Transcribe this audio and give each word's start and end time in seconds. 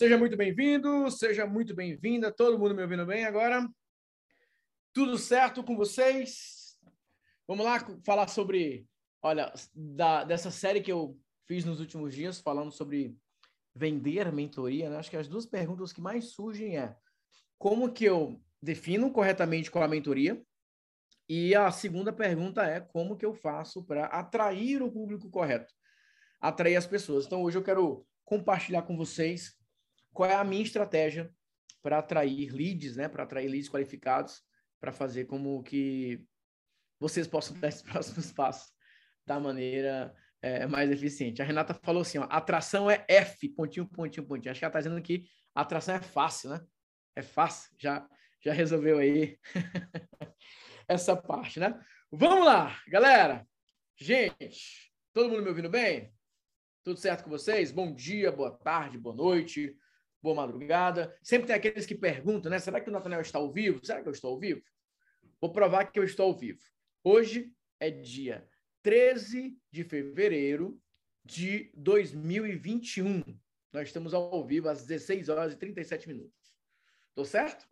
Seja 0.00 0.16
muito 0.16 0.34
bem-vindo, 0.34 1.10
seja 1.10 1.44
muito 1.44 1.74
bem-vinda. 1.74 2.32
Todo 2.32 2.58
mundo 2.58 2.74
me 2.74 2.80
ouvindo 2.80 3.04
bem 3.04 3.26
agora? 3.26 3.68
Tudo 4.94 5.18
certo 5.18 5.62
com 5.62 5.76
vocês? 5.76 6.78
Vamos 7.46 7.66
lá 7.66 7.86
falar 8.02 8.26
sobre, 8.28 8.88
olha, 9.20 9.52
da, 9.74 10.24
dessa 10.24 10.50
série 10.50 10.80
que 10.80 10.90
eu 10.90 11.20
fiz 11.46 11.66
nos 11.66 11.80
últimos 11.80 12.14
dias, 12.14 12.40
falando 12.40 12.72
sobre 12.72 13.14
vender 13.74 14.32
mentoria. 14.32 14.88
Né? 14.88 14.96
Acho 14.96 15.10
que 15.10 15.18
as 15.18 15.28
duas 15.28 15.44
perguntas 15.44 15.92
que 15.92 16.00
mais 16.00 16.32
surgem 16.32 16.78
é 16.78 16.96
como 17.58 17.92
que 17.92 18.06
eu 18.06 18.40
defino 18.62 19.12
corretamente 19.12 19.70
qual 19.70 19.84
a 19.84 19.88
mentoria? 19.88 20.42
E 21.28 21.54
a 21.54 21.70
segunda 21.70 22.10
pergunta 22.10 22.64
é 22.64 22.80
como 22.80 23.18
que 23.18 23.26
eu 23.26 23.34
faço 23.34 23.84
para 23.84 24.06
atrair 24.06 24.82
o 24.82 24.90
público 24.90 25.28
correto, 25.28 25.74
atrair 26.40 26.76
as 26.76 26.86
pessoas. 26.86 27.26
Então 27.26 27.42
hoje 27.42 27.58
eu 27.58 27.62
quero 27.62 28.06
compartilhar 28.24 28.80
com 28.80 28.96
vocês 28.96 29.59
qual 30.12 30.28
é 30.28 30.34
a 30.34 30.44
minha 30.44 30.62
estratégia 30.62 31.32
para 31.82 31.98
atrair 31.98 32.52
leads, 32.52 32.96
né? 32.96 33.08
Para 33.08 33.24
atrair 33.24 33.48
leads 33.48 33.68
qualificados, 33.68 34.42
para 34.80 34.92
fazer 34.92 35.24
como 35.24 35.62
que 35.62 36.22
vocês 36.98 37.26
possam 37.26 37.56
dar 37.60 37.68
esses 37.68 37.82
próximos 37.82 38.32
passos 38.32 38.72
da 39.26 39.38
maneira 39.38 40.14
é, 40.42 40.66
mais 40.66 40.90
eficiente. 40.90 41.42
A 41.42 41.44
Renata 41.44 41.74
falou 41.74 42.02
assim: 42.02 42.18
ó, 42.18 42.26
atração 42.30 42.90
é 42.90 43.04
F, 43.08 43.48
pontinho, 43.50 43.86
pontinho, 43.86 44.26
pontinho. 44.26 44.50
Acho 44.50 44.60
que 44.60 44.64
ela 44.64 44.70
está 44.70 44.80
dizendo 44.80 45.02
que 45.02 45.24
atração 45.54 45.94
é 45.94 46.00
fácil, 46.00 46.50
né? 46.50 46.60
É 47.16 47.22
fácil, 47.22 47.70
já, 47.78 48.06
já 48.40 48.52
resolveu 48.52 48.98
aí 48.98 49.38
essa 50.88 51.16
parte, 51.16 51.58
né? 51.58 51.78
Vamos 52.10 52.44
lá, 52.44 52.76
galera. 52.88 53.46
Gente, 53.96 54.92
todo 55.12 55.28
mundo 55.28 55.42
me 55.42 55.48
ouvindo 55.48 55.68
bem? 55.68 56.12
Tudo 56.82 56.98
certo 56.98 57.24
com 57.24 57.30
vocês? 57.30 57.70
Bom 57.70 57.94
dia, 57.94 58.32
boa 58.32 58.56
tarde, 58.56 58.96
boa 58.96 59.14
noite, 59.14 59.76
boa 60.22 60.34
madrugada. 60.34 61.16
Sempre 61.22 61.48
tem 61.48 61.56
aqueles 61.56 61.86
que 61.86 61.94
perguntam, 61.94 62.50
né? 62.50 62.58
Será 62.58 62.80
que 62.80 62.88
o 62.88 62.92
Nathaniel 62.92 63.20
está 63.20 63.38
ao 63.38 63.52
vivo? 63.52 63.84
Será 63.84 64.02
que 64.02 64.08
eu 64.08 64.12
estou 64.12 64.32
ao 64.32 64.38
vivo? 64.38 64.62
Vou 65.40 65.52
provar 65.52 65.86
que 65.86 65.98
eu 65.98 66.04
estou 66.04 66.26
ao 66.26 66.36
vivo. 66.36 66.60
Hoje 67.02 67.52
é 67.78 67.90
dia 67.90 68.46
13 68.82 69.58
de 69.70 69.84
fevereiro 69.84 70.80
de 71.24 71.70
2021. 71.74 73.22
Nós 73.72 73.88
estamos 73.88 74.12
ao 74.12 74.44
vivo 74.44 74.68
às 74.68 74.84
16 74.84 75.28
horas 75.28 75.52
e 75.52 75.56
37 75.56 76.08
minutos. 76.08 76.54
Tô 77.14 77.24
certo? 77.24 77.66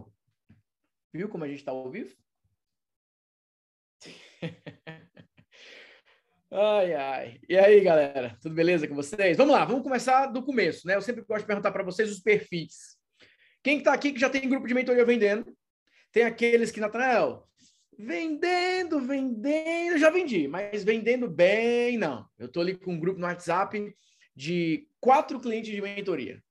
Viu 1.13 1.29
como 1.29 1.45
a 1.45 1.49
gente 1.49 1.59
está 1.59 1.73
ao 1.73 1.91
vivo? 1.91 2.17
Ai, 6.51 6.95
ai. 6.95 7.41
E 7.47 7.59
aí, 7.59 7.81
galera? 7.83 8.35
Tudo 8.41 8.55
beleza 8.55 8.89
com 8.89 8.95
vocês? 8.95 9.37
Vamos 9.37 9.53
lá, 9.53 9.67
vamos 9.67 9.83
começar 9.83 10.27
do 10.27 10.43
começo, 10.43 10.87
né? 10.87 10.97
Eu 10.97 11.03
sempre 11.03 11.23
gosto 11.23 11.43
de 11.43 11.47
perguntar 11.47 11.71
para 11.71 11.83
vocês 11.83 12.11
os 12.11 12.21
perfis. 12.21 12.97
Quem 13.63 13.79
está 13.79 13.93
aqui 13.93 14.13
que 14.13 14.21
já 14.21 14.31
tem 14.31 14.49
grupo 14.49 14.67
de 14.67 14.73
mentoria 14.73 15.05
vendendo? 15.05 15.55
Tem 16.11 16.23
aqueles 16.23 16.71
que, 16.71 16.81
Natanael, 16.81 17.47
vendendo, 17.99 18.99
vendendo, 18.99 19.99
já 19.99 20.09
vendi, 20.09 20.49
mas 20.49 20.83
vendendo 20.83 21.29
bem, 21.29 21.99
não. 21.99 22.27
Eu 22.39 22.47
estou 22.47 22.63
ali 22.63 22.75
com 22.75 22.95
um 22.95 23.01
grupo 23.01 23.21
no 23.21 23.27
WhatsApp 23.27 23.95
de 24.35 24.89
quatro 25.01 25.39
clientes 25.39 25.71
de 25.71 25.83
mentoria. 25.83 26.43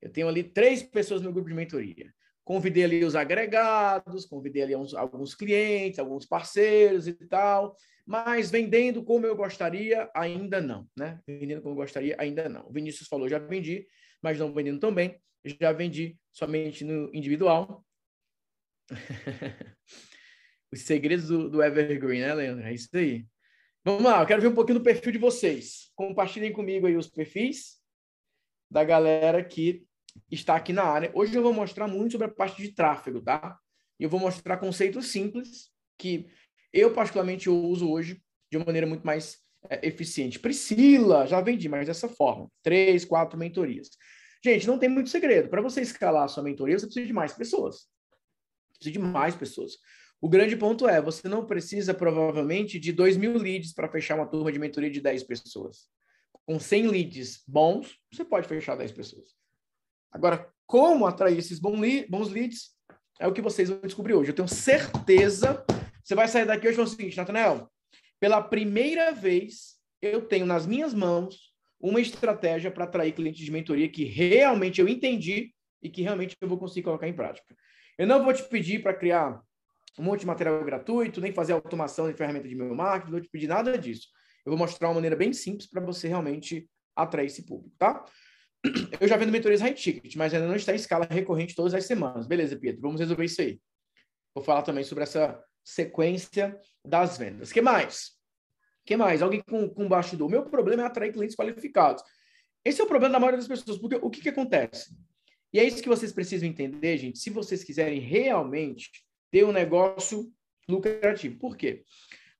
Eu 0.00 0.12
tenho 0.12 0.28
ali 0.28 0.44
três 0.44 0.80
pessoas 0.80 1.22
no 1.22 1.32
grupo 1.32 1.48
de 1.48 1.56
mentoria. 1.56 2.14
Convidei 2.44 2.84
ali 2.84 3.04
os 3.04 3.16
agregados, 3.16 4.26
convidei 4.26 4.62
ali 4.62 4.76
uns, 4.76 4.94
alguns 4.94 5.34
clientes, 5.34 5.98
alguns 5.98 6.24
parceiros 6.24 7.08
e 7.08 7.14
tal. 7.14 7.74
Mas 8.06 8.50
vendendo 8.50 9.02
como 9.02 9.26
eu 9.26 9.34
gostaria, 9.34 10.10
ainda 10.14 10.60
não, 10.60 10.86
né? 10.96 11.20
Vendendo 11.26 11.62
como 11.62 11.72
eu 11.72 11.78
gostaria, 11.78 12.14
ainda 12.18 12.48
não. 12.48 12.66
O 12.68 12.72
Vinícius 12.72 13.08
falou, 13.08 13.28
já 13.28 13.38
vendi, 13.38 13.86
mas 14.22 14.38
não 14.38 14.52
vendendo 14.52 14.78
tão 14.78 14.92
bem. 14.94 15.18
Já 15.60 15.72
vendi 15.72 16.18
somente 16.30 16.84
no 16.84 17.10
individual. 17.14 17.84
Os 20.72 20.82
segredos 20.82 21.28
do, 21.28 21.48
do, 21.48 21.62
Evergreen, 21.62 22.20
né, 22.20 22.34
Leandro? 22.34 22.66
É 22.66 22.74
isso 22.74 22.88
aí. 22.94 23.26
Vamos 23.84 24.02
lá, 24.02 24.20
eu 24.20 24.26
quero 24.26 24.42
ver 24.42 24.48
um 24.48 24.54
pouquinho 24.54 24.78
do 24.78 24.84
perfil 24.84 25.12
de 25.12 25.18
vocês. 25.18 25.90
Compartilhem 25.94 26.52
comigo 26.52 26.86
aí 26.86 26.96
os 26.96 27.08
perfis 27.08 27.78
da 28.70 28.82
galera 28.82 29.44
que 29.44 29.86
está 30.30 30.56
aqui 30.56 30.72
na 30.72 30.84
área. 30.84 31.10
Hoje 31.14 31.34
eu 31.34 31.42
vou 31.42 31.52
mostrar 31.52 31.86
muito 31.86 32.12
sobre 32.12 32.26
a 32.26 32.30
parte 32.30 32.60
de 32.62 32.72
tráfego, 32.72 33.20
tá? 33.20 33.58
Eu 33.98 34.08
vou 34.08 34.18
mostrar 34.18 34.56
conceitos 34.56 35.08
simples 35.08 35.70
que 35.98 36.26
eu, 36.74 36.92
particularmente, 36.92 37.46
eu 37.46 37.56
uso 37.56 37.88
hoje 37.88 38.20
de 38.50 38.56
uma 38.56 38.66
maneira 38.66 38.86
muito 38.86 39.06
mais 39.06 39.38
é, 39.70 39.86
eficiente. 39.86 40.40
Priscila, 40.40 41.26
já 41.26 41.40
vendi, 41.40 41.68
mas 41.68 41.86
dessa 41.86 42.08
forma. 42.08 42.50
Três, 42.62 43.04
quatro 43.04 43.38
mentorias. 43.38 43.90
Gente, 44.44 44.66
não 44.66 44.78
tem 44.78 44.88
muito 44.88 45.08
segredo. 45.08 45.48
Para 45.48 45.62
você 45.62 45.80
escalar 45.80 46.24
a 46.24 46.28
sua 46.28 46.42
mentoria, 46.42 46.78
você 46.78 46.86
precisa 46.86 47.06
de 47.06 47.12
mais 47.12 47.32
pessoas. 47.32 47.86
Precisa 48.74 48.92
de 48.92 48.98
mais 48.98 49.34
pessoas. 49.34 49.78
O 50.20 50.28
grande 50.28 50.56
ponto 50.56 50.88
é, 50.88 51.00
você 51.00 51.28
não 51.28 51.46
precisa, 51.46 51.94
provavelmente, 51.94 52.78
de 52.78 52.92
2 52.92 53.16
mil 53.16 53.38
leads 53.38 53.72
para 53.72 53.88
fechar 53.88 54.16
uma 54.16 54.26
turma 54.26 54.50
de 54.50 54.58
mentoria 54.58 54.90
de 54.90 55.00
10 55.00 55.22
pessoas. 55.22 55.86
Com 56.44 56.58
100 56.58 56.88
leads 56.88 57.42
bons, 57.46 57.96
você 58.12 58.24
pode 58.24 58.48
fechar 58.48 58.76
10 58.76 58.92
pessoas. 58.92 59.30
Agora, 60.10 60.50
como 60.66 61.06
atrair 61.06 61.38
esses 61.38 61.58
bons 61.58 62.30
leads 62.30 62.70
é 63.20 63.28
o 63.28 63.32
que 63.32 63.42
vocês 63.42 63.68
vão 63.68 63.80
descobrir 63.80 64.14
hoje. 64.14 64.30
Eu 64.30 64.34
tenho 64.34 64.48
certeza 64.48 65.64
você 66.04 66.14
vai 66.14 66.28
sair 66.28 66.44
daqui 66.44 66.66
hoje 66.66 66.74
e 66.74 66.76
falar 66.76 66.88
o 66.88 66.90
seguinte, 66.90 67.16
Nathanael, 67.16 67.70
pela 68.20 68.42
primeira 68.42 69.12
vez 69.12 69.76
eu 70.02 70.22
tenho 70.22 70.44
nas 70.44 70.66
minhas 70.66 70.92
mãos 70.92 71.54
uma 71.80 72.00
estratégia 72.00 72.70
para 72.70 72.84
atrair 72.84 73.12
clientes 73.12 73.44
de 73.44 73.50
mentoria 73.50 73.88
que 73.88 74.04
realmente 74.04 74.80
eu 74.80 74.88
entendi 74.88 75.54
e 75.82 75.88
que 75.88 76.02
realmente 76.02 76.36
eu 76.40 76.48
vou 76.48 76.58
conseguir 76.58 76.82
colocar 76.82 77.08
em 77.08 77.12
prática. 77.12 77.56
Eu 77.98 78.06
não 78.06 78.22
vou 78.22 78.32
te 78.32 78.42
pedir 78.44 78.82
para 78.82 78.94
criar 78.94 79.40
um 79.98 80.02
monte 80.02 80.20
de 80.20 80.26
material 80.26 80.62
gratuito, 80.64 81.20
nem 81.20 81.32
fazer 81.32 81.52
automação 81.52 82.10
de 82.10 82.16
ferramenta 82.16 82.48
de 82.48 82.54
meu 82.54 82.74
marketing, 82.74 83.12
não 83.12 83.18
vou 83.18 83.20
te 83.20 83.30
pedir 83.30 83.46
nada 83.46 83.78
disso. 83.78 84.08
Eu 84.44 84.50
vou 84.50 84.58
mostrar 84.58 84.88
uma 84.88 84.94
maneira 84.94 85.16
bem 85.16 85.32
simples 85.32 85.68
para 85.68 85.80
você 85.80 86.08
realmente 86.08 86.68
atrair 86.94 87.26
esse 87.26 87.46
público, 87.46 87.74
tá? 87.78 88.04
Eu 89.00 89.06
já 89.06 89.16
vendo 89.16 89.32
mentorias 89.32 89.60
high 89.60 89.74
ticket, 89.74 90.16
mas 90.16 90.34
ainda 90.34 90.48
não 90.48 90.56
está 90.56 90.72
em 90.72 90.76
escala 90.76 91.06
recorrente 91.10 91.54
todas 91.54 91.74
as 91.74 91.84
semanas. 91.86 92.26
Beleza, 92.26 92.56
Pedro, 92.56 92.80
vamos 92.80 93.00
resolver 93.00 93.24
isso 93.24 93.40
aí. 93.40 93.60
Vou 94.34 94.44
falar 94.44 94.62
também 94.62 94.84
sobre 94.84 95.04
essa 95.04 95.42
sequência 95.64 96.58
das 96.84 97.16
vendas. 97.16 97.50
que 97.50 97.62
mais? 97.62 98.12
que 98.84 98.96
mais? 98.96 99.22
Alguém 99.22 99.40
com, 99.40 99.68
com 99.68 99.88
bastidor. 99.88 100.28
O 100.28 100.30
meu 100.30 100.44
problema 100.44 100.82
é 100.82 100.86
atrair 100.86 101.12
clientes 101.12 101.34
qualificados. 101.34 102.04
Esse 102.64 102.80
é 102.80 102.84
o 102.84 102.86
problema 102.86 103.14
da 103.14 103.20
maioria 103.20 103.38
das 103.38 103.48
pessoas, 103.48 103.78
porque 103.78 103.96
o 103.96 104.10
que, 104.10 104.20
que 104.20 104.28
acontece? 104.28 104.94
E 105.52 105.58
é 105.58 105.64
isso 105.64 105.82
que 105.82 105.88
vocês 105.88 106.12
precisam 106.12 106.48
entender, 106.48 106.98
gente, 106.98 107.18
se 107.18 107.30
vocês 107.30 107.64
quiserem 107.64 108.00
realmente 108.00 108.90
ter 109.30 109.44
um 109.44 109.52
negócio 109.52 110.30
lucrativo. 110.68 111.38
Por 111.38 111.56
quê? 111.56 111.84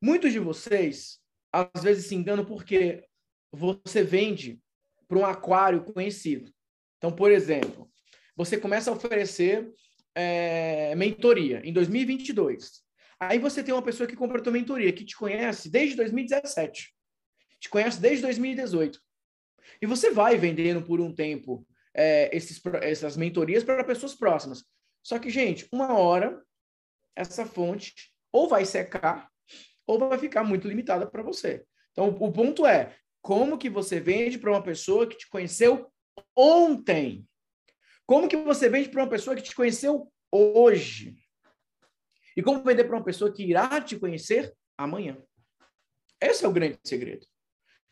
Muitos 0.00 0.32
de 0.32 0.38
vocês, 0.38 1.18
às 1.52 1.82
vezes, 1.82 2.06
se 2.06 2.14
enganam 2.14 2.44
porque 2.44 3.04
você 3.52 4.02
vende 4.02 4.60
para 5.06 5.18
um 5.18 5.24
aquário 5.24 5.84
conhecido. 5.84 6.52
Então, 6.98 7.12
por 7.12 7.30
exemplo, 7.30 7.90
você 8.36 8.58
começa 8.58 8.90
a 8.90 8.94
oferecer 8.94 9.72
é, 10.14 10.94
mentoria 10.94 11.60
em 11.64 11.72
2022. 11.72 12.83
Aí 13.18 13.38
você 13.38 13.62
tem 13.62 13.72
uma 13.72 13.82
pessoa 13.82 14.06
que 14.06 14.16
compra 14.16 14.38
a 14.38 14.42
tua 14.42 14.52
mentoria, 14.52 14.92
que 14.92 15.04
te 15.04 15.16
conhece 15.16 15.70
desde 15.70 15.96
2017, 15.96 16.94
te 17.60 17.68
conhece 17.68 18.00
desde 18.00 18.22
2018. 18.22 19.00
E 19.80 19.86
você 19.86 20.10
vai 20.10 20.36
vendendo 20.36 20.82
por 20.82 21.00
um 21.00 21.14
tempo 21.14 21.66
é, 21.94 22.34
esses, 22.36 22.60
essas 22.82 23.16
mentorias 23.16 23.64
para 23.64 23.84
pessoas 23.84 24.14
próximas. 24.14 24.64
Só 25.02 25.18
que, 25.18 25.30
gente, 25.30 25.68
uma 25.72 25.96
hora 25.96 26.42
essa 27.16 27.46
fonte 27.46 27.94
ou 28.32 28.48
vai 28.48 28.64
secar 28.64 29.30
ou 29.86 29.98
vai 29.98 30.18
ficar 30.18 30.42
muito 30.42 30.66
limitada 30.66 31.06
para 31.06 31.22
você. 31.22 31.64
Então, 31.92 32.08
o 32.08 32.32
ponto 32.32 32.66
é, 32.66 32.96
como 33.22 33.58
que 33.58 33.70
você 33.70 34.00
vende 34.00 34.38
para 34.38 34.50
uma 34.50 34.62
pessoa 34.62 35.06
que 35.06 35.16
te 35.16 35.28
conheceu 35.28 35.90
ontem? 36.36 37.26
Como 38.06 38.28
que 38.28 38.36
você 38.36 38.68
vende 38.68 38.88
para 38.88 39.02
uma 39.02 39.08
pessoa 39.08 39.36
que 39.36 39.42
te 39.42 39.54
conheceu 39.54 40.10
hoje? 40.32 41.16
E 42.36 42.42
como 42.42 42.62
vender 42.62 42.84
para 42.84 42.96
uma 42.96 43.04
pessoa 43.04 43.32
que 43.32 43.44
irá 43.44 43.80
te 43.80 43.98
conhecer 43.98 44.54
amanhã? 44.76 45.16
Esse 46.20 46.44
é 46.44 46.48
o 46.48 46.52
grande 46.52 46.78
segredo. 46.84 47.26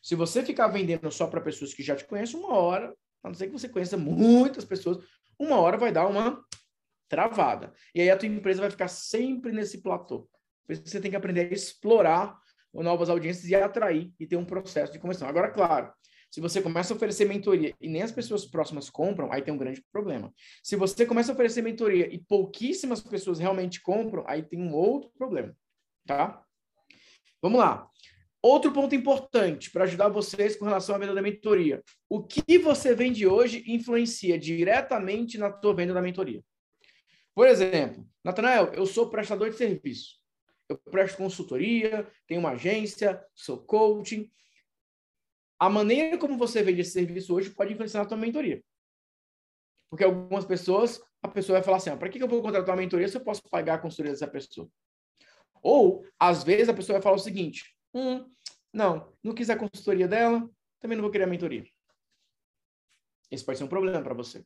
Se 0.02 0.14
você 0.14 0.42
ficar 0.42 0.68
vendendo 0.68 1.10
só 1.10 1.26
para 1.26 1.40
pessoas 1.40 1.72
que 1.72 1.82
já 1.82 1.94
te 1.94 2.04
conhecem, 2.04 2.38
uma 2.40 2.54
hora, 2.54 2.94
a 3.22 3.28
não 3.28 3.34
ser 3.34 3.46
que 3.46 3.52
você 3.52 3.68
conheça 3.68 3.96
muitas 3.96 4.64
pessoas, 4.64 4.98
uma 5.38 5.60
hora 5.60 5.76
vai 5.76 5.92
dar 5.92 6.06
uma 6.06 6.44
travada. 7.08 7.72
E 7.94 8.00
aí 8.00 8.10
a 8.10 8.16
tua 8.16 8.28
empresa 8.28 8.60
vai 8.60 8.70
ficar 8.70 8.88
sempre 8.88 9.52
nesse 9.52 9.80
platô. 9.80 10.28
Você 10.68 11.00
tem 11.00 11.10
que 11.10 11.16
aprender 11.16 11.50
a 11.50 11.54
explorar 11.54 12.36
novas 12.72 13.10
audiências 13.10 13.48
e 13.48 13.54
atrair 13.54 14.12
e 14.18 14.26
ter 14.26 14.36
um 14.36 14.44
processo 14.44 14.92
de 14.92 14.98
conversão. 14.98 15.28
Agora, 15.28 15.50
claro, 15.50 15.92
se 16.32 16.40
você 16.40 16.62
começa 16.62 16.94
a 16.94 16.96
oferecer 16.96 17.26
mentoria 17.26 17.74
e 17.78 17.90
nem 17.90 18.00
as 18.00 18.10
pessoas 18.10 18.46
próximas 18.46 18.88
compram, 18.88 19.30
aí 19.30 19.42
tem 19.42 19.52
um 19.52 19.58
grande 19.58 19.84
problema. 19.92 20.32
Se 20.62 20.76
você 20.76 21.04
começa 21.04 21.30
a 21.30 21.34
oferecer 21.34 21.60
mentoria 21.60 22.10
e 22.10 22.18
pouquíssimas 22.18 23.02
pessoas 23.02 23.38
realmente 23.38 23.82
compram, 23.82 24.24
aí 24.26 24.42
tem 24.42 24.58
um 24.58 24.72
outro 24.72 25.10
problema, 25.10 25.54
tá? 26.06 26.42
Vamos 27.42 27.58
lá. 27.58 27.86
Outro 28.40 28.72
ponto 28.72 28.94
importante 28.94 29.70
para 29.70 29.84
ajudar 29.84 30.08
vocês 30.08 30.56
com 30.56 30.64
relação 30.64 30.94
à 30.94 30.98
venda 30.98 31.14
da 31.14 31.20
mentoria. 31.20 31.84
O 32.08 32.22
que 32.24 32.56
você 32.56 32.94
vende 32.94 33.26
hoje 33.26 33.62
influencia 33.66 34.38
diretamente 34.38 35.36
na 35.36 35.52
tua 35.52 35.74
venda 35.74 35.92
da 35.92 36.00
mentoria. 36.00 36.42
Por 37.34 37.46
exemplo, 37.46 38.08
Natanael, 38.24 38.72
eu 38.72 38.86
sou 38.86 39.10
prestador 39.10 39.50
de 39.50 39.56
serviço. 39.56 40.16
Eu 40.66 40.78
presto 40.78 41.18
consultoria, 41.18 42.06
tenho 42.26 42.40
uma 42.40 42.52
agência, 42.52 43.22
sou 43.34 43.58
coaching. 43.58 44.30
A 45.62 45.68
maneira 45.68 46.18
como 46.18 46.36
você 46.36 46.60
vende 46.60 46.80
esse 46.80 46.90
serviço 46.90 47.32
hoje 47.32 47.48
pode 47.48 47.72
influenciar 47.72 48.00
na 48.00 48.08
tua 48.08 48.16
mentoria. 48.16 48.60
Porque 49.88 50.02
algumas 50.02 50.44
pessoas, 50.44 51.00
a 51.22 51.28
pessoa 51.28 51.58
vai 51.60 51.64
falar 51.64 51.76
assim, 51.76 51.90
ah, 51.90 51.96
para 51.96 52.08
que 52.08 52.20
eu 52.20 52.26
vou 52.26 52.42
contratar 52.42 52.70
uma 52.70 52.82
mentoria 52.82 53.06
se 53.06 53.16
eu 53.16 53.20
posso 53.20 53.40
pagar 53.48 53.74
a 53.74 53.78
consultoria 53.78 54.10
dessa 54.10 54.26
pessoa? 54.26 54.68
Ou, 55.62 56.04
às 56.18 56.42
vezes, 56.42 56.68
a 56.68 56.74
pessoa 56.74 56.94
vai 56.94 57.02
falar 57.02 57.14
o 57.14 57.20
seguinte, 57.20 57.76
hum, 57.94 58.28
não, 58.72 59.14
não 59.22 59.32
quis 59.32 59.50
a 59.50 59.56
consultoria 59.56 60.08
dela, 60.08 60.50
também 60.80 60.96
não 60.96 61.02
vou 61.02 61.12
querer 61.12 61.24
a 61.24 61.28
mentoria. 61.28 61.64
Esse 63.30 63.44
pode 63.44 63.58
ser 63.58 63.62
um 63.62 63.68
problema 63.68 64.02
para 64.02 64.14
você. 64.14 64.44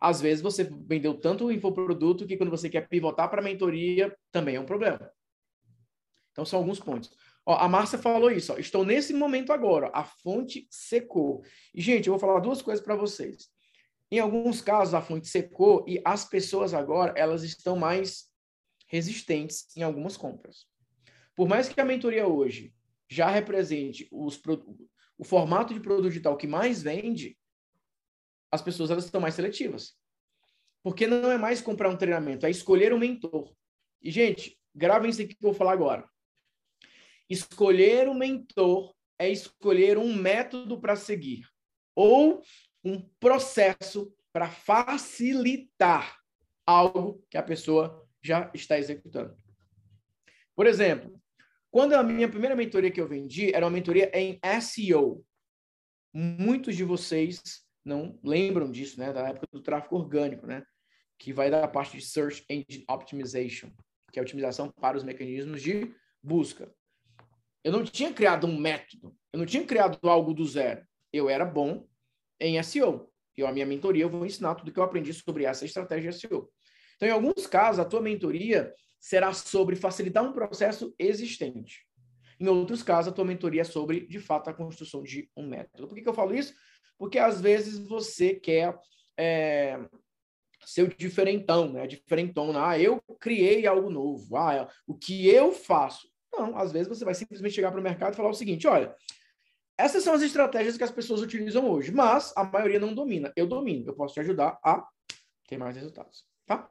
Às 0.00 0.22
vezes 0.22 0.42
você 0.42 0.64
vendeu 0.64 1.20
tanto 1.20 1.44
o 1.44 1.52
infoproduto 1.52 2.26
que 2.26 2.38
quando 2.38 2.48
você 2.48 2.70
quer 2.70 2.88
pivotar 2.88 3.28
para 3.28 3.42
a 3.42 3.44
mentoria, 3.44 4.16
também 4.32 4.56
é 4.56 4.60
um 4.60 4.64
problema. 4.64 5.12
Então 6.32 6.46
são 6.46 6.60
alguns 6.60 6.80
pontos. 6.80 7.14
Ó, 7.46 7.54
a 7.54 7.68
Márcia 7.68 7.98
falou 7.98 8.30
isso. 8.30 8.52
Ó, 8.52 8.58
Estou 8.58 8.84
nesse 8.84 9.12
momento 9.12 9.52
agora. 9.52 9.90
A 9.94 10.04
fonte 10.04 10.66
secou. 10.70 11.42
E, 11.74 11.80
gente, 11.80 12.06
eu 12.06 12.12
vou 12.12 12.20
falar 12.20 12.40
duas 12.40 12.62
coisas 12.62 12.84
para 12.84 12.96
vocês. 12.96 13.48
Em 14.10 14.18
alguns 14.18 14.60
casos, 14.60 14.94
a 14.94 15.00
fonte 15.00 15.28
secou 15.28 15.84
e 15.86 16.00
as 16.04 16.24
pessoas 16.24 16.74
agora 16.74 17.14
elas 17.16 17.44
estão 17.44 17.76
mais 17.76 18.28
resistentes 18.88 19.68
em 19.76 19.82
algumas 19.82 20.16
compras. 20.16 20.66
Por 21.36 21.48
mais 21.48 21.68
que 21.68 21.80
a 21.80 21.84
mentoria 21.84 22.26
hoje 22.26 22.74
já 23.08 23.30
represente 23.30 24.08
os, 24.10 24.40
o 25.16 25.24
formato 25.24 25.72
de 25.72 25.80
produto 25.80 26.08
digital 26.08 26.36
que 26.36 26.46
mais 26.46 26.82
vende, 26.82 27.38
as 28.50 28.60
pessoas 28.60 28.90
elas 28.90 29.04
estão 29.04 29.20
mais 29.20 29.34
seletivas. 29.34 29.94
Porque 30.82 31.06
não 31.06 31.30
é 31.30 31.38
mais 31.38 31.60
comprar 31.60 31.88
um 31.88 31.96
treinamento, 31.96 32.46
é 32.46 32.50
escolher 32.50 32.92
um 32.92 32.98
mentor. 32.98 33.54
E, 34.02 34.10
gente, 34.10 34.58
gravem 34.74 35.10
isso 35.10 35.22
aqui 35.22 35.34
que 35.34 35.44
eu 35.44 35.50
vou 35.50 35.58
falar 35.58 35.72
agora. 35.72 36.08
Escolher 37.30 38.08
um 38.08 38.14
mentor 38.14 38.92
é 39.16 39.30
escolher 39.30 39.96
um 39.96 40.12
método 40.12 40.80
para 40.80 40.96
seguir 40.96 41.48
ou 41.94 42.42
um 42.84 43.00
processo 43.20 44.12
para 44.32 44.50
facilitar 44.50 46.18
algo 46.66 47.24
que 47.30 47.38
a 47.38 47.42
pessoa 47.42 48.06
já 48.22 48.50
está 48.54 48.78
executando. 48.78 49.36
Por 50.56 50.66
exemplo, 50.66 51.20
quando 51.70 51.94
a 51.94 52.02
minha 52.02 52.28
primeira 52.28 52.56
mentoria 52.56 52.90
que 52.90 53.00
eu 53.00 53.08
vendi 53.08 53.54
era 53.54 53.64
uma 53.64 53.70
mentoria 53.70 54.10
em 54.12 54.40
SEO. 54.60 55.24
Muitos 56.12 56.74
de 56.74 56.82
vocês 56.82 57.64
não 57.84 58.18
lembram 58.24 58.70
disso, 58.70 58.98
né? 58.98 59.12
Da 59.12 59.28
época 59.28 59.46
do 59.52 59.62
tráfego 59.62 59.96
orgânico, 59.96 60.46
né? 60.46 60.64
Que 61.16 61.32
vai 61.32 61.50
da 61.50 61.68
parte 61.68 61.96
de 61.96 62.04
Search 62.04 62.44
Engine 62.50 62.84
Optimization, 62.88 63.70
que 64.12 64.18
é 64.18 64.20
a 64.20 64.24
otimização 64.24 64.70
para 64.70 64.96
os 64.96 65.04
mecanismos 65.04 65.62
de 65.62 65.94
busca. 66.22 66.74
Eu 67.62 67.72
não 67.72 67.84
tinha 67.84 68.12
criado 68.12 68.46
um 68.46 68.58
método, 68.58 69.14
eu 69.32 69.38
não 69.38 69.46
tinha 69.46 69.64
criado 69.64 69.98
algo 70.08 70.32
do 70.32 70.44
zero. 70.44 70.84
Eu 71.12 71.28
era 71.28 71.44
bom 71.44 71.86
em 72.38 72.62
SEO. 72.62 73.10
E 73.36 73.44
a 73.44 73.52
minha 73.52 73.66
mentoria 73.66 74.04
eu 74.04 74.10
vou 74.10 74.24
ensinar 74.24 74.54
tudo 74.54 74.72
que 74.72 74.78
eu 74.78 74.84
aprendi 74.84 75.12
sobre 75.12 75.44
essa 75.44 75.64
estratégia 75.64 76.12
SEO. 76.12 76.50
Então, 76.96 77.08
em 77.08 77.12
alguns 77.12 77.46
casos, 77.46 77.80
a 77.80 77.84
tua 77.84 78.00
mentoria 78.00 78.74
será 78.98 79.32
sobre 79.32 79.76
facilitar 79.76 80.22
um 80.22 80.32
processo 80.32 80.94
existente. 80.98 81.86
Em 82.38 82.48
outros 82.48 82.82
casos, 82.82 83.12
a 83.12 83.14
tua 83.14 83.24
mentoria 83.24 83.62
é 83.62 83.64
sobre, 83.64 84.06
de 84.06 84.18
fato, 84.18 84.48
a 84.48 84.54
construção 84.54 85.02
de 85.02 85.30
um 85.36 85.46
método. 85.46 85.88
Por 85.88 85.94
que, 85.94 86.02
que 86.02 86.08
eu 86.08 86.14
falo 86.14 86.34
isso? 86.34 86.54
Porque, 86.98 87.18
às 87.18 87.40
vezes, 87.40 87.78
você 87.78 88.34
quer 88.34 88.78
é, 89.16 89.78
ser 90.64 90.82
o 90.82 90.94
diferentão, 90.94 91.72
né? 91.72 91.86
Diferentona. 91.86 92.68
Ah, 92.68 92.78
eu 92.78 93.02
criei 93.18 93.66
algo 93.66 93.90
novo. 93.90 94.36
Ah, 94.36 94.68
o 94.86 94.94
que 94.94 95.28
eu 95.28 95.52
faço? 95.52 96.09
Não, 96.32 96.56
às 96.56 96.72
vezes 96.72 96.88
você 96.88 97.04
vai 97.04 97.14
simplesmente 97.14 97.54
chegar 97.54 97.70
para 97.70 97.80
o 97.80 97.82
mercado 97.82 98.14
e 98.14 98.16
falar 98.16 98.30
o 98.30 98.34
seguinte, 98.34 98.66
olha, 98.66 98.94
essas 99.76 100.04
são 100.04 100.14
as 100.14 100.22
estratégias 100.22 100.76
que 100.76 100.84
as 100.84 100.90
pessoas 100.90 101.22
utilizam 101.22 101.68
hoje, 101.68 101.90
mas 101.90 102.32
a 102.36 102.44
maioria 102.44 102.78
não 102.78 102.94
domina. 102.94 103.32
Eu 103.34 103.46
domino, 103.46 103.88
eu 103.88 103.94
posso 103.94 104.14
te 104.14 104.20
ajudar 104.20 104.58
a 104.62 104.86
ter 105.48 105.58
mais 105.58 105.74
resultados, 105.74 106.24
tá? 106.46 106.70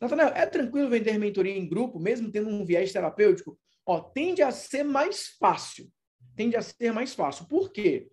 Nathanael, 0.00 0.32
é 0.34 0.46
tranquilo 0.46 0.88
vender 0.88 1.18
mentoria 1.18 1.56
em 1.56 1.68
grupo, 1.68 1.98
mesmo 1.98 2.30
tendo 2.30 2.48
um 2.48 2.64
viés 2.64 2.92
terapêutico? 2.92 3.58
Ó, 3.86 4.00
tende 4.00 4.42
a 4.42 4.50
ser 4.50 4.82
mais 4.82 5.28
fácil. 5.38 5.90
Tende 6.36 6.56
a 6.56 6.62
ser 6.62 6.92
mais 6.92 7.14
fácil. 7.14 7.46
Por 7.46 7.70
quê? 7.72 8.08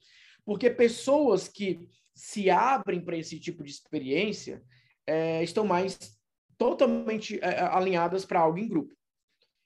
Porque 0.45 0.69
pessoas 0.69 1.47
que 1.47 1.88
se 2.13 2.49
abrem 2.49 3.01
para 3.01 3.17
esse 3.17 3.39
tipo 3.39 3.63
de 3.63 3.71
experiência 3.71 4.61
é, 5.07 5.43
estão 5.43 5.65
mais 5.65 5.97
totalmente 6.57 7.39
é, 7.41 7.61
alinhadas 7.61 8.25
para 8.25 8.41
algo 8.41 8.57
em 8.57 8.67
grupo. 8.67 8.93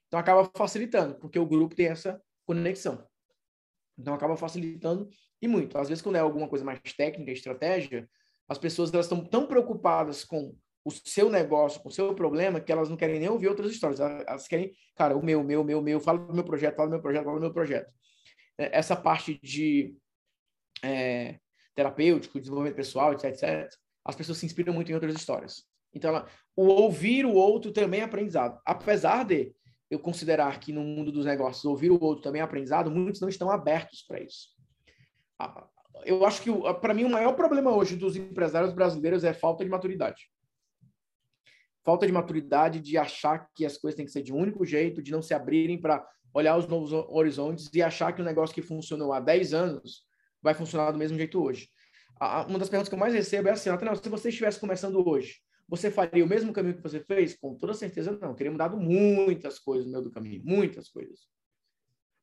Então 0.06 0.20
acaba 0.20 0.50
facilitando, 0.54 1.16
porque 1.16 1.38
o 1.38 1.46
grupo 1.46 1.74
tem 1.74 1.86
essa 1.86 2.20
conexão. 2.44 3.06
Então 3.98 4.14
acaba 4.14 4.36
facilitando 4.36 5.08
e 5.40 5.48
muito. 5.48 5.78
Às 5.78 5.88
vezes, 5.88 6.02
quando 6.02 6.16
é 6.16 6.20
alguma 6.20 6.48
coisa 6.48 6.64
mais 6.64 6.80
técnica, 6.96 7.32
estratégia, 7.32 8.08
as 8.48 8.58
pessoas 8.58 8.92
elas 8.92 9.06
estão 9.06 9.24
tão 9.24 9.46
preocupadas 9.46 10.24
com 10.24 10.56
o 10.84 10.90
seu 10.90 11.28
negócio, 11.28 11.80
com 11.80 11.88
o 11.88 11.92
seu 11.92 12.14
problema, 12.14 12.60
que 12.60 12.70
elas 12.70 12.88
não 12.88 12.96
querem 12.96 13.18
nem 13.18 13.28
ouvir 13.28 13.48
outras 13.48 13.72
histórias. 13.72 13.98
Elas 13.98 14.46
querem, 14.46 14.72
cara, 14.94 15.16
o 15.16 15.24
meu, 15.24 15.42
meu, 15.42 15.64
meu, 15.64 15.82
meu, 15.82 16.00
fala 16.00 16.18
do 16.18 16.32
meu 16.32 16.44
projeto, 16.44 16.76
fala 16.76 16.88
do 16.88 16.92
meu 16.92 17.02
projeto, 17.02 17.24
fala 17.24 17.36
do 17.36 17.42
meu 17.42 17.52
projeto. 17.52 17.92
É, 18.56 18.78
essa 18.78 18.94
parte 18.94 19.38
de 19.42 19.96
é, 20.84 21.40
terapêutico, 21.74 22.38
desenvolvimento 22.38 22.76
pessoal, 22.76 23.12
etc, 23.12 23.24
etc, 23.24 23.68
as 24.04 24.14
pessoas 24.14 24.38
se 24.38 24.46
inspiram 24.46 24.72
muito 24.72 24.90
em 24.90 24.94
outras 24.94 25.16
histórias. 25.16 25.64
Então, 25.92 26.10
ela, 26.10 26.28
o 26.54 26.66
ouvir 26.66 27.26
o 27.26 27.34
outro 27.34 27.72
também 27.72 28.00
é 28.00 28.04
aprendizado. 28.04 28.60
Apesar 28.64 29.24
de 29.24 29.52
eu 29.90 29.98
considerar 29.98 30.58
que 30.60 30.72
no 30.72 30.82
mundo 30.82 31.12
dos 31.12 31.24
negócios 31.24 31.64
ouvir 31.64 31.90
o 31.90 32.02
outro 32.02 32.22
também 32.22 32.40
é 32.40 32.44
aprendizado, 32.44 32.90
muitos 32.90 33.20
não 33.20 33.28
estão 33.28 33.50
abertos 33.50 34.02
para 34.02 34.20
isso. 34.20 34.48
Eu 36.04 36.24
acho 36.26 36.42
que, 36.42 36.50
para 36.80 36.94
mim, 36.94 37.04
o 37.04 37.10
maior 37.10 37.34
problema 37.34 37.74
hoje 37.74 37.96
dos 37.96 38.16
empresários 38.16 38.72
brasileiros 38.72 39.24
é 39.24 39.32
falta 39.32 39.64
de 39.64 39.70
maturidade 39.70 40.28
falta 41.86 42.04
de 42.04 42.12
maturidade 42.12 42.80
de 42.80 42.98
achar 42.98 43.48
que 43.54 43.64
as 43.64 43.78
coisas 43.78 43.96
têm 43.96 44.04
que 44.04 44.10
ser 44.10 44.20
de 44.20 44.32
um 44.32 44.38
único 44.38 44.64
jeito, 44.64 45.00
de 45.00 45.12
não 45.12 45.22
se 45.22 45.32
abrirem 45.32 45.80
para 45.80 46.04
olhar 46.34 46.56
os 46.56 46.66
novos 46.66 46.92
horizontes 46.92 47.70
e 47.72 47.80
achar 47.80 48.12
que 48.12 48.20
o 48.20 48.24
negócio 48.24 48.52
que 48.52 48.60
funcionou 48.60 49.12
há 49.12 49.20
10 49.20 49.54
anos 49.54 50.02
vai 50.42 50.52
funcionar 50.52 50.90
do 50.90 50.98
mesmo 50.98 51.16
jeito 51.16 51.40
hoje. 51.40 51.68
Uma 52.48 52.58
das 52.58 52.68
perguntas 52.68 52.88
que 52.88 52.94
eu 52.96 52.98
mais 52.98 53.14
recebo 53.14 53.48
é 53.48 53.52
assim, 53.52 53.70
se 54.02 54.08
você 54.08 54.30
estivesse 54.30 54.58
começando 54.58 55.08
hoje, 55.08 55.36
você 55.68 55.90
faria 55.90 56.24
o 56.24 56.28
mesmo 56.28 56.52
caminho 56.52 56.76
que 56.76 56.82
você 56.82 57.00
fez? 57.00 57.36
Com 57.36 57.56
toda 57.56 57.74
certeza 57.74 58.16
não. 58.20 58.34
Teria 58.34 58.52
mudado 58.52 58.76
muitas 58.76 59.58
coisas 59.58 59.86
no 59.86 59.92
meio 59.92 60.04
do 60.04 60.10
caminho, 60.12 60.42
muitas 60.44 60.88
coisas. 60.88 61.28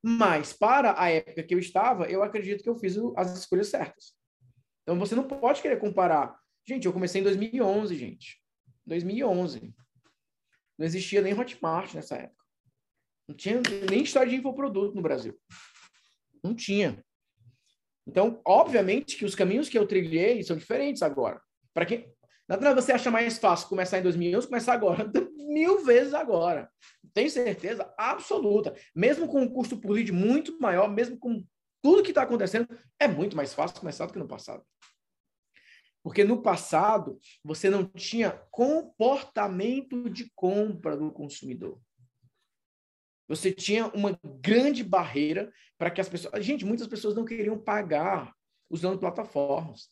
Mas 0.02 0.52
para 0.52 1.00
a 1.00 1.10
época 1.10 1.42
que 1.42 1.54
eu 1.54 1.58
estava, 1.58 2.06
eu 2.06 2.22
acredito 2.22 2.62
que 2.62 2.68
eu 2.68 2.78
fiz 2.78 2.96
as 3.16 3.38
escolhas 3.38 3.68
certas. 3.68 4.14
Então 4.82 4.98
você 4.98 5.14
não 5.14 5.26
pode 5.26 5.60
querer 5.60 5.78
comparar. 5.78 6.38
Gente, 6.66 6.86
eu 6.86 6.92
comecei 6.92 7.20
em 7.20 7.24
2011, 7.24 7.94
gente. 7.94 8.42
2011. 8.86 9.74
Não 10.78 10.86
existia 10.86 11.22
nem 11.22 11.38
Hotmart 11.38 11.94
nessa 11.94 12.16
época. 12.16 12.44
Não 13.28 13.34
tinha 13.34 13.60
nem 13.90 14.02
história 14.02 14.28
de 14.28 14.36
infoproduto 14.36 14.94
no 14.94 15.02
Brasil. 15.02 15.38
Não 16.42 16.54
tinha. 16.54 17.02
Então, 18.06 18.40
obviamente 18.44 19.16
que 19.16 19.24
os 19.24 19.34
caminhos 19.34 19.68
que 19.68 19.78
eu 19.78 19.86
trilhei 19.86 20.42
são 20.42 20.56
diferentes 20.56 21.02
agora. 21.02 21.40
Para 21.72 21.86
quem 21.86 22.13
Nada 22.46 22.74
você 22.74 22.92
acha 22.92 23.10
mais 23.10 23.38
fácil 23.38 23.68
começar 23.68 23.98
em 23.98 24.02
2011, 24.02 24.46
começar 24.46 24.74
agora, 24.74 25.10
mil 25.48 25.82
vezes 25.84 26.12
agora. 26.12 26.70
Tem 27.14 27.28
certeza 27.28 27.92
absoluta. 27.96 28.74
Mesmo 28.94 29.26
com 29.26 29.40
um 29.40 29.48
custo 29.48 29.78
por 29.78 29.92
lead 29.92 30.12
muito 30.12 30.58
maior, 30.60 30.90
mesmo 30.90 31.18
com 31.18 31.44
tudo 31.82 32.02
que 32.02 32.10
está 32.10 32.22
acontecendo, 32.22 32.68
é 32.98 33.08
muito 33.08 33.36
mais 33.36 33.54
fácil 33.54 33.80
começar 33.80 34.06
do 34.06 34.12
que 34.12 34.18
no 34.18 34.28
passado. 34.28 34.62
Porque 36.02 36.22
no 36.22 36.42
passado, 36.42 37.18
você 37.42 37.70
não 37.70 37.86
tinha 37.86 38.30
comportamento 38.50 40.10
de 40.10 40.30
compra 40.34 40.96
do 40.96 41.10
consumidor. 41.10 41.80
Você 43.26 43.50
tinha 43.50 43.86
uma 43.88 44.18
grande 44.22 44.84
barreira 44.84 45.50
para 45.78 45.90
que 45.90 46.00
as 46.00 46.08
pessoas. 46.10 46.44
Gente, 46.44 46.64
muitas 46.64 46.86
pessoas 46.86 47.14
não 47.14 47.24
queriam 47.24 47.58
pagar 47.58 48.34
usando 48.68 48.98
plataformas. 48.98 49.90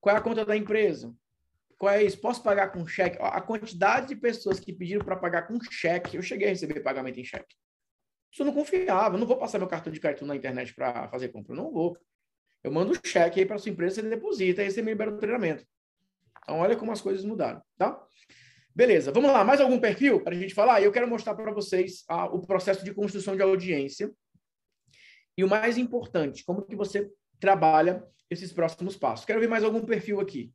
Qual 0.00 0.14
é 0.14 0.18
a 0.18 0.22
conta 0.22 0.44
da 0.44 0.56
empresa? 0.56 1.12
Qual 1.78 1.92
é 1.92 2.02
isso? 2.02 2.20
Posso 2.20 2.42
pagar 2.42 2.72
com 2.72 2.86
cheque? 2.86 3.18
A 3.20 3.40
quantidade 3.40 4.08
de 4.08 4.16
pessoas 4.16 4.60
que 4.60 4.72
pediram 4.72 5.04
para 5.04 5.16
pagar 5.16 5.42
com 5.42 5.58
cheque, 5.70 6.16
eu 6.16 6.22
cheguei 6.22 6.48
a 6.48 6.50
receber 6.50 6.80
pagamento 6.80 7.18
em 7.20 7.24
cheque. 7.24 7.54
Isso 8.32 8.42
eu 8.42 8.46
não 8.46 8.54
confiava. 8.54 9.14
Eu 9.14 9.20
não 9.20 9.26
vou 9.26 9.36
passar 9.36 9.58
meu 9.58 9.68
cartão 9.68 9.92
de 9.92 10.00
cartão 10.00 10.26
na 10.26 10.36
internet 10.36 10.74
para 10.74 11.08
fazer 11.08 11.28
compra. 11.28 11.52
Eu 11.52 11.56
não 11.56 11.72
vou. 11.72 11.96
Eu 12.62 12.72
mando 12.72 12.92
o 12.92 13.06
cheque 13.06 13.40
aí 13.40 13.46
para 13.46 13.58
sua 13.58 13.70
empresa, 13.70 13.96
você 13.96 14.08
deposita, 14.08 14.62
aí 14.62 14.70
você 14.70 14.80
me 14.80 14.90
libera 14.90 15.10
o 15.10 15.18
treinamento. 15.18 15.64
Então, 16.42 16.58
olha 16.58 16.76
como 16.76 16.92
as 16.92 17.00
coisas 17.00 17.24
mudaram, 17.24 17.62
tá? 17.76 18.02
Beleza, 18.74 19.12
vamos 19.12 19.30
lá. 19.30 19.44
Mais 19.44 19.60
algum 19.60 19.78
perfil 19.78 20.22
para 20.22 20.34
a 20.34 20.38
gente 20.38 20.54
falar? 20.54 20.82
Eu 20.82 20.90
quero 20.90 21.06
mostrar 21.06 21.34
para 21.34 21.52
vocês 21.52 22.04
ah, 22.08 22.26
o 22.26 22.44
processo 22.46 22.84
de 22.84 22.92
construção 22.92 23.36
de 23.36 23.42
audiência 23.42 24.10
E 25.36 25.44
o 25.44 25.48
mais 25.48 25.78
importante, 25.78 26.44
como 26.44 26.62
que 26.62 26.74
você 26.74 27.10
trabalha 27.38 28.02
esses 28.30 28.52
próximos 28.52 28.96
passos. 28.96 29.26
Quero 29.26 29.40
ver 29.40 29.48
mais 29.48 29.64
algum 29.64 29.82
perfil 29.82 30.20
aqui. 30.20 30.52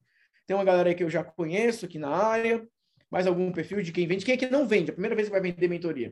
Tem 0.50 0.56
uma 0.56 0.66
galera 0.66 0.90
aí 0.90 0.96
que 0.96 1.04
eu 1.04 1.12
já 1.12 1.24
conheço 1.24 1.86
aqui 1.86 2.00
na 2.00 2.10
área, 2.10 2.68
mais 3.08 3.28
algum 3.28 3.52
perfil 3.52 3.84
de 3.84 3.92
quem 3.92 4.08
vende. 4.08 4.26
Quem 4.26 4.34
é 4.34 4.38
que 4.38 4.50
não 4.50 4.68
vende? 4.68 4.90
A 4.90 4.94
primeira 4.94 5.16
vez 5.16 5.28
que 5.28 5.32
vai 5.32 5.42
vender 5.42 5.68
mentoria. 5.68 6.12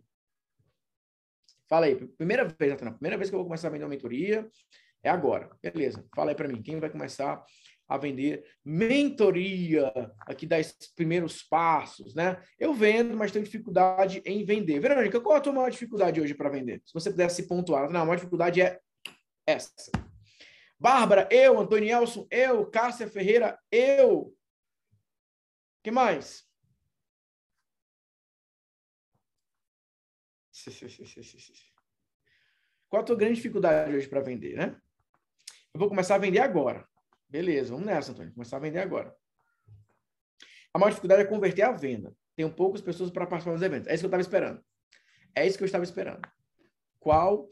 Fala 1.68 1.88
aí, 1.88 1.96
primeira 1.96 2.46
vez, 2.46 2.72
Natana, 2.72 2.94
primeira 2.94 3.18
vez 3.18 3.32
que 3.32 3.36
eu 3.36 3.40
vou 3.40 3.48
começar 3.48 3.68
a 3.68 3.72
vender 3.72 3.86
uma 3.86 3.90
mentoria 3.90 4.48
é 5.02 5.10
agora. 5.10 5.50
Beleza, 5.60 6.06
fala 6.16 6.30
aí 6.30 6.36
para 6.36 6.48
mim, 6.48 6.62
quem 6.62 6.80
vai 6.80 6.92
começar 6.92 7.44
a 7.88 7.98
vender 7.98 8.44
mentoria 8.64 9.92
aqui 10.20 10.46
das 10.46 10.72
primeiros 10.96 11.42
passos, 11.42 12.14
né? 12.14 12.40
Eu 12.60 12.76
vendo, 12.76 13.18
mas 13.18 13.32
tenho 13.32 13.44
dificuldade 13.44 14.22
em 14.24 14.46
vender. 14.46 14.80
Verônica, 14.80 15.20
qual 15.20 15.38
a 15.38 15.42
tua 15.42 15.52
maior 15.52 15.72
dificuldade 15.72 16.22
hoje 16.22 16.36
para 16.36 16.52
vender? 16.52 16.80
Se 16.86 16.94
você 16.94 17.10
pudesse 17.10 17.48
pontuar, 17.48 17.90
não, 17.90 18.02
a 18.02 18.06
maior 18.06 18.18
dificuldade 18.18 18.62
é 18.62 18.80
essa. 19.48 19.74
Bárbara, 20.80 21.28
eu, 21.32 21.60
Antonielson, 21.60 22.28
eu, 22.30 22.70
Cássia 22.70 23.08
Ferreira, 23.08 23.60
eu. 23.72 24.36
que 25.84 25.90
mais? 25.90 26.48
Qual 32.90 33.02
a 33.02 33.06
tua 33.06 33.16
grande 33.16 33.36
dificuldade 33.36 33.96
hoje 33.96 34.08
para 34.08 34.22
vender, 34.22 34.56
né? 34.56 34.80
Eu 35.74 35.80
vou 35.80 35.90
começar 35.90 36.16
a 36.16 36.20
vender 36.20 36.40
agora. 36.40 36.88
Beleza, 37.28 37.72
vamos 37.72 37.86
nessa, 37.86 38.12
Antônio. 38.12 38.34
Começar 38.34 38.58
a 38.58 38.62
vender 38.62 38.80
agora. 38.80 39.16
A 40.74 40.80
maior 40.80 40.90
dificuldade 40.90 41.24
é 41.24 41.26
converter 41.26 41.64
a 41.64 41.72
venda. 41.72 42.16
Tenho 42.36 42.54
poucas 42.54 42.82
pessoas 42.82 43.10
para 43.10 43.26
participar 43.26 43.54
dos 43.54 43.64
eventos. 43.64 43.88
É 43.88 43.94
isso 43.94 44.02
que 44.02 44.06
eu 44.06 44.10
estava 44.10 44.22
esperando. 44.22 44.64
É 45.36 45.46
isso 45.46 45.58
que 45.58 45.64
eu 45.64 45.66
estava 45.66 45.84
esperando. 45.84 46.22
Qual 47.00 47.50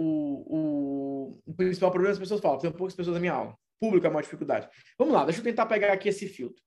o, 0.00 1.40
o, 1.46 1.54
principal 1.54 1.90
problema? 1.90 2.12
As 2.12 2.18
pessoas 2.18 2.40
falam, 2.40 2.58
tenho 2.58 2.72
poucas 2.72 2.94
pessoas 2.94 3.14
na 3.14 3.20
minha 3.20 3.32
aula. 3.32 3.58
Público 3.80 4.06
é 4.06 4.08
a 4.08 4.12
maior 4.12 4.22
dificuldade. 4.22 4.68
Vamos 4.98 5.14
lá, 5.14 5.24
deixa 5.24 5.40
eu 5.40 5.44
tentar 5.44 5.66
pegar 5.66 5.92
aqui 5.92 6.08
esse 6.08 6.28
filtro. 6.28 6.62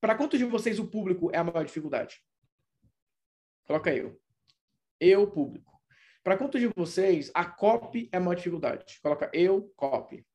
Para 0.00 0.14
quantos 0.14 0.38
de 0.38 0.44
vocês 0.44 0.78
o 0.78 0.86
público 0.86 1.30
é 1.32 1.38
a 1.38 1.44
maior 1.44 1.64
dificuldade? 1.64 2.22
Coloca 3.66 3.94
eu. 3.94 4.18
Eu, 5.00 5.30
público. 5.30 5.72
Para 6.24 6.36
quantos 6.36 6.60
de 6.60 6.68
vocês 6.68 7.30
a 7.34 7.44
copy 7.44 8.08
é 8.12 8.16
a 8.16 8.20
maior 8.20 8.34
dificuldade? 8.34 8.98
Coloca 9.02 9.30
eu, 9.32 9.72
copy. 9.76 10.26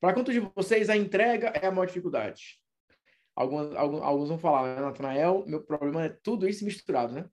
Para 0.00 0.14
quantos 0.14 0.34
de 0.34 0.40
vocês 0.54 0.90
a 0.90 0.96
entrega 0.96 1.48
é 1.48 1.66
a 1.66 1.70
maior 1.70 1.86
dificuldade? 1.86 2.60
Alguns, 3.34 3.74
alguns, 3.74 4.02
alguns 4.02 4.28
vão 4.28 4.38
falar, 4.38 4.74
né, 4.74 4.82
Natanael, 4.82 5.44
meu 5.46 5.62
problema 5.62 6.04
é 6.04 6.08
tudo 6.08 6.48
isso 6.48 6.64
misturado, 6.64 7.12
né? 7.12 7.28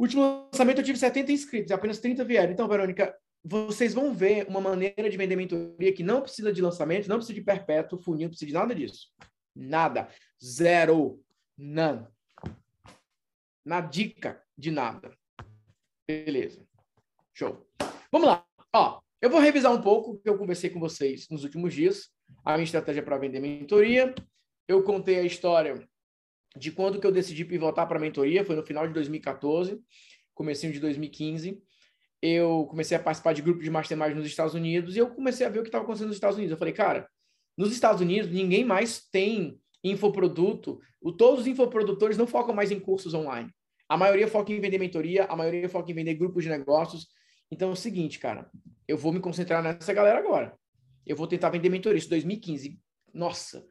Último 0.00 0.48
lançamento 0.50 0.78
eu 0.78 0.84
tive 0.84 0.98
70 0.98 1.30
inscritos, 1.30 1.70
apenas 1.72 1.98
30 1.98 2.24
vieram. 2.24 2.50
Então, 2.50 2.66
Verônica, 2.66 3.14
vocês 3.44 3.92
vão 3.92 4.14
ver 4.14 4.46
uma 4.48 4.58
maneira 4.58 5.10
de 5.10 5.16
vender 5.18 5.36
mentoria 5.36 5.92
que 5.92 6.02
não 6.02 6.22
precisa 6.22 6.50
de 6.50 6.62
lançamento, 6.62 7.06
não 7.06 7.16
precisa 7.16 7.38
de 7.38 7.44
perpétuo, 7.44 7.98
funil, 7.98 8.22
não 8.22 8.30
precisa 8.30 8.46
de 8.46 8.54
nada 8.54 8.74
disso. 8.74 9.08
Nada. 9.54 10.08
Zero. 10.42 11.22
None. 11.58 12.06
Na 13.62 13.82
dica 13.82 14.42
de 14.56 14.70
nada. 14.70 15.14
Beleza. 16.08 16.66
Show. 17.34 17.68
Vamos 18.10 18.26
lá. 18.26 18.46
Ó, 18.74 19.02
eu 19.20 19.28
vou 19.28 19.38
revisar 19.38 19.70
um 19.70 19.82
pouco 19.82 20.12
o 20.12 20.18
que 20.18 20.30
eu 20.30 20.38
conversei 20.38 20.70
com 20.70 20.80
vocês 20.80 21.28
nos 21.28 21.44
últimos 21.44 21.74
dias, 21.74 22.08
a 22.42 22.54
minha 22.54 22.64
estratégia 22.64 23.02
para 23.02 23.18
vender 23.18 23.38
mentoria. 23.38 24.14
Eu 24.66 24.82
contei 24.82 25.18
a 25.18 25.24
história 25.24 25.86
de 26.56 26.72
quando 26.72 27.00
que 27.00 27.06
eu 27.06 27.12
decidi 27.12 27.44
pivotar 27.44 27.86
para 27.86 27.98
a 27.98 28.00
mentoria, 28.00 28.44
foi 28.44 28.56
no 28.56 28.62
final 28.62 28.86
de 28.86 28.92
2014, 28.92 29.80
comecinho 30.34 30.72
de 30.72 30.80
2015. 30.80 31.62
Eu 32.22 32.66
comecei 32.68 32.96
a 32.96 33.00
participar 33.00 33.32
de 33.32 33.42
grupos 33.42 33.64
de 33.64 33.70
mastermind 33.70 34.14
nos 34.14 34.26
Estados 34.26 34.54
Unidos 34.54 34.96
e 34.96 34.98
eu 34.98 35.10
comecei 35.10 35.46
a 35.46 35.48
ver 35.48 35.60
o 35.60 35.62
que 35.62 35.68
estava 35.68 35.84
acontecendo 35.84 36.08
nos 36.08 36.16
Estados 36.16 36.36
Unidos. 36.36 36.52
Eu 36.52 36.58
falei, 36.58 36.74
cara, 36.74 37.08
nos 37.56 37.72
Estados 37.72 38.00
Unidos 38.00 38.30
ninguém 38.30 38.64
mais 38.64 39.08
tem 39.10 39.58
infoproduto. 39.82 40.80
O, 41.00 41.12
todos 41.12 41.40
os 41.40 41.46
infoprodutores 41.46 42.16
não 42.16 42.26
focam 42.26 42.54
mais 42.54 42.70
em 42.70 42.78
cursos 42.78 43.14
online. 43.14 43.50
A 43.88 43.96
maioria 43.96 44.28
foca 44.28 44.52
em 44.52 44.60
vender 44.60 44.78
mentoria, 44.78 45.24
a 45.24 45.34
maioria 45.34 45.68
foca 45.68 45.90
em 45.90 45.94
vender 45.94 46.14
grupos 46.14 46.44
de 46.44 46.50
negócios. 46.50 47.08
Então 47.50 47.70
é 47.70 47.72
o 47.72 47.76
seguinte, 47.76 48.18
cara, 48.18 48.50
eu 48.86 48.96
vou 48.96 49.12
me 49.12 49.20
concentrar 49.20 49.62
nessa 49.62 49.92
galera 49.92 50.18
agora. 50.18 50.56
Eu 51.06 51.16
vou 51.16 51.26
tentar 51.26 51.50
vender 51.50 51.68
mentoria. 51.68 51.98
Isso 51.98 52.08
2015. 52.08 52.78
Nossa, 53.12 53.66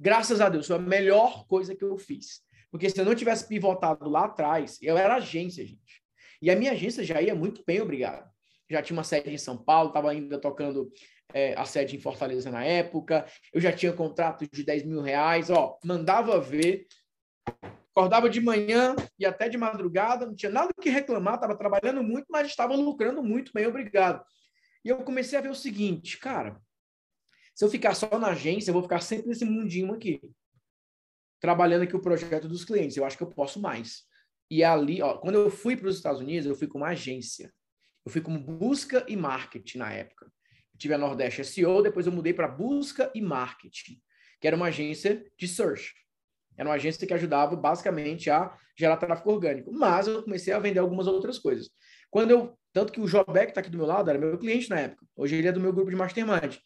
graças 0.00 0.40
a 0.40 0.48
Deus, 0.48 0.66
foi 0.66 0.76
a 0.76 0.80
melhor 0.80 1.46
coisa 1.46 1.76
que 1.76 1.84
eu 1.84 1.98
fiz. 1.98 2.40
Porque 2.70 2.88
se 2.88 2.98
eu 2.98 3.04
não 3.04 3.14
tivesse 3.14 3.46
pivotado 3.46 4.08
lá 4.08 4.24
atrás, 4.24 4.78
eu 4.80 4.96
era 4.96 5.16
agência, 5.16 5.64
gente. 5.66 6.02
E 6.40 6.50
a 6.50 6.56
minha 6.56 6.72
agência 6.72 7.04
já 7.04 7.20
ia 7.20 7.34
muito 7.34 7.62
bem, 7.66 7.80
obrigado. 7.80 8.30
Já 8.70 8.80
tinha 8.80 8.96
uma 8.96 9.04
sede 9.04 9.30
em 9.30 9.38
São 9.38 9.58
Paulo, 9.58 9.88
estava 9.88 10.10
ainda 10.10 10.40
tocando 10.40 10.90
é, 11.34 11.54
a 11.58 11.64
sede 11.64 11.96
em 11.96 12.00
Fortaleza 12.00 12.50
na 12.50 12.64
época. 12.64 13.26
Eu 13.52 13.60
já 13.60 13.72
tinha 13.72 13.92
contrato 13.92 14.46
de 14.50 14.64
10 14.64 14.84
mil 14.84 15.02
reais. 15.02 15.50
Ó, 15.50 15.78
mandava 15.84 16.40
ver. 16.40 16.86
Acordava 17.90 18.30
de 18.30 18.40
manhã 18.40 18.94
e 19.18 19.26
até 19.26 19.48
de 19.48 19.58
madrugada, 19.58 20.24
não 20.24 20.34
tinha 20.34 20.50
nada 20.50 20.72
que 20.80 20.88
reclamar, 20.88 21.34
estava 21.34 21.56
trabalhando 21.56 22.02
muito, 22.04 22.26
mas 22.30 22.46
estava 22.46 22.74
lucrando 22.74 23.22
muito 23.22 23.52
bem, 23.52 23.66
obrigado. 23.66 24.24
E 24.84 24.88
eu 24.88 24.98
comecei 24.98 25.36
a 25.36 25.42
ver 25.42 25.50
o 25.50 25.54
seguinte, 25.54 26.16
cara, 26.16 26.58
se 27.60 27.64
eu 27.66 27.68
ficar 27.68 27.94
só 27.94 28.18
na 28.18 28.28
agência, 28.28 28.70
eu 28.70 28.72
vou 28.72 28.82
ficar 28.82 29.02
sempre 29.02 29.28
nesse 29.28 29.44
mundinho 29.44 29.92
aqui, 29.92 30.18
trabalhando 31.38 31.82
aqui 31.82 31.94
o 31.94 32.00
projeto 32.00 32.48
dos 32.48 32.64
clientes. 32.64 32.96
Eu 32.96 33.04
acho 33.04 33.18
que 33.18 33.22
eu 33.22 33.26
posso 33.26 33.60
mais. 33.60 34.04
E 34.50 34.64
ali, 34.64 35.02
ó, 35.02 35.18
quando 35.18 35.34
eu 35.34 35.50
fui 35.50 35.76
para 35.76 35.86
os 35.86 35.96
Estados 35.96 36.22
Unidos, 36.22 36.46
eu 36.46 36.54
fui 36.54 36.66
com 36.66 36.78
uma 36.78 36.88
agência. 36.88 37.52
Eu 38.02 38.10
fui 38.10 38.22
como 38.22 38.40
busca 38.40 39.04
e 39.06 39.14
marketing 39.14 39.76
na 39.76 39.92
época. 39.92 40.24
Eu 40.72 40.78
tive 40.78 40.94
a 40.94 40.96
Nordeste 40.96 41.44
SEO, 41.44 41.82
depois 41.82 42.06
eu 42.06 42.12
mudei 42.12 42.32
para 42.32 42.48
busca 42.48 43.12
e 43.14 43.20
marketing, 43.20 44.00
que 44.40 44.46
era 44.46 44.56
uma 44.56 44.68
agência 44.68 45.22
de 45.36 45.46
search. 45.46 45.92
Era 46.56 46.66
uma 46.66 46.76
agência 46.76 47.06
que 47.06 47.12
ajudava 47.12 47.56
basicamente 47.56 48.30
a 48.30 48.56
gerar 48.74 48.96
tráfego 48.96 49.32
orgânico. 49.32 49.70
Mas 49.70 50.06
eu 50.06 50.22
comecei 50.22 50.54
a 50.54 50.58
vender 50.58 50.78
algumas 50.78 51.06
outras 51.06 51.38
coisas. 51.38 51.68
Quando 52.10 52.30
eu 52.30 52.58
tanto 52.72 52.90
que 52.90 53.02
o 53.02 53.06
Jobeck 53.06 53.50
está 53.50 53.60
aqui 53.60 53.68
do 53.68 53.76
meu 53.76 53.86
lado, 53.86 54.08
era 54.08 54.18
meu 54.18 54.38
cliente 54.38 54.70
na 54.70 54.80
época. 54.80 55.04
Hoje 55.14 55.36
ele 55.36 55.48
é 55.48 55.52
do 55.52 55.60
meu 55.60 55.74
grupo 55.74 55.90
de 55.90 55.96
mastermind. 55.96 56.56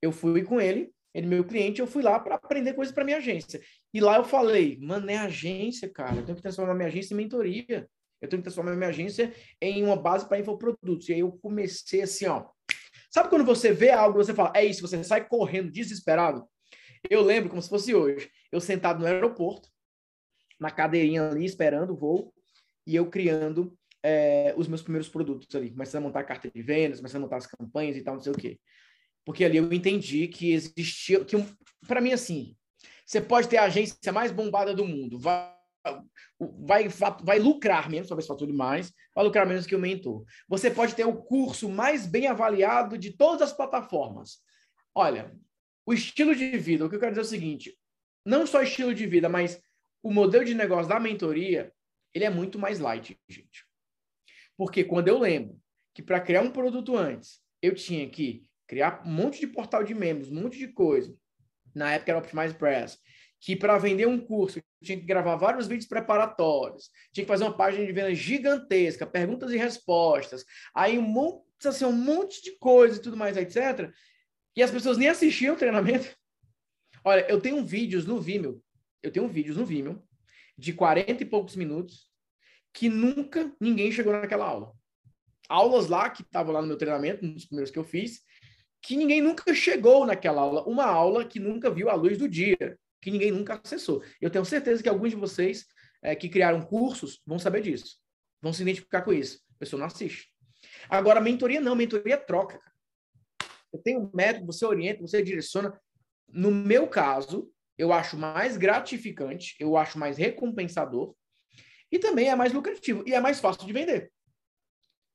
Eu 0.00 0.12
fui 0.12 0.42
com 0.42 0.60
ele, 0.60 0.92
ele 1.14 1.26
meu 1.26 1.44
cliente, 1.44 1.80
eu 1.80 1.86
fui 1.86 2.02
lá 2.02 2.20
para 2.20 2.34
aprender 2.34 2.74
coisas 2.74 2.94
para 2.94 3.04
minha 3.04 3.16
agência. 3.16 3.60
E 3.92 4.00
lá 4.00 4.16
eu 4.16 4.24
falei, 4.24 4.78
mano, 4.80 5.10
é 5.10 5.16
agência, 5.16 5.88
cara. 5.88 6.16
Eu 6.16 6.24
tenho 6.24 6.36
que 6.36 6.42
transformar 6.42 6.74
minha 6.74 6.88
agência 6.88 7.14
em 7.14 7.16
mentoria. 7.16 7.88
Eu 8.20 8.28
tenho 8.28 8.40
que 8.40 8.44
transformar 8.44 8.74
minha 8.74 8.88
agência 8.88 9.32
em 9.60 9.82
uma 9.82 9.96
base 9.96 10.28
para 10.28 10.38
infoprodutos. 10.38 11.08
E 11.08 11.14
aí 11.14 11.20
eu 11.20 11.32
comecei 11.32 12.02
assim, 12.02 12.26
ó. 12.26 12.46
Sabe 13.10 13.30
quando 13.30 13.44
você 13.44 13.72
vê 13.72 13.90
algo, 13.90 14.18
você 14.22 14.34
fala, 14.34 14.52
é 14.54 14.64
isso, 14.64 14.82
você 14.82 15.02
sai 15.02 15.26
correndo 15.26 15.70
desesperado? 15.70 16.46
Eu 17.08 17.22
lembro 17.22 17.48
como 17.48 17.62
se 17.62 17.68
fosse 17.68 17.94
hoje. 17.94 18.30
Eu 18.52 18.60
sentado 18.60 19.00
no 19.00 19.06
aeroporto, 19.06 19.70
na 20.60 20.70
cadeirinha 20.70 21.30
ali, 21.30 21.44
esperando 21.44 21.94
o 21.94 21.96
voo, 21.96 22.34
e 22.86 22.94
eu 22.94 23.08
criando 23.08 23.76
é, 24.02 24.54
os 24.56 24.68
meus 24.68 24.82
primeiros 24.82 25.08
produtos 25.08 25.54
ali. 25.54 25.70
Começando 25.70 26.02
a 26.02 26.06
montar 26.06 26.20
a 26.20 26.24
carta 26.24 26.50
de 26.50 26.62
vendas, 26.62 26.98
começando 26.98 27.22
a 27.22 27.24
montar 27.24 27.36
as 27.36 27.46
campanhas 27.46 27.96
e 27.96 28.02
tal, 28.02 28.14
não 28.14 28.20
sei 28.20 28.32
o 28.32 28.36
quê. 28.36 28.58
Porque 29.26 29.44
ali 29.44 29.56
eu 29.56 29.72
entendi 29.72 30.28
que 30.28 30.52
existia. 30.52 31.24
que 31.24 31.36
Para 31.86 32.00
mim, 32.00 32.12
assim, 32.12 32.56
você 33.04 33.20
pode 33.20 33.48
ter 33.48 33.56
a 33.56 33.64
agência 33.64 34.12
mais 34.12 34.30
bombada 34.30 34.72
do 34.72 34.86
mundo, 34.86 35.18
vai, 35.18 35.52
vai, 36.38 36.88
vai 37.22 37.38
lucrar 37.40 37.90
menos, 37.90 38.08
talvez 38.08 38.26
fature 38.26 38.52
mais, 38.52 38.92
vai 39.12 39.24
lucrar 39.24 39.44
menos 39.44 39.66
que 39.66 39.74
o 39.74 39.80
mentor. 39.80 40.24
Você 40.48 40.70
pode 40.70 40.94
ter 40.94 41.04
o 41.04 41.16
curso 41.16 41.68
mais 41.68 42.06
bem 42.06 42.28
avaliado 42.28 42.96
de 42.96 43.10
todas 43.10 43.42
as 43.42 43.52
plataformas. 43.52 44.38
Olha, 44.94 45.36
o 45.84 45.92
estilo 45.92 46.34
de 46.34 46.56
vida, 46.56 46.86
o 46.86 46.88
que 46.88 46.94
eu 46.94 47.00
quero 47.00 47.10
dizer 47.10 47.22
é 47.22 47.24
o 47.24 47.28
seguinte: 47.28 47.76
não 48.24 48.46
só 48.46 48.62
estilo 48.62 48.94
de 48.94 49.06
vida, 49.08 49.28
mas 49.28 49.60
o 50.04 50.12
modelo 50.12 50.44
de 50.44 50.54
negócio 50.54 50.88
da 50.88 51.00
mentoria, 51.00 51.72
ele 52.14 52.24
é 52.24 52.30
muito 52.30 52.60
mais 52.60 52.78
light, 52.78 53.18
gente. 53.28 53.66
Porque 54.56 54.84
quando 54.84 55.08
eu 55.08 55.18
lembro 55.18 55.60
que 55.92 56.00
para 56.00 56.20
criar 56.20 56.42
um 56.42 56.50
produto 56.50 56.96
antes, 56.96 57.40
eu 57.60 57.74
tinha 57.74 58.08
que 58.08 58.48
criar 58.66 59.02
um 59.06 59.10
monte 59.10 59.40
de 59.40 59.46
portal 59.46 59.84
de 59.84 59.94
membros, 59.94 60.30
um 60.30 60.42
monte 60.42 60.58
de 60.58 60.68
coisa. 60.68 61.14
Na 61.74 61.92
época 61.92 62.12
era 62.12 62.18
Optimize 62.18 62.54
Press. 62.54 62.98
Que 63.40 63.54
para 63.54 63.78
vender 63.78 64.06
um 64.06 64.18
curso, 64.18 64.60
tinha 64.82 64.98
que 64.98 65.04
gravar 65.04 65.36
vários 65.36 65.66
vídeos 65.66 65.86
preparatórios, 65.86 66.90
tinha 67.12 67.24
que 67.24 67.28
fazer 67.28 67.44
uma 67.44 67.56
página 67.56 67.84
de 67.84 67.92
venda 67.92 68.14
gigantesca, 68.14 69.06
perguntas 69.06 69.50
e 69.50 69.56
respostas, 69.56 70.44
aí 70.74 70.98
um 70.98 71.02
monte, 71.02 71.44
assim, 71.66 71.84
um 71.84 71.92
monte 71.92 72.42
de 72.42 72.52
coisa 72.58 72.98
e 72.98 73.02
tudo 73.02 73.16
mais, 73.16 73.36
etc. 73.36 73.92
E 74.54 74.62
as 74.62 74.70
pessoas 74.70 74.96
nem 74.96 75.08
assistiam 75.08 75.54
o 75.54 75.58
treinamento. 75.58 76.16
Olha, 77.04 77.26
eu 77.28 77.40
tenho 77.40 77.64
vídeos 77.64 78.06
no 78.06 78.20
Vimeo, 78.20 78.62
eu 79.02 79.12
tenho 79.12 79.28
vídeos 79.28 79.56
no 79.56 79.66
Vimeo 79.66 80.02
de 80.56 80.72
40 80.72 81.22
e 81.22 81.26
poucos 81.26 81.54
minutos 81.56 82.10
que 82.72 82.88
nunca 82.88 83.52
ninguém 83.60 83.92
chegou 83.92 84.12
naquela 84.12 84.46
aula. 84.46 84.72
Aulas 85.48 85.88
lá 85.88 86.10
que 86.10 86.22
estavam 86.22 86.52
lá 86.52 86.60
no 86.60 86.66
meu 86.66 86.76
treinamento, 86.76 87.24
nos 87.24 87.44
primeiros 87.44 87.70
que 87.70 87.78
eu 87.78 87.84
fiz, 87.84 88.22
que 88.86 88.96
ninguém 88.96 89.20
nunca 89.20 89.52
chegou 89.52 90.06
naquela 90.06 90.40
aula. 90.40 90.62
Uma 90.62 90.84
aula 90.84 91.24
que 91.24 91.40
nunca 91.40 91.68
viu 91.68 91.90
a 91.90 91.94
luz 91.94 92.16
do 92.16 92.28
dia, 92.28 92.78
que 93.02 93.10
ninguém 93.10 93.32
nunca 93.32 93.60
acessou. 93.62 94.02
Eu 94.20 94.30
tenho 94.30 94.44
certeza 94.44 94.80
que 94.80 94.88
alguns 94.88 95.10
de 95.10 95.16
vocês 95.16 95.66
é, 96.00 96.14
que 96.14 96.28
criaram 96.28 96.62
cursos 96.62 97.20
vão 97.26 97.38
saber 97.38 97.62
disso, 97.62 97.98
vão 98.40 98.52
se 98.52 98.62
identificar 98.62 99.02
com 99.02 99.12
isso. 99.12 99.40
A 99.56 99.58
pessoa 99.58 99.80
não 99.80 99.86
assiste. 99.86 100.32
Agora, 100.88 101.20
mentoria 101.20 101.60
não, 101.60 101.74
mentoria 101.74 102.14
é 102.14 102.16
troca. 102.16 102.60
Você 103.72 103.82
tem 103.82 103.98
um 103.98 104.08
método, 104.14 104.46
você 104.46 104.64
orienta, 104.64 105.02
você 105.02 105.20
direciona. 105.20 105.76
No 106.28 106.52
meu 106.52 106.86
caso, 106.86 107.50
eu 107.76 107.92
acho 107.92 108.16
mais 108.16 108.56
gratificante, 108.56 109.56
eu 109.58 109.76
acho 109.76 109.98
mais 109.98 110.16
recompensador 110.16 111.14
e 111.90 111.98
também 111.98 112.28
é 112.28 112.36
mais 112.36 112.52
lucrativo 112.52 113.02
e 113.04 113.14
é 113.14 113.20
mais 113.20 113.40
fácil 113.40 113.66
de 113.66 113.72
vender. 113.72 114.12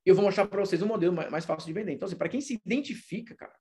Eu 0.06 0.16
vou 0.16 0.24
mostrar 0.24 0.48
para 0.48 0.60
vocês 0.60 0.82
um 0.82 0.88
modelo 0.88 1.14
mais 1.14 1.46
fácil 1.46 1.68
de 1.68 1.74
vender. 1.74 1.94
Então, 1.94 2.08
assim, 2.08 2.16
para 2.16 2.30
quem 2.30 2.42
se 2.42 2.60
identifica, 2.66 3.36
cara. 3.36 3.54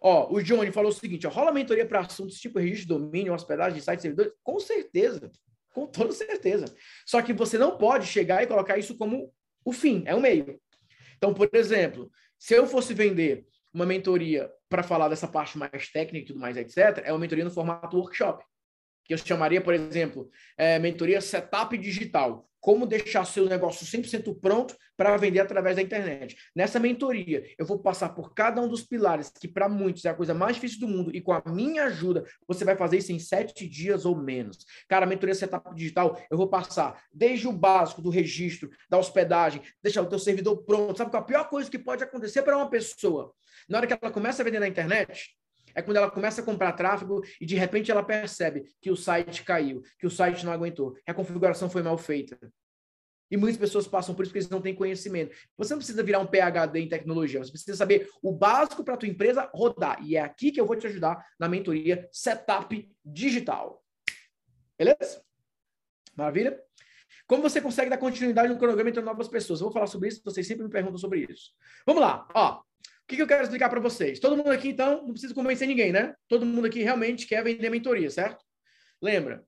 Ó, 0.00 0.32
o 0.32 0.42
Johnny 0.42 0.70
falou 0.70 0.90
o 0.90 0.94
seguinte: 0.94 1.26
ó, 1.26 1.30
rola 1.30 1.52
mentoria 1.52 1.86
para 1.86 2.00
assuntos 2.00 2.38
tipo 2.38 2.58
registro 2.58 2.82
de 2.82 3.04
domínio, 3.04 3.34
hospedagem 3.34 3.78
de 3.78 3.84
sites 3.84 4.02
servidores? 4.02 4.32
Com 4.42 4.58
certeza. 4.60 5.30
Com 5.74 5.86
toda 5.86 6.12
certeza. 6.12 6.64
Só 7.06 7.20
que 7.20 7.32
você 7.32 7.58
não 7.58 7.76
pode 7.76 8.06
chegar 8.06 8.42
e 8.42 8.46
colocar 8.46 8.78
isso 8.78 8.96
como 8.96 9.32
o 9.64 9.72
fim, 9.72 10.02
é 10.06 10.14
o 10.14 10.20
meio. 10.20 10.58
Então, 11.16 11.34
por 11.34 11.48
exemplo, 11.52 12.10
se 12.38 12.54
eu 12.54 12.66
fosse 12.66 12.94
vender 12.94 13.46
uma 13.72 13.84
mentoria 13.84 14.50
para 14.68 14.82
falar 14.82 15.08
dessa 15.08 15.28
parte 15.28 15.58
mais 15.58 15.90
técnica 15.90 16.24
e 16.24 16.26
tudo 16.26 16.40
mais, 16.40 16.56
etc., 16.56 17.02
é 17.04 17.12
uma 17.12 17.18
mentoria 17.18 17.44
no 17.44 17.50
formato 17.50 17.96
workshop. 17.98 18.44
Que 19.08 19.14
eu 19.14 19.18
chamaria, 19.18 19.60
por 19.60 19.74
exemplo, 19.74 20.30
é, 20.56 20.78
mentoria 20.78 21.20
setup 21.20 21.76
digital 21.76 22.48
como 22.60 22.86
deixar 22.86 23.24
seu 23.24 23.46
negócio 23.46 23.86
100% 23.86 24.38
pronto 24.40 24.76
para 24.96 25.16
vender 25.16 25.40
através 25.40 25.76
da 25.76 25.82
internet. 25.82 26.36
Nessa 26.54 26.80
mentoria, 26.80 27.44
eu 27.56 27.64
vou 27.64 27.78
passar 27.78 28.10
por 28.10 28.34
cada 28.34 28.60
um 28.60 28.68
dos 28.68 28.82
pilares, 28.82 29.30
que 29.30 29.46
para 29.46 29.68
muitos 29.68 30.04
é 30.04 30.10
a 30.10 30.14
coisa 30.14 30.34
mais 30.34 30.56
difícil 30.56 30.80
do 30.80 30.88
mundo, 30.88 31.14
e 31.14 31.20
com 31.20 31.32
a 31.32 31.42
minha 31.46 31.84
ajuda, 31.84 32.24
você 32.46 32.64
vai 32.64 32.76
fazer 32.76 32.98
isso 32.98 33.12
em 33.12 33.18
sete 33.18 33.68
dias 33.68 34.04
ou 34.04 34.16
menos. 34.16 34.58
Cara, 34.88 35.06
mentoria 35.06 35.34
Setup 35.34 35.74
Digital, 35.74 36.20
eu 36.30 36.36
vou 36.36 36.48
passar 36.48 37.02
desde 37.12 37.46
o 37.46 37.52
básico 37.52 38.02
do 38.02 38.10
registro, 38.10 38.68
da 38.90 38.98
hospedagem, 38.98 39.62
deixar 39.82 40.02
o 40.02 40.06
teu 40.06 40.18
servidor 40.18 40.64
pronto. 40.64 40.98
Sabe 40.98 41.10
qual 41.10 41.22
é 41.22 41.24
a 41.24 41.26
pior 41.26 41.48
coisa 41.48 41.70
que 41.70 41.78
pode 41.78 42.02
acontecer 42.02 42.42
para 42.42 42.56
uma 42.56 42.68
pessoa? 42.68 43.32
Na 43.68 43.78
hora 43.78 43.86
que 43.86 43.92
ela 43.92 44.12
começa 44.12 44.42
a 44.42 44.44
vender 44.44 44.58
na 44.58 44.68
internet, 44.68 45.37
é 45.74 45.82
quando 45.82 45.96
ela 45.96 46.10
começa 46.10 46.40
a 46.40 46.44
comprar 46.44 46.72
tráfego 46.72 47.22
e 47.40 47.46
de 47.46 47.56
repente 47.56 47.90
ela 47.90 48.02
percebe 48.02 48.64
que 48.80 48.90
o 48.90 48.96
site 48.96 49.44
caiu, 49.44 49.82
que 49.98 50.06
o 50.06 50.10
site 50.10 50.44
não 50.44 50.52
aguentou, 50.52 50.92
que 50.94 51.10
a 51.10 51.14
configuração 51.14 51.68
foi 51.68 51.82
mal 51.82 51.96
feita. 51.96 52.38
E 53.30 53.36
muitas 53.36 53.58
pessoas 53.58 53.86
passam 53.86 54.14
por 54.14 54.22
isso 54.22 54.30
porque 54.30 54.38
eles 54.38 54.50
não 54.50 54.60
têm 54.60 54.74
conhecimento. 54.74 55.36
Você 55.56 55.74
não 55.74 55.78
precisa 55.78 56.02
virar 56.02 56.18
um 56.18 56.26
PhD 56.26 56.80
em 56.80 56.88
tecnologia, 56.88 57.42
você 57.42 57.50
precisa 57.50 57.76
saber 57.76 58.08
o 58.22 58.32
básico 58.32 58.82
para 58.82 58.94
a 58.94 58.96
tua 58.96 59.08
empresa 59.08 59.50
rodar. 59.52 60.02
E 60.04 60.16
é 60.16 60.20
aqui 60.20 60.50
que 60.50 60.60
eu 60.60 60.66
vou 60.66 60.76
te 60.76 60.86
ajudar 60.86 61.26
na 61.38 61.48
mentoria 61.48 62.08
Setup 62.10 62.90
Digital. 63.04 63.84
Beleza? 64.78 65.22
Maravilha? 66.16 66.67
Como 67.28 67.42
você 67.42 67.60
consegue 67.60 67.90
dar 67.90 67.98
continuidade 67.98 68.48
no 68.48 68.56
cronograma 68.56 68.88
entre 68.88 69.02
novas 69.02 69.28
pessoas? 69.28 69.60
Eu 69.60 69.66
vou 69.66 69.72
falar 69.72 69.86
sobre 69.86 70.08
isso, 70.08 70.22
vocês 70.24 70.46
sempre 70.46 70.64
me 70.64 70.70
perguntam 70.70 70.96
sobre 70.96 71.26
isso. 71.30 71.52
Vamos 71.86 72.00
lá. 72.00 72.26
Ó, 72.34 72.54
o 72.54 72.62
que, 73.06 73.16
que 73.16 73.22
eu 73.22 73.26
quero 73.26 73.42
explicar 73.42 73.68
para 73.68 73.80
vocês? 73.80 74.18
Todo 74.18 74.34
mundo 74.34 74.50
aqui, 74.50 74.70
então, 74.70 75.02
não 75.02 75.12
precisa 75.12 75.34
convencer 75.34 75.68
ninguém, 75.68 75.92
né? 75.92 76.14
Todo 76.26 76.46
mundo 76.46 76.66
aqui 76.66 76.82
realmente 76.82 77.26
quer 77.26 77.44
vender 77.44 77.68
mentoria, 77.68 78.10
certo? 78.10 78.42
Lembra, 79.00 79.44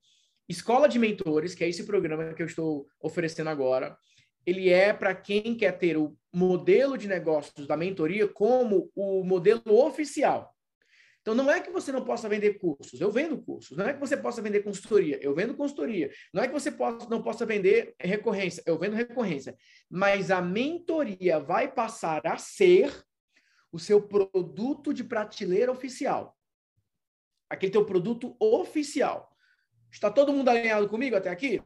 Escola 0.47 0.87
de 0.87 0.99
Mentores, 0.99 1.55
que 1.55 1.63
é 1.63 1.69
esse 1.69 1.83
programa 1.83 2.35
que 2.35 2.43
eu 2.43 2.45
estou 2.45 2.87
oferecendo 3.01 3.49
agora, 3.49 3.97
ele 4.45 4.69
é 4.69 4.93
para 4.93 5.15
quem 5.15 5.55
quer 5.55 5.71
ter 5.71 5.97
o 5.97 6.15
modelo 6.31 6.95
de 6.95 7.07
negócios 7.07 7.65
da 7.65 7.75
mentoria 7.75 8.27
como 8.27 8.91
o 8.95 9.23
modelo 9.23 9.61
oficial. 9.65 10.55
Então, 11.21 11.35
não 11.35 11.51
é 11.51 11.61
que 11.61 11.69
você 11.69 11.91
não 11.91 12.03
possa 12.03 12.27
vender 12.27 12.55
cursos, 12.55 12.99
eu 12.99 13.11
vendo 13.11 13.39
cursos. 13.39 13.77
Não 13.77 13.85
é 13.85 13.93
que 13.93 13.99
você 13.99 14.17
possa 14.17 14.41
vender 14.41 14.61
consultoria, 14.61 15.19
eu 15.21 15.35
vendo 15.35 15.53
consultoria. 15.53 16.11
Não 16.33 16.41
é 16.41 16.47
que 16.47 16.53
você 16.53 16.71
possa, 16.71 17.07
não 17.09 17.21
possa 17.21 17.45
vender 17.45 17.93
recorrência, 17.99 18.63
eu 18.65 18.77
vendo 18.77 18.95
recorrência. 18.95 19.55
Mas 19.89 20.31
a 20.31 20.41
mentoria 20.41 21.39
vai 21.39 21.71
passar 21.71 22.25
a 22.25 22.37
ser 22.37 22.91
o 23.71 23.77
seu 23.77 24.01
produto 24.01 24.93
de 24.93 25.03
prateleira 25.03 25.71
oficial. 25.71 26.35
Aquele 27.47 27.71
teu 27.71 27.85
produto 27.85 28.35
oficial. 28.39 29.29
Está 29.91 30.09
todo 30.09 30.33
mundo 30.33 30.49
alinhado 30.49 30.89
comigo 30.89 31.15
até 31.15 31.29
aqui? 31.29 31.61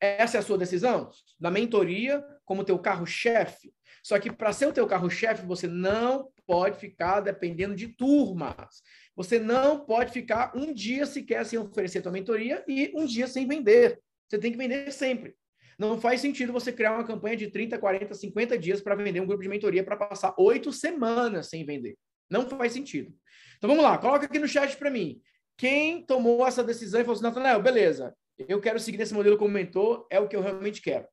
Essa 0.00 0.38
é 0.38 0.40
a 0.40 0.42
sua 0.42 0.58
decisão? 0.58 1.10
Da 1.38 1.50
mentoria 1.50 2.24
como 2.44 2.64
teu 2.64 2.78
carro-chefe. 2.78 3.72
Só 4.02 4.18
que 4.18 4.30
para 4.30 4.52
ser 4.52 4.66
o 4.66 4.72
teu 4.72 4.86
carro-chefe, 4.86 5.44
você 5.44 5.66
não 5.66 6.30
pode 6.46 6.78
ficar 6.78 7.20
dependendo 7.20 7.74
de 7.74 7.88
turmas. 7.88 8.82
Você 9.16 9.38
não 9.38 9.84
pode 9.84 10.12
ficar 10.12 10.52
um 10.56 10.72
dia 10.72 11.04
sequer 11.04 11.44
sem 11.44 11.58
oferecer 11.58 12.00
tua 12.00 12.12
mentoria 12.12 12.64
e 12.68 12.92
um 12.94 13.04
dia 13.04 13.26
sem 13.26 13.46
vender. 13.46 14.00
Você 14.28 14.38
tem 14.38 14.52
que 14.52 14.58
vender 14.58 14.92
sempre. 14.92 15.34
Não 15.78 16.00
faz 16.00 16.20
sentido 16.20 16.52
você 16.52 16.72
criar 16.72 16.94
uma 16.94 17.04
campanha 17.04 17.36
de 17.36 17.48
30, 17.48 17.78
40, 17.78 18.14
50 18.14 18.58
dias 18.58 18.80
para 18.80 18.94
vender 18.94 19.20
um 19.20 19.26
grupo 19.26 19.42
de 19.42 19.48
mentoria 19.48 19.84
para 19.84 19.96
passar 19.96 20.34
oito 20.38 20.72
semanas 20.72 21.48
sem 21.48 21.64
vender. 21.64 21.96
Não 22.30 22.48
faz 22.48 22.72
sentido. 22.72 23.12
Então 23.56 23.68
vamos 23.68 23.84
lá, 23.84 23.96
coloca 23.98 24.26
aqui 24.26 24.38
no 24.38 24.48
chat 24.48 24.76
para 24.76 24.90
mim. 24.90 25.20
Quem 25.56 26.04
tomou 26.04 26.46
essa 26.46 26.62
decisão 26.62 27.00
e 27.00 27.04
falou 27.04 27.14
assim, 27.14 27.22
Natanael, 27.22 27.62
beleza, 27.62 28.14
eu 28.46 28.60
quero 28.60 28.78
seguir 28.78 28.98
nesse 28.98 29.14
modelo 29.14 29.38
como 29.38 29.50
mentor, 29.50 30.06
é 30.10 30.20
o 30.20 30.28
que 30.28 30.36
eu 30.36 30.40
realmente 30.40 30.82
quero. 30.82 31.06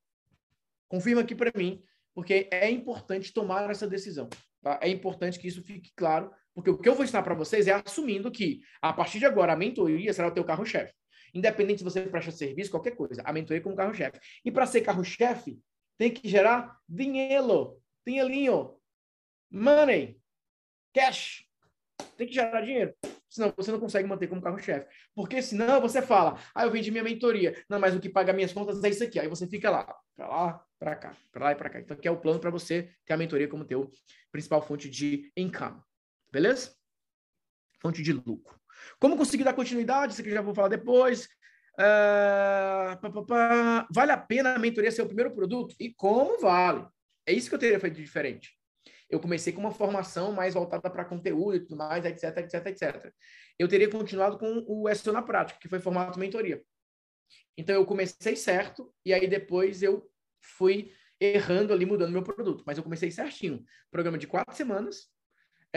Confirma 0.87 1.21
aqui 1.21 1.33
para 1.33 1.51
mim, 1.55 1.81
porque 2.13 2.47
é 2.51 2.69
importante 2.69 3.33
tomar 3.33 3.69
essa 3.69 3.87
decisão. 3.87 4.29
Tá? 4.61 4.79
É 4.81 4.89
importante 4.89 5.39
que 5.39 5.47
isso 5.47 5.63
fique 5.63 5.91
claro, 5.95 6.31
porque 6.53 6.69
o 6.69 6.77
que 6.77 6.87
eu 6.87 6.95
vou 6.95 7.03
ensinar 7.03 7.23
para 7.23 7.35
vocês 7.35 7.67
é 7.67 7.73
assumindo 7.73 8.31
que, 8.31 8.61
a 8.81 8.93
partir 8.93 9.19
de 9.19 9.25
agora, 9.25 9.53
a 9.53 9.55
mentoria 9.55 10.13
será 10.13 10.27
o 10.27 10.31
teu 10.31 10.43
carro-chefe. 10.43 10.93
Independente 11.33 11.79
se 11.79 11.83
você 11.83 12.01
presta 12.03 12.31
serviço, 12.31 12.71
qualquer 12.71 12.95
coisa. 12.95 13.21
A 13.25 13.33
mentoria 13.33 13.61
como 13.61 13.75
carro-chefe. 13.75 14.19
E 14.43 14.49
para 14.49 14.65
ser 14.65 14.81
carro-chefe, 14.81 15.59
tem 15.97 16.09
que 16.09 16.29
gerar 16.29 16.77
dinheiro. 16.87 17.81
Dinheirinho. 18.07 18.77
Money. 19.51 20.17
Cash. 20.93 21.45
Tem 22.15 22.25
que 22.25 22.33
gerar 22.33 22.61
dinheiro. 22.61 22.95
Senão 23.29 23.53
você 23.55 23.71
não 23.71 23.79
consegue 23.79 24.07
manter 24.07 24.27
como 24.27 24.41
carro-chefe. 24.41 24.87
Porque 25.13 25.41
senão 25.41 25.81
você 25.81 26.01
fala, 26.01 26.39
ah, 26.53 26.63
eu 26.63 26.71
vendi 26.71 26.91
minha 26.91 27.03
mentoria. 27.03 27.61
Não, 27.69 27.79
mas 27.79 27.95
o 27.95 27.99
que 27.99 28.09
paga 28.09 28.33
minhas 28.33 28.53
contas 28.53 28.83
é 28.83 28.89
isso 28.89 29.03
aqui. 29.03 29.19
Aí 29.19 29.27
você 29.27 29.47
fica 29.47 29.69
lá, 29.69 29.95
para 30.15 30.27
lá, 30.27 30.65
para 30.79 30.95
cá, 30.95 31.17
para 31.31 31.45
lá 31.45 31.51
e 31.51 31.55
para 31.55 31.69
cá. 31.69 31.79
Então 31.79 31.97
aqui 31.97 32.07
é 32.07 32.11
o 32.11 32.19
plano 32.19 32.39
para 32.39 32.49
você 32.49 32.91
ter 33.05 33.13
a 33.13 33.17
mentoria 33.17 33.47
como 33.47 33.65
teu 33.65 33.91
principal 34.31 34.61
fonte 34.61 34.89
de 34.89 35.31
income. 35.35 35.81
Beleza? 36.31 36.73
Fonte 37.81 38.01
de 38.01 38.13
lucro. 38.13 38.59
Como 38.99 39.17
conseguir 39.17 39.43
dar 39.43 39.53
continuidade? 39.53 40.13
Isso 40.13 40.21
aqui 40.21 40.29
eu 40.29 40.35
já 40.35 40.41
vou 40.41 40.53
falar 40.53 40.67
depois. 40.67 41.25
Uh, 41.73 42.95
pá, 43.01 43.09
pá, 43.09 43.23
pá. 43.23 43.87
Vale 43.93 44.11
a 44.11 44.17
pena 44.17 44.55
a 44.55 44.59
mentoria 44.59 44.91
ser 44.91 45.01
o 45.01 45.07
primeiro 45.07 45.33
produto? 45.33 45.75
E 45.79 45.93
como 45.93 46.39
vale? 46.39 46.85
É 47.25 47.33
isso 47.33 47.49
que 47.49 47.55
eu 47.55 47.59
teria 47.59 47.79
feito 47.79 47.95
diferente. 47.95 48.54
Eu 49.09 49.19
comecei 49.19 49.53
com 49.53 49.59
uma 49.59 49.71
formação 49.71 50.31
mais 50.31 50.53
voltada 50.53 50.89
para 50.89 51.05
conteúdo 51.05 51.55
e 51.55 51.59
tudo 51.59 51.75
mais, 51.77 52.03
etc, 52.05 52.37
etc, 52.37 52.65
etc. 52.67 53.13
Eu 53.57 53.67
teria 53.67 53.89
continuado 53.89 54.37
com 54.37 54.65
o 54.67 54.93
SEO 54.93 55.13
na 55.13 55.21
prática, 55.21 55.59
que 55.59 55.69
foi 55.69 55.79
formato 55.79 56.19
mentoria. 56.19 56.61
Então 57.57 57.75
eu 57.75 57.85
comecei 57.85 58.35
certo 58.35 58.93
e 59.05 59.13
aí 59.13 59.27
depois 59.27 59.81
eu 59.83 60.09
fui 60.41 60.91
errando 61.19 61.71
ali, 61.71 61.85
mudando 61.85 62.11
meu 62.11 62.23
produto. 62.23 62.63
Mas 62.65 62.77
eu 62.77 62.83
comecei 62.83 63.11
certinho. 63.11 63.63
Programa 63.91 64.17
de 64.17 64.27
quatro 64.27 64.55
semanas, 64.55 65.07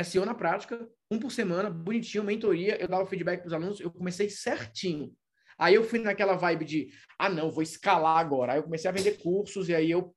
SEO 0.04 0.24
na 0.24 0.34
prática, 0.34 0.88
um 1.10 1.18
por 1.18 1.30
semana, 1.30 1.70
bonitinho, 1.70 2.24
mentoria, 2.24 2.80
eu 2.80 2.88
dava 2.88 3.06
feedback 3.06 3.40
para 3.40 3.48
os 3.48 3.52
alunos, 3.52 3.80
eu 3.80 3.90
comecei 3.90 4.28
certinho. 4.28 5.14
Aí 5.58 5.74
eu 5.74 5.82
fui 5.82 5.98
naquela 5.98 6.36
vibe 6.36 6.64
de, 6.64 6.90
ah, 7.18 7.28
não, 7.28 7.50
vou 7.50 7.62
escalar 7.62 8.18
agora. 8.18 8.52
Aí 8.52 8.58
eu 8.58 8.62
comecei 8.62 8.88
a 8.88 8.92
vender 8.92 9.18
cursos 9.18 9.68
e 9.68 9.74
aí 9.74 9.90
eu 9.90 10.14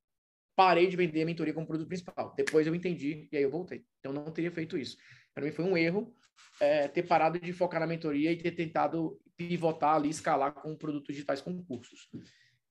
parei 0.62 0.86
de 0.86 0.96
vender 0.96 1.24
a 1.24 1.26
mentoria 1.26 1.56
como 1.56 1.66
produto 1.66 1.88
principal. 1.88 2.36
Depois 2.38 2.68
eu 2.68 2.76
entendi 2.76 3.28
e 3.32 3.38
aí 3.38 3.42
eu 3.42 3.50
voltei. 3.50 3.84
Então 4.00 4.14
não 4.14 4.32
teria 4.32 4.52
feito 4.52 4.78
isso. 4.78 4.96
Para 5.34 5.44
mim 5.44 5.52
foi 5.52 5.66
um 5.66 5.76
erro 5.76 6.16
é, 6.60 6.88
ter 6.88 7.02
parado 7.02 7.40
de 7.40 7.52
focar 7.52 7.80
na 7.80 7.88
mentoria 7.88 8.32
e 8.32 8.38
ter 8.38 8.52
tentado 8.52 9.20
pivotar 9.36 9.96
ali, 9.96 10.10
escalar 10.10 10.54
com 10.54 10.76
produtos 10.76 11.16
digitais 11.16 11.42
com 11.42 11.66
cursos. 11.66 12.08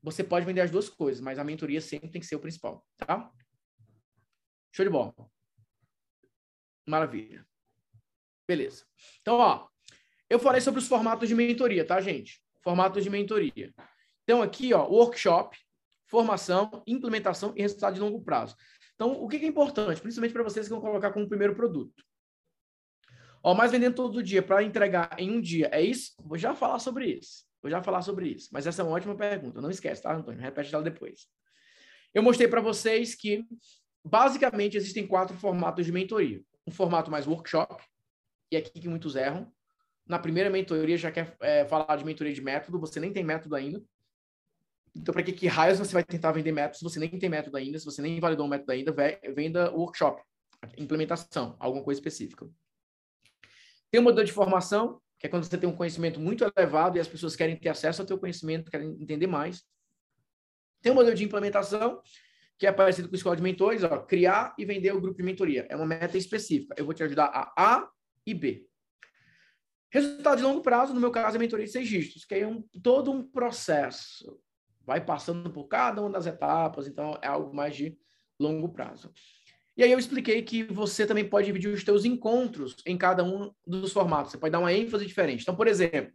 Você 0.04 0.22
pode 0.22 0.46
vender 0.46 0.60
as 0.60 0.70
duas 0.70 0.88
coisas, 0.88 1.20
mas 1.20 1.36
a 1.36 1.42
mentoria 1.42 1.80
sempre 1.80 2.08
tem 2.08 2.20
que 2.20 2.28
ser 2.28 2.36
o 2.36 2.40
principal, 2.40 2.86
tá? 2.96 3.28
Show 4.72 4.84
de 4.84 4.90
bola. 4.90 5.12
Maravilha. 6.86 7.44
Beleza. 8.46 8.84
Então, 9.20 9.34
ó, 9.36 9.68
eu 10.28 10.38
falei 10.38 10.60
sobre 10.60 10.78
os 10.78 10.86
formatos 10.86 11.28
de 11.28 11.34
mentoria, 11.34 11.84
tá, 11.84 12.00
gente? 12.00 12.40
Formatos 12.62 13.02
de 13.02 13.10
mentoria. 13.10 13.74
Então, 14.22 14.42
aqui, 14.42 14.72
ó, 14.72 14.86
workshop, 14.86 15.58
formação, 16.10 16.82
implementação 16.86 17.52
e 17.56 17.62
resultado 17.62 17.94
de 17.94 18.00
longo 18.00 18.20
prazo. 18.22 18.56
Então, 18.94 19.12
o 19.12 19.28
que 19.28 19.36
é 19.36 19.46
importante, 19.46 20.00
principalmente 20.00 20.32
para 20.32 20.42
vocês 20.42 20.66
que 20.66 20.72
vão 20.72 20.80
colocar 20.80 21.12
como 21.12 21.28
primeiro 21.28 21.54
produto? 21.54 22.04
Ó, 23.42 23.54
mais 23.54 23.72
vendendo 23.72 23.94
todo 23.94 24.22
dia 24.22 24.42
para 24.42 24.62
entregar 24.62 25.14
em 25.18 25.30
um 25.30 25.40
dia, 25.40 25.70
é 25.72 25.80
isso? 25.80 26.12
Vou 26.22 26.36
já 26.36 26.54
falar 26.54 26.78
sobre 26.78 27.06
isso. 27.06 27.46
Vou 27.62 27.70
já 27.70 27.82
falar 27.82 28.02
sobre 28.02 28.28
isso. 28.28 28.50
Mas 28.52 28.66
essa 28.66 28.82
é 28.82 28.84
uma 28.84 28.94
ótima 28.94 29.14
pergunta. 29.14 29.60
Não 29.60 29.70
esquece, 29.70 30.02
tá, 30.02 30.14
Antônio? 30.14 30.40
Repete 30.40 30.74
ela 30.74 30.84
depois. 30.84 31.26
Eu 32.12 32.22
mostrei 32.22 32.48
para 32.48 32.60
vocês 32.60 33.14
que, 33.14 33.44
basicamente, 34.04 34.76
existem 34.76 35.06
quatro 35.06 35.36
formatos 35.36 35.86
de 35.86 35.92
mentoria 35.92 36.44
um 36.66 36.72
formato 36.72 37.10
mais 37.10 37.26
workshop, 37.26 37.82
e 38.50 38.56
é 38.56 38.60
aqui 38.60 38.80
que 38.80 38.88
muitos 38.88 39.16
erram. 39.16 39.52
Na 40.06 40.18
primeira 40.18 40.50
mentoria 40.50 40.96
já 40.96 41.10
quer 41.10 41.36
é, 41.40 41.64
falar 41.64 41.96
de 41.96 42.04
mentoria 42.04 42.32
de 42.32 42.40
método, 42.40 42.80
você 42.80 42.98
nem 42.98 43.12
tem 43.12 43.22
método 43.22 43.54
ainda. 43.54 43.82
Então, 44.96 45.12
para 45.12 45.22
que, 45.22 45.32
que 45.32 45.46
raios 45.46 45.78
você 45.78 45.92
vai 45.92 46.04
tentar 46.04 46.32
vender 46.32 46.52
método 46.52 46.78
se 46.78 46.84
você 46.84 46.98
nem 46.98 47.08
tem 47.10 47.28
método 47.28 47.56
ainda, 47.56 47.78
se 47.78 47.84
você 47.84 48.02
nem 48.02 48.18
validou 48.18 48.46
o 48.46 48.48
método 48.48 48.72
ainda, 48.72 48.94
venda 49.34 49.70
o 49.72 49.80
workshop, 49.80 50.22
implementação, 50.76 51.56
alguma 51.58 51.84
coisa 51.84 52.00
específica. 52.00 52.48
Tem 53.90 54.00
um 54.00 54.04
modelo 54.04 54.26
de 54.26 54.32
formação, 54.32 55.00
que 55.18 55.26
é 55.26 55.30
quando 55.30 55.44
você 55.44 55.56
tem 55.56 55.68
um 55.68 55.76
conhecimento 55.76 56.20
muito 56.20 56.44
elevado 56.44 56.96
e 56.96 57.00
as 57.00 57.08
pessoas 57.08 57.36
querem 57.36 57.56
ter 57.56 57.68
acesso 57.68 58.02
ao 58.02 58.06
teu 58.06 58.18
conhecimento, 58.18 58.70
querem 58.70 58.90
entender 59.00 59.26
mais. 59.26 59.64
Tem 60.80 60.90
um 60.90 60.94
modelo 60.94 61.14
de 61.14 61.24
implementação, 61.24 62.00
que 62.58 62.66
é 62.66 62.72
parecido 62.72 63.08
com 63.08 63.14
o 63.14 63.16
escola 63.16 63.36
de 63.36 63.42
mentores, 63.42 63.82
ó, 63.82 63.98
criar 63.98 64.54
e 64.58 64.64
vender 64.64 64.94
o 64.94 65.00
grupo 65.00 65.18
de 65.18 65.24
mentoria. 65.24 65.66
É 65.68 65.76
uma 65.76 65.86
meta 65.86 66.16
específica. 66.16 66.74
Eu 66.76 66.84
vou 66.84 66.94
te 66.94 67.02
ajudar 67.02 67.26
a 67.26 67.52
A 67.56 67.90
e 68.26 68.34
B. 68.34 68.66
Resultado 69.92 70.38
de 70.38 70.44
longo 70.44 70.62
prazo, 70.62 70.94
no 70.94 71.00
meu 71.00 71.10
caso, 71.10 71.36
é 71.36 71.38
mentoria 71.38 71.66
de 71.66 71.72
seis 71.72 72.24
que 72.24 72.34
é 72.34 72.46
um, 72.46 72.62
todo 72.82 73.10
um 73.10 73.22
processo. 73.22 74.40
Vai 74.90 75.00
passando 75.00 75.48
por 75.48 75.68
cada 75.68 76.00
uma 76.00 76.10
das 76.10 76.26
etapas, 76.26 76.88
então 76.88 77.16
é 77.22 77.28
algo 77.28 77.54
mais 77.54 77.76
de 77.76 77.96
longo 78.40 78.68
prazo. 78.70 79.12
E 79.76 79.84
aí 79.84 79.92
eu 79.92 80.00
expliquei 80.00 80.42
que 80.42 80.64
você 80.64 81.06
também 81.06 81.24
pode 81.24 81.46
dividir 81.46 81.70
os 81.70 81.84
teus 81.84 82.04
encontros 82.04 82.74
em 82.84 82.98
cada 82.98 83.22
um 83.22 83.52
dos 83.64 83.92
formatos. 83.92 84.32
Você 84.32 84.38
pode 84.38 84.50
dar 84.50 84.58
uma 84.58 84.72
ênfase 84.72 85.06
diferente. 85.06 85.42
Então, 85.42 85.54
por 85.54 85.68
exemplo, 85.68 86.10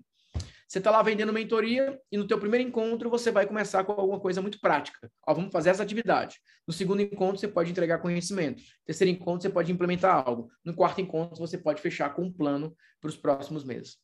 você 0.67 0.79
está 0.79 0.91
lá 0.91 1.01
vendendo 1.01 1.31
mentoria 1.31 1.97
e 2.11 2.17
no 2.17 2.27
teu 2.27 2.37
primeiro 2.37 2.67
encontro 2.67 3.09
você 3.09 3.31
vai 3.31 3.47
começar 3.47 3.81
com 3.85 3.93
alguma 3.93 4.19
coisa 4.19 4.41
muito 4.41 4.59
prática. 4.59 5.09
Ó, 5.25 5.33
vamos 5.33 5.53
fazer 5.53 5.69
essa 5.69 5.81
atividade. 5.81 6.35
No 6.67 6.73
segundo 6.73 7.01
encontro 7.01 7.37
você 7.37 7.47
pode 7.47 7.71
entregar 7.71 7.99
conhecimento. 7.99 8.59
No 8.59 8.85
terceiro 8.87 9.09
encontro 9.09 9.43
você 9.43 9.49
pode 9.49 9.71
implementar 9.71 10.27
algo. 10.27 10.49
No 10.65 10.75
quarto 10.75 10.99
encontro 10.99 11.37
você 11.37 11.57
pode 11.57 11.81
fechar 11.81 12.13
com 12.13 12.23
um 12.23 12.33
plano 12.33 12.75
para 12.99 13.07
os 13.07 13.15
próximos 13.15 13.63
meses. 13.63 13.95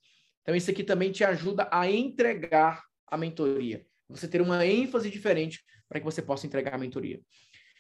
Então 0.43 0.55
isso 0.55 0.71
aqui 0.71 0.81
também 0.81 1.11
te 1.11 1.25
ajuda 1.25 1.67
a 1.69 1.91
entregar 1.91 2.85
a 3.05 3.17
mentoria. 3.17 3.85
Você 4.11 4.27
ter 4.27 4.41
uma 4.41 4.65
ênfase 4.65 5.09
diferente 5.09 5.63
para 5.89 5.99
que 5.99 6.05
você 6.05 6.21
possa 6.21 6.45
entregar 6.45 6.75
a 6.75 6.77
mentoria. 6.77 7.19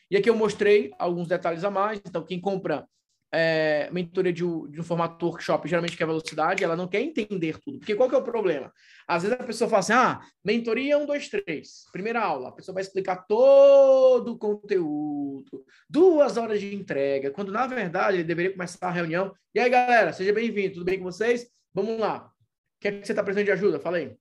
E 0.09 0.17
aqui 0.17 0.29
eu 0.29 0.35
mostrei 0.35 0.91
alguns 0.99 1.27
detalhes 1.27 1.63
a 1.63 1.71
mais. 1.71 2.01
Então 2.05 2.23
quem 2.23 2.39
compra 2.39 2.85
é, 3.33 3.89
mentoria 3.91 4.33
de, 4.33 4.43
de, 4.43 4.81
um 4.81 4.83
formato 4.83 5.25
workshop 5.25 5.67
geralmente 5.67 5.95
quer 5.95 6.05
velocidade, 6.05 6.63
ela 6.63 6.75
não 6.75 6.87
quer 6.87 7.01
entender 7.01 7.57
tudo. 7.59 7.79
Porque 7.79 7.95
qual 7.95 8.09
que 8.09 8.15
é 8.15 8.17
o 8.17 8.23
problema? 8.23 8.71
Às 9.07 9.23
vezes 9.23 9.39
a 9.39 9.43
pessoa 9.43 9.69
fala 9.69 9.79
assim, 9.79 9.93
ah, 9.93 10.19
mentoria 10.43 10.97
1, 10.97 11.05
2, 11.05 11.29
3. 11.29 11.85
Primeira 11.93 12.19
aula, 12.21 12.49
a 12.49 12.51
pessoa 12.51 12.73
vai 12.73 12.83
explicar 12.83 13.25
todo 13.27 14.33
o 14.33 14.37
conteúdo, 14.37 15.63
duas 15.89 16.35
horas 16.35 16.59
de 16.59 16.75
entrega, 16.75 17.31
quando 17.31 17.51
na 17.51 17.65
verdade 17.65 18.17
ele 18.17 18.23
deveria 18.25 18.51
começar 18.51 18.87
a 18.87 18.91
reunião. 18.91 19.33
E 19.55 19.59
aí, 19.59 19.69
galera, 19.69 20.11
seja 20.11 20.33
bem-vindo, 20.33 20.73
tudo 20.75 20.85
bem 20.85 20.97
com 20.97 21.05
vocês? 21.05 21.49
Vamos 21.73 21.97
lá. 21.99 22.27
O 22.27 22.81
que, 22.81 22.87
é 22.89 22.91
que 22.91 23.05
você 23.05 23.13
está 23.13 23.23
precisando 23.23 23.45
de 23.45 23.51
ajuda? 23.51 23.79
Fala 23.79 23.97
aí. 23.97 24.17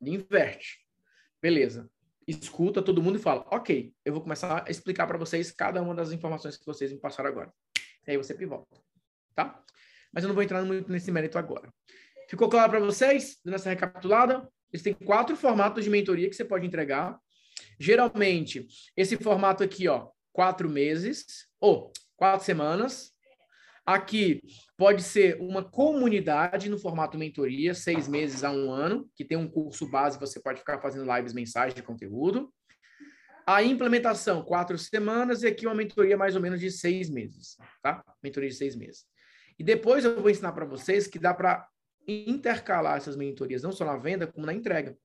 Inverte. 0.00 0.78
Beleza 1.40 1.90
escuta 2.26 2.82
todo 2.82 3.02
mundo 3.02 3.16
e 3.16 3.22
fala: 3.22 3.46
Ok, 3.50 3.92
eu 4.04 4.12
vou 4.12 4.22
começar 4.22 4.64
a 4.66 4.70
explicar 4.70 5.06
para 5.06 5.18
vocês 5.18 5.50
cada 5.52 5.80
uma 5.80 5.94
das 5.94 6.12
informações 6.12 6.56
que 6.56 6.66
vocês 6.66 6.92
me 6.92 6.98
passaram 6.98 7.30
agora. 7.30 7.52
E 8.06 8.10
aí 8.10 8.16
você 8.16 8.34
pivota, 8.34 8.80
tá? 9.34 9.62
Mas 10.12 10.24
eu 10.24 10.28
não 10.28 10.34
vou 10.34 10.42
entrar 10.42 10.64
muito 10.64 10.90
nesse 10.90 11.10
mérito 11.10 11.38
agora. 11.38 11.72
Ficou 12.28 12.48
claro 12.48 12.70
para 12.70 12.80
vocês, 12.80 13.38
nessa 13.44 13.70
recapitulada? 13.70 14.48
Existem 14.72 14.94
quatro 14.94 15.36
formatos 15.36 15.84
de 15.84 15.90
mentoria 15.90 16.28
que 16.28 16.34
você 16.34 16.44
pode 16.44 16.66
entregar. 16.66 17.18
Geralmente, 17.78 18.66
esse 18.96 19.16
formato 19.16 19.62
aqui, 19.62 19.86
ó, 19.86 20.08
quatro 20.32 20.68
meses, 20.68 21.46
ou 21.60 21.92
quatro 22.16 22.44
semanas. 22.44 23.12
Aqui 23.86 24.42
pode 24.76 25.00
ser 25.00 25.40
uma 25.40 25.62
comunidade 25.62 26.68
no 26.68 26.76
formato 26.76 27.16
mentoria, 27.16 27.72
seis 27.72 28.08
meses 28.08 28.42
a 28.42 28.50
um 28.50 28.72
ano, 28.72 29.08
que 29.14 29.24
tem 29.24 29.38
um 29.38 29.48
curso 29.48 29.88
base, 29.88 30.18
você 30.18 30.40
pode 30.40 30.58
ficar 30.58 30.80
fazendo 30.80 31.10
lives 31.14 31.32
mensais 31.32 31.72
de 31.72 31.84
conteúdo. 31.84 32.52
A 33.46 33.62
implementação, 33.62 34.42
quatro 34.42 34.76
semanas, 34.76 35.44
e 35.44 35.46
aqui 35.46 35.66
uma 35.66 35.74
mentoria 35.74 36.16
mais 36.16 36.34
ou 36.34 36.42
menos 36.42 36.58
de 36.58 36.68
seis 36.68 37.08
meses, 37.08 37.56
tá? 37.80 38.04
Mentoria 38.20 38.48
de 38.48 38.56
seis 38.56 38.74
meses. 38.74 39.04
E 39.56 39.62
depois 39.62 40.04
eu 40.04 40.20
vou 40.20 40.30
ensinar 40.30 40.50
para 40.50 40.64
vocês 40.64 41.06
que 41.06 41.18
dá 41.18 41.32
para 41.32 41.64
intercalar 42.08 42.96
essas 42.96 43.14
mentorias, 43.16 43.62
não 43.62 43.70
só 43.70 43.84
na 43.84 43.96
venda, 43.96 44.26
como 44.26 44.46
na 44.46 44.52
entrega. 44.52 44.98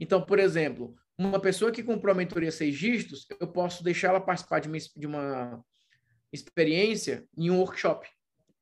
Então, 0.00 0.22
por 0.24 0.38
exemplo, 0.38 0.94
uma 1.18 1.38
pessoa 1.38 1.70
que 1.70 1.82
comprou 1.82 2.12
a 2.12 2.16
mentoria 2.16 2.50
seis 2.50 2.78
dígitos, 2.78 3.26
eu 3.38 3.48
posso 3.48 3.84
deixar 3.84 4.08
ela 4.08 4.20
participar 4.20 4.60
de 4.60 4.68
uma, 4.68 4.78
de 4.78 5.06
uma 5.06 5.64
experiência 6.32 7.26
em 7.36 7.50
um 7.50 7.58
workshop 7.58 8.08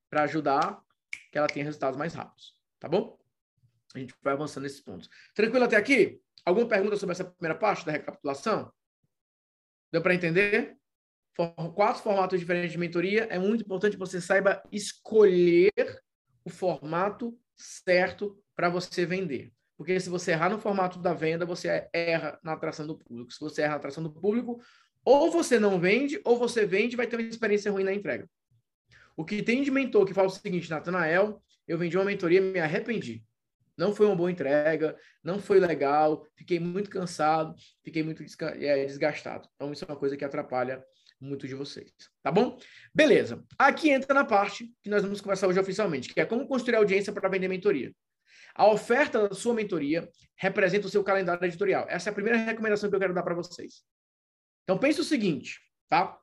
para 0.09 0.23
ajudar 0.23 0.81
que 1.31 1.39
ela 1.39 1.49
tenha 1.49 1.65
resultados 1.65 1.99
mais 1.99 2.15
rápidos, 2.15 2.55
tá 2.79 2.89
bom? 2.89 3.19
A 3.95 3.99
gente 3.99 4.15
vai 4.23 4.35
avançando 4.35 4.65
nesses 4.65 4.81
pontos. 4.81 5.09
Tranquilo 5.35 5.65
até 5.65 5.77
aqui? 5.77 6.21
Alguma 6.45 6.69
pergunta 6.69 6.97
sobre 6.97 7.13
essa 7.13 7.25
primeira 7.25 7.59
parte 7.59 7.85
da 7.85 7.93
recapitulação? 7.93 8.73
Deu 9.91 10.03
para 10.03 10.15
entender? 10.15 10.77
Quatro 11.75 12.03
formatos 12.03 12.39
diferentes 12.39 12.73
de 12.73 12.79
mentoria. 12.79 13.25
É 13.31 13.39
muito 13.39 13.63
importante 13.63 13.93
que 13.93 13.99
você 13.99 14.21
saiba 14.21 14.63
escolher 14.71 15.73
o 16.45 16.51
formato 16.51 17.39
certo 17.55 18.43
para 18.55 18.69
você 18.69 19.05
vender. 19.05 19.53
Porque 19.77 19.99
se 20.01 20.09
você 20.09 20.33
errar 20.33 20.49
no 20.49 20.59
formato 20.59 20.99
da 20.99 21.13
venda, 21.13 21.45
você 21.45 21.89
erra 21.93 22.39
na 22.43 22.53
atração 22.53 22.87
do 22.87 22.99
público. 22.99 23.33
Se 23.33 23.41
você 23.41 23.63
erra 23.63 23.73
na 23.73 23.77
atração 23.77 24.03
do 24.03 24.11
público, 24.11 24.63
ou 25.07 25.31
você 25.31 25.57
não 25.57 25.79
vende, 25.79 26.21
ou 26.25 26.37
você 26.37 26.67
vende 26.67 26.97
vai 26.97 27.07
ter 27.07 27.15
uma 27.15 27.29
experiência 27.29 27.71
ruim 27.71 27.85
na 27.85 27.95
entrega. 27.95 28.29
O 29.17 29.25
que 29.25 29.41
tem 29.41 29.63
de 29.63 29.71
mentor 29.71 30.05
que 30.05 30.13
fala 30.13 30.27
o 30.27 30.31
seguinte, 30.31 30.69
Natanael, 30.69 31.41
eu 31.67 31.79
vendi 31.79 31.97
uma 31.97 32.05
mentoria 32.05 32.41
me 32.41 32.59
arrependi. 32.59 33.23
Não 33.79 33.95
foi 33.95 34.07
uma 34.07 34.17
boa 34.17 34.31
entrega, 34.31 34.97
não 35.23 35.39
foi 35.39 35.61
legal, 35.61 36.27
fiquei 36.35 36.59
muito 36.59 36.91
cansado, 36.91 37.55
fiquei 37.85 38.03
muito 38.03 38.25
é, 38.43 38.85
desgastado. 38.85 39.49
Então, 39.55 39.73
isso 39.73 39.85
é 39.85 39.89
uma 39.89 39.99
coisa 39.99 40.17
que 40.17 40.25
atrapalha 40.25 40.83
muito 41.21 41.47
de 41.47 41.55
vocês, 41.55 41.93
tá 42.23 42.33
bom? 42.33 42.59
Beleza. 42.93 43.45
Aqui 43.57 43.91
entra 43.91 44.13
na 44.13 44.25
parte 44.25 44.71
que 44.83 44.91
nós 44.91 45.03
vamos 45.03 45.21
conversar 45.21 45.47
hoje 45.47 45.61
oficialmente, 45.61 46.13
que 46.13 46.21
é 46.21 46.27
como 46.27 46.49
construir 46.49 46.77
audiência 46.77 47.13
para 47.13 47.29
vender 47.29 47.49
mentoria. 47.49 47.93
A 48.55 48.67
oferta 48.67 49.29
da 49.29 49.35
sua 49.35 49.55
mentoria 49.55 50.09
representa 50.37 50.87
o 50.87 50.91
seu 50.91 51.05
calendário 51.05 51.45
editorial. 51.45 51.87
Essa 51.89 52.09
é 52.09 52.11
a 52.11 52.15
primeira 52.15 52.39
recomendação 52.39 52.91
que 52.91 52.97
eu 52.97 53.01
quero 53.01 53.15
dar 53.15 53.23
para 53.23 53.35
vocês. 53.35 53.85
Então, 54.67 54.77
pense 54.77 55.01
o 55.01 55.05
seguinte, 55.05 55.61
tá? 55.89 56.19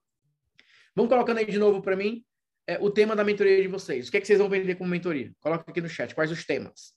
Vamos 0.93 1.09
colocando 1.09 1.37
aí 1.37 1.45
de 1.45 1.57
novo 1.57 1.81
para 1.81 1.95
mim 1.95 2.25
é, 2.67 2.77
o 2.77 2.91
tema 2.91 3.15
da 3.15 3.23
mentoria 3.23 3.61
de 3.61 3.69
vocês. 3.69 4.09
O 4.09 4.11
que 4.11 4.17
é 4.17 4.19
que 4.19 4.27
vocês 4.27 4.37
vão 4.37 4.49
vender 4.49 4.75
como 4.75 4.89
mentoria? 4.89 5.31
Coloca 5.39 5.71
aqui 5.71 5.79
no 5.79 5.87
chat. 5.87 6.13
Quais 6.13 6.29
os 6.29 6.45
temas? 6.45 6.93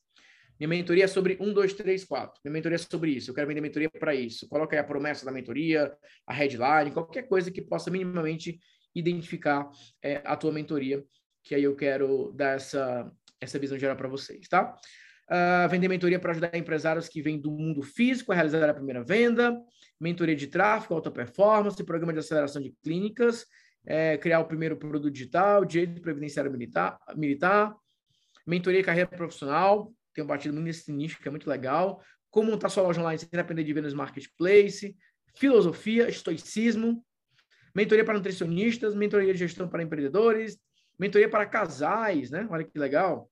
Minha 0.58 0.66
mentoria 0.66 1.04
é 1.04 1.06
sobre 1.06 1.38
um, 1.40 1.52
dois, 1.52 1.72
três, 1.72 2.04
quatro. 2.04 2.40
Minha 2.44 2.52
mentoria 2.52 2.74
é 2.74 2.78
sobre 2.78 3.12
isso. 3.12 3.30
Eu 3.30 3.34
quero 3.34 3.46
vender 3.46 3.60
mentoria 3.60 3.88
para 3.88 4.12
isso. 4.12 4.48
Coloca 4.48 4.74
aí 4.74 4.80
a 4.80 4.84
promessa 4.84 5.24
da 5.24 5.30
mentoria, 5.30 5.96
a 6.26 6.34
headline, 6.34 6.90
qualquer 6.90 7.28
coisa 7.28 7.48
que 7.48 7.62
possa 7.62 7.92
minimamente 7.92 8.58
identificar 8.92 9.70
é, 10.02 10.22
a 10.24 10.34
tua 10.34 10.50
mentoria, 10.50 11.04
que 11.44 11.54
aí 11.54 11.62
eu 11.62 11.76
quero 11.76 12.32
dar 12.34 12.56
essa, 12.56 13.08
essa 13.40 13.56
visão 13.56 13.78
geral 13.78 13.94
para 13.94 14.08
vocês, 14.08 14.48
tá? 14.48 14.74
Uh, 15.30 15.68
vender 15.68 15.86
mentoria 15.86 16.18
para 16.18 16.32
ajudar 16.32 16.56
empresários 16.56 17.08
que 17.08 17.22
vêm 17.22 17.40
do 17.40 17.52
mundo 17.52 17.82
físico 17.82 18.32
a 18.32 18.34
realizar 18.34 18.68
a 18.68 18.74
primeira 18.74 19.04
venda 19.04 19.56
mentoria 20.00 20.36
de 20.36 20.46
tráfego, 20.46 20.94
alta 20.94 21.10
performance, 21.10 21.82
programa 21.84 22.12
de 22.12 22.18
aceleração 22.18 22.60
de 22.60 22.74
clínicas, 22.82 23.46
é, 23.84 24.18
criar 24.18 24.40
o 24.40 24.46
primeiro 24.46 24.76
produto 24.76 25.10
digital, 25.10 25.64
direito 25.64 26.00
previdenciário 26.00 26.50
militar, 26.50 26.98
militar, 27.14 27.74
mentoria 28.46 28.80
e 28.80 28.84
carreira 28.84 29.08
profissional, 29.08 29.92
tem 30.12 30.24
um 30.24 30.26
batido 30.26 30.54
muito 30.54 30.66
nesse 30.66 30.92
nicho 30.92 31.20
que 31.20 31.28
é 31.28 31.30
muito 31.30 31.48
legal, 31.48 32.02
como 32.30 32.50
montar 32.50 32.68
sua 32.68 32.82
loja 32.82 33.00
online 33.00 33.18
sem 33.18 33.28
depender 33.30 33.64
de 33.64 33.72
vendas 33.72 33.94
marketplace, 33.94 34.96
filosofia, 35.36 36.08
estoicismo, 36.08 37.04
mentoria 37.74 38.04
para 38.04 38.14
nutricionistas, 38.14 38.94
mentoria 38.94 39.32
de 39.32 39.38
gestão 39.38 39.68
para 39.68 39.82
empreendedores, 39.82 40.58
mentoria 40.98 41.28
para 41.28 41.46
casais, 41.46 42.30
né? 42.30 42.46
Olha 42.50 42.64
que 42.64 42.78
legal. 42.78 43.30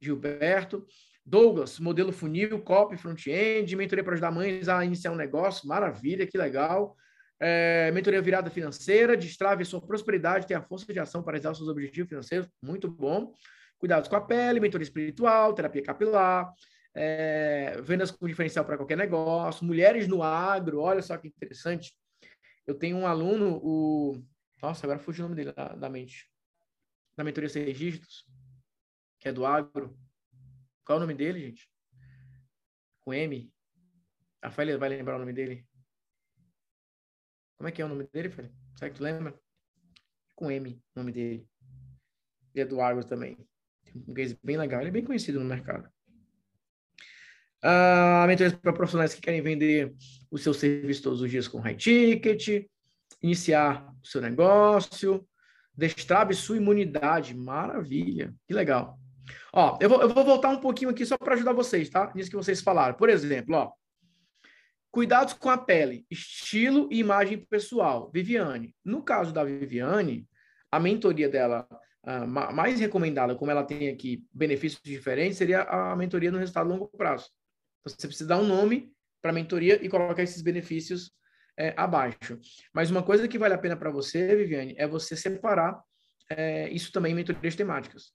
Gilberto, 0.00 0.84
Douglas, 1.24 1.78
modelo 1.78 2.12
funil, 2.12 2.60
copy, 2.62 2.96
front-end, 2.96 3.76
mentoria 3.76 4.02
para 4.02 4.14
ajudar 4.14 4.32
mães 4.32 4.68
a 4.68 4.84
iniciar 4.84 5.12
um 5.12 5.16
negócio, 5.16 5.68
maravilha, 5.68 6.26
que 6.26 6.36
legal. 6.36 6.96
É, 7.38 7.90
mentoria 7.92 8.20
virada 8.20 8.50
financeira, 8.50 9.16
destrave 9.16 9.64
sua 9.64 9.80
prosperidade, 9.80 10.46
tenha 10.46 10.62
força 10.62 10.92
de 10.92 10.98
ação 10.98 11.22
para 11.22 11.32
realizar 11.32 11.54
seus 11.54 11.68
objetivos 11.68 12.08
financeiros, 12.08 12.48
muito 12.62 12.88
bom. 12.88 13.32
Cuidados 13.78 14.08
com 14.08 14.16
a 14.16 14.20
pele, 14.20 14.60
mentoria 14.60 14.84
espiritual, 14.84 15.52
terapia 15.54 15.82
capilar, 15.82 16.52
é, 16.94 17.80
vendas 17.82 18.10
com 18.10 18.26
diferencial 18.26 18.64
para 18.64 18.76
qualquer 18.76 18.96
negócio, 18.96 19.64
mulheres 19.64 20.06
no 20.06 20.22
agro, 20.22 20.80
olha 20.80 21.02
só 21.02 21.16
que 21.16 21.28
interessante. 21.28 21.92
Eu 22.66 22.74
tenho 22.74 22.96
um 22.96 23.06
aluno, 23.06 23.60
o. 23.62 24.22
Nossa, 24.62 24.86
agora 24.86 24.98
fugiu 24.98 25.24
o 25.24 25.28
nome 25.28 25.36
dele 25.36 25.52
da, 25.52 25.68
da 25.74 25.88
mente. 25.88 26.30
Da 27.16 27.24
mentoria 27.24 27.48
seis 27.48 27.76
dígitos, 27.76 28.24
que 29.18 29.28
é 29.28 29.32
do 29.32 29.44
agro. 29.44 29.96
Qual 30.84 30.96
é 30.96 30.98
o 30.98 31.00
nome 31.00 31.14
dele, 31.14 31.40
gente? 31.40 31.68
Com 33.00 33.14
M. 33.14 33.52
A 34.40 34.50
Félia 34.50 34.78
vai 34.78 34.88
lembrar 34.88 35.16
o 35.16 35.18
nome 35.20 35.32
dele? 35.32 35.66
Como 37.56 37.68
é 37.68 37.72
que 37.72 37.80
é 37.80 37.84
o 37.84 37.88
nome 37.88 38.08
dele, 38.12 38.28
Félia? 38.30 38.52
Será 38.76 38.90
que 38.90 38.96
tu 38.96 39.02
lembra? 39.02 39.38
Com 40.34 40.50
M, 40.50 40.82
o 40.94 40.98
nome 40.98 41.12
dele. 41.12 41.48
Ele 42.54 42.62
é 42.62 42.64
do 42.64 42.80
Argos 42.80 43.04
também. 43.04 43.36
Tem 43.84 44.04
um 44.08 44.14
case 44.14 44.38
bem 44.42 44.56
legal. 44.56 44.80
Ele 44.80 44.88
é 44.88 44.92
bem 44.92 45.04
conhecido 45.04 45.38
no 45.38 45.46
mercado. 45.46 45.88
Uh, 47.64 48.26
mentorias 48.26 48.54
para 48.54 48.72
profissionais 48.72 49.14
que 49.14 49.20
querem 49.20 49.40
vender 49.40 49.94
o 50.28 50.36
seu 50.36 50.52
serviço 50.52 51.04
todos 51.04 51.20
os 51.20 51.30
dias 51.30 51.46
com 51.46 51.60
high 51.60 51.76
ticket, 51.76 52.66
iniciar 53.22 53.88
o 54.02 54.06
seu 54.06 54.20
negócio, 54.20 55.24
destrave 55.72 56.34
sua 56.34 56.56
imunidade. 56.56 57.34
Maravilha, 57.34 58.34
que 58.48 58.52
legal. 58.52 58.98
Ó, 59.52 59.78
eu 59.80 59.88
vou, 59.88 60.00
eu 60.00 60.08
vou 60.08 60.24
voltar 60.24 60.48
um 60.50 60.60
pouquinho 60.60 60.90
aqui 60.90 61.04
só 61.04 61.16
para 61.16 61.34
ajudar 61.34 61.52
vocês, 61.52 61.88
tá? 61.88 62.10
Nisso 62.14 62.30
que 62.30 62.36
vocês 62.36 62.60
falaram. 62.60 62.94
Por 62.94 63.08
exemplo, 63.08 63.54
ó, 63.54 63.72
cuidados 64.90 65.34
com 65.34 65.48
a 65.48 65.58
pele, 65.58 66.06
estilo 66.10 66.88
e 66.92 66.98
imagem 66.98 67.38
pessoal. 67.38 68.10
Viviane. 68.12 68.74
No 68.84 69.02
caso 69.02 69.32
da 69.32 69.42
Viviane, 69.42 70.28
a 70.70 70.78
mentoria 70.78 71.28
dela 71.28 71.66
uh, 72.06 72.26
mais 72.26 72.78
recomendada, 72.78 73.34
como 73.34 73.50
ela 73.50 73.64
tem 73.64 73.88
aqui 73.88 74.24
benefícios 74.32 74.82
diferentes, 74.84 75.38
seria 75.38 75.62
a 75.62 75.96
mentoria 75.96 76.30
no 76.30 76.38
resultado 76.38 76.66
a 76.66 76.74
longo 76.74 76.88
prazo. 76.88 77.30
Então, 77.80 77.94
você 77.94 78.06
precisa 78.06 78.28
dar 78.28 78.38
um 78.38 78.46
nome 78.46 78.92
para 79.20 79.30
a 79.30 79.34
mentoria 79.34 79.82
e 79.84 79.88
colocar 79.88 80.22
esses 80.22 80.42
benefícios 80.42 81.12
é, 81.58 81.74
abaixo. 81.76 82.38
Mas 82.72 82.90
uma 82.90 83.02
coisa 83.02 83.28
que 83.28 83.38
vale 83.38 83.54
a 83.54 83.58
pena 83.58 83.76
para 83.76 83.90
você, 83.90 84.34
Viviane, 84.36 84.74
é 84.76 84.86
você 84.86 85.16
separar 85.16 85.80
é, 86.30 86.68
isso 86.70 86.92
também 86.92 87.12
em 87.12 87.14
mentorias 87.14 87.54
temáticas. 87.54 88.12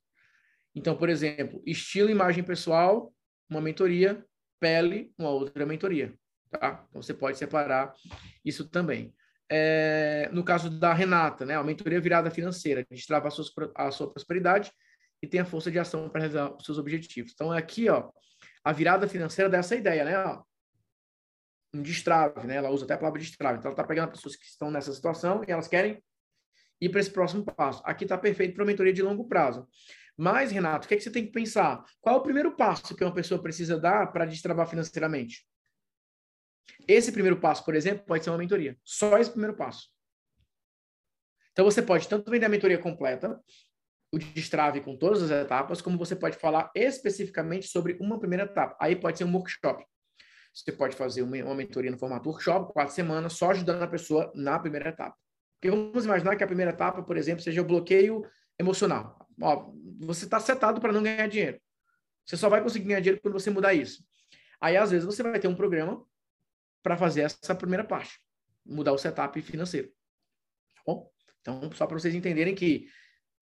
Então, 0.78 0.96
por 0.96 1.10
exemplo, 1.10 1.60
estilo, 1.66 2.08
imagem 2.08 2.44
pessoal, 2.44 3.12
uma 3.50 3.60
mentoria, 3.60 4.24
pele, 4.60 5.12
uma 5.18 5.32
outra 5.32 5.66
mentoria. 5.66 6.14
Tá? 6.52 6.86
Então, 6.88 7.02
você 7.02 7.16
pode 7.16 7.36
separar 7.36 7.92
isso 8.46 8.70
também. 8.70 9.12
É, 9.50 10.30
no 10.32 10.44
caso 10.44 10.70
da 10.70 10.94
Renata, 10.94 11.48
né, 11.48 11.56
a 11.56 11.64
mentoria 11.64 12.00
virada 12.00 12.30
financeira, 12.30 12.86
destrava 12.92 13.28
a 13.28 13.32
sua, 13.32 13.46
a 13.74 13.90
sua 13.90 14.12
prosperidade 14.12 14.72
e 15.20 15.26
tem 15.26 15.40
a 15.40 15.46
força 15.46 15.72
de 15.72 15.80
ação 15.80 16.08
para 16.10 16.20
realizar 16.20 16.56
os 16.56 16.64
seus 16.64 16.78
objetivos. 16.78 17.32
Então, 17.34 17.52
aqui, 17.52 17.90
ó, 17.90 18.12
a 18.64 18.72
virada 18.72 19.08
financeira 19.08 19.50
dessa 19.50 19.76
ideia, 19.76 20.06
né? 20.06 20.16
Ó, 20.26 20.44
um 21.74 21.82
destrave, 21.82 22.46
né? 22.46 22.58
Ela 22.58 22.70
usa 22.70 22.86
até 22.86 22.94
a 22.94 22.98
palavra 23.00 23.20
destrave. 23.20 23.58
Então, 23.58 23.70
ela 23.70 23.74
está 23.74 23.84
pegando 23.84 24.12
pessoas 24.12 24.36
que 24.36 24.46
estão 24.46 24.70
nessa 24.70 24.94
situação 24.94 25.44
e 25.48 25.52
elas 25.52 25.68
querem 25.68 26.04
ir 26.80 26.90
para 26.90 27.00
esse 27.00 27.10
próximo 27.10 27.44
passo. 27.44 27.82
Aqui 27.84 28.04
está 28.06 28.16
perfeito 28.16 28.54
para 28.54 28.64
mentoria 28.64 28.94
de 28.94 29.02
longo 29.02 29.28
prazo. 29.28 29.68
Mas, 30.18 30.52
Renato, 30.52 30.86
o 30.86 30.88
que, 30.88 30.96
é 30.96 30.98
que 30.98 31.04
você 31.04 31.12
tem 31.12 31.26
que 31.26 31.32
pensar? 31.32 31.86
Qual 32.02 32.16
é 32.16 32.18
o 32.18 32.24
primeiro 32.24 32.56
passo 32.56 32.96
que 32.96 33.04
uma 33.04 33.14
pessoa 33.14 33.42
precisa 33.42 33.80
dar 33.80 34.12
para 34.12 34.26
destravar 34.26 34.68
financeiramente? 34.68 35.48
Esse 36.88 37.12
primeiro 37.12 37.40
passo, 37.40 37.64
por 37.64 37.76
exemplo, 37.76 38.04
pode 38.06 38.24
ser 38.24 38.32
uma 38.32 38.40
mentoria. 38.40 38.76
Só 38.84 39.18
esse 39.20 39.30
primeiro 39.30 39.56
passo. 39.56 39.90
Então, 41.52 41.64
você 41.64 41.82
pode 41.82 42.08
tanto 42.08 42.32
vender 42.32 42.48
a 42.48 42.50
mentoria 42.50 42.80
completa, 42.80 43.40
o 44.12 44.18
destrave 44.18 44.82
com 44.82 44.98
todas 44.98 45.22
as 45.22 45.30
etapas, 45.30 45.82
como 45.82 45.98
você 45.98 46.16
pode 46.16 46.38
falar 46.38 46.72
especificamente 46.74 47.68
sobre 47.68 47.98
uma 48.02 48.20
primeira 48.20 48.46
etapa. 48.46 48.76
Aí 48.82 48.96
pode 48.96 49.18
ser 49.20 49.24
um 49.24 49.34
workshop. 49.34 49.86
Você 50.54 50.72
pode 50.72 50.96
fazer 50.96 51.22
uma, 51.22 51.38
uma 51.38 51.56
mentoria 51.56 51.92
no 51.92 52.00
formato 52.00 52.28
workshop, 52.30 52.74
quatro 52.74 52.94
semanas, 52.94 53.34
só 53.34 53.52
ajudando 53.52 53.84
a 53.84 53.88
pessoa 53.88 54.32
na 54.34 54.58
primeira 54.58 54.90
etapa. 54.90 55.16
Porque 55.60 55.76
vamos 55.76 56.06
imaginar 56.06 56.36
que 56.36 56.44
a 56.44 56.48
primeira 56.48 56.72
etapa, 56.72 57.04
por 57.04 57.18
exemplo, 57.18 57.44
seja 57.44 57.62
o 57.62 57.66
bloqueio 57.66 58.24
emocional. 58.60 59.27
Ó, 59.42 59.72
você 60.00 60.26
está 60.26 60.40
setado 60.40 60.82
para 60.82 60.92
não 60.92 61.04
ganhar 61.04 61.28
dinheiro. 61.28 61.60
Você 62.26 62.38
só 62.38 62.50
vai 62.50 62.62
conseguir 62.62 62.88
ganhar 62.88 63.00
dinheiro 63.00 63.22
quando 63.22 63.34
você 63.34 63.50
mudar 63.50 63.74
isso. 63.74 64.04
Aí, 64.60 64.76
às 64.76 64.92
vezes, 64.92 65.06
você 65.06 65.24
vai 65.24 65.40
ter 65.40 65.48
um 65.48 65.56
programa 65.56 66.04
para 66.84 66.98
fazer 66.98 67.22
essa 67.22 67.56
primeira 67.56 67.84
parte, 67.84 68.20
mudar 68.66 68.94
o 68.94 68.98
setup 68.98 69.42
financeiro. 69.42 69.90
Tá 70.76 70.82
bom? 70.86 71.12
Então, 71.42 71.72
só 71.74 71.86
para 71.86 72.00
vocês 72.00 72.16
entenderem 72.16 72.56
que 72.56 72.88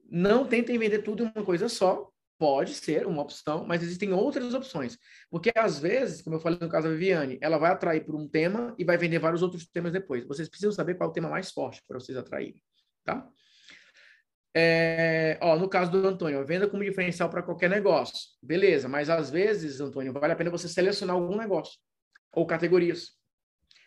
não 0.09 0.47
tentem 0.47 0.77
vender 0.77 0.99
tudo 0.99 1.23
em 1.23 1.31
uma 1.33 1.45
coisa 1.45 1.67
só, 1.69 2.11
Pode 2.37 2.73
ser 2.73 3.07
uma 3.07 3.21
opção, 3.21 3.65
mas 3.65 3.81
existem 3.81 4.11
outras 4.11 4.53
opções. 4.53 4.97
Porque, 5.29 5.53
às 5.55 5.79
vezes, 5.79 6.21
como 6.21 6.35
eu 6.35 6.39
falei 6.39 6.59
no 6.61 6.67
caso 6.67 6.87
da 6.87 6.93
Viviane, 6.93 7.37
ela 7.39 7.57
vai 7.57 7.71
atrair 7.71 8.05
por 8.05 8.13
um 8.13 8.27
tema 8.27 8.75
e 8.77 8.83
vai 8.83 8.97
vender 8.97 9.19
vários 9.19 9.41
outros 9.41 9.65
temas 9.65 9.93
depois. 9.93 10.25
Vocês 10.25 10.49
precisam 10.49 10.71
saber 10.73 10.95
qual 10.95 11.07
é 11.07 11.11
o 11.11 11.13
tema 11.13 11.29
mais 11.29 11.51
forte 11.51 11.81
para 11.87 11.97
vocês 11.97 12.17
atraírem, 12.17 12.61
tá? 13.05 13.25
É, 14.57 15.37
ó, 15.41 15.57
no 15.57 15.67
caso 15.67 15.91
do 15.91 16.07
Antônio, 16.07 16.45
venda 16.45 16.65
como 16.65 16.81
diferencial 16.81 17.29
para 17.29 17.43
qualquer 17.43 17.69
negócio. 17.69 18.15
Beleza, 18.41 18.87
mas 18.87 19.09
às 19.09 19.29
vezes, 19.29 19.81
Antônio, 19.81 20.13
vale 20.13 20.31
a 20.31 20.35
pena 20.35 20.49
você 20.49 20.69
selecionar 20.69 21.17
algum 21.17 21.35
negócio 21.35 21.77
ou 22.33 22.45
categorias. 22.47 23.09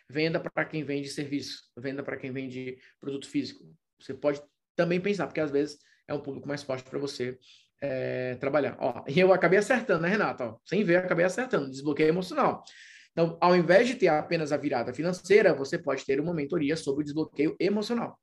Venda 0.07 0.39
para 0.39 0.65
quem 0.65 0.83
vende 0.83 1.09
serviço, 1.09 1.63
venda 1.75 2.03
para 2.03 2.17
quem 2.17 2.31
vende 2.31 2.77
produto 2.99 3.27
físico. 3.27 3.63
Você 3.99 4.13
pode 4.13 4.41
também 4.75 5.01
pensar, 5.01 5.25
porque 5.25 5.39
às 5.39 5.49
vezes 5.49 5.79
é 6.07 6.13
um 6.13 6.21
público 6.21 6.47
mais 6.47 6.61
forte 6.61 6.87
para 6.87 6.99
você 6.99 7.37
é, 7.81 8.35
trabalhar. 8.35 8.77
Ó, 8.79 9.03
e 9.07 9.17
eu 9.19 9.33
acabei 9.33 9.57
acertando, 9.57 10.03
né, 10.03 10.09
Renata? 10.09 10.45
Ó, 10.45 10.57
sem 10.65 10.83
ver, 10.83 10.97
acabei 10.97 11.25
acertando. 11.25 11.69
Desbloqueio 11.69 12.09
emocional. 12.09 12.63
Então, 13.11 13.37
ao 13.41 13.55
invés 13.55 13.87
de 13.87 13.95
ter 13.95 14.07
apenas 14.07 14.51
a 14.51 14.57
virada 14.57 14.93
financeira, 14.93 15.53
você 15.53 15.79
pode 15.79 16.05
ter 16.05 16.19
uma 16.19 16.33
mentoria 16.33 16.77
sobre 16.77 17.01
o 17.01 17.03
desbloqueio 17.03 17.55
emocional. 17.59 18.19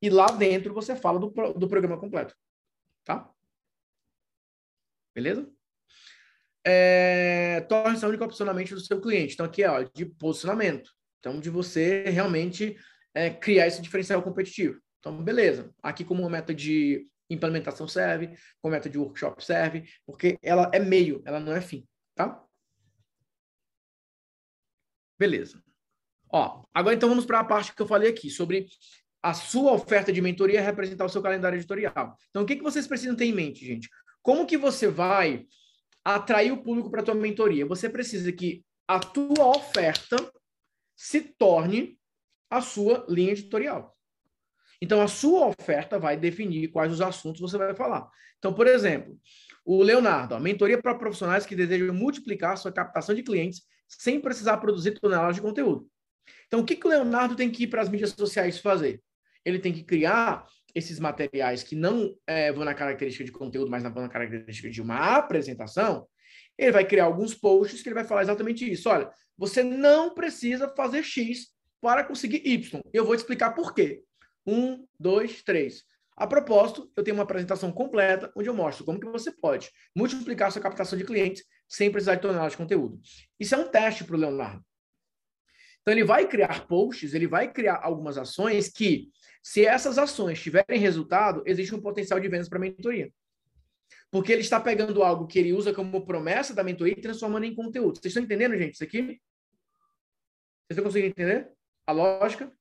E 0.00 0.10
lá 0.10 0.26
dentro 0.26 0.74
você 0.74 0.94
fala 0.94 1.18
do, 1.18 1.28
do 1.54 1.68
programa 1.68 1.98
completo. 1.98 2.34
Tá? 3.04 3.30
Beleza? 5.14 5.50
É, 6.64 7.60
torne-se 7.62 8.04
a 8.04 8.08
única 8.08 8.24
opção 8.24 8.44
na 8.44 8.52
mente 8.52 8.74
do 8.74 8.80
seu 8.80 9.00
cliente. 9.00 9.34
Então, 9.34 9.46
aqui 9.46 9.62
é 9.62 9.70
ó, 9.70 9.82
de 9.82 10.04
posicionamento. 10.04 10.90
Então, 11.20 11.40
de 11.40 11.48
você 11.48 12.04
realmente 12.04 12.76
é, 13.14 13.30
criar 13.30 13.66
esse 13.66 13.80
diferencial 13.80 14.22
competitivo. 14.22 14.80
Então, 14.98 15.22
beleza. 15.22 15.72
Aqui 15.82 16.04
como 16.04 16.28
meta 16.28 16.54
de 16.54 17.08
implementação 17.30 17.88
serve, 17.88 18.36
como 18.60 18.72
método 18.72 18.92
de 18.92 18.98
workshop 18.98 19.44
serve, 19.44 19.88
porque 20.04 20.38
ela 20.42 20.70
é 20.72 20.78
meio, 20.78 21.22
ela 21.24 21.40
não 21.40 21.52
é 21.52 21.60
fim, 21.60 21.86
tá? 22.14 22.44
Beleza. 25.18 25.62
Ó, 26.30 26.64
agora 26.74 26.94
então 26.94 27.08
vamos 27.08 27.24
para 27.24 27.40
a 27.40 27.44
parte 27.44 27.74
que 27.74 27.80
eu 27.80 27.86
falei 27.86 28.10
aqui, 28.10 28.28
sobre 28.28 28.66
a 29.26 29.34
sua 29.34 29.72
oferta 29.72 30.12
de 30.12 30.22
mentoria 30.22 30.60
representar 30.60 31.04
o 31.04 31.08
seu 31.08 31.20
calendário 31.20 31.56
editorial. 31.56 32.16
Então, 32.30 32.44
o 32.44 32.46
que, 32.46 32.54
que 32.54 32.62
vocês 32.62 32.86
precisam 32.86 33.16
ter 33.16 33.24
em 33.24 33.32
mente, 33.32 33.66
gente? 33.66 33.90
Como 34.22 34.46
que 34.46 34.56
você 34.56 34.86
vai 34.86 35.48
atrair 36.04 36.52
o 36.52 36.62
público 36.62 36.88
para 36.92 37.00
a 37.00 37.04
tua 37.04 37.14
mentoria? 37.16 37.66
Você 37.66 37.90
precisa 37.90 38.30
que 38.30 38.64
a 38.86 39.00
tua 39.00 39.48
oferta 39.48 40.16
se 40.94 41.20
torne 41.20 41.98
a 42.48 42.60
sua 42.60 43.04
linha 43.08 43.32
editorial. 43.32 43.96
Então, 44.80 45.02
a 45.02 45.08
sua 45.08 45.48
oferta 45.48 45.98
vai 45.98 46.16
definir 46.16 46.68
quais 46.68 46.92
os 46.92 47.00
assuntos 47.00 47.40
você 47.40 47.58
vai 47.58 47.74
falar. 47.74 48.08
Então, 48.38 48.54
por 48.54 48.68
exemplo, 48.68 49.18
o 49.64 49.82
Leonardo, 49.82 50.36
a 50.36 50.40
mentoria 50.40 50.80
para 50.80 50.94
profissionais 50.94 51.44
que 51.44 51.56
desejam 51.56 51.92
multiplicar 51.92 52.56
sua 52.56 52.70
captação 52.70 53.12
de 53.12 53.24
clientes 53.24 53.62
sem 53.88 54.20
precisar 54.20 54.58
produzir 54.58 54.92
toneladas 55.00 55.34
de 55.34 55.42
conteúdo. 55.42 55.90
Então, 56.46 56.60
o 56.60 56.64
que, 56.64 56.76
que 56.76 56.86
o 56.86 56.90
Leonardo 56.90 57.34
tem 57.34 57.50
que 57.50 57.64
ir 57.64 57.66
para 57.66 57.82
as 57.82 57.88
mídias 57.88 58.10
sociais 58.10 58.60
fazer? 58.60 59.02
Ele 59.46 59.60
tem 59.60 59.72
que 59.72 59.84
criar 59.84 60.44
esses 60.74 60.98
materiais 60.98 61.62
que 61.62 61.76
não 61.76 62.14
é, 62.26 62.52
vão 62.52 62.64
na 62.64 62.74
característica 62.74 63.24
de 63.24 63.32
conteúdo, 63.32 63.70
mas 63.70 63.82
vão 63.82 64.02
na 64.02 64.08
característica 64.08 64.68
de 64.68 64.82
uma 64.82 65.16
apresentação. 65.16 66.06
Ele 66.58 66.72
vai 66.72 66.84
criar 66.84 67.04
alguns 67.04 67.34
posts 67.34 67.80
que 67.80 67.88
ele 67.88 67.94
vai 67.94 68.04
falar 68.04 68.22
exatamente 68.22 68.70
isso. 68.70 68.88
Olha, 68.88 69.10
você 69.38 69.62
não 69.62 70.12
precisa 70.12 70.68
fazer 70.76 71.02
X 71.02 71.54
para 71.80 72.02
conseguir 72.02 72.42
Y. 72.44 72.80
Eu 72.92 73.04
vou 73.04 73.14
te 73.14 73.20
explicar 73.20 73.52
por 73.52 73.72
quê. 73.72 74.02
Um, 74.46 74.86
dois, 74.98 75.42
três. 75.42 75.84
A 76.16 76.26
propósito, 76.26 76.90
eu 76.96 77.04
tenho 77.04 77.16
uma 77.16 77.22
apresentação 77.22 77.70
completa 77.70 78.32
onde 78.34 78.48
eu 78.48 78.54
mostro 78.54 78.84
como 78.84 78.98
que 78.98 79.06
você 79.06 79.30
pode 79.30 79.70
multiplicar 79.94 80.50
sua 80.50 80.62
captação 80.62 80.98
de 80.98 81.04
clientes 81.04 81.44
sem 81.68 81.90
precisar 81.90 82.16
de 82.16 82.22
toneladas 82.22 82.52
de 82.52 82.58
conteúdo. 82.58 82.98
Isso 83.38 83.54
é 83.54 83.58
um 83.58 83.68
teste 83.68 84.02
para 84.02 84.16
o 84.16 84.18
Leonardo. 84.18 84.64
Então, 85.82 85.94
ele 85.94 86.04
vai 86.04 86.26
criar 86.26 86.66
posts, 86.66 87.14
ele 87.14 87.28
vai 87.28 87.52
criar 87.52 87.80
algumas 87.82 88.18
ações 88.18 88.68
que, 88.68 89.08
se 89.46 89.64
essas 89.64 89.96
ações 89.96 90.40
tiverem 90.40 90.80
resultado, 90.80 91.42
existe 91.46 91.72
um 91.72 91.80
potencial 91.80 92.18
de 92.18 92.28
vendas 92.28 92.48
para 92.48 92.58
a 92.58 92.60
mentoria. 92.60 93.12
Porque 94.10 94.32
ele 94.32 94.40
está 94.40 94.58
pegando 94.58 95.04
algo 95.04 95.26
que 95.26 95.38
ele 95.38 95.52
usa 95.52 95.72
como 95.72 96.04
promessa 96.04 96.52
da 96.52 96.64
mentoria 96.64 96.94
e 96.94 97.00
transformando 97.00 97.44
em 97.44 97.54
conteúdo. 97.54 97.96
Vocês 97.96 98.06
estão 98.06 98.24
entendendo, 98.24 98.58
gente, 98.58 98.74
isso 98.74 98.82
aqui? 98.82 99.02
Vocês 99.02 99.20
estão 100.70 100.84
conseguindo 100.84 101.10
entender 101.10 101.48
a 101.86 101.92
lógica? 101.92 102.52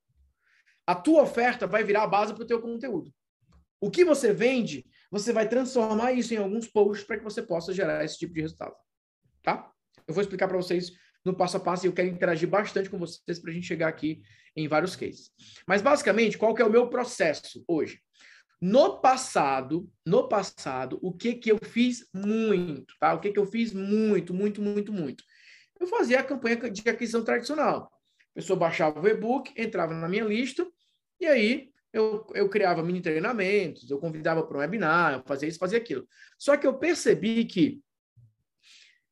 a 0.88 0.94
tua 0.94 1.24
oferta 1.24 1.66
vai 1.66 1.84
virar 1.84 2.04
a 2.04 2.08
base 2.08 2.34
para 2.34 2.44
o 2.44 2.48
teu 2.48 2.62
conteúdo. 2.62 3.12
O 3.82 3.90
que 3.90 4.06
você 4.06 4.32
vende, 4.32 4.86
você 5.10 5.34
vai 5.34 5.50
transformar 5.50 6.14
isso 6.14 6.34
em 6.34 6.38
alguns 6.38 6.68
posts 6.68 7.06
para 7.06 7.18
que 7.18 7.24
você 7.24 7.42
possa 7.42 7.74
gerar 7.74 8.04
esse 8.04 8.18
tipo 8.18 8.34
de 8.34 8.42
resultado. 8.42 8.76
Tá? 9.42 9.72
Eu 10.08 10.14
vou 10.14 10.22
explicar 10.22 10.48
para 10.48 10.58
vocês 10.58 10.92
no 11.26 11.36
passo 11.36 11.58
a 11.58 11.60
passo 11.60 11.86
e 11.86 11.90
eu 11.90 11.94
quero 11.94 12.08
interagir 12.08 12.48
bastante 12.48 12.90
com 12.90 13.00
vocês 13.00 13.40
para 13.40 13.52
a 13.52 13.54
gente 13.54 13.68
chegar 13.68 13.88
aqui 13.88 14.22
em 14.56 14.68
vários 14.68 14.96
cases. 14.96 15.32
Mas 15.68 15.82
basicamente, 15.82 16.38
qual 16.38 16.54
que 16.54 16.62
é 16.62 16.66
o 16.66 16.70
meu 16.70 16.88
processo 16.88 17.64
hoje? 17.68 18.00
No 18.62 19.02
passado, 19.02 19.90
no 20.06 20.30
passado, 20.30 20.98
o 21.02 21.12
que 21.12 21.36
que 21.36 21.52
eu 21.52 21.58
fiz 21.62 22.08
muito, 22.14 22.94
tá? 23.00 23.14
O 23.14 23.20
que 23.20 23.32
que 23.32 23.40
eu 23.40 23.46
fiz 23.46 23.74
muito, 23.74 24.34
muito, 24.34 24.62
muito, 24.62 24.94
muito? 24.94 25.24
Eu 25.80 25.88
fazia 25.88 26.20
a 26.20 26.24
campanha 26.24 26.70
de 26.70 26.90
aquisição 26.90 27.24
tradicional. 27.24 27.92
A 28.32 28.36
pessoa 28.36 28.58
baixava 28.58 29.02
o 29.02 29.08
e-book, 29.08 29.52
entrava 29.58 29.94
na 29.94 30.08
minha 30.08 30.24
lista, 30.24 30.66
e 31.20 31.26
aí 31.26 31.70
eu, 31.92 32.26
eu 32.34 32.50
criava 32.50 32.84
mini 32.84 33.02
treinamentos, 33.02 33.90
eu 33.90 34.00
convidava 34.00 34.44
para 34.44 34.58
um 34.58 34.60
webinar, 34.62 35.14
eu 35.14 35.24
fazia 35.26 35.48
isso, 35.50 35.60
fazia 35.60 35.78
aquilo. 35.78 36.08
Só 36.38 36.56
que 36.58 36.68
eu 36.68 36.78
percebi 36.78 37.46
que 37.46 37.82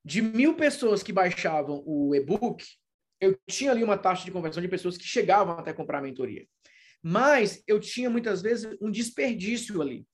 de 0.04 0.22
mil 0.22 0.56
pessoas 0.56 1.02
que 1.02 1.14
baixavam 1.14 1.84
o 1.86 2.14
e-book, 2.14 2.64
eu 3.22 3.38
tinha 3.50 3.72
ali 3.72 3.84
uma 3.84 3.98
taxa 3.98 4.26
de 4.26 4.32
conversão 4.32 4.62
de 4.62 4.68
pessoas 4.68 4.98
que 4.98 5.06
chegavam 5.06 5.58
até 5.58 5.72
comprar 5.72 6.00
a 6.00 6.02
mentoria. 6.02 6.46
Mas 7.02 7.64
eu 7.68 7.80
tinha 7.80 8.10
muitas 8.10 8.42
vezes 8.42 8.78
um 8.82 8.92
desperdício 8.92 9.82
ali. 9.82 10.06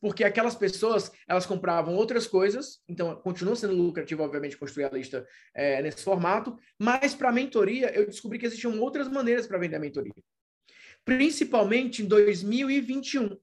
Porque 0.00 0.24
aquelas 0.24 0.54
pessoas, 0.54 1.12
elas 1.28 1.44
compravam 1.44 1.94
outras 1.94 2.26
coisas, 2.26 2.82
então 2.88 3.14
continua 3.16 3.54
sendo 3.54 3.74
lucrativo, 3.74 4.22
obviamente, 4.22 4.56
construir 4.56 4.84
a 4.84 4.90
lista 4.90 5.26
é, 5.54 5.82
nesse 5.82 6.02
formato, 6.02 6.56
mas 6.78 7.14
para 7.14 7.28
a 7.28 7.32
mentoria, 7.32 7.92
eu 7.94 8.06
descobri 8.06 8.38
que 8.38 8.46
existiam 8.46 8.80
outras 8.80 9.08
maneiras 9.08 9.46
para 9.46 9.58
vender 9.58 9.76
a 9.76 9.80
mentoria. 9.80 10.14
Principalmente 11.04 12.02
em 12.02 12.06
2021. 12.06 13.36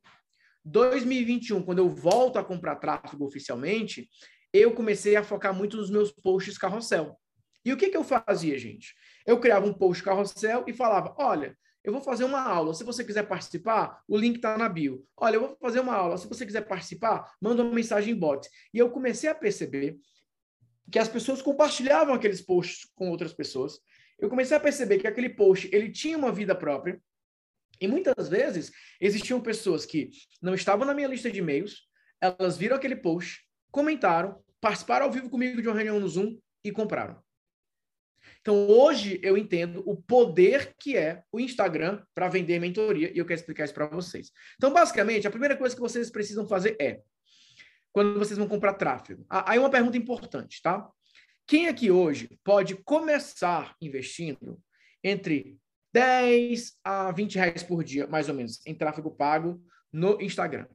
2021, 0.66 1.64
quando 1.64 1.80
eu 1.80 1.90
volto 1.90 2.38
a 2.38 2.44
comprar 2.44 2.76
tráfego 2.76 3.26
oficialmente, 3.26 4.10
eu 4.54 4.74
comecei 4.74 5.16
a 5.16 5.24
focar 5.24 5.54
muito 5.54 5.78
nos 5.78 5.90
meus 5.90 6.12
posts 6.12 6.58
carrossel. 6.58 7.20
E 7.64 7.74
o 7.74 7.78
que, 7.78 7.90
que 7.90 7.98
eu 7.98 8.04
fazia, 8.04 8.58
gente? 8.58 8.96
Eu 9.26 9.40
criava 9.40 9.66
um 9.66 9.74
post 9.74 10.04
carrossel 10.04 10.64
e 10.68 10.74
falava: 10.74 11.14
olha, 11.18 11.58
eu 11.84 11.94
vou 11.94 12.02
fazer 12.02 12.24
uma 12.24 12.42
aula. 12.42 12.74
Se 12.74 12.84
você 12.84 13.04
quiser 13.04 13.24
participar, 13.28 14.02
o 14.08 14.18
link 14.18 14.38
está 14.38 14.58
na 14.58 14.68
bio. 14.68 15.06
Olha, 15.16 15.36
eu 15.36 15.42
vou 15.42 15.58
fazer 15.62 15.80
uma 15.80 15.94
aula. 15.94 16.18
Se 16.18 16.28
você 16.28 16.46
quiser 16.46 16.68
participar, 16.68 17.34
manda 17.42 17.64
uma 17.64 17.74
mensagem 17.74 18.14
em 18.14 18.18
bot. 18.18 18.48
E 18.74 18.78
eu 18.78 18.90
comecei 18.90 19.30
a 19.30 19.36
perceber 19.36 19.98
que 20.92 21.00
as 21.00 21.08
pessoas 21.08 21.42
compartilhavam 21.42 22.14
aqueles 22.14 22.42
posts 22.42 22.90
com 22.96 23.10
outras 23.10 23.34
pessoas. 23.34 23.80
Eu 24.20 24.30
comecei 24.30 24.58
a 24.58 24.60
perceber 24.60 25.00
que 25.00 25.08
aquele 25.08 25.30
post 25.30 25.70
ele 25.72 25.92
tinha 25.92 26.18
uma 26.18 26.32
vida 26.32 26.56
própria. 26.56 27.02
E 27.80 27.88
muitas 27.88 28.28
vezes 28.28 28.72
existiam 29.00 29.40
pessoas 29.40 29.86
que 29.86 30.10
não 30.42 30.56
estavam 30.56 30.86
na 30.86 30.94
minha 30.94 31.08
lista 31.08 31.32
de 31.32 31.40
e-mails, 31.40 31.88
elas 32.20 32.58
viram 32.58 32.76
aquele 32.76 32.96
post, 32.96 33.47
comentaram, 33.78 34.44
participaram 34.60 35.06
ao 35.06 35.12
vivo 35.12 35.30
comigo 35.30 35.62
de 35.62 35.68
uma 35.68 35.76
reunião 35.76 36.00
no 36.00 36.10
Zoom 36.10 36.36
e 36.64 36.72
compraram. 36.72 37.22
Então, 38.42 38.68
hoje 38.68 39.20
eu 39.22 39.38
entendo 39.38 39.84
o 39.86 39.96
poder 39.96 40.74
que 40.80 40.98
é 40.98 41.22
o 41.32 41.40
Instagram 41.40 42.04
para 42.16 42.28
vender 42.28 42.60
mentoria 42.60 43.12
e 43.14 43.20
eu 43.20 43.26
quero 43.26 43.40
explicar 43.40 43.66
isso 43.66 43.76
para 43.76 43.86
vocês. 43.86 44.32
Então, 44.56 44.74
basicamente, 44.74 45.28
a 45.28 45.30
primeira 45.30 45.56
coisa 45.56 45.76
que 45.76 45.82
vocês 45.82 46.10
precisam 46.10 46.48
fazer 46.48 46.76
é 46.82 47.02
quando 47.92 48.18
vocês 48.18 48.36
vão 48.36 48.48
comprar 48.48 48.74
tráfego. 48.74 49.24
Aí 49.30 49.60
uma 49.60 49.70
pergunta 49.70 49.96
importante, 49.96 50.60
tá? 50.60 50.90
Quem 51.46 51.68
aqui 51.68 51.92
hoje 51.92 52.40
pode 52.44 52.78
começar 52.78 53.76
investindo 53.80 54.60
entre 55.04 55.56
10 55.94 56.80
a 56.84 57.12
20 57.12 57.36
reais 57.36 57.62
por 57.62 57.84
dia, 57.84 58.08
mais 58.08 58.28
ou 58.28 58.34
menos, 58.34 58.60
em 58.66 58.74
tráfego 58.74 59.12
pago 59.12 59.64
no 59.94 60.20
Instagram? 60.20 60.66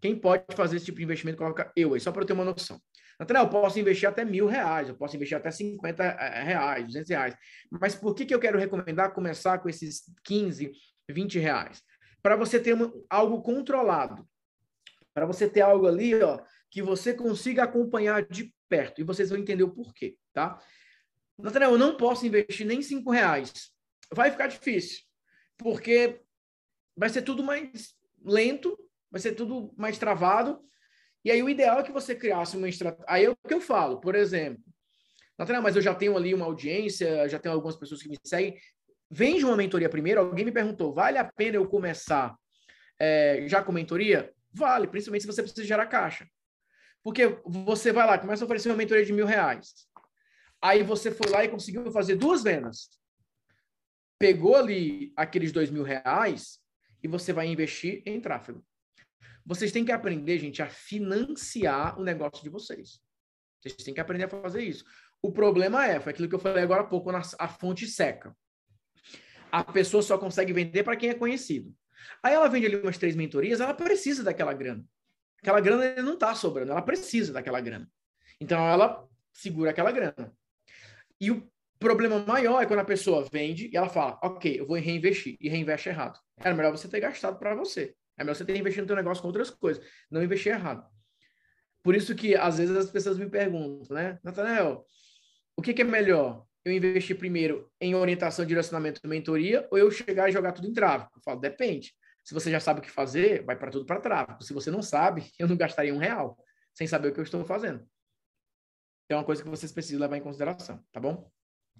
Quem 0.00 0.18
pode 0.18 0.44
fazer 0.54 0.76
esse 0.76 0.86
tipo 0.86 0.98
de 0.98 1.04
investimento, 1.04 1.38
coloca 1.38 1.70
eu 1.76 1.94
aí, 1.94 2.00
só 2.00 2.10
para 2.10 2.22
eu 2.22 2.26
ter 2.26 2.32
uma 2.32 2.44
noção. 2.44 2.80
Nathanael, 3.18 3.44
eu 3.44 3.50
posso 3.50 3.78
investir 3.78 4.08
até 4.08 4.24
mil 4.24 4.46
reais, 4.46 4.88
eu 4.88 4.96
posso 4.96 5.14
investir 5.14 5.36
até 5.36 5.50
50 5.50 6.02
eh, 6.02 6.42
reais, 6.42 6.86
200 6.86 7.10
reais. 7.10 7.36
Mas 7.70 7.94
por 7.94 8.14
que, 8.14 8.24
que 8.24 8.34
eu 8.34 8.40
quero 8.40 8.58
recomendar 8.58 9.12
começar 9.12 9.58
com 9.58 9.68
esses 9.68 10.04
15, 10.24 10.72
20 11.10 11.38
reais? 11.38 11.82
Para 12.22 12.34
você 12.34 12.58
ter 12.58 12.72
uma, 12.72 12.90
algo 13.10 13.42
controlado. 13.42 14.26
Para 15.12 15.26
você 15.26 15.48
ter 15.48 15.60
algo 15.60 15.86
ali, 15.86 16.14
ó, 16.22 16.40
que 16.70 16.80
você 16.80 17.12
consiga 17.12 17.64
acompanhar 17.64 18.22
de 18.22 18.54
perto. 18.70 19.02
E 19.02 19.04
vocês 19.04 19.28
vão 19.28 19.38
entender 19.38 19.64
o 19.64 19.74
porquê, 19.74 20.16
tá? 20.32 20.58
Nathanael, 21.36 21.72
eu 21.72 21.78
não 21.78 21.98
posso 21.98 22.26
investir 22.26 22.66
nem 22.66 22.80
5 22.80 23.10
reais. 23.10 23.70
Vai 24.10 24.30
ficar 24.30 24.46
difícil. 24.46 25.00
Porque 25.58 26.22
vai 26.96 27.10
ser 27.10 27.20
tudo 27.20 27.42
mais 27.42 27.94
lento, 28.24 28.78
vai 29.10 29.20
ser 29.20 29.32
tudo 29.32 29.72
mais 29.76 29.98
travado 29.98 30.60
e 31.24 31.30
aí 31.30 31.42
o 31.42 31.48
ideal 31.48 31.80
é 31.80 31.82
que 31.82 31.92
você 31.92 32.14
criasse 32.14 32.56
uma 32.56 32.68
estratégia. 32.68 33.04
Aí 33.08 33.24
é 33.24 33.30
o 33.30 33.36
que 33.36 33.52
eu 33.52 33.60
falo, 33.60 34.00
por 34.00 34.14
exemplo. 34.14 34.62
Natália, 35.38 35.60
mas 35.60 35.76
eu 35.76 35.82
já 35.82 35.94
tenho 35.94 36.16
ali 36.16 36.34
uma 36.34 36.46
audiência, 36.46 37.28
já 37.28 37.38
tenho 37.38 37.54
algumas 37.54 37.76
pessoas 37.76 38.02
que 38.02 38.08
me 38.08 38.18
seguem. 38.24 38.58
Vende 39.10 39.44
uma 39.44 39.56
mentoria 39.56 39.88
primeiro. 39.88 40.20
Alguém 40.20 40.44
me 40.44 40.52
perguntou: 40.52 40.94
vale 40.94 41.18
a 41.18 41.24
pena 41.24 41.56
eu 41.56 41.68
começar 41.68 42.34
é, 42.98 43.44
já 43.48 43.62
com 43.62 43.72
mentoria? 43.72 44.32
Vale, 44.52 44.88
principalmente 44.88 45.22
se 45.22 45.26
você 45.26 45.42
precisa 45.42 45.66
gerar 45.66 45.86
caixa. 45.86 46.26
Porque 47.02 47.38
você 47.44 47.92
vai 47.92 48.06
lá, 48.06 48.18
começa 48.18 48.44
a 48.44 48.46
oferecer 48.46 48.68
uma 48.68 48.76
mentoria 48.76 49.04
de 49.04 49.12
mil 49.12 49.26
reais. 49.26 49.72
Aí 50.60 50.82
você 50.82 51.10
foi 51.10 51.30
lá 51.30 51.44
e 51.44 51.48
conseguiu 51.48 51.90
fazer 51.90 52.16
duas 52.16 52.42
vendas. 52.42 52.90
Pegou 54.18 54.56
ali 54.56 55.12
aqueles 55.16 55.52
dois 55.52 55.70
mil 55.70 55.82
reais 55.82 56.58
e 57.02 57.08
você 57.08 57.32
vai 57.32 57.46
investir 57.46 58.02
em 58.04 58.20
tráfego. 58.20 58.62
Vocês 59.44 59.72
têm 59.72 59.84
que 59.84 59.92
aprender, 59.92 60.38
gente, 60.38 60.62
a 60.62 60.68
financiar 60.68 61.98
o 61.98 62.04
negócio 62.04 62.42
de 62.42 62.48
vocês. 62.48 63.00
Vocês 63.60 63.74
têm 63.76 63.94
que 63.94 64.00
aprender 64.00 64.24
a 64.24 64.28
fazer 64.28 64.62
isso. 64.62 64.84
O 65.22 65.32
problema 65.32 65.86
é, 65.86 66.00
foi 66.00 66.12
aquilo 66.12 66.28
que 66.28 66.34
eu 66.34 66.38
falei 66.38 66.62
agora 66.62 66.82
há 66.82 66.86
pouco, 66.86 67.10
a 67.10 67.48
fonte 67.48 67.86
seca. 67.86 68.34
A 69.52 69.64
pessoa 69.64 70.02
só 70.02 70.16
consegue 70.16 70.52
vender 70.52 70.82
para 70.82 70.96
quem 70.96 71.10
é 71.10 71.14
conhecido. 71.14 71.74
Aí 72.22 72.32
ela 72.34 72.48
vende 72.48 72.66
ali 72.66 72.76
umas 72.76 72.96
três 72.96 73.14
mentorias, 73.14 73.60
ela 73.60 73.74
precisa 73.74 74.22
daquela 74.22 74.54
grana. 74.54 74.84
Aquela 75.42 75.60
grana 75.60 76.02
não 76.02 76.14
está 76.14 76.34
sobrando, 76.34 76.72
ela 76.72 76.82
precisa 76.82 77.32
daquela 77.32 77.60
grana. 77.60 77.90
Então 78.40 78.58
ela 78.66 79.06
segura 79.32 79.70
aquela 79.70 79.92
grana. 79.92 80.32
E 81.20 81.30
o 81.30 81.50
problema 81.78 82.18
maior 82.24 82.62
é 82.62 82.66
quando 82.66 82.80
a 82.80 82.84
pessoa 82.84 83.26
vende 83.30 83.70
e 83.72 83.76
ela 83.76 83.88
fala, 83.88 84.18
ok, 84.22 84.60
eu 84.60 84.66
vou 84.66 84.76
reinvestir, 84.76 85.36
e 85.40 85.48
reinveste 85.48 85.88
errado. 85.88 86.18
Era 86.38 86.54
melhor 86.54 86.70
você 86.70 86.88
ter 86.88 87.00
gastado 87.00 87.38
para 87.38 87.54
você. 87.54 87.94
É 88.20 88.22
melhor 88.22 88.34
você 88.34 88.44
ter 88.44 88.54
investido 88.54 88.82
no 88.82 88.86
teu 88.88 88.96
negócio 88.96 89.22
com 89.22 89.28
outras 89.28 89.48
coisas, 89.48 89.82
não 90.10 90.22
investir 90.22 90.52
errado. 90.52 90.86
Por 91.82 91.94
isso 91.94 92.14
que, 92.14 92.36
às 92.36 92.58
vezes, 92.58 92.76
as 92.76 92.90
pessoas 92.90 93.16
me 93.16 93.30
perguntam, 93.30 93.96
né? 93.96 94.18
Nathanael, 94.22 94.84
o 95.56 95.62
que, 95.62 95.72
que 95.72 95.80
é 95.80 95.84
melhor? 95.86 96.44
Eu 96.62 96.70
investir 96.70 97.16
primeiro 97.16 97.72
em 97.80 97.94
orientação, 97.94 98.44
direcionamento 98.44 99.00
e 99.02 99.08
mentoria 99.08 99.66
ou 99.70 99.78
eu 99.78 99.90
chegar 99.90 100.28
e 100.28 100.32
jogar 100.32 100.52
tudo 100.52 100.68
em 100.68 100.74
tráfego? 100.74 101.10
Eu 101.16 101.22
falo, 101.22 101.40
depende. 101.40 101.94
Se 102.22 102.34
você 102.34 102.50
já 102.50 102.60
sabe 102.60 102.80
o 102.80 102.82
que 102.82 102.90
fazer, 102.90 103.42
vai 103.42 103.56
para 103.56 103.70
tudo 103.70 103.86
para 103.86 103.98
tráfego. 103.98 104.44
Se 104.44 104.52
você 104.52 104.70
não 104.70 104.82
sabe, 104.82 105.32
eu 105.40 105.48
não 105.48 105.56
gastaria 105.56 105.94
um 105.94 105.98
real 105.98 106.36
sem 106.74 106.86
saber 106.86 107.08
o 107.08 107.14
que 107.14 107.20
eu 107.20 107.24
estou 107.24 107.42
fazendo. 107.46 107.82
É 109.08 109.16
uma 109.16 109.24
coisa 109.24 109.42
que 109.42 109.48
vocês 109.48 109.72
precisam 109.72 109.98
levar 109.98 110.18
em 110.18 110.22
consideração, 110.22 110.84
tá 110.92 111.00
bom? 111.00 111.32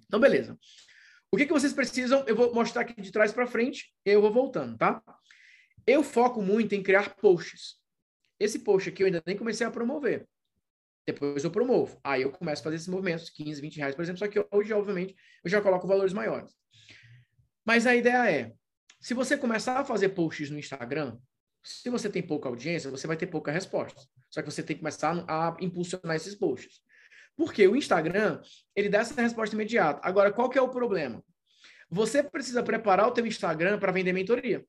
Então, 0.07 0.19
beleza. 0.19 0.57
O 1.31 1.37
que, 1.37 1.45
que 1.45 1.53
vocês 1.53 1.71
precisam? 1.71 2.25
Eu 2.27 2.35
vou 2.35 2.51
mostrar 2.51 2.81
aqui 2.81 2.99
de 2.99 3.11
trás 3.11 3.31
para 3.31 3.45
frente, 3.45 3.93
eu 4.03 4.19
vou 4.19 4.33
voltando, 4.33 4.75
tá? 4.75 5.01
Eu 5.85 6.03
foco 6.03 6.41
muito 6.41 6.73
em 6.75 6.83
criar 6.83 7.15
posts. 7.15 7.75
Esse 8.39 8.59
post 8.59 8.89
aqui 8.89 9.03
eu 9.03 9.07
ainda 9.07 9.21
nem 9.25 9.37
comecei 9.37 9.65
a 9.65 9.71
promover. 9.71 10.27
Depois 11.05 11.43
eu 11.43 11.51
promovo. 11.51 11.99
Aí 12.03 12.21
eu 12.21 12.31
começo 12.31 12.61
a 12.61 12.63
fazer 12.65 12.75
esses 12.75 12.87
movimentos, 12.87 13.29
15, 13.29 13.59
20 13.61 13.77
reais, 13.77 13.95
por 13.95 14.01
exemplo. 14.01 14.19
Só 14.19 14.27
que 14.27 14.45
hoje, 14.51 14.73
obviamente, 14.73 15.15
eu 15.43 15.49
já 15.49 15.61
coloco 15.61 15.87
valores 15.87 16.13
maiores. 16.13 16.55
Mas 17.65 17.85
a 17.85 17.95
ideia 17.95 18.31
é, 18.31 18.53
se 18.99 19.13
você 19.13 19.35
começar 19.37 19.79
a 19.79 19.83
fazer 19.83 20.09
posts 20.09 20.49
no 20.49 20.59
Instagram, 20.59 21.17
se 21.63 21.89
você 21.89 22.09
tem 22.09 22.21
pouca 22.21 22.49
audiência, 22.49 22.89
você 22.89 23.07
vai 23.07 23.17
ter 23.17 23.27
pouca 23.27 23.51
resposta. 23.51 24.01
Só 24.29 24.41
que 24.41 24.51
você 24.51 24.63
tem 24.63 24.75
que 24.75 24.81
começar 24.81 25.23
a 25.27 25.55
impulsionar 25.59 26.15
esses 26.15 26.35
posts. 26.35 26.81
Porque 27.35 27.67
o 27.67 27.75
Instagram, 27.75 28.41
ele 28.75 28.89
dá 28.89 28.99
essa 28.99 29.19
resposta 29.19 29.55
imediata. 29.55 29.99
Agora, 30.03 30.31
qual 30.31 30.49
que 30.49 30.57
é 30.57 30.61
o 30.61 30.69
problema? 30.69 31.23
Você 31.89 32.23
precisa 32.23 32.63
preparar 32.63 33.07
o 33.07 33.11
teu 33.11 33.25
Instagram 33.25 33.79
para 33.79 33.91
vender 33.91 34.13
mentoria. 34.13 34.65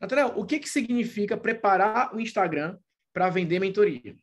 Nathanael, 0.00 0.32
o 0.36 0.44
que, 0.44 0.58
que 0.58 0.68
significa 0.68 1.36
preparar 1.36 2.14
o 2.14 2.20
Instagram 2.20 2.78
para 3.12 3.28
vender 3.28 3.58
mentoria? 3.58 4.14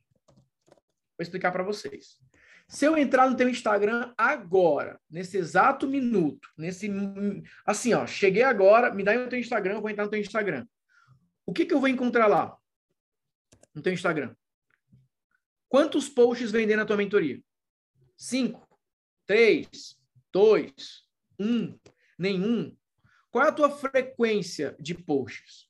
Vou 1.18 1.22
explicar 1.22 1.52
para 1.52 1.64
vocês. 1.64 2.18
Se 2.68 2.86
eu 2.86 2.98
entrar 2.98 3.30
no 3.30 3.38
teu 3.38 3.48
Instagram 3.48 4.14
agora, 4.18 5.00
nesse 5.10 5.38
exato 5.38 5.88
minuto, 5.88 6.50
nesse 6.58 6.92
assim, 7.66 7.94
ó, 7.94 8.08
cheguei 8.08 8.42
agora, 8.42 8.94
me 8.94 9.04
dá 9.04 9.14
o 9.14 9.30
teu 9.30 9.40
Instagram, 9.40 9.76
eu 9.76 9.82
vou 9.82 9.90
entrar 9.90 10.06
no 10.06 10.10
teu 10.10 10.20
Instagram. 10.20 10.66
O 11.46 11.54
que, 11.54 11.66
que 11.66 11.74
eu 11.74 11.80
vou 11.80 11.90
encontrar 11.90 12.26
lá? 12.26 12.58
No 13.74 13.82
teu 13.82 13.94
Instagram. 13.94 14.36
Quantos 15.70 16.10
posts 16.10 16.52
vender 16.52 16.76
na 16.76 16.86
tua 16.86 16.98
mentoria? 16.98 17.40
Cinco, 18.18 18.68
três, 19.28 19.96
dois, 20.32 21.04
um, 21.40 21.78
nenhum. 22.18 22.76
Qual 23.30 23.46
é 23.46 23.50
a 23.50 23.54
tua 23.54 23.70
frequência 23.70 24.76
de 24.80 24.96
posts? 24.96 25.70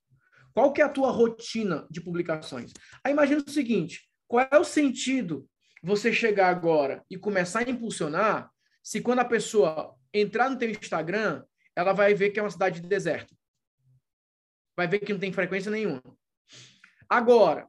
Qual 0.55 0.71
que 0.71 0.81
é 0.81 0.85
a 0.85 0.89
tua 0.89 1.11
rotina 1.11 1.85
de 1.91 1.99
publicações? 1.99 2.71
Aí 3.03 3.11
imagina 3.11 3.43
o 3.45 3.51
seguinte, 3.51 4.09
qual 4.25 4.47
é 4.49 4.57
o 4.57 4.63
sentido 4.63 5.45
você 5.83 6.13
chegar 6.13 6.47
agora 6.47 7.03
e 7.09 7.17
começar 7.17 7.59
a 7.59 7.69
impulsionar 7.69 8.49
se 8.81 9.01
quando 9.01 9.19
a 9.19 9.25
pessoa 9.25 9.93
entrar 10.13 10.49
no 10.49 10.57
teu 10.57 10.69
Instagram, 10.69 11.43
ela 11.75 11.91
vai 11.91 12.13
ver 12.13 12.29
que 12.29 12.39
é 12.39 12.41
uma 12.43 12.49
cidade 12.49 12.79
de 12.79 12.87
deserto. 12.87 13.35
Vai 14.77 14.87
ver 14.87 14.99
que 14.99 15.11
não 15.11 15.19
tem 15.19 15.33
frequência 15.33 15.69
nenhuma. 15.69 16.01
Agora, 17.09 17.67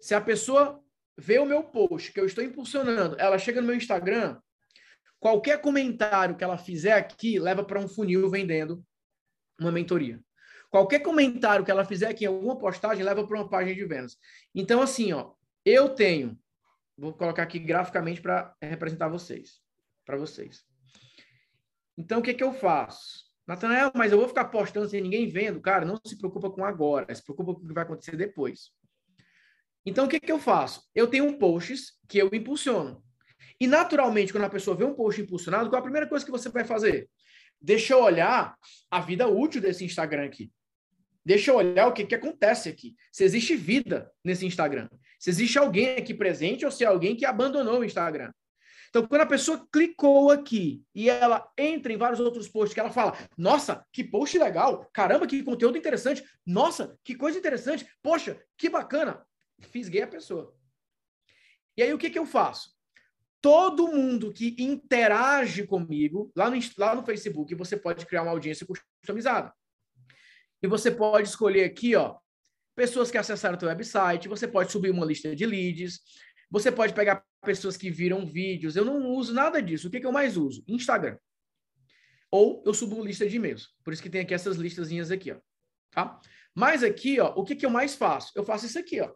se 0.00 0.14
a 0.14 0.20
pessoa 0.20 0.80
vê 1.18 1.40
o 1.40 1.44
meu 1.44 1.64
post 1.64 2.12
que 2.12 2.20
eu 2.20 2.26
estou 2.26 2.44
impulsionando, 2.44 3.16
ela 3.18 3.36
chega 3.36 3.60
no 3.60 3.66
meu 3.66 3.76
Instagram, 3.76 4.40
qualquer 5.18 5.60
comentário 5.60 6.36
que 6.36 6.44
ela 6.44 6.56
fizer 6.56 6.92
aqui 6.92 7.40
leva 7.40 7.64
para 7.64 7.80
um 7.80 7.88
funil 7.88 8.30
vendendo 8.30 8.80
uma 9.58 9.72
mentoria. 9.72 10.22
Qualquer 10.72 10.98
comentário 11.00 11.64
que 11.64 11.70
ela 11.70 11.84
fizer 11.84 12.08
aqui 12.08 12.24
em 12.24 12.28
alguma 12.28 12.58
postagem 12.58 13.04
leva 13.04 13.24
para 13.24 13.36
uma 13.38 13.48
página 13.48 13.76
de 13.76 13.84
vendas. 13.84 14.18
Então, 14.52 14.82
assim, 14.82 15.12
ó, 15.12 15.32
eu 15.64 15.90
tenho 15.90 16.36
Vou 16.96 17.12
colocar 17.12 17.42
aqui 17.42 17.58
graficamente 17.58 18.20
para 18.20 18.54
representar 18.60 19.08
vocês, 19.08 19.60
para 20.04 20.16
vocês. 20.16 20.64
Então, 21.96 22.20
o 22.20 22.22
que, 22.22 22.34
que 22.34 22.44
eu 22.44 22.52
faço? 22.52 23.24
Natanael, 23.46 23.90
mas 23.94 24.12
eu 24.12 24.18
vou 24.18 24.28
ficar 24.28 24.44
postando 24.46 24.88
sem 24.88 25.00
ninguém 25.00 25.26
vendo? 25.26 25.60
Cara, 25.60 25.84
não 25.84 25.98
se 26.06 26.16
preocupa 26.16 26.50
com 26.50 26.64
agora, 26.64 27.12
se 27.14 27.24
preocupa 27.24 27.54
com 27.54 27.60
o 27.60 27.66
que 27.66 27.74
vai 27.74 27.82
acontecer 27.82 28.16
depois. 28.16 28.70
Então, 29.84 30.06
o 30.06 30.08
que, 30.08 30.20
que 30.20 30.30
eu 30.30 30.38
faço? 30.38 30.88
Eu 30.94 31.08
tenho 31.08 31.24
um 31.24 31.36
posts 31.36 31.98
que 32.08 32.18
eu 32.18 32.30
impulsiono. 32.32 33.02
E, 33.58 33.66
naturalmente, 33.66 34.32
quando 34.32 34.44
a 34.44 34.50
pessoa 34.50 34.76
vê 34.76 34.84
um 34.84 34.94
post 34.94 35.20
impulsionado, 35.20 35.68
qual 35.68 35.78
é 35.78 35.80
a 35.80 35.82
primeira 35.82 36.08
coisa 36.08 36.24
que 36.24 36.30
você 36.30 36.48
vai 36.50 36.64
fazer? 36.64 37.10
Deixa 37.60 37.94
eu 37.94 38.00
olhar 38.00 38.56
a 38.90 39.00
vida 39.00 39.26
útil 39.26 39.60
desse 39.60 39.84
Instagram 39.84 40.26
aqui. 40.26 40.52
Deixa 41.24 41.50
eu 41.50 41.56
olhar 41.56 41.86
o 41.86 41.92
que, 41.92 42.04
que 42.04 42.14
acontece 42.14 42.68
aqui. 42.68 42.96
Se 43.12 43.24
existe 43.24 43.54
vida 43.54 44.10
nesse 44.24 44.44
Instagram. 44.44 44.88
Se 45.18 45.30
existe 45.30 45.58
alguém 45.58 45.96
aqui 45.96 46.12
presente 46.12 46.64
ou 46.64 46.70
se 46.70 46.84
é 46.84 46.86
alguém 46.86 47.14
que 47.14 47.24
abandonou 47.24 47.80
o 47.80 47.84
Instagram. 47.84 48.32
Então, 48.92 49.06
quando 49.06 49.22
a 49.22 49.26
pessoa 49.26 49.66
clicou 49.72 50.30
aqui 50.30 50.84
e 50.94 51.08
ela 51.08 51.50
entra 51.56 51.90
em 51.90 51.96
vários 51.96 52.20
outros 52.20 52.46
posts 52.46 52.74
que 52.74 52.80
ela 52.80 52.90
fala: 52.90 53.16
Nossa, 53.38 53.86
que 53.90 54.04
post 54.04 54.36
legal! 54.38 54.86
Caramba, 54.92 55.26
que 55.26 55.42
conteúdo 55.42 55.78
interessante! 55.78 56.22
Nossa, 56.44 56.98
que 57.02 57.14
coisa 57.14 57.38
interessante! 57.38 57.86
Poxa, 58.02 58.38
que 58.58 58.68
bacana! 58.68 59.24
Fisguei 59.60 60.02
a 60.02 60.06
pessoa. 60.06 60.54
E 61.74 61.82
aí, 61.82 61.94
o 61.94 61.98
que, 61.98 62.10
que 62.10 62.18
eu 62.18 62.26
faço? 62.26 62.70
Todo 63.40 63.88
mundo 63.88 64.30
que 64.30 64.54
interage 64.58 65.66
comigo 65.66 66.30
lá 66.36 66.50
no, 66.50 66.58
lá 66.76 66.94
no 66.94 67.02
Facebook, 67.02 67.54
você 67.54 67.78
pode 67.78 68.04
criar 68.04 68.22
uma 68.22 68.32
audiência 68.32 68.66
customizada. 68.66 69.54
E 70.62 70.66
você 70.68 70.90
pode 70.90 71.28
escolher 71.28 71.64
aqui, 71.64 71.96
ó, 71.96 72.16
pessoas 72.74 73.10
que 73.10 73.18
acessaram 73.18 73.56
o 73.56 73.58
teu 73.58 73.68
website, 73.68 74.28
você 74.28 74.46
pode 74.46 74.70
subir 74.70 74.90
uma 74.90 75.04
lista 75.04 75.34
de 75.34 75.44
leads, 75.44 76.00
você 76.50 76.70
pode 76.70 76.94
pegar 76.94 77.24
pessoas 77.42 77.76
que 77.76 77.90
viram 77.90 78.24
vídeos. 78.24 78.76
Eu 78.76 78.84
não 78.84 79.10
uso 79.10 79.34
nada 79.34 79.60
disso. 79.60 79.88
O 79.88 79.90
que, 79.90 80.00
que 80.00 80.06
eu 80.06 80.12
mais 80.12 80.36
uso? 80.36 80.62
Instagram. 80.68 81.18
Ou 82.30 82.62
eu 82.64 82.72
subo 82.72 83.04
lista 83.04 83.28
de 83.28 83.36
e-mails. 83.36 83.74
Por 83.84 83.92
isso 83.92 84.02
que 84.02 84.10
tem 84.10 84.20
aqui 84.20 84.32
essas 84.32 84.56
listazinhas 84.56 85.10
aqui, 85.10 85.32
ó. 85.32 85.40
Tá? 85.90 86.20
Mas 86.54 86.82
aqui, 86.82 87.18
ó, 87.20 87.32
o 87.34 87.44
que, 87.44 87.56
que 87.56 87.66
eu 87.66 87.70
mais 87.70 87.94
faço? 87.94 88.32
Eu 88.34 88.44
faço 88.44 88.66
isso 88.66 88.78
aqui, 88.78 89.00
ó. 89.00 89.12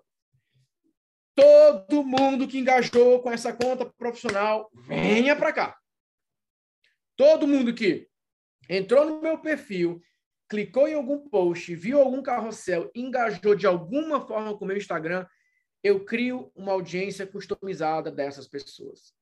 Todo 1.34 2.02
mundo 2.02 2.48
que 2.48 2.58
engajou 2.58 3.22
com 3.22 3.30
essa 3.30 3.52
conta 3.52 3.84
profissional, 3.84 4.70
venha 4.72 5.36
para 5.36 5.52
cá. 5.52 5.78
Todo 7.14 7.46
mundo 7.46 7.74
que 7.74 8.08
entrou 8.68 9.04
no 9.04 9.20
meu 9.20 9.38
perfil, 9.38 10.00
clicou 10.48 10.86
em 10.88 10.94
algum 10.94 11.28
post, 11.28 11.74
viu 11.74 12.00
algum 12.00 12.22
carrossel, 12.22 12.90
engajou 12.94 13.54
de 13.54 13.66
alguma 13.66 14.26
forma 14.26 14.56
com 14.56 14.64
o 14.64 14.68
meu 14.68 14.76
Instagram, 14.76 15.26
eu 15.82 16.04
crio 16.04 16.50
uma 16.54 16.72
audiência 16.72 17.26
customizada 17.26 18.10
dessas 18.10 18.48
pessoas. 18.48 19.14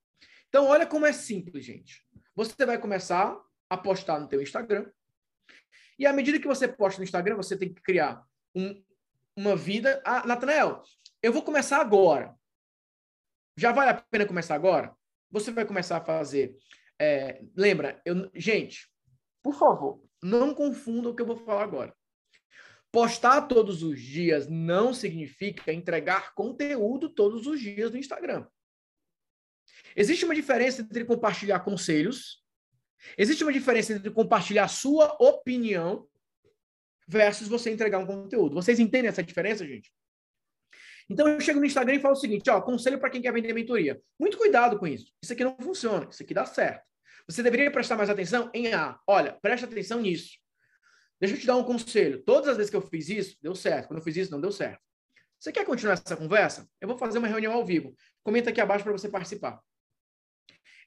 Então, 0.49 0.66
olha 0.66 0.87
como 0.87 1.07
é 1.07 1.12
simples, 1.12 1.64
gente. 1.64 2.07
Você 2.35 2.64
vai 2.64 2.79
começar 2.79 3.39
a 3.68 3.77
postar 3.77 4.20
no 4.20 4.29
teu 4.29 4.41
Instagram. 4.41 4.91
E 5.99 6.07
à 6.07 6.12
medida 6.12 6.39
que 6.39 6.47
você 6.47 6.68
posta 6.68 7.01
no 7.01 7.05
Instagram, 7.05 7.37
você 7.37 7.57
tem 7.57 7.72
que 7.72 7.83
criar 7.83 8.25
um, 8.55 8.83
uma 9.37 9.57
vida. 9.57 10.01
Ah, 10.05 10.27
Natanael, 10.27 10.83
eu 11.22 11.33
vou 11.33 11.43
começar 11.43 11.81
agora. 11.81 12.35
Já 13.57 13.72
vale 13.72 13.91
a 13.91 13.95
pena 13.95 14.27
começar 14.27 14.55
agora? 14.55 14.95
Você 15.31 15.51
vai 15.51 15.64
começar 15.64 15.97
a 15.97 16.05
fazer. 16.05 16.57
É, 17.01 17.43
lembra, 17.57 18.01
eu, 18.05 18.31
gente, 18.35 18.89
por 19.43 19.55
favor, 19.55 20.04
não 20.25 20.55
confunda 20.55 21.11
o 21.11 21.14
que 21.14 21.20
eu 21.20 21.27
vou 21.27 21.37
falar 21.37 21.62
agora. 21.62 21.95
Postar 22.91 23.43
todos 23.43 23.83
os 23.83 24.01
dias 24.01 24.49
não 24.49 24.95
significa 24.95 25.72
entregar 25.72 26.33
conteúdo 26.35 27.11
todos 27.11 27.47
os 27.47 27.61
dias 27.61 27.91
no 27.91 27.99
Instagram. 27.99 28.47
Existe 29.95 30.25
uma 30.25 30.35
diferença 30.35 30.81
entre 30.81 31.05
compartilhar 31.05 31.61
conselhos, 31.61 32.43
existe 33.18 33.45
uma 33.45 33.53
diferença 33.53 33.93
entre 33.93 34.11
compartilhar 34.11 34.66
sua 34.68 35.14
opinião 35.20 36.09
versus 37.07 37.47
você 37.47 37.70
entregar 37.70 37.99
um 37.99 38.07
conteúdo. 38.07 38.55
Vocês 38.55 38.81
entendem 38.81 39.09
essa 39.09 39.22
diferença, 39.22 39.66
gente? 39.66 39.93
Então 41.09 41.29
eu 41.29 41.39
chego 41.39 41.61
no 41.61 41.66
Instagram 41.66 41.97
e 41.97 42.01
falo 42.01 42.14
o 42.14 42.18
seguinte, 42.18 42.49
ó, 42.49 42.61
conselho 42.62 42.99
para 42.99 43.11
quem 43.11 43.20
quer 43.20 43.33
vender 43.33 43.53
mentoria. 43.53 44.01
Muito 44.18 44.39
cuidado 44.39 44.79
com 44.79 44.87
isso. 44.87 45.12
Isso 45.22 45.35
aqui 45.35 45.45
não 45.45 45.57
funciona, 45.59 46.09
isso 46.11 46.22
aqui 46.22 46.33
dá 46.33 46.47
certo. 46.47 46.94
Você 47.27 47.43
deveria 47.43 47.70
prestar 47.70 47.97
mais 47.97 48.11
atenção 48.11 48.51
em 48.53 48.72
A. 48.72 48.99
Olha, 49.07 49.33
preste 49.41 49.64
atenção 49.64 50.01
nisso. 50.01 50.39
Deixa 51.20 51.37
eu 51.37 51.41
te 51.41 51.47
dar 51.47 51.57
um 51.57 51.64
conselho. 51.64 52.22
Todas 52.22 52.51
as 52.51 52.57
vezes 52.57 52.70
que 52.70 52.77
eu 52.77 52.83
fiz 52.83 53.09
isso, 53.09 53.37
deu 53.41 53.55
certo. 53.55 53.89
Quando 53.89 53.99
eu 53.99 54.05
fiz 54.05 54.16
isso, 54.16 54.31
não 54.31 54.41
deu 54.41 54.53
certo. 54.53 54.81
Você 55.39 55.53
quer 55.53 55.64
continuar 55.64 55.95
essa 55.95 56.16
conversa? 56.16 56.68
Eu 56.81 56.89
vou 56.89 56.99
fazer 56.99 57.18
uma 57.18 57.29
reunião 57.29 57.53
ao 57.53 57.64
vivo. 57.64 57.95
Comenta 58.22 58.51
aqui 58.51 58.61
abaixo 58.61 58.85
para 58.85 58.93
você 58.93 59.09
participar. 59.09 59.61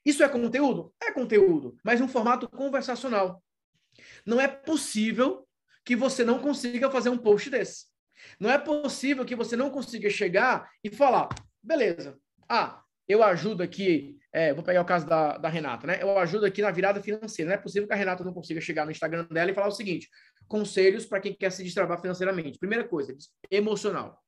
Isso 0.05 0.23
é 0.23 0.29
conteúdo? 0.29 0.93
É 1.01 1.11
conteúdo, 1.11 1.77
mas 1.83 2.01
um 2.01 2.07
formato 2.07 2.47
conversacional. 2.49 3.43
Não 4.25 4.39
é 4.39 4.47
possível 4.47 5.47
que 5.83 5.95
você 5.95 6.23
não 6.23 6.39
consiga 6.39 6.89
fazer 6.89 7.09
um 7.09 7.17
post 7.17 7.49
desse. 7.49 7.85
Não 8.39 8.49
é 8.49 8.57
possível 8.57 9.25
que 9.25 9.35
você 9.35 9.55
não 9.55 9.69
consiga 9.69 10.09
chegar 10.09 10.69
e 10.83 10.89
falar, 10.89 11.29
beleza, 11.61 12.19
ah, 12.49 12.83
eu 13.07 13.23
ajudo 13.23 13.63
aqui, 13.63 14.17
é, 14.33 14.53
vou 14.53 14.63
pegar 14.63 14.81
o 14.81 14.85
caso 14.85 15.07
da, 15.07 15.37
da 15.37 15.49
Renata, 15.49 15.87
né? 15.87 15.99
Eu 16.01 16.17
ajudo 16.19 16.45
aqui 16.45 16.61
na 16.61 16.71
virada 16.71 17.01
financeira. 17.01 17.49
Não 17.49 17.57
é 17.57 17.61
possível 17.61 17.87
que 17.87 17.93
a 17.93 17.97
Renata 17.97 18.23
não 18.23 18.33
consiga 18.33 18.59
chegar 18.59 18.85
no 18.85 18.91
Instagram 18.91 19.25
dela 19.31 19.49
e 19.49 19.53
falar 19.53 19.67
o 19.67 19.71
seguinte: 19.71 20.09
conselhos 20.47 21.05
para 21.05 21.21
quem 21.21 21.33
quer 21.33 21.51
se 21.51 21.63
destravar 21.63 22.01
financeiramente. 22.01 22.59
Primeira 22.59 22.87
coisa, 22.87 23.15
emocional. 23.49 24.21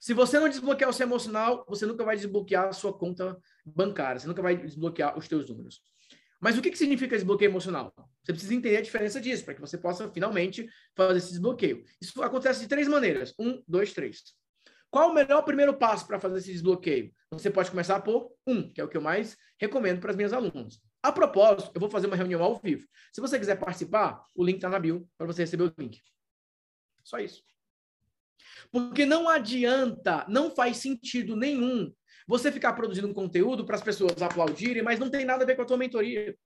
Se 0.00 0.14
você 0.14 0.38
não 0.38 0.48
desbloquear 0.48 0.88
o 0.88 0.92
seu 0.92 1.06
emocional, 1.06 1.64
você 1.68 1.84
nunca 1.84 2.04
vai 2.04 2.16
desbloquear 2.16 2.68
a 2.68 2.72
sua 2.72 2.96
conta 2.96 3.36
bancária, 3.66 4.20
você 4.20 4.28
nunca 4.28 4.40
vai 4.40 4.56
desbloquear 4.56 5.18
os 5.18 5.26
teus 5.26 5.48
números. 5.48 5.82
Mas 6.40 6.56
o 6.56 6.62
que, 6.62 6.70
que 6.70 6.78
significa 6.78 7.16
desbloqueio 7.16 7.50
emocional? 7.50 7.92
Você 8.22 8.32
precisa 8.32 8.54
entender 8.54 8.76
a 8.76 8.80
diferença 8.80 9.20
disso, 9.20 9.44
para 9.44 9.54
que 9.54 9.60
você 9.60 9.76
possa 9.76 10.08
finalmente 10.10 10.68
fazer 10.94 11.18
esse 11.18 11.30
desbloqueio. 11.30 11.84
Isso 12.00 12.22
acontece 12.22 12.60
de 12.60 12.68
três 12.68 12.86
maneiras: 12.86 13.34
um, 13.38 13.60
dois, 13.66 13.92
três. 13.92 14.22
Qual 14.90 15.10
o 15.10 15.14
melhor 15.14 15.42
primeiro 15.42 15.76
passo 15.76 16.06
para 16.06 16.18
fazer 16.18 16.38
esse 16.38 16.52
desbloqueio? 16.52 17.12
Você 17.30 17.50
pode 17.50 17.70
começar 17.70 18.00
por 18.00 18.32
um, 18.46 18.72
que 18.72 18.80
é 18.80 18.84
o 18.84 18.88
que 18.88 18.96
eu 18.96 19.02
mais 19.02 19.36
recomendo 19.60 20.00
para 20.00 20.10
as 20.10 20.16
minhas 20.16 20.32
alunas. 20.32 20.80
A 21.02 21.12
propósito, 21.12 21.70
eu 21.74 21.80
vou 21.80 21.90
fazer 21.90 22.06
uma 22.06 22.16
reunião 22.16 22.42
ao 22.42 22.58
vivo. 22.58 22.86
Se 23.12 23.20
você 23.20 23.38
quiser 23.38 23.56
participar, 23.56 24.24
o 24.34 24.44
link 24.44 24.56
está 24.56 24.68
na 24.68 24.78
bio 24.78 25.08
para 25.16 25.26
você 25.26 25.42
receber 25.42 25.64
o 25.64 25.74
link. 25.78 26.00
Só 27.04 27.18
isso. 27.18 27.42
Porque 28.70 29.04
não 29.04 29.28
adianta, 29.28 30.24
não 30.28 30.50
faz 30.50 30.78
sentido 30.78 31.36
nenhum 31.36 31.92
você 32.26 32.50
ficar 32.50 32.72
produzindo 32.72 33.08
um 33.08 33.14
conteúdo 33.14 33.64
para 33.64 33.76
as 33.76 33.82
pessoas 33.82 34.20
aplaudirem, 34.20 34.82
mas 34.82 34.98
não 34.98 35.10
tem 35.10 35.24
nada 35.24 35.44
a 35.44 35.46
ver 35.46 35.56
com 35.56 35.62
a 35.62 35.66
tua 35.66 35.78
mentoria. 35.78 36.36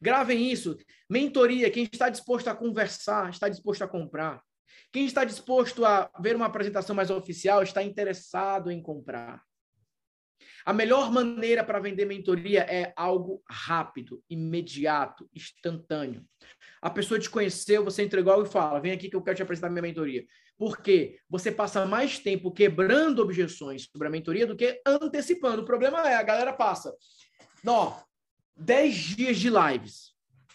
Gravem 0.00 0.50
isso. 0.50 0.76
Mentoria, 1.08 1.70
quem 1.70 1.88
está 1.90 2.08
disposto 2.08 2.48
a 2.48 2.54
conversar, 2.54 3.30
está 3.30 3.48
disposto 3.48 3.82
a 3.82 3.88
comprar. 3.88 4.42
Quem 4.92 5.06
está 5.06 5.24
disposto 5.24 5.84
a 5.84 6.10
ver 6.20 6.36
uma 6.36 6.46
apresentação 6.46 6.94
mais 6.94 7.10
oficial 7.10 7.62
está 7.62 7.82
interessado 7.82 8.70
em 8.70 8.82
comprar. 8.82 9.42
A 10.64 10.72
melhor 10.72 11.10
maneira 11.10 11.64
para 11.64 11.80
vender 11.80 12.04
mentoria 12.04 12.60
é 12.60 12.92
algo 12.96 13.42
rápido, 13.48 14.22
imediato, 14.28 15.28
instantâneo. 15.34 16.24
A 16.82 16.90
pessoa 16.90 17.20
te 17.20 17.30
conheceu, 17.30 17.84
você 17.84 18.02
entregou 18.02 18.42
e 18.42 18.48
fala: 18.48 18.80
vem 18.80 18.92
aqui 18.92 19.08
que 19.08 19.16
eu 19.16 19.22
quero 19.22 19.36
te 19.36 19.42
apresentar 19.42 19.70
minha 19.70 19.82
mentoria. 19.82 20.24
Porque 20.58 21.18
você 21.28 21.50
passa 21.50 21.86
mais 21.86 22.18
tempo 22.18 22.52
quebrando 22.52 23.22
objeções 23.22 23.88
sobre 23.90 24.08
a 24.08 24.10
mentoria 24.10 24.46
do 24.46 24.56
que 24.56 24.80
antecipando. 24.86 25.62
O 25.62 25.66
problema 25.66 26.06
é, 26.08 26.14
a 26.14 26.22
galera 26.22 26.52
passa, 26.52 26.94
ó, 27.66 27.98
10 28.56 28.94
dias 28.94 29.38
de 29.38 29.48
lives. 29.48 30.09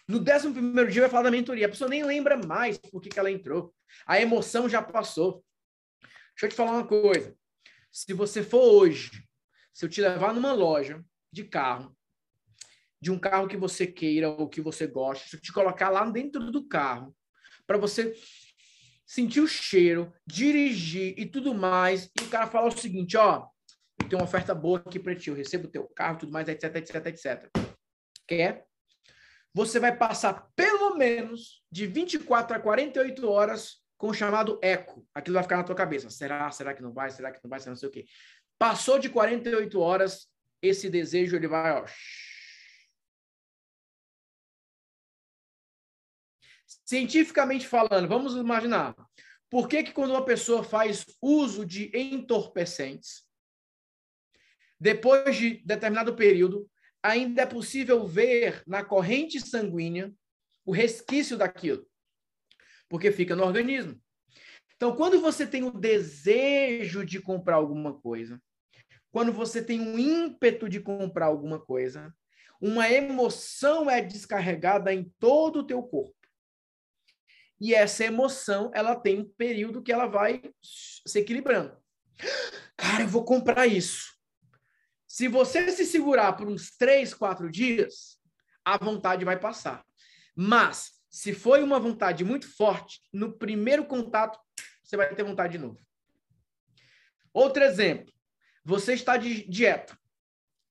No 0.08 0.20
11 0.20 0.54
primeiro 0.54 0.92
dia 0.92 1.02
vai 1.02 1.10
falar 1.10 1.24
da 1.24 1.32
mentoria. 1.32 1.66
A 1.66 1.70
pessoa 1.70 1.90
nem 1.90 2.04
lembra 2.04 2.38
mais 2.38 2.78
por 2.78 3.02
que, 3.02 3.10
que 3.10 3.20
ela 3.20 3.32
entrou. 3.32 3.74
A 4.06 4.22
emoção 4.22 4.70
já 4.70 4.82
passou. 4.82 5.44
Deixa 6.02 6.46
eu 6.46 6.50
te 6.50 6.56
falar 6.56 6.72
uma 6.72 6.88
coisa. 6.88 7.36
Se 7.92 8.14
você 8.14 8.44
for 8.44 8.62
hoje, 8.62 9.12
se 9.74 9.86
eu 9.86 9.90
te 9.90 10.02
levar 10.02 10.34
numa 10.34 10.54
loja 10.54 11.04
de 11.32 11.44
carro, 11.44 11.96
de 13.02 13.12
um 13.12 13.18
carro 13.18 13.48
que 13.48 13.58
você 13.58 13.88
queira 13.88 14.30
ou 14.30 14.50
que 14.50 14.62
você 14.62 14.86
gosta, 14.86 15.28
se 15.28 15.36
eu 15.36 15.42
te 15.42 15.52
colocar 15.52 15.90
lá 15.90 16.06
dentro 16.06 16.52
do 16.52 16.68
carro, 16.68 17.16
para 17.66 17.78
você 17.78 18.14
sentir 19.06 19.40
o 19.40 19.48
cheiro, 19.48 20.14
dirigir 20.26 21.14
e 21.18 21.26
tudo 21.26 21.54
mais, 21.54 22.10
e 22.20 22.24
o 22.24 22.30
cara 22.30 22.48
fala 22.48 22.68
o 22.68 22.78
seguinte, 22.78 23.16
ó, 23.18 23.48
eu 24.02 24.10
tenho 24.10 24.22
uma 24.22 24.28
oferta 24.28 24.54
boa 24.54 24.80
aqui 24.80 25.00
para 25.00 25.16
ti, 25.16 25.30
eu 25.30 25.36
recebo 25.36 25.68
o 25.68 25.72
teu 25.72 25.88
carro, 25.88 26.20
tudo 26.20 26.32
mais, 26.32 26.48
etc, 26.48 26.76
etc, 26.76 27.06
etc. 27.08 27.50
Quer? 28.28 28.66
Você 29.56 29.80
vai 29.80 29.96
passar 29.96 30.52
pelo 30.54 30.98
menos 30.98 31.64
de 31.72 31.88
24 31.88 32.58
a 32.58 32.60
48 32.60 33.26
horas 33.30 33.82
com 33.98 34.10
o 34.10 34.14
chamado 34.14 34.60
eco. 34.62 35.08
Aquilo 35.14 35.36
vai 35.36 35.44
ficar 35.44 35.56
na 35.56 35.64
tua 35.64 35.74
cabeça. 35.74 36.10
Será? 36.10 36.52
Será 36.52 36.74
que 36.74 36.82
não 36.82 36.92
vai? 36.92 37.10
Será 37.10 37.32
que 37.32 37.40
não 37.42 37.50
vai? 37.50 37.62
Será 37.62 37.72
não 37.72 37.78
sei 37.78 37.88
o 37.88 37.92
quê. 37.92 38.06
Passou 38.60 39.00
de 39.00 39.10
48 39.10 39.80
horas, 39.80 40.28
esse 40.62 40.90
desejo 40.90 41.38
ele 41.38 41.48
vai, 41.48 41.72
ó. 41.72 41.86
Cientificamente 46.84 47.66
falando, 47.66 48.10
vamos 48.10 48.36
imaginar. 48.36 48.94
Por 49.50 49.70
que, 49.70 49.84
que 49.84 49.94
quando 49.94 50.10
uma 50.10 50.26
pessoa 50.26 50.66
faz 50.66 51.06
uso 51.22 51.66
de 51.66 51.90
entorpecentes, 51.98 53.24
depois 54.78 55.38
de 55.38 55.64
determinado 55.66 56.14
período, 56.14 56.70
ainda 57.06 57.44
é 57.44 57.46
possível 57.46 58.06
ver 58.08 58.64
na 58.66 58.84
corrente 58.84 59.40
sanguínea 59.40 60.12
o 60.66 60.72
resquício 60.72 61.38
daquilo, 61.38 61.86
porque 62.90 63.12
fica 63.12 63.36
no 63.36 63.44
organismo. 63.44 64.02
Então, 64.76 64.96
quando 64.96 65.22
você 65.22 65.46
tem 65.46 65.64
o 65.64 65.72
desejo 65.72 67.06
de 67.06 67.22
comprar 67.22 67.56
alguma 67.56 67.94
coisa, 67.94 68.42
quando 69.12 69.32
você 69.32 69.64
tem 69.64 69.80
um 69.80 69.98
ímpeto 69.98 70.68
de 70.68 70.80
comprar 70.80 71.28
alguma 71.28 71.60
coisa, 71.60 72.14
uma 72.60 72.90
emoção 72.90 73.90
é 73.90 74.02
descarregada 74.02 74.94
em 74.94 75.10
todo 75.20 75.60
o 75.60 75.68
teu 75.68 75.84
corpo. 75.84 76.16
E 77.62 77.74
essa 77.74 78.04
emoção, 78.04 78.72
ela 78.74 78.96
tem 78.96 79.20
um 79.20 79.30
período 79.38 79.82
que 79.82 79.92
ela 79.92 80.08
vai 80.08 80.42
se 80.62 81.20
equilibrando. 81.20 81.78
Cara, 82.76 83.04
eu 83.04 83.08
vou 83.08 83.24
comprar 83.24 83.68
isso. 83.68 84.15
Se 85.16 85.30
você 85.30 85.72
se 85.72 85.86
segurar 85.86 86.34
por 86.34 86.46
uns 86.46 86.76
três, 86.76 87.14
quatro 87.14 87.50
dias, 87.50 88.20
a 88.66 88.78
vontade 88.78 89.24
vai 89.24 89.40
passar. 89.40 89.82
Mas, 90.36 90.92
se 91.10 91.32
foi 91.32 91.64
uma 91.64 91.80
vontade 91.80 92.26
muito 92.26 92.54
forte, 92.54 93.00
no 93.14 93.32
primeiro 93.32 93.86
contato, 93.86 94.38
você 94.84 94.98
vai 94.98 95.16
ter 95.16 95.24
vontade 95.24 95.54
de 95.54 95.58
novo. 95.58 95.80
Outro 97.34 97.64
exemplo. 97.64 98.14
Você 98.66 98.94
está 98.94 99.16
de 99.16 99.48
dieta. 99.48 99.98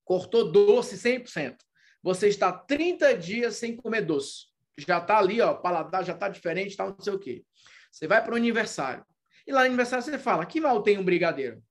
Cortou 0.04 0.52
doce 0.52 0.98
100%. 0.98 1.56
Você 2.02 2.28
está 2.28 2.52
30 2.52 3.16
dias 3.16 3.56
sem 3.56 3.74
comer 3.74 4.02
doce. 4.02 4.48
Já 4.76 4.98
está 4.98 5.16
ali, 5.16 5.40
ó, 5.40 5.54
paladar 5.54 6.04
já 6.04 6.12
está 6.12 6.28
diferente, 6.28 6.76
tá 6.76 6.84
não 6.84 7.00
sei 7.00 7.14
o 7.14 7.18
quê. 7.18 7.42
Você 7.90 8.06
vai 8.06 8.22
para 8.22 8.34
o 8.34 8.36
aniversário. 8.36 9.06
E 9.46 9.52
lá 9.52 9.60
no 9.60 9.66
aniversário 9.68 10.04
você 10.04 10.18
fala, 10.18 10.44
que 10.44 10.60
mal 10.60 10.82
tem 10.82 10.98
um 10.98 11.04
brigadeiro? 11.04 11.64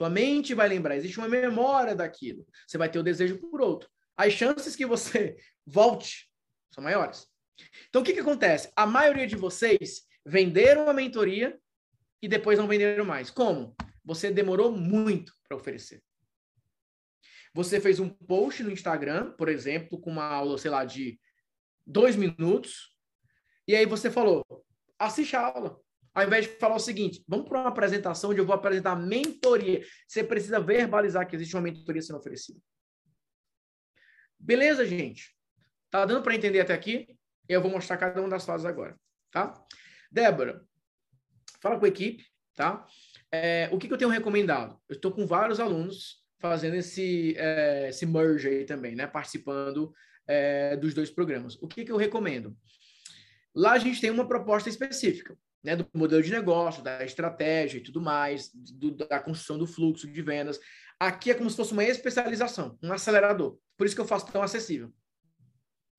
Tua 0.00 0.08
mente 0.08 0.54
vai 0.54 0.66
lembrar, 0.66 0.96
existe 0.96 1.18
uma 1.18 1.28
memória 1.28 1.94
daquilo. 1.94 2.46
Você 2.66 2.78
vai 2.78 2.90
ter 2.90 2.98
o 2.98 3.02
desejo 3.02 3.36
por 3.36 3.60
outro. 3.60 3.86
As 4.16 4.32
chances 4.32 4.74
que 4.74 4.86
você 4.86 5.36
volte 5.66 6.26
são 6.70 6.82
maiores. 6.82 7.28
Então, 7.86 8.00
o 8.00 8.04
que, 8.04 8.14
que 8.14 8.20
acontece? 8.20 8.72
A 8.74 8.86
maioria 8.86 9.26
de 9.26 9.36
vocês 9.36 10.06
venderam 10.24 10.88
a 10.88 10.94
mentoria 10.94 11.60
e 12.22 12.26
depois 12.26 12.58
não 12.58 12.66
venderam 12.66 13.04
mais. 13.04 13.30
Como? 13.30 13.76
Você 14.02 14.30
demorou 14.30 14.72
muito 14.72 15.34
para 15.46 15.58
oferecer. 15.58 16.02
Você 17.52 17.78
fez 17.78 18.00
um 18.00 18.08
post 18.08 18.62
no 18.62 18.72
Instagram, 18.72 19.32
por 19.32 19.50
exemplo, 19.50 20.00
com 20.00 20.08
uma 20.08 20.24
aula, 20.24 20.56
sei 20.56 20.70
lá, 20.70 20.82
de 20.82 21.20
dois 21.86 22.16
minutos, 22.16 22.96
e 23.68 23.76
aí 23.76 23.84
você 23.84 24.10
falou: 24.10 24.46
assiste 24.98 25.36
a 25.36 25.42
aula. 25.42 25.78
Ao 26.12 26.26
invés 26.26 26.46
de 26.46 26.52
falar 26.56 26.74
o 26.74 26.80
seguinte, 26.80 27.24
vamos 27.26 27.48
para 27.48 27.60
uma 27.60 27.68
apresentação 27.68 28.30
onde 28.30 28.40
eu 28.40 28.46
vou 28.46 28.54
apresentar 28.54 28.96
mentoria. 28.96 29.84
Você 30.06 30.24
precisa 30.24 30.58
verbalizar 30.58 31.26
que 31.26 31.36
existe 31.36 31.54
uma 31.54 31.62
mentoria 31.62 32.02
sendo 32.02 32.18
oferecida. 32.18 32.58
Beleza, 34.38 34.84
gente? 34.84 35.36
Tá 35.90 36.04
dando 36.04 36.22
para 36.22 36.34
entender 36.34 36.60
até 36.60 36.72
aqui? 36.72 37.16
Eu 37.48 37.60
vou 37.60 37.70
mostrar 37.70 37.96
cada 37.96 38.20
uma 38.20 38.28
das 38.28 38.44
fases 38.44 38.66
agora, 38.66 38.98
tá? 39.30 39.54
Débora, 40.10 40.64
fala 41.60 41.78
com 41.78 41.84
a 41.84 41.88
equipe, 41.88 42.24
tá? 42.56 42.86
É, 43.30 43.68
o 43.72 43.78
que, 43.78 43.86
que, 43.86 43.94
eu 43.94 43.98
tenho 43.98 44.10
recomendado? 44.10 44.80
Eu 44.88 44.96
estou 44.96 45.12
com 45.12 45.26
vários 45.26 45.60
alunos 45.60 46.24
fazendo 46.40 46.74
esse, 46.74 47.36
é, 47.36 47.88
esse 47.90 48.06
merge 48.06 48.48
aí 48.48 48.64
também, 48.64 48.96
né? 48.96 49.06
Participando 49.06 49.92
é, 50.26 50.76
dos 50.76 50.92
dois 50.94 51.10
programas. 51.10 51.56
O 51.60 51.68
que, 51.68 51.84
que 51.84 51.92
eu 51.92 51.96
recomendo? 51.96 52.56
Lá 53.54 53.72
a 53.72 53.78
gente 53.78 54.00
tem 54.00 54.10
uma 54.10 54.26
proposta 54.26 54.68
específica 54.68 55.36
né, 55.62 55.76
do 55.76 55.86
modelo 55.94 56.22
de 56.22 56.30
negócio, 56.30 56.82
da 56.82 57.04
estratégia 57.04 57.78
e 57.78 57.82
tudo 57.82 58.00
mais, 58.00 58.50
do, 58.52 58.92
da 58.92 59.20
construção 59.20 59.58
do 59.58 59.66
fluxo 59.66 60.10
de 60.10 60.22
vendas. 60.22 60.58
Aqui 60.98 61.30
é 61.30 61.34
como 61.34 61.48
se 61.48 61.56
fosse 61.56 61.72
uma 61.72 61.84
especialização, 61.84 62.78
um 62.82 62.92
acelerador. 62.92 63.58
Por 63.76 63.86
isso 63.86 63.94
que 63.94 64.00
eu 64.00 64.06
faço 64.06 64.30
tão 64.30 64.42
acessível. 64.42 64.92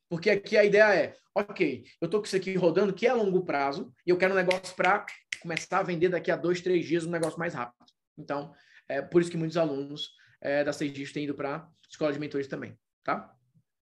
Porque 0.09 0.29
aqui 0.29 0.57
a 0.57 0.63
ideia 0.63 0.93
é, 0.93 1.15
ok, 1.33 1.85
eu 2.01 2.05
estou 2.05 2.19
com 2.19 2.27
isso 2.27 2.35
aqui 2.35 2.53
rodando, 2.55 2.93
que 2.93 3.07
é 3.07 3.09
a 3.09 3.13
longo 3.13 3.45
prazo, 3.45 3.93
e 4.05 4.09
eu 4.09 4.17
quero 4.17 4.33
um 4.33 4.37
negócio 4.37 4.75
para 4.75 5.05
começar 5.41 5.79
a 5.79 5.83
vender 5.83 6.09
daqui 6.09 6.29
a 6.29 6.35
dois, 6.35 6.61
três 6.61 6.85
dias, 6.85 7.05
um 7.05 7.11
negócio 7.11 7.39
mais 7.39 7.53
rápido. 7.53 7.85
Então, 8.17 8.53
é 8.87 9.01
por 9.01 9.21
isso 9.21 9.31
que 9.31 9.37
muitos 9.37 9.57
alunos 9.57 10.11
é, 10.41 10.63
da 10.63 10.73
Seis 10.73 11.11
têm 11.11 11.23
ido 11.23 11.33
para 11.33 11.67
escola 11.89 12.11
de 12.11 12.19
mentores 12.19 12.47
também, 12.47 12.77
tá? 13.03 13.33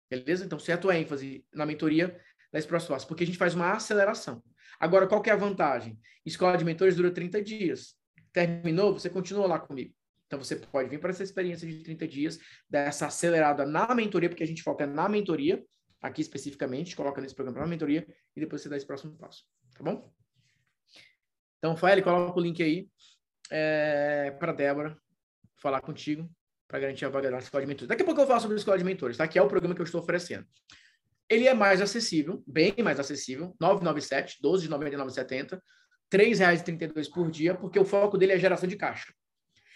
Beleza? 0.10 0.46
Então, 0.46 0.60
certo 0.60 0.90
a 0.90 0.98
ênfase 0.98 1.46
na 1.54 1.66
mentoria 1.66 2.20
das 2.52 2.66
próximas 2.66 3.06
porque 3.06 3.24
a 3.24 3.28
gente 3.28 3.38
faz 3.38 3.54
uma 3.54 3.72
aceleração. 3.72 4.44
Agora, 4.80 5.08
qual 5.08 5.22
que 5.22 5.30
é 5.30 5.34
a 5.34 5.36
vantagem? 5.36 6.00
Escola 6.26 6.58
de 6.58 6.64
mentores 6.64 6.96
dura 6.96 7.12
30 7.12 7.42
dias. 7.42 7.96
Terminou, 8.32 8.94
você 8.94 9.10
continua 9.10 9.48
lá 9.48 9.60
comigo. 9.60 9.94
Então, 10.28 10.42
você 10.42 10.56
pode 10.56 10.90
vir 10.90 11.00
para 11.00 11.10
essa 11.10 11.24
experiência 11.24 11.68
de 11.68 11.84
30 11.84 12.08
dias, 12.08 12.40
dessa 12.70 13.08
acelerada 13.08 13.66
na 13.66 13.94
mentoria, 13.96 14.30
porque 14.30 14.44
a 14.44 14.48
gente 14.48 14.62
foca 14.62 14.86
na 14.86 15.10
mentoria, 15.10 15.66
aqui 16.00 16.22
especificamente, 16.22 16.96
coloca 16.96 17.20
nesse 17.20 17.34
programa 17.34 17.60
para 17.60 17.68
mentoria, 17.68 18.08
e 18.36 18.40
depois 18.40 18.62
você 18.62 18.70
dá 18.70 18.78
esse 18.78 18.86
próximo 18.86 19.18
passo. 19.18 19.44
Tá 19.76 19.84
bom? 19.84 20.14
Então, 21.58 21.76
Fael, 21.76 22.04
coloca 22.04 22.40
o 22.40 22.42
link 22.42 22.62
aí 22.62 22.88
é, 23.50 24.32
para 24.40 24.54
Débora 24.54 24.98
falar 25.58 25.82
contigo 25.82 26.30
para 26.68 26.80
garantir 26.80 27.04
a 27.06 27.10
vaga 27.10 27.32
da 27.32 27.40
escola 27.40 27.62
de 27.62 27.68
mentores. 27.68 27.90
Daqui 27.90 28.04
a 28.04 28.06
pouco 28.06 28.22
eu 28.22 28.28
falo 28.28 28.40
sobre 28.40 28.56
a 28.56 28.60
escola 28.60 28.78
de 28.78 28.84
mentores, 28.84 29.18
tá? 29.18 29.28
Que 29.28 29.40
é 29.40 29.42
o 29.42 29.48
programa 29.48 29.74
que 29.74 29.82
eu 29.82 29.86
estou 29.86 30.00
oferecendo. 30.00 30.48
Ele 31.30 31.48
é 31.48 31.54
mais 31.54 31.80
acessível, 31.80 32.44
bem 32.48 32.74
mais 32.84 33.00
acessível, 33.00 33.56
997, 33.60 34.40
12 34.42 34.68
de 34.68 34.74
99,70, 34.74 35.52
R$ 35.54 35.60
3,32 36.12 37.12
por 37.14 37.30
dia, 37.30 37.54
porque 37.54 37.80
o 37.80 37.86
foco 37.86 38.18
dele 38.18 38.34
é 38.34 38.40
geração 38.40 38.68
de 38.68 38.76
caixa. 38.76 39.14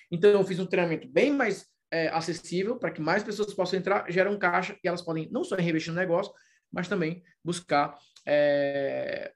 Então, 0.09 0.31
eu 0.31 0.43
fiz 0.43 0.59
um 0.59 0.65
treinamento 0.65 1.07
bem 1.07 1.31
mais 1.31 1.67
é, 1.91 2.07
acessível 2.09 2.77
para 2.77 2.89
que 2.89 2.99
mais 2.99 3.23
pessoas 3.23 3.53
possam 3.53 3.77
entrar, 3.77 4.11
geram 4.11 4.37
caixa 4.37 4.77
e 4.83 4.87
elas 4.87 5.03
podem 5.03 5.29
não 5.31 5.43
só 5.43 5.55
reinvestir 5.55 5.93
no 5.93 5.99
negócio, 5.99 6.33
mas 6.71 6.87
também 6.87 7.23
buscar 7.43 7.95
é, 8.25 9.31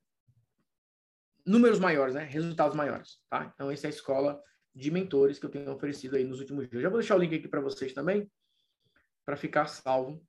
números 1.45 1.79
maiores, 1.79 2.15
né? 2.15 2.23
resultados 2.23 2.75
maiores. 2.75 3.19
Tá? 3.29 3.51
Então, 3.53 3.69
essa 3.69 3.85
é 3.85 3.89
a 3.89 3.91
escola 3.91 4.41
de 4.73 4.89
mentores 4.89 5.37
que 5.37 5.45
eu 5.45 5.51
tenho 5.51 5.71
oferecido 5.71 6.15
aí 6.15 6.23
nos 6.23 6.39
últimos 6.39 6.67
dias. 6.67 6.81
Já 6.81 6.89
vou 6.89 6.99
deixar 6.99 7.15
o 7.15 7.19
link 7.19 7.35
aqui 7.35 7.47
para 7.47 7.61
vocês 7.61 7.93
também, 7.93 8.29
para 9.23 9.37
ficar 9.37 9.67
salvo 9.67 10.26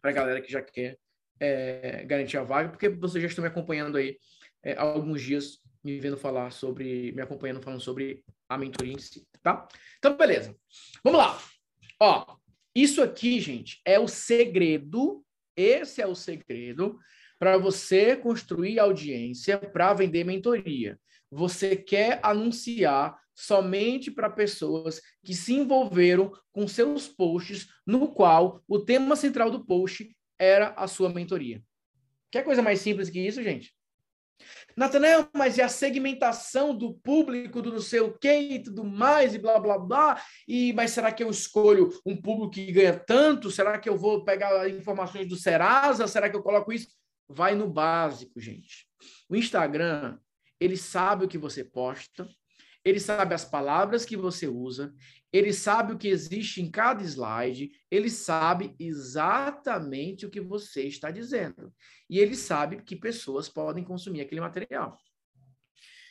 para 0.00 0.10
a 0.10 0.14
galera 0.14 0.40
que 0.40 0.50
já 0.50 0.62
quer 0.62 0.98
é, 1.40 2.04
garantir 2.04 2.36
a 2.38 2.42
vaga, 2.42 2.70
porque 2.70 2.88
vocês 2.88 3.22
já 3.22 3.28
estão 3.28 3.42
me 3.42 3.48
acompanhando 3.48 3.96
aí 3.98 4.18
é, 4.62 4.72
há 4.72 4.82
alguns 4.82 5.22
dias, 5.22 5.58
me 5.84 5.98
vendo 6.00 6.16
falar 6.16 6.50
sobre, 6.50 7.12
me 7.12 7.22
acompanhando 7.22 7.62
falando 7.62 7.80
sobre 7.80 8.24
a 8.48 8.58
mentoria 8.58 8.92
em 8.92 8.98
si, 8.98 9.26
tá? 9.42 9.66
Então, 9.98 10.16
beleza. 10.16 10.54
Vamos 11.04 11.18
lá. 11.18 11.38
Ó, 12.00 12.36
isso 12.74 13.02
aqui, 13.02 13.40
gente, 13.40 13.80
é 13.84 13.98
o 13.98 14.08
segredo, 14.08 15.24
esse 15.56 16.02
é 16.02 16.06
o 16.06 16.14
segredo 16.14 16.98
para 17.38 17.56
você 17.58 18.16
construir 18.16 18.78
audiência 18.78 19.58
para 19.58 19.94
vender 19.94 20.24
mentoria. 20.24 20.98
Você 21.30 21.76
quer 21.76 22.20
anunciar 22.22 23.18
somente 23.36 24.10
para 24.10 24.30
pessoas 24.30 25.00
que 25.22 25.34
se 25.34 25.52
envolveram 25.52 26.32
com 26.50 26.66
seus 26.66 27.06
posts, 27.06 27.68
no 27.86 28.08
qual 28.08 28.62
o 28.66 28.78
tema 28.78 29.14
central 29.14 29.50
do 29.50 29.64
post 29.64 30.08
era 30.38 30.70
a 30.70 30.88
sua 30.88 31.10
mentoria. 31.10 31.62
Quer 32.32 32.42
coisa 32.42 32.62
mais 32.62 32.80
simples 32.80 33.10
que 33.10 33.20
isso, 33.20 33.42
gente? 33.42 33.76
Natanael, 34.76 35.28
mas 35.34 35.56
e 35.56 35.62
a 35.62 35.68
segmentação 35.68 36.76
do 36.76 36.92
público, 36.94 37.62
do 37.62 37.72
não 37.72 37.80
sei 37.80 38.00
o 38.00 38.12
que 38.12 38.30
e 38.30 38.62
tudo 38.62 38.84
mais, 38.84 39.34
e 39.34 39.38
blá, 39.38 39.58
blá, 39.58 39.78
blá, 39.78 40.22
e 40.46 40.72
mas 40.74 40.90
será 40.90 41.10
que 41.10 41.22
eu 41.22 41.30
escolho 41.30 41.90
um 42.04 42.14
público 42.14 42.50
que 42.50 42.72
ganha 42.72 42.98
tanto? 42.98 43.50
Será 43.50 43.78
que 43.78 43.88
eu 43.88 43.96
vou 43.96 44.24
pegar 44.24 44.68
informações 44.68 45.26
do 45.26 45.36
Serasa? 45.36 46.06
Será 46.06 46.28
que 46.28 46.36
eu 46.36 46.42
coloco 46.42 46.72
isso? 46.72 46.88
Vai 47.28 47.54
no 47.54 47.68
básico, 47.68 48.38
gente. 48.38 48.86
O 49.28 49.34
Instagram, 49.34 50.18
ele 50.60 50.76
sabe 50.76 51.24
o 51.24 51.28
que 51.28 51.38
você 51.38 51.64
posta, 51.64 52.28
ele 52.86 53.00
sabe 53.00 53.34
as 53.34 53.44
palavras 53.44 54.04
que 54.04 54.16
você 54.16 54.46
usa, 54.46 54.94
ele 55.32 55.52
sabe 55.52 55.92
o 55.92 55.98
que 55.98 56.06
existe 56.06 56.62
em 56.62 56.70
cada 56.70 57.02
slide, 57.02 57.72
ele 57.90 58.08
sabe 58.08 58.76
exatamente 58.78 60.24
o 60.24 60.30
que 60.30 60.40
você 60.40 60.82
está 60.84 61.10
dizendo. 61.10 61.74
E 62.08 62.20
ele 62.20 62.36
sabe 62.36 62.80
que 62.80 62.94
pessoas 62.94 63.48
podem 63.48 63.82
consumir 63.82 64.20
aquele 64.20 64.40
material. 64.40 64.96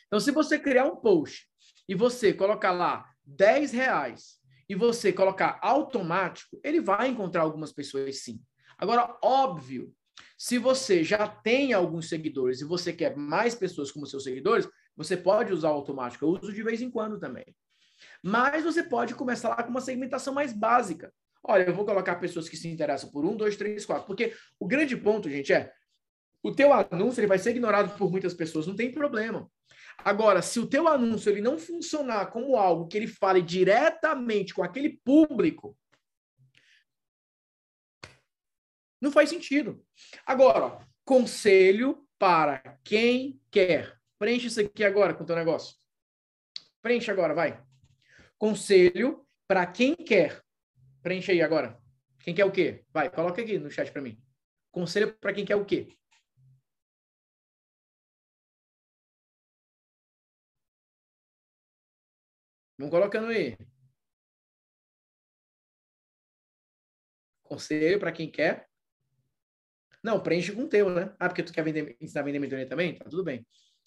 Então, 0.06 0.20
se 0.20 0.30
você 0.30 0.58
criar 0.58 0.84
um 0.84 0.96
post 0.96 1.48
e 1.88 1.94
você 1.94 2.34
colocar 2.34 2.72
lá 2.72 3.08
10 3.24 3.72
reais 3.72 4.38
e 4.68 4.74
você 4.74 5.10
colocar 5.14 5.58
automático, 5.62 6.60
ele 6.62 6.82
vai 6.82 7.08
encontrar 7.08 7.40
algumas 7.40 7.72
pessoas 7.72 8.22
sim. 8.22 8.38
Agora, 8.76 9.16
óbvio, 9.24 9.94
se 10.36 10.58
você 10.58 11.02
já 11.02 11.26
tem 11.26 11.72
alguns 11.72 12.10
seguidores 12.10 12.60
e 12.60 12.66
você 12.66 12.92
quer 12.92 13.16
mais 13.16 13.54
pessoas 13.54 13.90
como 13.90 14.06
seus 14.06 14.24
seguidores, 14.24 14.68
você 14.96 15.16
pode 15.16 15.52
usar 15.52 15.70
o 15.70 15.74
automático. 15.74 16.24
Eu 16.24 16.30
uso 16.30 16.52
de 16.52 16.62
vez 16.62 16.80
em 16.80 16.90
quando 16.90 17.18
também. 17.18 17.44
Mas 18.22 18.64
você 18.64 18.82
pode 18.82 19.14
começar 19.14 19.50
lá 19.50 19.62
com 19.62 19.70
uma 19.70 19.80
segmentação 19.80 20.32
mais 20.32 20.52
básica. 20.52 21.12
Olha, 21.42 21.64
eu 21.64 21.74
vou 21.74 21.84
colocar 21.84 22.16
pessoas 22.16 22.48
que 22.48 22.56
se 22.56 22.68
interessam 22.68 23.10
por 23.10 23.24
um, 23.24 23.36
dois, 23.36 23.56
três, 23.56 23.84
quatro. 23.86 24.06
Porque 24.06 24.34
o 24.58 24.66
grande 24.66 24.96
ponto, 24.96 25.30
gente, 25.30 25.52
é 25.52 25.72
o 26.42 26.52
teu 26.52 26.72
anúncio 26.72 27.20
ele 27.20 27.26
vai 27.26 27.38
ser 27.38 27.50
ignorado 27.50 27.96
por 27.96 28.10
muitas 28.10 28.34
pessoas, 28.34 28.66
não 28.66 28.76
tem 28.76 28.92
problema. 28.92 29.50
Agora, 29.98 30.42
se 30.42 30.60
o 30.60 30.66
teu 30.66 30.86
anúncio 30.86 31.30
ele 31.30 31.40
não 31.40 31.58
funcionar 31.58 32.26
como 32.26 32.56
algo 32.56 32.86
que 32.86 32.96
ele 32.96 33.06
fale 33.06 33.42
diretamente 33.42 34.54
com 34.54 34.62
aquele 34.62 35.00
público, 35.04 35.76
não 39.00 39.10
faz 39.10 39.28
sentido. 39.28 39.84
Agora, 40.24 40.86
conselho 41.04 42.06
para 42.18 42.78
quem 42.84 43.40
quer. 43.50 43.96
Preenche 44.18 44.46
isso 44.46 44.60
aqui 44.60 44.84
agora 44.84 45.14
com 45.14 45.24
o 45.24 45.26
teu 45.26 45.36
negócio. 45.36 45.76
Preenche 46.82 47.10
agora, 47.10 47.34
vai. 47.34 47.62
Conselho 48.38 49.26
para 49.46 49.66
quem 49.66 49.94
quer. 49.94 50.42
Preenche 51.02 51.32
aí 51.32 51.42
agora. 51.42 51.78
Quem 52.20 52.34
quer 52.34 52.44
o 52.44 52.52
quê? 52.52 52.84
Vai, 52.92 53.10
coloca 53.10 53.40
aqui 53.42 53.58
no 53.58 53.70
chat 53.70 53.92
para 53.92 54.02
mim. 54.02 54.20
Conselho 54.70 55.16
para 55.18 55.32
quem 55.32 55.44
quer 55.44 55.56
o 55.56 55.64
quê? 55.64 55.96
Vamos 62.78 62.90
colocando 62.90 63.28
aí. 63.28 63.56
Conselho 67.42 67.98
para 67.98 68.12
quem 68.12 68.30
quer. 68.30 68.68
Não, 70.02 70.22
preenche 70.22 70.52
com 70.52 70.62
o 70.62 70.68
teu, 70.68 70.90
né? 70.90 71.14
Ah, 71.18 71.28
porque 71.28 71.42
tu 71.42 71.52
quer 71.52 71.62
vender, 71.64 71.96
ensinar 72.00 72.20
a 72.20 72.24
vender 72.24 72.38
mentoria 72.38 72.68
também? 72.68 72.96
Tá 72.96 73.08
tudo 73.08 73.24
bem. 73.24 73.46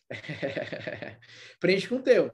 preenche 1.59 1.87
com 1.87 1.95
o 1.95 2.03
teu. 2.03 2.31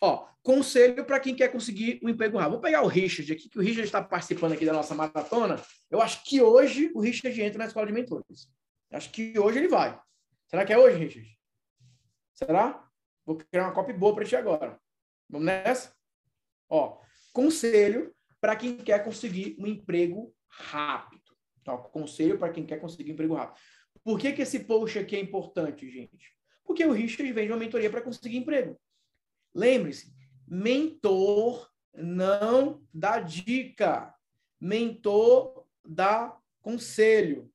Ó, 0.00 0.26
conselho 0.42 1.04
para 1.04 1.20
quem 1.20 1.34
quer 1.34 1.48
conseguir 1.48 2.00
um 2.02 2.08
emprego 2.08 2.36
rápido. 2.36 2.54
Vou 2.54 2.60
pegar 2.60 2.82
o 2.82 2.88
Richard 2.88 3.32
aqui, 3.32 3.48
que 3.48 3.58
o 3.58 3.62
Richard 3.62 3.84
está 3.84 4.02
participando 4.02 4.52
aqui 4.52 4.66
da 4.66 4.72
nossa 4.72 4.94
maratona. 4.94 5.62
Eu 5.90 6.02
acho 6.02 6.24
que 6.24 6.42
hoje 6.42 6.90
o 6.94 7.00
Richard 7.00 7.40
entra 7.40 7.58
na 7.58 7.66
escola 7.66 7.86
de 7.86 7.92
mentores. 7.92 8.50
Acho 8.90 9.10
que 9.10 9.38
hoje 9.38 9.58
ele 9.58 9.68
vai. 9.68 9.98
Será 10.48 10.64
que 10.64 10.72
é 10.72 10.78
hoje, 10.78 10.98
Richard? 10.98 11.38
Será? 12.34 12.88
Vou 13.24 13.36
criar 13.36 13.64
uma 13.64 13.72
copy 13.72 13.92
boa 13.92 14.14
para 14.14 14.24
ti 14.24 14.34
agora. 14.34 14.78
Vamos 15.28 15.46
nessa? 15.46 15.94
Ó, 16.68 17.00
conselho 17.32 18.12
para 18.40 18.56
quem 18.56 18.76
quer 18.76 19.04
conseguir 19.04 19.56
um 19.58 19.66
emprego 19.66 20.34
rápido. 20.48 21.22
Ó, 21.66 21.78
conselho 21.78 22.38
para 22.38 22.52
quem 22.52 22.66
quer 22.66 22.80
conseguir 22.80 23.10
um 23.10 23.14
emprego 23.14 23.34
rápido. 23.34 23.60
Por 24.02 24.18
que, 24.18 24.32
que 24.32 24.42
esse 24.42 24.60
post 24.60 24.98
aqui 24.98 25.14
é 25.14 25.20
importante, 25.20 25.88
gente? 25.88 26.36
Porque 26.64 26.84
o 26.84 26.92
Richard 26.92 27.32
vende 27.32 27.52
uma 27.52 27.58
mentoria 27.58 27.90
para 27.90 28.02
conseguir 28.02 28.36
emprego. 28.36 28.78
Lembre-se, 29.54 30.12
mentor 30.46 31.70
não 31.94 32.82
dá 32.92 33.20
dica. 33.20 34.14
Mentor 34.60 35.66
dá 35.84 36.36
conselho. 36.60 37.50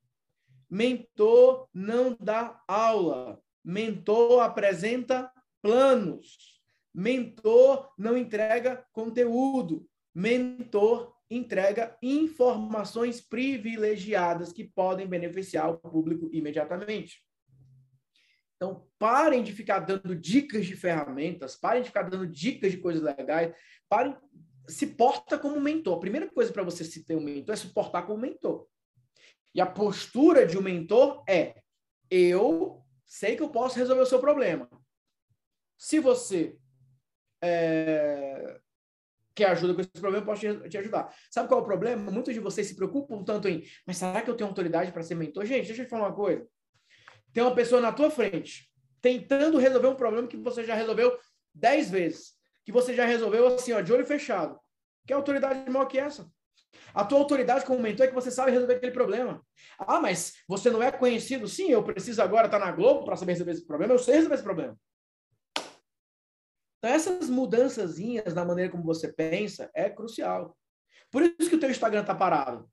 Mentor 0.69 1.67
não 1.73 2.15
dá 2.19 2.61
aula. 2.67 3.41
Mentor 3.63 4.41
apresenta 4.41 5.31
planos. 5.61 6.61
Mentor 6.93 7.93
não 7.97 8.17
entrega 8.17 8.85
conteúdo. 8.91 9.87
Mentor 10.13 11.15
entrega 11.29 11.97
informações 12.01 13.19
privilegiadas 13.21 14.53
que 14.53 14.63
podem 14.63 15.07
beneficiar 15.07 15.69
o 15.69 15.77
público 15.77 16.29
imediatamente. 16.31 17.26
Então, 18.57 18.87
parem 18.97 19.43
de 19.43 19.53
ficar 19.53 19.79
dando 19.79 20.15
dicas 20.15 20.65
de 20.65 20.75
ferramentas, 20.75 21.55
parem 21.55 21.83
de 21.83 21.89
ficar 21.89 22.03
dando 22.03 22.27
dicas 22.27 22.71
de 22.71 22.79
coisas 22.79 23.03
legais, 23.03 23.55
parem, 23.87 24.17
se 24.67 24.87
porta 24.87 25.37
como 25.37 25.61
mentor. 25.61 25.97
A 25.97 25.99
primeira 25.99 26.27
coisa 26.27 26.51
para 26.51 26.63
você 26.63 26.83
se 26.83 27.05
ter 27.05 27.15
um 27.15 27.21
mentor 27.21 27.53
é 27.53 27.57
se 27.57 27.67
portar 27.67 28.05
como 28.05 28.19
mentor. 28.19 28.67
E 29.53 29.61
a 29.61 29.65
postura 29.65 30.45
de 30.45 30.57
um 30.57 30.61
mentor 30.61 31.23
é: 31.29 31.61
eu 32.09 32.83
sei 33.05 33.35
que 33.35 33.43
eu 33.43 33.49
posso 33.49 33.77
resolver 33.77 34.01
o 34.01 34.07
seu 34.07 34.19
problema. 34.19 34.67
Se 35.77 35.99
você 35.99 36.57
é, 37.41 38.59
que 39.35 39.43
ajuda 39.43 39.75
com 39.75 39.81
esse 39.81 39.91
problema, 39.91 40.23
eu 40.23 40.25
posso 40.25 40.41
te, 40.41 40.69
te, 40.69 40.77
ajudar. 40.79 41.15
Sabe 41.29 41.47
qual 41.47 41.59
é 41.59 41.63
o 41.63 41.65
problema? 41.65 42.11
Muitos 42.11 42.33
de 42.33 42.39
vocês 42.39 42.65
se 42.65 42.75
preocupam 42.75 43.23
tanto 43.23 43.47
em, 43.47 43.63
mas 43.85 43.97
será 43.97 44.21
que 44.21 44.29
eu 44.29 44.35
tenho 44.35 44.49
autoridade 44.49 44.91
para 44.91 45.03
ser 45.03 45.13
mentor? 45.13 45.45
Gente, 45.45 45.67
deixa 45.67 45.83
eu 45.83 45.85
te 45.85 45.89
falar 45.89 46.07
uma 46.07 46.15
coisa. 46.15 46.47
Tem 47.37 47.43
uma 47.43 47.53
pessoa 47.53 47.79
na 47.79 47.91
tua 47.91 48.09
frente 48.09 48.67
tentando 48.99 49.59
resolver 49.59 49.89
um 49.89 49.95
problema 49.95 50.27
que 50.27 50.37
você 50.37 50.63
já 50.63 50.73
resolveu 50.73 51.19
dez 51.53 51.87
vezes, 51.87 52.33
que 52.65 52.71
você 52.71 52.95
já 52.95 53.05
resolveu 53.05 53.45
assim, 53.45 53.73
ó, 53.73 53.79
de 53.79 53.93
olho 53.93 54.07
fechado. 54.07 54.59
Que 55.05 55.13
autoridade 55.13 55.69
maior 55.69 55.85
que 55.85 55.99
essa? 55.99 56.27
A 56.95 57.05
tua 57.05 57.19
autoridade 57.19 57.63
como 57.63 57.79
mentor 57.79 58.07
é 58.07 58.09
que 58.09 58.15
você 58.15 58.31
sabe 58.31 58.49
resolver 58.49 58.77
aquele 58.77 58.91
problema. 58.91 59.45
Ah, 59.77 60.01
mas 60.01 60.33
você 60.47 60.71
não 60.71 60.81
é 60.81 60.91
conhecido? 60.91 61.47
Sim, 61.47 61.69
eu 61.69 61.83
preciso 61.83 62.23
agora 62.23 62.47
estar 62.47 62.57
na 62.57 62.71
Globo 62.71 63.05
para 63.05 63.15
saber 63.15 63.33
resolver 63.33 63.51
esse 63.51 63.67
problema. 63.67 63.93
Eu 63.93 63.99
sei 63.99 64.15
resolver 64.15 64.33
esse 64.33 64.43
problema. 64.43 64.75
Então, 66.79 66.89
essas 66.89 67.29
mudanças 67.29 67.97
na 68.33 68.45
maneira 68.45 68.71
como 68.71 68.83
você 68.83 69.13
pensa 69.13 69.69
é 69.75 69.91
crucial. 69.91 70.57
Por 71.11 71.21
isso 71.21 71.51
que 71.51 71.55
o 71.55 71.59
teu 71.59 71.69
Instagram 71.69 72.01
está 72.01 72.15
parado. 72.15 72.67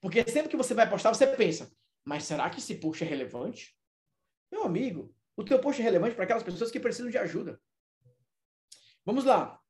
Porque 0.00 0.22
sempre 0.30 0.50
que 0.50 0.56
você 0.56 0.72
vai 0.72 0.88
postar, 0.88 1.12
você 1.12 1.26
pensa, 1.26 1.68
mas 2.04 2.22
será 2.22 2.48
que 2.48 2.60
esse 2.60 2.76
post 2.76 3.02
é 3.02 3.06
relevante? 3.08 3.74
Meu 4.54 4.62
amigo, 4.62 5.12
o 5.36 5.42
teu 5.42 5.58
post 5.60 5.82
é 5.82 5.84
relevante 5.84 6.14
para 6.14 6.22
aquelas 6.22 6.44
pessoas 6.44 6.70
que 6.70 6.78
precisam 6.78 7.10
de 7.10 7.18
ajuda. 7.18 7.60
Vamos 9.04 9.24
lá. 9.24 9.60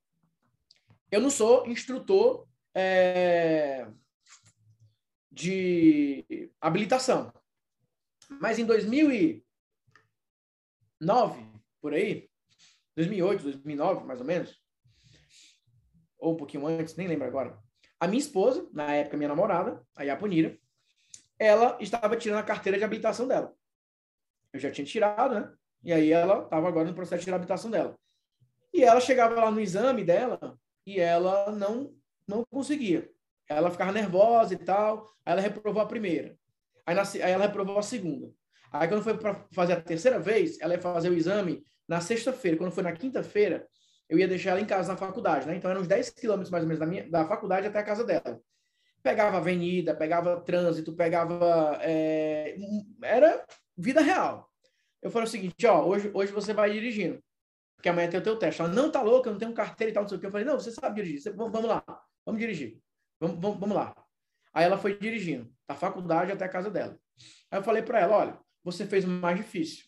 Eu 1.10 1.22
não 1.22 1.30
sou 1.30 1.66
instrutor 1.66 2.46
é, 2.74 3.88
de 5.32 6.52
habilitação. 6.60 7.32
Mas 8.38 8.58
em 8.58 8.66
2009, 8.66 9.42
por 11.80 11.94
aí, 11.94 12.28
2008, 12.94 13.42
2009, 13.42 14.04
mais 14.04 14.20
ou 14.20 14.26
menos, 14.26 14.62
ou 16.18 16.34
um 16.34 16.36
pouquinho 16.36 16.66
antes, 16.66 16.94
nem 16.94 17.08
lembro 17.08 17.26
agora. 17.26 17.58
A 17.98 18.06
minha 18.06 18.20
esposa, 18.20 18.68
na 18.70 18.92
época 18.92 19.16
minha 19.16 19.30
namorada, 19.30 19.82
a 19.96 20.02
Yaponira, 20.02 20.58
ela 21.38 21.78
estava 21.80 22.18
tirando 22.18 22.40
a 22.40 22.42
carteira 22.42 22.76
de 22.76 22.84
habilitação 22.84 23.26
dela. 23.26 23.56
Eu 24.54 24.60
já 24.60 24.70
tinha 24.70 24.86
tirado, 24.86 25.34
né? 25.34 25.52
E 25.82 25.92
aí 25.92 26.12
ela 26.12 26.44
estava 26.44 26.68
agora 26.68 26.86
no 26.86 26.94
processo 26.94 27.18
de 27.18 27.24
tirar 27.24 27.34
a 27.34 27.38
habilitação 27.38 27.70
dela. 27.70 27.98
E 28.72 28.84
ela 28.84 29.00
chegava 29.00 29.34
lá 29.34 29.50
no 29.50 29.60
exame 29.60 30.04
dela 30.04 30.56
e 30.86 31.00
ela 31.00 31.50
não 31.50 31.92
não 32.26 32.44
conseguia. 32.50 33.10
Ela 33.48 33.70
ficava 33.70 33.90
nervosa 33.90 34.54
e 34.54 34.56
tal. 34.56 35.04
Aí 35.26 35.32
ela 35.32 35.40
reprovou 35.40 35.82
a 35.82 35.86
primeira. 35.86 36.38
Aí, 36.86 36.94
na, 36.94 37.02
aí 37.02 37.32
ela 37.32 37.46
reprovou 37.46 37.76
a 37.78 37.82
segunda. 37.82 38.32
Aí 38.70 38.86
quando 38.88 39.02
foi 39.02 39.18
para 39.18 39.44
fazer 39.52 39.72
a 39.72 39.80
terceira 39.80 40.20
vez, 40.20 40.58
ela 40.60 40.74
ia 40.74 40.80
fazer 40.80 41.10
o 41.10 41.14
exame 41.14 41.64
na 41.88 42.00
sexta-feira, 42.00 42.56
quando 42.56 42.72
foi 42.72 42.82
na 42.82 42.92
quinta-feira, 42.92 43.68
eu 44.08 44.18
ia 44.18 44.28
deixar 44.28 44.50
ela 44.50 44.60
em 44.60 44.66
casa 44.66 44.92
na 44.92 44.98
faculdade, 44.98 45.46
né? 45.46 45.56
Então 45.56 45.70
eram 45.70 45.80
uns 45.80 45.88
10 45.88 46.10
quilômetros 46.10 46.50
mais 46.50 46.62
ou 46.62 46.68
menos 46.68 46.80
da, 46.80 46.86
minha, 46.86 47.10
da 47.10 47.26
faculdade 47.26 47.66
até 47.66 47.78
a 47.78 47.84
casa 47.84 48.04
dela. 48.04 48.40
Pegava 49.02 49.36
avenida, 49.36 49.94
pegava 49.94 50.40
trânsito, 50.40 50.94
pegava. 50.94 51.78
É... 51.82 52.56
Era 53.02 53.44
vida 53.76 54.00
real. 54.00 54.50
Eu 55.02 55.10
falei 55.10 55.26
o 55.26 55.30
seguinte: 55.30 55.66
ó, 55.66 55.84
hoje, 55.84 56.10
hoje 56.14 56.32
você 56.32 56.52
vai 56.52 56.72
dirigindo, 56.72 57.22
porque 57.76 57.88
amanhã 57.88 58.08
tem 58.08 58.20
o 58.20 58.22
teu 58.22 58.38
teste. 58.38 58.60
Ela 58.60 58.70
não 58.70 58.90
tá 58.90 59.02
louca, 59.02 59.30
não 59.30 59.38
tem 59.38 59.48
um 59.48 59.54
carteira 59.54 59.90
e 59.90 59.94
tal, 59.94 60.02
não 60.02 60.08
sei 60.08 60.18
o 60.18 60.20
que. 60.20 60.26
Eu 60.26 60.30
falei: 60.30 60.46
não, 60.46 60.58
você 60.58 60.70
sabe 60.70 60.96
dirigir, 60.96 61.20
você, 61.20 61.30
vamos, 61.30 61.52
vamos 61.52 61.68
lá, 61.68 61.84
vamos 62.24 62.40
dirigir, 62.40 62.80
vamos, 63.20 63.40
vamos, 63.40 63.58
vamos 63.58 63.76
lá. 63.76 63.94
Aí 64.52 64.64
ela 64.64 64.78
foi 64.78 64.98
dirigindo, 64.98 65.52
da 65.68 65.74
faculdade 65.74 66.32
até 66.32 66.44
a 66.44 66.48
casa 66.48 66.70
dela. 66.70 66.98
Aí 67.50 67.58
eu 67.58 67.62
falei 67.62 67.82
para 67.82 68.00
ela: 68.00 68.16
olha, 68.16 68.40
você 68.62 68.86
fez 68.86 69.04
o 69.04 69.08
mais 69.08 69.36
difícil 69.36 69.86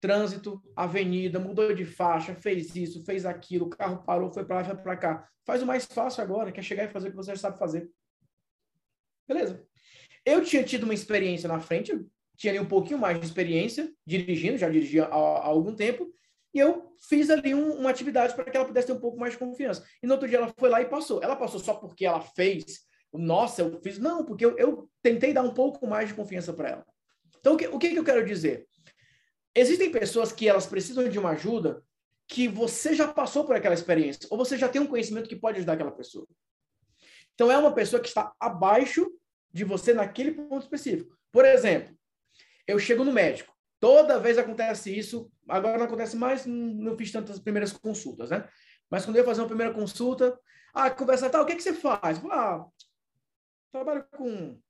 trânsito, 0.00 0.62
avenida, 0.76 1.38
mudou 1.38 1.74
de 1.74 1.84
faixa, 1.84 2.34
fez 2.34 2.74
isso, 2.76 3.04
fez 3.04 3.26
aquilo, 3.26 3.66
o 3.66 3.70
carro 3.70 4.04
parou, 4.04 4.32
foi 4.32 4.44
para 4.44 4.56
lá, 4.56 4.64
foi 4.64 4.76
para 4.76 4.96
cá. 4.96 5.28
Faz 5.44 5.62
o 5.62 5.66
mais 5.66 5.84
fácil 5.86 6.22
agora, 6.22 6.52
que 6.52 6.60
é 6.60 6.62
chegar 6.62 6.84
e 6.84 6.88
fazer 6.88 7.08
o 7.08 7.10
que 7.10 7.16
você 7.16 7.32
já 7.32 7.36
sabe 7.36 7.58
fazer. 7.58 7.90
Beleza. 9.26 9.64
Eu 10.24 10.44
tinha 10.44 10.62
tido 10.62 10.84
uma 10.84 10.94
experiência 10.94 11.48
na 11.48 11.60
frente, 11.60 11.90
eu 11.90 12.06
tinha 12.38 12.52
ali 12.52 12.60
um 12.60 12.68
pouquinho 12.68 12.98
mais 12.98 13.18
de 13.18 13.26
experiência 13.26 13.92
dirigindo, 14.06 14.56
já 14.56 14.70
dirigia 14.70 15.04
há, 15.06 15.14
há 15.14 15.46
algum 15.46 15.74
tempo, 15.74 16.08
e 16.54 16.58
eu 16.60 16.94
fiz 17.08 17.28
ali 17.28 17.54
um, 17.54 17.72
uma 17.72 17.90
atividade 17.90 18.34
para 18.34 18.44
que 18.44 18.56
ela 18.56 18.66
pudesse 18.66 18.86
ter 18.86 18.92
um 18.92 19.00
pouco 19.00 19.18
mais 19.18 19.32
de 19.32 19.38
confiança. 19.38 19.84
E 20.02 20.06
no 20.06 20.14
outro 20.14 20.28
dia 20.28 20.38
ela 20.38 20.54
foi 20.56 20.70
lá 20.70 20.80
e 20.80 20.86
passou. 20.86 21.22
Ela 21.22 21.36
passou 21.36 21.60
só 21.60 21.74
porque 21.74 22.06
ela 22.06 22.20
fez, 22.20 22.80
nossa, 23.12 23.62
eu 23.62 23.80
fiz. 23.82 23.98
Não, 23.98 24.24
porque 24.24 24.46
eu, 24.46 24.56
eu 24.56 24.88
tentei 25.02 25.32
dar 25.34 25.42
um 25.42 25.52
pouco 25.52 25.86
mais 25.86 26.08
de 26.08 26.14
confiança 26.14 26.52
para 26.52 26.70
ela. 26.70 26.86
Então, 27.38 27.54
o 27.54 27.56
que, 27.56 27.66
o 27.68 27.78
que, 27.78 27.94
eu 27.94 28.04
quero 28.04 28.24
dizer? 28.24 28.66
Existem 29.54 29.90
pessoas 29.90 30.32
que 30.32 30.48
elas 30.48 30.66
precisam 30.66 31.08
de 31.08 31.18
uma 31.18 31.30
ajuda 31.30 31.82
que 32.26 32.46
você 32.46 32.94
já 32.94 33.08
passou 33.08 33.44
por 33.44 33.56
aquela 33.56 33.74
experiência, 33.74 34.28
ou 34.30 34.38
você 34.38 34.56
já 34.56 34.68
tem 34.68 34.80
um 34.80 34.86
conhecimento 34.86 35.28
que 35.28 35.36
pode 35.36 35.58
ajudar 35.58 35.72
aquela 35.72 35.90
pessoa. 35.90 36.26
Então, 37.34 37.50
é 37.50 37.58
uma 37.58 37.72
pessoa 37.72 38.00
que 38.00 38.08
está 38.08 38.32
abaixo 38.38 39.10
de 39.52 39.64
você 39.64 39.92
naquele 39.92 40.32
ponto 40.32 40.62
específico. 40.62 41.16
Por 41.32 41.44
exemplo, 41.44 41.96
eu 42.68 42.78
chego 42.78 43.02
no 43.02 43.12
médico. 43.12 43.56
Toda 43.80 44.20
vez 44.20 44.36
acontece 44.36 44.96
isso. 44.96 45.32
Agora 45.48 45.78
não 45.78 45.86
acontece 45.86 46.16
mais, 46.16 46.44
não 46.44 46.96
fiz 46.96 47.10
tantas 47.10 47.38
primeiras 47.38 47.72
consultas, 47.72 48.28
né? 48.28 48.46
Mas 48.90 49.04
quando 49.04 49.16
eu 49.16 49.22
ia 49.22 49.26
fazer 49.26 49.40
uma 49.40 49.48
primeira 49.48 49.72
consulta, 49.72 50.38
ah, 50.74 50.90
conversa 50.90 51.30
tal, 51.30 51.44
o 51.44 51.46
que, 51.46 51.56
que 51.56 51.62
você 51.62 51.72
faz? 51.72 52.20
Ah, 52.30 52.66
trabalho 53.72 54.04
com 54.14 54.60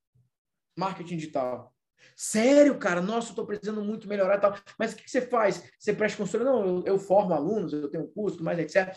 marketing 0.76 1.16
digital. 1.16 1.74
Sério, 2.14 2.78
cara? 2.78 3.00
Nossa, 3.00 3.28
eu 3.28 3.30
estou 3.30 3.46
precisando 3.46 3.82
muito 3.82 4.08
melhorar 4.08 4.38
tal. 4.38 4.54
Mas 4.78 4.92
o 4.92 4.96
que, 4.96 5.10
você 5.10 5.22
faz? 5.22 5.64
Você 5.78 5.92
presta 5.92 6.18
consultoria? 6.18 6.52
Não, 6.52 6.64
eu, 6.64 6.84
eu, 6.86 6.98
formo 6.98 7.34
alunos, 7.34 7.72
eu 7.72 7.88
tenho 7.90 8.04
um 8.04 8.12
curso, 8.12 8.42
mais 8.42 8.58
etc. 8.58 8.94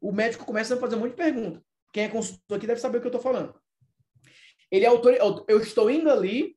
O 0.00 0.12
médico 0.12 0.44
começa 0.44 0.74
a 0.74 0.78
fazer 0.78 0.94
um 0.94 1.00
monte 1.00 1.10
de 1.10 1.16
perguntas. 1.16 1.62
Quem 1.92 2.04
é 2.04 2.08
consultor 2.08 2.56
aqui 2.56 2.66
deve 2.66 2.80
saber 2.80 2.98
o 2.98 3.00
que 3.00 3.06
eu 3.06 3.16
estou 3.16 3.22
falando. 3.22 3.58
Ele 4.70 4.84
é 4.84 4.88
autor... 4.88 5.16
Eu 5.48 5.60
estou 5.60 5.90
indo 5.90 6.10
ali, 6.10 6.56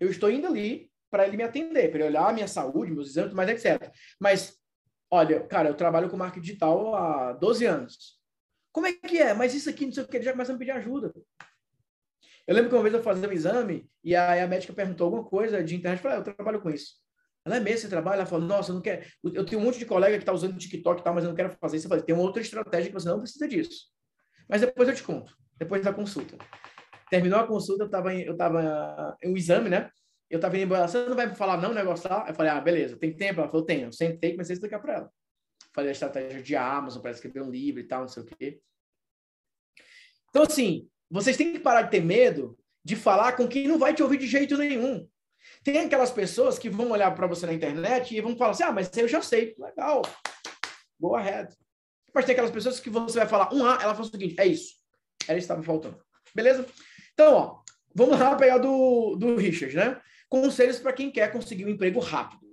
eu 0.00 0.10
estou 0.10 0.30
indo 0.30 0.46
ali 0.46 0.87
para 1.10 1.26
ele 1.26 1.36
me 1.36 1.42
atender, 1.42 1.90
para 1.90 2.00
ele 2.00 2.08
olhar 2.08 2.28
a 2.28 2.32
minha 2.32 2.48
saúde, 2.48 2.92
meus 2.92 3.10
exames, 3.10 3.32
mais 3.32 3.48
etc. 3.48 3.92
Mas, 4.20 4.56
olha, 5.10 5.40
cara, 5.46 5.68
eu 5.68 5.74
trabalho 5.74 6.08
com 6.08 6.16
marketing 6.16 6.44
digital 6.44 6.94
há 6.94 7.32
12 7.32 7.64
anos. 7.64 8.18
Como 8.72 8.86
é 8.86 8.92
que 8.92 9.18
é? 9.18 9.34
Mas 9.34 9.54
isso 9.54 9.68
aqui, 9.68 9.86
não 9.86 9.92
sei 9.92 10.04
o 10.04 10.08
que, 10.08 10.16
ele 10.16 10.24
já 10.24 10.32
começa 10.32 10.52
a 10.52 10.54
me 10.54 10.58
pedir 10.58 10.72
ajuda. 10.72 11.12
Eu 12.46 12.54
lembro 12.54 12.70
que 12.70 12.76
uma 12.76 12.82
vez 12.82 12.94
eu 12.94 13.02
fazia 13.02 13.28
um 13.28 13.32
exame 13.32 13.90
e 14.02 14.16
aí 14.16 14.40
a 14.40 14.46
médica 14.46 14.72
perguntou 14.72 15.06
alguma 15.06 15.24
coisa 15.24 15.62
de 15.62 15.76
internet. 15.76 15.98
Eu 15.98 16.02
falei, 16.02 16.18
ah, 16.18 16.20
eu 16.20 16.34
trabalho 16.34 16.60
com 16.62 16.70
isso. 16.70 16.94
Ela 17.44 17.56
é 17.56 17.60
mesmo, 17.60 17.80
você 17.80 17.88
trabalha? 17.88 18.20
Ela 18.20 18.26
falou, 18.26 18.46
nossa, 18.46 18.70
eu 18.70 18.74
não 18.74 18.82
quero. 18.82 19.04
Eu 19.22 19.44
tenho 19.44 19.60
um 19.60 19.64
monte 19.64 19.78
de 19.78 19.86
colega 19.86 20.16
que 20.16 20.22
está 20.22 20.32
usando 20.32 20.58
TikTok 20.58 21.00
e 21.00 21.04
tal, 21.04 21.14
mas 21.14 21.24
eu 21.24 21.30
não 21.30 21.36
quero 21.36 21.50
fazer 21.60 21.76
isso. 21.76 21.86
Eu 21.86 21.90
falei, 21.90 22.04
tem 22.04 22.14
uma 22.14 22.24
outra 22.24 22.40
estratégia 22.42 22.90
que 22.90 22.94
você 22.94 23.08
não 23.08 23.20
precisa 23.20 23.46
disso. 23.46 23.86
Mas 24.48 24.60
depois 24.60 24.88
eu 24.88 24.94
te 24.94 25.02
conto, 25.02 25.34
depois 25.58 25.82
da 25.82 25.92
consulta. 25.92 26.36
Terminou 27.10 27.38
a 27.38 27.46
consulta, 27.46 27.84
eu 27.84 27.86
estava 27.86 28.14
eu 28.14 28.36
tava 28.36 29.16
em 29.22 29.32
um 29.32 29.36
exame, 29.36 29.68
né? 29.68 29.90
Eu 30.30 30.36
estava 30.36 30.56
indo 30.56 30.64
embora, 30.64 30.86
você 30.86 31.06
não 31.06 31.16
vai 31.16 31.34
falar 31.34 31.56
não, 31.56 31.72
negócio 31.72 32.08
lá? 32.08 32.26
Eu 32.28 32.34
falei, 32.34 32.52
ah, 32.52 32.60
beleza, 32.60 32.96
tem 32.96 33.16
tempo? 33.16 33.40
Ela 33.40 33.48
falou, 33.48 33.64
tenho. 33.64 33.86
Eu 33.86 33.92
sentei 33.92 34.32
comecei 34.32 34.52
a 34.52 34.56
explicar 34.56 34.78
para 34.78 34.94
ela. 34.94 35.12
Falei 35.74 35.90
a 35.90 35.92
estratégia 35.92 36.42
de 36.42 36.56
Amazon 36.56 37.00
para 37.00 37.10
escrever 37.10 37.42
um 37.42 37.50
livro 37.50 37.80
e 37.80 37.84
tal, 37.84 38.02
não 38.02 38.08
sei 38.08 38.22
o 38.22 38.26
quê. 38.26 38.60
Então, 40.30 40.42
assim, 40.42 40.88
vocês 41.10 41.36
têm 41.36 41.52
que 41.52 41.58
parar 41.58 41.82
de 41.82 41.90
ter 41.90 42.02
medo 42.02 42.58
de 42.84 42.96
falar 42.96 43.32
com 43.32 43.48
quem 43.48 43.66
não 43.66 43.78
vai 43.78 43.94
te 43.94 44.02
ouvir 44.02 44.18
de 44.18 44.26
jeito 44.26 44.56
nenhum. 44.56 45.08
Tem 45.62 45.78
aquelas 45.78 46.10
pessoas 46.10 46.58
que 46.58 46.68
vão 46.68 46.90
olhar 46.90 47.14
para 47.14 47.26
você 47.26 47.46
na 47.46 47.52
internet 47.52 48.14
e 48.14 48.20
vão 48.20 48.36
falar 48.36 48.52
assim: 48.52 48.62
ah, 48.62 48.72
mas 48.72 48.94
eu 48.96 49.08
já 49.08 49.22
sei, 49.22 49.54
legal, 49.58 50.02
go 51.00 51.14
ahead. 51.14 51.54
Mas 52.14 52.24
tem 52.24 52.32
aquelas 52.32 52.50
pessoas 52.50 52.80
que 52.80 52.90
você 52.90 53.18
vai 53.18 53.28
falar 53.28 53.52
um 53.52 53.64
A, 53.64 53.74
ela 53.74 53.94
fala 53.94 54.06
o 54.06 54.10
seguinte: 54.10 54.34
é 54.38 54.46
isso, 54.46 54.74
era 55.26 55.38
isso 55.38 55.46
que 55.46 55.52
estava 55.52 55.62
faltando. 55.62 55.98
Beleza? 56.34 56.66
Então, 57.12 57.34
ó, 57.34 57.60
vamos 57.94 58.18
lá 58.18 58.34
pegar 58.36 58.58
do, 58.58 59.16
do 59.16 59.36
Richard, 59.36 59.74
né? 59.74 60.00
Conselhos 60.28 60.78
para 60.78 60.92
quem 60.92 61.10
quer 61.10 61.32
conseguir 61.32 61.64
um 61.64 61.70
emprego 61.70 62.00
rápido. 62.00 62.46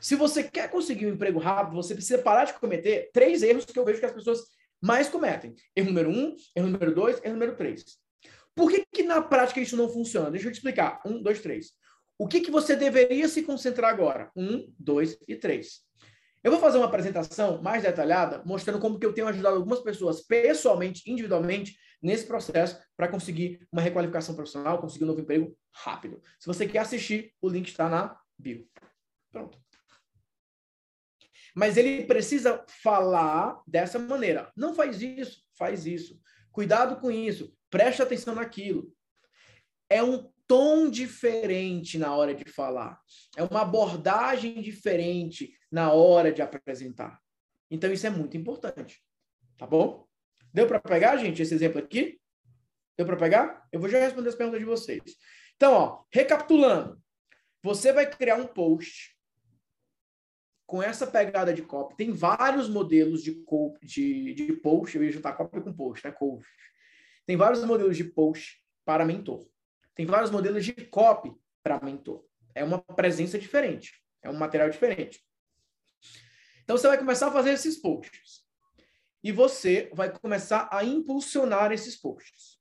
Se 0.00 0.14
você 0.14 0.44
quer 0.44 0.70
conseguir 0.70 1.06
um 1.06 1.14
emprego 1.14 1.38
rápido, 1.38 1.76
você 1.76 1.94
precisa 1.94 2.18
parar 2.18 2.44
de 2.44 2.52
cometer 2.54 3.10
três 3.12 3.42
erros 3.42 3.64
que 3.64 3.78
eu 3.78 3.84
vejo 3.84 4.00
que 4.00 4.06
as 4.06 4.12
pessoas 4.12 4.40
mais 4.80 5.08
cometem. 5.08 5.54
Erro 5.74 5.86
número 5.86 6.10
um, 6.10 6.36
erro 6.54 6.68
número 6.68 6.94
dois, 6.94 7.20
erro 7.24 7.32
número 7.32 7.56
três. 7.56 7.84
Por 8.54 8.70
que, 8.70 8.84
que 8.92 9.02
na 9.02 9.20
prática 9.20 9.60
isso 9.60 9.76
não 9.76 9.88
funciona? 9.88 10.30
Deixa 10.30 10.46
eu 10.46 10.52
te 10.52 10.56
explicar. 10.56 11.00
Um, 11.04 11.20
dois, 11.22 11.40
três. 11.40 11.72
O 12.18 12.28
que, 12.28 12.40
que 12.40 12.50
você 12.50 12.76
deveria 12.76 13.26
se 13.28 13.42
concentrar 13.42 13.90
agora? 13.90 14.30
Um, 14.36 14.72
dois 14.78 15.18
e 15.26 15.34
três. 15.34 15.80
Eu 16.44 16.50
vou 16.50 16.60
fazer 16.60 16.76
uma 16.76 16.86
apresentação 16.86 17.62
mais 17.62 17.82
detalhada, 17.82 18.42
mostrando 18.44 18.78
como 18.78 18.98
que 18.98 19.06
eu 19.06 19.14
tenho 19.14 19.26
ajudado 19.26 19.56
algumas 19.56 19.80
pessoas 19.80 20.20
pessoalmente, 20.20 21.10
individualmente, 21.10 21.74
nesse 22.04 22.26
processo 22.26 22.78
para 22.96 23.08
conseguir 23.08 23.66
uma 23.72 23.80
requalificação 23.80 24.34
profissional, 24.34 24.78
conseguir 24.78 25.04
um 25.04 25.08
novo 25.08 25.20
emprego 25.20 25.56
rápido. 25.72 26.22
Se 26.38 26.46
você 26.46 26.68
quer 26.68 26.80
assistir, 26.80 27.34
o 27.40 27.48
link 27.48 27.68
está 27.68 27.88
na 27.88 28.16
bio. 28.38 28.68
Pronto. 29.32 29.58
Mas 31.54 31.76
ele 31.76 32.04
precisa 32.04 32.64
falar 32.82 33.62
dessa 33.66 33.98
maneira. 33.98 34.52
Não 34.56 34.74
faz 34.74 35.00
isso, 35.00 35.42
faz 35.56 35.86
isso. 35.86 36.20
Cuidado 36.52 37.00
com 37.00 37.10
isso. 37.10 37.56
Preste 37.70 38.02
atenção 38.02 38.34
naquilo. 38.34 38.92
É 39.88 40.02
um 40.02 40.30
tom 40.46 40.90
diferente 40.90 41.96
na 41.96 42.14
hora 42.14 42.34
de 42.34 42.44
falar. 42.50 43.00
É 43.36 43.42
uma 43.42 43.62
abordagem 43.62 44.60
diferente 44.60 45.56
na 45.70 45.92
hora 45.92 46.32
de 46.32 46.42
apresentar. 46.42 47.18
Então, 47.70 47.92
isso 47.92 48.06
é 48.06 48.10
muito 48.10 48.36
importante. 48.36 49.00
Tá 49.56 49.66
bom? 49.66 50.06
Deu 50.54 50.68
para 50.68 50.78
pegar, 50.78 51.16
gente, 51.16 51.42
esse 51.42 51.52
exemplo 51.52 51.80
aqui? 51.80 52.20
Deu 52.96 53.04
para 53.04 53.16
pegar? 53.16 53.66
Eu 53.72 53.80
vou 53.80 53.88
já 53.88 53.98
responder 53.98 54.28
as 54.28 54.36
perguntas 54.36 54.60
de 54.60 54.64
vocês. 54.64 55.02
Então, 55.56 55.72
ó, 55.72 56.04
recapitulando. 56.12 57.02
Você 57.60 57.92
vai 57.92 58.08
criar 58.08 58.36
um 58.36 58.46
post 58.46 59.18
com 60.64 60.80
essa 60.80 61.08
pegada 61.08 61.52
de 61.52 61.62
copy. 61.62 61.96
Tem 61.96 62.12
vários 62.12 62.68
modelos 62.68 63.22
de, 63.24 63.44
de, 63.82 64.34
de 64.34 64.52
post. 64.54 64.96
Eu 64.96 65.02
ia 65.02 65.10
juntar 65.10 65.32
copy 65.32 65.60
com 65.60 65.72
post, 65.72 66.06
né? 66.06 66.12
Coach. 66.12 66.46
Tem 67.26 67.36
vários 67.36 67.64
modelos 67.64 67.96
de 67.96 68.04
post 68.04 68.62
para 68.84 69.04
mentor. 69.04 69.44
Tem 69.92 70.06
vários 70.06 70.30
modelos 70.30 70.64
de 70.64 70.72
copy 70.72 71.34
para 71.64 71.80
mentor. 71.82 72.24
É 72.54 72.62
uma 72.62 72.80
presença 72.80 73.38
diferente. 73.38 74.00
É 74.22 74.30
um 74.30 74.36
material 74.36 74.70
diferente. 74.70 75.20
Então 76.62 76.78
você 76.78 76.86
vai 76.86 76.98
começar 76.98 77.26
a 77.26 77.32
fazer 77.32 77.50
esses 77.50 77.76
posts. 77.76 78.43
E 79.24 79.32
você 79.32 79.90
vai 79.94 80.12
começar 80.12 80.68
a 80.70 80.84
impulsionar 80.84 81.72
esses 81.72 81.96
posts. 81.96 82.60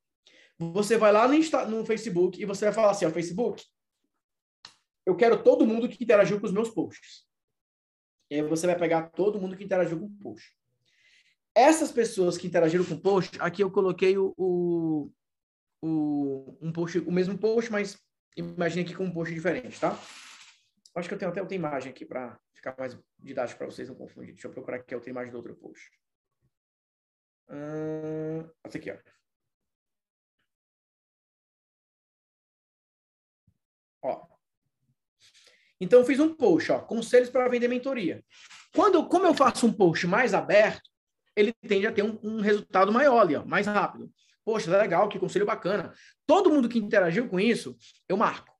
Você 0.57 0.97
vai 0.97 1.11
lá 1.11 1.27
no, 1.27 1.33
Insta, 1.33 1.65
no 1.65 1.85
Facebook 1.85 2.41
e 2.41 2.45
você 2.45 2.63
vai 2.63 2.73
falar 2.73 2.91
assim: 2.91 3.05
ó, 3.05 3.11
Facebook, 3.11 3.61
eu 5.05 5.13
quero 5.13 5.43
todo 5.43 5.67
mundo 5.67 5.89
que 5.89 6.01
interagiu 6.01 6.39
com 6.39 6.45
os 6.45 6.53
meus 6.53 6.69
posts. 6.69 7.27
E 8.31 8.35
aí 8.35 8.41
você 8.43 8.65
vai 8.65 8.79
pegar 8.79 9.09
todo 9.09 9.41
mundo 9.41 9.57
que 9.57 9.63
interagiu 9.65 9.99
com 9.99 10.05
o 10.05 10.19
post. 10.21 10.57
Essas 11.53 11.91
pessoas 11.91 12.37
que 12.37 12.47
interagiram 12.47 12.85
com 12.85 12.93
o 12.93 13.01
post, 13.01 13.37
aqui 13.41 13.61
eu 13.61 13.69
coloquei 13.69 14.17
o, 14.17 14.33
o, 14.37 15.11
o, 15.81 16.57
um 16.61 16.71
post, 16.71 16.97
o 16.99 17.11
mesmo 17.11 17.37
post, 17.37 17.69
mas 17.71 17.99
imagine 18.37 18.85
aqui 18.85 18.95
com 18.95 19.03
um 19.03 19.13
post 19.13 19.33
diferente, 19.33 19.79
tá? 19.79 19.99
Acho 20.95 21.09
que 21.09 21.13
eu 21.13 21.19
tenho 21.19 21.29
até 21.29 21.41
outra 21.41 21.55
imagem 21.55 21.91
aqui 21.91 22.05
para 22.05 22.39
ficar 22.53 22.73
mais 22.79 22.97
didático 23.19 23.57
para 23.57 23.67
vocês 23.67 23.89
não 23.89 23.95
confundirem. 23.95 24.35
Deixa 24.35 24.47
eu 24.47 24.51
procurar 24.51 24.77
aqui 24.77 24.95
outra 24.95 25.09
imagem 25.09 25.31
do 25.31 25.37
outro 25.37 25.55
post. 25.55 25.91
Hum, 27.49 28.49
essa 28.63 28.77
aqui, 28.77 28.91
ó. 28.91 28.97
Então, 35.83 35.99
eu 35.99 36.05
fiz 36.05 36.19
um 36.19 36.33
post, 36.33 36.71
ó, 36.71 36.79
conselhos 36.79 37.29
para 37.29 37.49
vender 37.49 37.67
mentoria. 37.67 38.23
Quando, 38.73 39.05
como 39.07 39.25
eu 39.25 39.33
faço 39.33 39.67
um 39.67 39.73
post 39.73 40.07
mais 40.07 40.33
aberto, 40.33 40.89
ele 41.35 41.51
tende 41.53 41.85
a 41.85 41.91
ter 41.91 42.03
um, 42.03 42.17
um 42.23 42.39
resultado 42.39 42.91
maior 42.91 43.19
ali, 43.19 43.35
ó, 43.35 43.45
mais 43.45 43.67
rápido. 43.67 44.09
Poxa, 44.45 44.75
legal, 44.77 45.09
que 45.09 45.19
conselho 45.19 45.45
bacana. 45.45 45.93
Todo 46.25 46.49
mundo 46.49 46.69
que 46.69 46.79
interagiu 46.79 47.27
com 47.27 47.39
isso, 47.39 47.77
eu 48.07 48.15
marco. 48.15 48.53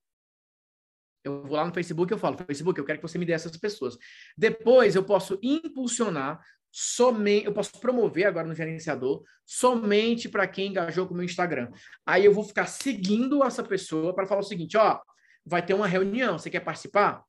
Eu 1.22 1.42
vou 1.42 1.56
lá 1.56 1.64
no 1.64 1.72
Facebook 1.72 2.12
e 2.12 2.14
eu 2.14 2.18
falo, 2.18 2.36
Facebook, 2.36 2.78
eu 2.78 2.84
quero 2.84 2.98
que 2.98 3.08
você 3.08 3.16
me 3.16 3.24
dê 3.24 3.32
essas 3.32 3.56
pessoas. 3.56 3.96
Depois 4.36 4.94
eu 4.94 5.02
posso 5.02 5.38
impulsionar 5.42 6.44
somente, 6.76 7.46
eu 7.46 7.52
posso 7.52 7.70
promover 7.78 8.26
agora 8.26 8.48
no 8.48 8.54
gerenciador 8.54 9.22
somente 9.46 10.28
para 10.28 10.48
quem 10.48 10.70
engajou 10.70 11.06
com 11.06 11.14
o 11.14 11.16
meu 11.16 11.24
Instagram. 11.24 11.70
Aí 12.04 12.24
eu 12.24 12.32
vou 12.32 12.42
ficar 12.42 12.66
seguindo 12.66 13.44
essa 13.44 13.62
pessoa 13.62 14.12
para 14.12 14.26
falar 14.26 14.40
o 14.40 14.44
seguinte, 14.44 14.76
ó, 14.76 15.00
vai 15.46 15.64
ter 15.64 15.72
uma 15.72 15.86
reunião, 15.86 16.36
você 16.36 16.50
quer 16.50 16.58
participar? 16.58 17.22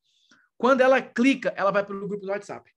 Quando 0.57 0.81
ela 0.81 0.99
clica, 0.99 1.53
ela 1.55 1.69
vai 1.69 1.85
para 1.85 1.95
o 1.95 2.07
grupo 2.07 2.25
do 2.25 2.31
WhatsApp. 2.31 2.71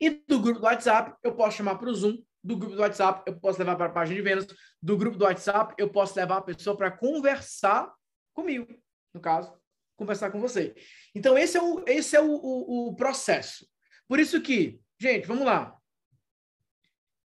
E 0.00 0.10
do 0.10 0.38
grupo 0.38 0.60
do 0.60 0.66
WhatsApp, 0.66 1.16
eu 1.24 1.34
posso 1.34 1.56
chamar 1.56 1.74
para 1.76 1.90
o 1.90 1.94
Zoom. 1.94 2.22
Do 2.44 2.56
grupo 2.56 2.76
do 2.76 2.82
WhatsApp, 2.82 3.24
eu 3.26 3.40
posso 3.40 3.58
levar 3.58 3.74
para 3.74 3.86
a 3.86 3.92
página 3.92 4.14
de 4.14 4.22
vendas. 4.22 4.46
Do 4.80 4.96
grupo 4.96 5.18
do 5.18 5.24
WhatsApp, 5.24 5.74
eu 5.78 5.90
posso 5.90 6.16
levar 6.16 6.36
a 6.36 6.42
pessoa 6.42 6.76
para 6.76 6.92
conversar 6.92 7.92
comigo, 8.32 8.68
no 9.12 9.20
caso, 9.20 9.52
conversar 9.96 10.30
com 10.30 10.38
você. 10.38 10.76
Então, 11.12 11.36
esse 11.36 11.56
é 11.56 11.62
o, 11.62 11.82
esse 11.88 12.14
é 12.14 12.20
o, 12.20 12.30
o, 12.30 12.88
o 12.90 12.94
processo. 12.94 13.66
Por 14.06 14.20
isso 14.20 14.40
que, 14.40 14.78
gente, 14.98 15.26
vamos 15.26 15.44
lá. 15.44 15.76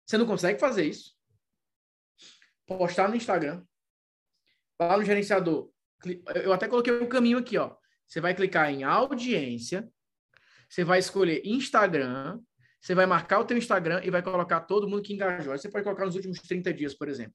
Você 0.05 0.17
não 0.17 0.27
consegue 0.27 0.59
fazer 0.61 0.85
isso. 0.85 1.17
Postar 2.67 3.09
no 3.09 3.17
Instagram, 3.17 3.65
lá 4.81 4.97
no 4.97 5.05
gerenciador. 5.05 5.71
Eu 6.35 6.53
até 6.53 6.69
coloquei 6.69 6.93
o 6.93 7.05
um 7.05 7.09
caminho 7.09 7.39
aqui, 7.39 7.59
ó. 7.59 7.77
Você 8.07 8.21
vai 8.21 8.35
clicar 8.35 8.71
em 8.71 8.85
audiência, 8.85 9.89
você 10.69 10.85
vai 10.85 10.99
escolher 10.99 11.43
Instagram, 11.45 12.41
você 12.81 12.95
vai 12.95 13.07
marcar 13.07 13.41
o 13.41 13.45
teu 13.45 13.57
Instagram 13.57 14.01
e 14.05 14.11
vai 14.11 14.23
colocar 14.23 14.61
todo 14.61 14.89
mundo 14.89 15.03
que 15.03 15.13
engajou. 15.13 15.53
Aí 15.53 15.59
você 15.59 15.69
pode 15.69 15.85
colocar 15.85 16.07
nos 16.07 16.15
últimos 16.15 16.39
30 16.41 16.73
dias, 16.73 16.95
por 16.95 17.09
exemplo. 17.09 17.35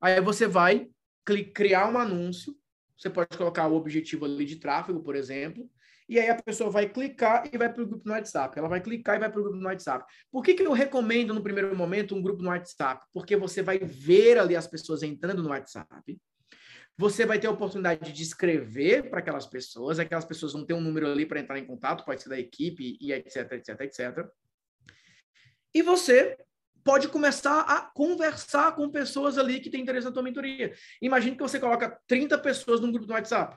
Aí 0.00 0.20
você 0.20 0.46
vai 0.46 0.88
criar 1.54 1.88
um 1.88 1.98
anúncio, 1.98 2.56
você 2.96 3.08
pode 3.08 3.36
colocar 3.36 3.68
o 3.68 3.76
objetivo 3.76 4.24
ali 4.24 4.44
de 4.44 4.56
tráfego, 4.56 5.02
por 5.02 5.14
exemplo, 5.14 5.70
e 6.10 6.18
aí 6.18 6.28
a 6.28 6.42
pessoa 6.42 6.68
vai 6.68 6.88
clicar 6.88 7.48
e 7.52 7.56
vai 7.56 7.72
para 7.72 7.84
o 7.84 7.86
grupo 7.86 8.02
no 8.04 8.12
WhatsApp. 8.12 8.58
Ela 8.58 8.68
vai 8.68 8.80
clicar 8.80 9.14
e 9.14 9.20
vai 9.20 9.30
para 9.30 9.40
o 9.40 9.44
grupo 9.44 9.58
no 9.58 9.68
WhatsApp. 9.68 10.04
Por 10.28 10.42
que, 10.42 10.54
que 10.54 10.62
eu 10.64 10.72
recomendo 10.72 11.32
no 11.32 11.40
primeiro 11.40 11.76
momento 11.76 12.16
um 12.16 12.20
grupo 12.20 12.42
no 12.42 12.48
WhatsApp? 12.48 13.06
Porque 13.12 13.36
você 13.36 13.62
vai 13.62 13.78
ver 13.78 14.36
ali 14.36 14.56
as 14.56 14.66
pessoas 14.66 15.04
entrando 15.04 15.40
no 15.40 15.50
WhatsApp, 15.50 16.18
você 16.98 17.24
vai 17.24 17.38
ter 17.38 17.46
a 17.46 17.52
oportunidade 17.52 18.12
de 18.12 18.22
escrever 18.24 19.08
para 19.08 19.20
aquelas 19.20 19.46
pessoas, 19.46 20.00
aquelas 20.00 20.24
pessoas 20.24 20.52
vão 20.52 20.66
ter 20.66 20.74
um 20.74 20.80
número 20.80 21.06
ali 21.06 21.24
para 21.24 21.38
entrar 21.38 21.60
em 21.60 21.64
contato, 21.64 22.04
pode 22.04 22.20
ser 22.20 22.28
da 22.28 22.40
equipe 22.40 22.98
e 23.00 23.12
etc, 23.12 23.52
etc, 23.52 23.80
etc. 23.82 24.28
E 25.72 25.80
você 25.80 26.36
pode 26.82 27.06
começar 27.06 27.60
a 27.60 27.82
conversar 27.82 28.74
com 28.74 28.90
pessoas 28.90 29.38
ali 29.38 29.60
que 29.60 29.70
têm 29.70 29.82
interesse 29.82 30.06
na 30.06 30.12
tua 30.12 30.24
mentoria. 30.24 30.74
Imagine 31.00 31.36
que 31.36 31.42
você 31.42 31.60
coloca 31.60 32.00
30 32.08 32.36
pessoas 32.38 32.80
num 32.80 32.90
grupo 32.90 33.06
do 33.06 33.12
WhatsApp. 33.12 33.56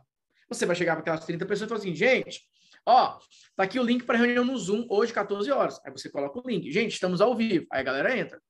Você 0.54 0.66
vai 0.66 0.76
chegar 0.76 0.93
para 0.93 1.01
aquelas 1.01 1.26
30 1.26 1.45
pessoas 1.45 1.68
e 1.68 1.70
falar 1.70 1.80
assim, 1.80 1.95
gente, 1.95 2.41
ó, 2.86 3.18
tá 3.56 3.64
aqui 3.64 3.80
o 3.80 3.84
link 3.84 4.04
para 4.04 4.18
reunião 4.18 4.45
no 4.45 4.58
Zoom 4.58 4.86
hoje, 4.89 5.14
14 5.14 5.51
horas. 5.51 5.80
Aí 5.86 5.91
você 5.91 6.10
coloca 6.10 6.39
o 6.39 6.47
link. 6.47 6.72
Gente, 6.72 6.93
estamos 6.93 7.22
ao 7.22 7.36
vivo. 7.36 7.66
Aí 7.72 7.82
a 7.82 7.84
galera 7.84 8.18
entra. 8.18 8.41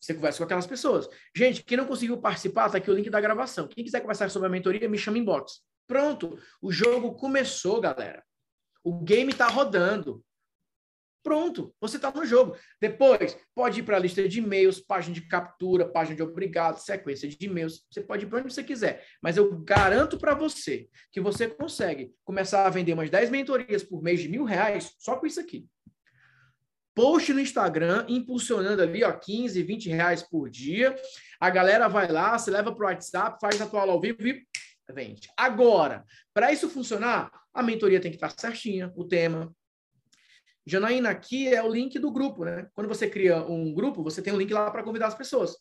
Você 0.00 0.14
conversa 0.14 0.38
com 0.38 0.44
aquelas 0.44 0.66
pessoas. 0.66 1.08
Gente, 1.34 1.62
quem 1.64 1.76
não 1.76 1.86
conseguiu 1.86 2.18
participar, 2.18 2.70
tá 2.70 2.78
aqui 2.78 2.90
o 2.90 2.94
link 2.94 3.10
da 3.10 3.20
gravação. 3.20 3.66
Quem 3.66 3.84
quiser 3.84 4.00
conversar 4.00 4.30
sobre 4.30 4.48
a 4.48 4.50
mentoria, 4.50 4.88
me 4.88 4.98
chama 4.98 5.18
em 5.18 5.24
box. 5.24 5.60
Pronto, 5.86 6.38
o 6.60 6.70
jogo 6.72 7.14
começou, 7.14 7.80
galera. 7.80 8.22
O 8.84 9.00
game 9.00 9.32
tá 9.32 9.48
rodando. 9.48 10.22
Pronto, 11.26 11.74
você 11.80 11.96
está 11.96 12.12
no 12.12 12.24
jogo. 12.24 12.56
Depois, 12.80 13.36
pode 13.52 13.80
ir 13.80 13.82
para 13.82 13.96
a 13.96 13.98
lista 13.98 14.28
de 14.28 14.38
e-mails, 14.38 14.78
página 14.78 15.12
de 15.12 15.22
captura, 15.22 15.88
página 15.88 16.14
de 16.14 16.22
obrigado, 16.22 16.78
sequência 16.78 17.28
de 17.28 17.36
e-mails. 17.40 17.84
Você 17.90 18.00
pode 18.00 18.24
ir 18.24 18.28
para 18.28 18.38
onde 18.38 18.54
você 18.54 18.62
quiser. 18.62 19.04
Mas 19.20 19.36
eu 19.36 19.58
garanto 19.58 20.18
para 20.18 20.34
você 20.34 20.88
que 21.10 21.20
você 21.20 21.48
consegue 21.48 22.14
começar 22.24 22.64
a 22.64 22.70
vender 22.70 22.92
umas 22.92 23.10
10 23.10 23.30
mentorias 23.30 23.82
por 23.82 24.00
mês 24.04 24.20
de 24.20 24.28
mil 24.28 24.44
reais 24.44 24.94
só 25.00 25.16
com 25.16 25.26
isso 25.26 25.40
aqui. 25.40 25.66
Post 26.94 27.32
no 27.32 27.40
Instagram, 27.40 28.06
impulsionando 28.08 28.80
ali, 28.80 29.02
ó, 29.02 29.10
15, 29.10 29.60
20 29.64 29.88
reais 29.88 30.22
por 30.22 30.48
dia. 30.48 30.94
A 31.40 31.50
galera 31.50 31.88
vai 31.88 32.06
lá, 32.06 32.38
se 32.38 32.52
leva 32.52 32.72
para 32.72 32.84
o 32.84 32.88
WhatsApp, 32.88 33.36
faz 33.40 33.60
a 33.60 33.66
tua 33.66 33.80
aula 33.80 33.94
ao 33.94 34.00
vivo 34.00 34.24
e 34.24 34.46
vende. 34.92 35.28
Agora, 35.36 36.04
para 36.32 36.52
isso 36.52 36.70
funcionar, 36.70 37.32
a 37.52 37.64
mentoria 37.64 38.00
tem 38.00 38.12
que 38.12 38.16
estar 38.16 38.30
certinha, 38.30 38.92
o 38.94 39.04
tema, 39.04 39.52
Janaína, 40.66 41.10
aqui 41.10 41.46
é 41.46 41.62
o 41.62 41.72
link 41.72 41.96
do 41.96 42.10
grupo, 42.10 42.44
né? 42.44 42.66
Quando 42.74 42.88
você 42.88 43.08
cria 43.08 43.38
um 43.38 43.72
grupo, 43.72 44.02
você 44.02 44.20
tem 44.20 44.32
um 44.32 44.36
link 44.36 44.52
lá 44.52 44.68
para 44.68 44.82
convidar 44.82 45.06
as 45.06 45.14
pessoas. 45.14 45.56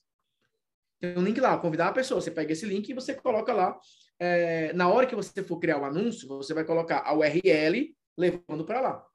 Tem 0.99 1.15
um 1.15 1.21
link 1.23 1.39
lá, 1.39 1.55
convidar 1.59 1.89
a 1.89 1.93
pessoa. 1.93 2.19
Você 2.19 2.31
pega 2.31 2.51
esse 2.51 2.65
link 2.65 2.89
e 2.89 2.93
você 2.93 3.13
coloca 3.13 3.53
lá. 3.53 3.77
É, 4.17 4.73
na 4.73 4.89
hora 4.89 5.05
que 5.05 5.15
você 5.15 5.43
for 5.43 5.59
criar 5.59 5.77
o 5.77 5.85
anúncio, 5.85 6.27
você 6.27 6.55
vai 6.55 6.63
colocar 6.63 7.03
a 7.05 7.13
URL 7.13 7.95
levando 8.17 8.65
para 8.65 8.81
lá. 8.81 9.05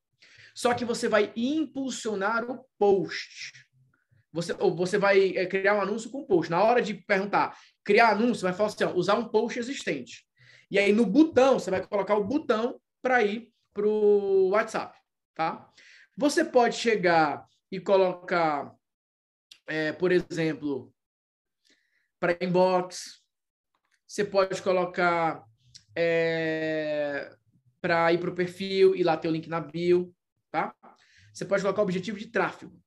Só 0.54 0.74
que 0.74 0.84
você 0.84 1.08
vai 1.08 1.32
impulsionar 1.34 2.48
o 2.48 2.64
post. 2.78 3.52
Você, 4.32 4.54
ou 4.60 4.76
você 4.76 4.96
vai 4.96 5.36
é, 5.36 5.44
criar 5.46 5.74
um 5.74 5.80
anúncio 5.80 6.08
com 6.08 6.24
post. 6.24 6.52
Na 6.52 6.62
hora 6.62 6.80
de 6.80 6.94
perguntar, 6.94 7.58
criar 7.82 8.10
anúncio, 8.10 8.44
vai 8.44 8.52
falar 8.52 8.68
assim, 8.68 8.84
ó, 8.84 8.94
usar 8.94 9.14
um 9.14 9.28
post 9.28 9.58
existente. 9.58 10.24
E 10.70 10.78
aí 10.78 10.92
no 10.92 11.04
botão, 11.04 11.58
você 11.58 11.68
vai 11.68 11.84
colocar 11.84 12.14
o 12.14 12.22
botão 12.22 12.80
para 13.02 13.24
ir 13.24 13.50
para 13.74 13.88
o 13.88 14.50
WhatsApp 14.50 14.99
tá? 15.34 15.70
Você 16.16 16.44
pode 16.44 16.76
chegar 16.76 17.46
e 17.70 17.80
colocar, 17.80 18.74
é, 19.66 19.92
por 19.92 20.12
exemplo, 20.12 20.92
para 22.18 22.36
inbox. 22.40 23.22
Você 24.06 24.24
pode 24.24 24.60
colocar 24.60 25.44
é, 25.96 27.34
para 27.80 28.12
ir 28.12 28.18
para 28.18 28.30
o 28.30 28.34
perfil 28.34 28.94
e 28.94 29.02
lá 29.02 29.16
ter 29.16 29.28
o 29.28 29.32
link 29.32 29.48
na 29.48 29.60
bio, 29.60 30.14
tá? 30.50 30.74
Você 31.32 31.44
pode 31.44 31.62
colocar 31.62 31.82
objetivo 31.82 32.18
de 32.18 32.26
tráfego. 32.26 32.78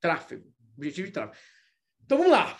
Tráfego. 0.00 0.52
Objetivo 0.76 1.06
de 1.06 1.12
tráfego. 1.12 1.38
Então 2.04 2.18
vamos 2.18 2.32
lá. 2.32 2.58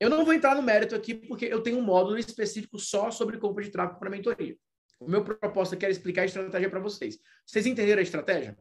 Eu 0.00 0.08
não 0.08 0.24
vou 0.24 0.32
entrar 0.32 0.56
no 0.56 0.62
mérito 0.62 0.94
aqui 0.94 1.14
porque 1.14 1.44
eu 1.44 1.62
tenho 1.62 1.78
um 1.78 1.82
módulo 1.82 2.18
específico 2.18 2.78
só 2.78 3.10
sobre 3.10 3.38
compra 3.38 3.62
de 3.62 3.70
tráfego 3.70 4.00
para 4.00 4.10
mentoria. 4.10 4.56
O 5.00 5.08
meu 5.08 5.24
propósito 5.24 5.74
aqui 5.74 5.86
era 5.86 5.92
explicar 5.92 6.22
a 6.22 6.26
estratégia 6.26 6.68
para 6.68 6.78
vocês. 6.78 7.18
Vocês 7.46 7.66
entenderam 7.66 8.00
a 8.00 8.02
estratégia? 8.02 8.56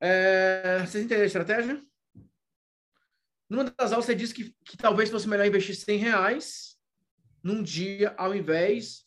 É, 0.00 0.78
vocês 0.80 1.04
entenderam 1.04 1.22
a 1.22 1.26
estratégia? 1.26 1.84
Numa 3.48 3.64
das 3.64 3.92
aulas 3.92 4.06
você 4.06 4.14
disse 4.14 4.32
que, 4.32 4.56
que 4.64 4.78
talvez 4.78 5.10
fosse 5.10 5.28
melhor 5.28 5.46
investir 5.46 5.76
100 5.76 5.98
reais 5.98 6.78
num 7.44 7.62
dia 7.62 8.14
ao 8.16 8.34
invés 8.34 9.06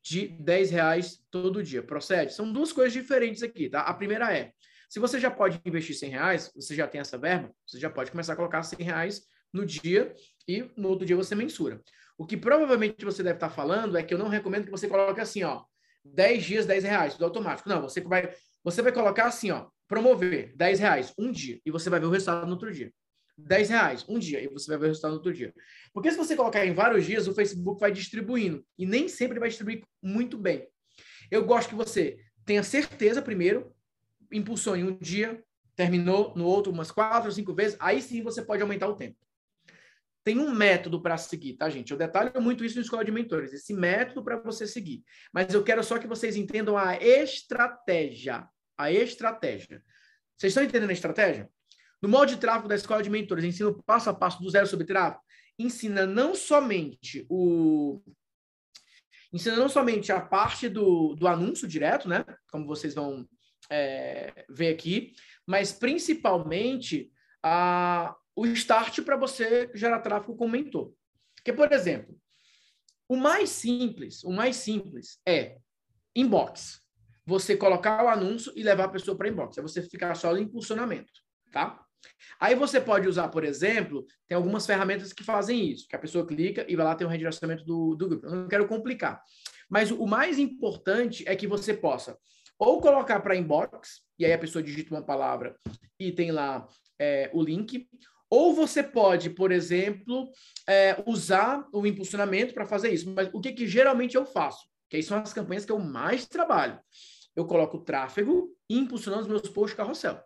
de 0.00 0.28
10 0.28 0.70
reais 0.70 1.22
todo 1.30 1.62
dia. 1.62 1.82
Procede? 1.82 2.32
São 2.32 2.50
duas 2.50 2.72
coisas 2.72 2.94
diferentes 2.94 3.42
aqui, 3.42 3.68
tá? 3.68 3.82
A 3.82 3.92
primeira 3.92 4.34
é, 4.34 4.52
se 4.88 4.98
você 4.98 5.20
já 5.20 5.30
pode 5.30 5.60
investir 5.66 5.94
100 5.94 6.10
reais, 6.10 6.52
você 6.54 6.74
já 6.74 6.88
tem 6.88 7.00
essa 7.00 7.18
verba, 7.18 7.54
você 7.66 7.78
já 7.78 7.90
pode 7.90 8.10
começar 8.10 8.32
a 8.32 8.36
colocar 8.36 8.62
100 8.62 8.84
reais 8.84 9.26
no 9.52 9.66
dia 9.66 10.14
e 10.46 10.70
no 10.76 10.88
outro 10.88 11.06
dia 11.06 11.16
você 11.16 11.34
mensura. 11.34 11.80
O 12.16 12.26
que 12.26 12.36
provavelmente 12.36 13.04
você 13.04 13.22
deve 13.22 13.36
estar 13.36 13.50
falando 13.50 13.96
é 13.96 14.02
que 14.02 14.14
eu 14.14 14.18
não 14.18 14.28
recomendo 14.28 14.64
que 14.64 14.70
você 14.70 14.88
coloque 14.88 15.20
assim, 15.20 15.42
ó, 15.42 15.64
10 16.04 16.44
dias, 16.44 16.66
10 16.66 16.84
reais, 16.84 17.12
tudo 17.14 17.24
automático. 17.24 17.68
Não, 17.68 17.82
você 17.82 18.00
vai, 18.00 18.32
você 18.62 18.82
vai 18.82 18.92
colocar 18.92 19.26
assim, 19.26 19.50
ó, 19.50 19.66
promover 19.88 20.54
10 20.56 20.78
reais 20.78 21.14
um 21.18 21.32
dia 21.32 21.60
e 21.64 21.70
você 21.70 21.90
vai 21.90 21.98
ver 21.98 22.06
o 22.06 22.10
resultado 22.10 22.46
no 22.46 22.52
outro 22.52 22.72
dia. 22.72 22.92
10 23.36 23.68
reais 23.68 24.04
um 24.08 24.18
dia 24.18 24.40
e 24.40 24.46
você 24.46 24.68
vai 24.68 24.78
ver 24.78 24.84
o 24.84 24.88
resultado 24.88 25.10
no 25.10 25.16
outro 25.16 25.32
dia. 25.32 25.52
Porque 25.92 26.10
se 26.10 26.16
você 26.16 26.36
colocar 26.36 26.64
em 26.64 26.72
vários 26.72 27.04
dias, 27.04 27.26
o 27.26 27.34
Facebook 27.34 27.80
vai 27.80 27.90
distribuindo 27.90 28.64
e 28.78 28.86
nem 28.86 29.08
sempre 29.08 29.40
vai 29.40 29.48
distribuir 29.48 29.82
muito 30.00 30.38
bem. 30.38 30.68
Eu 31.30 31.44
gosto 31.44 31.70
que 31.70 31.74
você 31.74 32.18
tenha 32.44 32.62
certeza 32.62 33.20
primeiro, 33.20 33.74
impulsione 34.30 34.84
um 34.84 34.96
dia, 34.96 35.42
terminou 35.74 36.32
no 36.36 36.44
outro 36.44 36.70
umas 36.70 36.92
quatro 36.92 37.28
ou 37.28 37.34
cinco 37.34 37.52
vezes, 37.52 37.76
aí 37.80 38.00
sim 38.00 38.22
você 38.22 38.40
pode 38.40 38.62
aumentar 38.62 38.86
o 38.88 38.94
tempo 38.94 39.16
tem 40.24 40.38
um 40.38 40.50
método 40.50 41.02
para 41.02 41.18
seguir, 41.18 41.54
tá, 41.54 41.68
gente? 41.68 41.92
Eu 41.92 41.98
detalho 41.98 42.40
muito 42.40 42.64
isso 42.64 42.76
no 42.76 42.82
Escola 42.82 43.04
de 43.04 43.12
Mentores, 43.12 43.52
esse 43.52 43.74
método 43.74 44.24
para 44.24 44.40
você 44.40 44.66
seguir. 44.66 45.04
Mas 45.32 45.52
eu 45.52 45.62
quero 45.62 45.84
só 45.84 45.98
que 45.98 46.06
vocês 46.06 46.34
entendam 46.34 46.78
a 46.78 46.96
estratégia. 46.96 48.48
A 48.76 48.90
estratégia. 48.90 49.84
Vocês 50.36 50.50
estão 50.50 50.64
entendendo 50.64 50.90
a 50.90 50.94
estratégia? 50.94 51.48
No 52.00 52.08
modo 52.08 52.30
de 52.30 52.38
tráfego 52.38 52.68
da 52.68 52.74
Escola 52.74 53.02
de 53.02 53.10
Mentores, 53.10 53.44
ensino 53.44 53.82
passo 53.84 54.08
a 54.08 54.14
passo 54.14 54.42
do 54.42 54.50
zero 54.50 54.66
sobre 54.66 54.86
tráfego, 54.86 55.22
ensina 55.58 56.06
não 56.06 56.34
somente 56.34 57.26
o 57.28 58.02
ensina 59.32 59.56
não 59.56 59.68
somente 59.68 60.12
a 60.12 60.20
parte 60.20 60.68
do, 60.68 61.14
do 61.16 61.26
anúncio 61.26 61.66
direto, 61.66 62.08
né? 62.08 62.24
Como 62.50 62.66
vocês 62.66 62.94
vão 62.94 63.28
é, 63.68 64.44
ver 64.48 64.68
aqui, 64.68 65.12
mas 65.46 65.72
principalmente 65.72 67.10
a, 67.42 68.14
o 68.36 68.46
start 68.46 69.00
para 69.02 69.16
você 69.16 69.70
gerar 69.74 70.00
tráfego 70.00 70.36
com 70.36 70.48
mentor. 70.48 70.92
Porque, 71.36 71.52
por 71.52 71.70
exemplo, 71.72 72.16
o 73.08 73.16
mais 73.16 73.50
simples, 73.50 74.24
o 74.24 74.30
mais 74.30 74.56
simples 74.56 75.20
é 75.26 75.58
inbox. 76.14 76.80
Você 77.26 77.56
colocar 77.56 78.04
o 78.04 78.08
anúncio 78.08 78.52
e 78.56 78.62
levar 78.62 78.84
a 78.84 78.88
pessoa 78.88 79.16
para 79.16 79.28
inbox. 79.28 79.56
É 79.58 79.62
você 79.62 79.82
ficar 79.82 80.14
só 80.14 80.32
no 80.32 80.38
impulsionamento, 80.38 81.12
tá? 81.52 81.80
Aí 82.38 82.54
você 82.54 82.80
pode 82.80 83.08
usar, 83.08 83.28
por 83.28 83.44
exemplo, 83.44 84.06
tem 84.28 84.36
algumas 84.36 84.66
ferramentas 84.66 85.12
que 85.12 85.24
fazem 85.24 85.70
isso, 85.70 85.88
que 85.88 85.96
a 85.96 85.98
pessoa 85.98 86.26
clica 86.26 86.66
e 86.68 86.76
vai 86.76 86.84
lá 86.84 86.94
ter 86.94 87.04
um 87.04 87.08
redirecionamento 87.08 87.64
do, 87.64 87.94
do 87.94 88.08
grupo. 88.08 88.26
Eu 88.26 88.34
não 88.34 88.48
quero 88.48 88.68
complicar. 88.68 89.22
Mas 89.70 89.90
o 89.90 90.06
mais 90.06 90.38
importante 90.38 91.24
é 91.26 91.34
que 91.34 91.46
você 91.46 91.72
possa 91.72 92.18
ou 92.58 92.80
colocar 92.80 93.20
para 93.20 93.36
inbox, 93.36 94.02
e 94.18 94.24
aí 94.24 94.32
a 94.32 94.38
pessoa 94.38 94.62
digita 94.62 94.94
uma 94.94 95.02
palavra 95.02 95.56
e 95.98 96.12
tem 96.12 96.30
lá 96.30 96.66
é, 96.98 97.30
o 97.32 97.42
link, 97.42 97.88
ou 98.34 98.52
você 98.52 98.82
pode, 98.82 99.30
por 99.30 99.52
exemplo, 99.52 100.28
é, 100.66 101.00
usar 101.06 101.68
o 101.72 101.86
impulsionamento 101.86 102.52
para 102.52 102.66
fazer 102.66 102.92
isso. 102.92 103.08
Mas 103.14 103.30
o 103.32 103.40
que, 103.40 103.52
que 103.52 103.64
geralmente 103.64 104.16
eu 104.16 104.26
faço? 104.26 104.66
Que 104.90 104.96
aí 104.96 105.04
são 105.04 105.18
as 105.18 105.32
campanhas 105.32 105.64
que 105.64 105.70
eu 105.70 105.78
mais 105.78 106.26
trabalho. 106.26 106.80
Eu 107.36 107.46
coloco 107.46 107.84
tráfego 107.84 108.52
impulsionando 108.68 109.22
os 109.22 109.28
meus 109.28 109.48
posts 109.48 109.76
carrossel. 109.76 110.20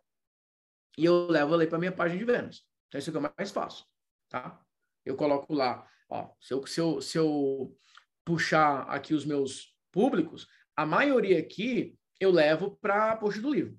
E 0.96 1.04
eu 1.04 1.28
levo 1.28 1.52
ali 1.52 1.66
para 1.66 1.78
minha 1.78 1.92
página 1.92 2.18
de 2.18 2.24
vendas. 2.24 2.62
Então, 2.86 2.98
isso 2.98 3.10
é 3.10 3.10
o 3.10 3.20
que 3.20 3.26
eu 3.26 3.32
mais 3.36 3.50
faço. 3.50 3.84
Tá? 4.30 4.58
Eu 5.04 5.14
coloco 5.14 5.52
lá, 5.52 5.86
ó, 6.08 6.30
se 6.40 6.54
eu, 6.54 6.66
se 6.66 6.80
eu, 6.80 7.02
se 7.02 7.18
eu 7.18 7.76
puxar 8.24 8.84
aqui 8.88 9.12
os 9.12 9.26
meus 9.26 9.76
públicos, 9.92 10.46
a 10.74 10.86
maioria 10.86 11.38
aqui 11.38 11.94
eu 12.18 12.30
levo 12.30 12.74
para 12.80 13.16
post 13.16 13.38
do 13.38 13.52
livro. 13.52 13.78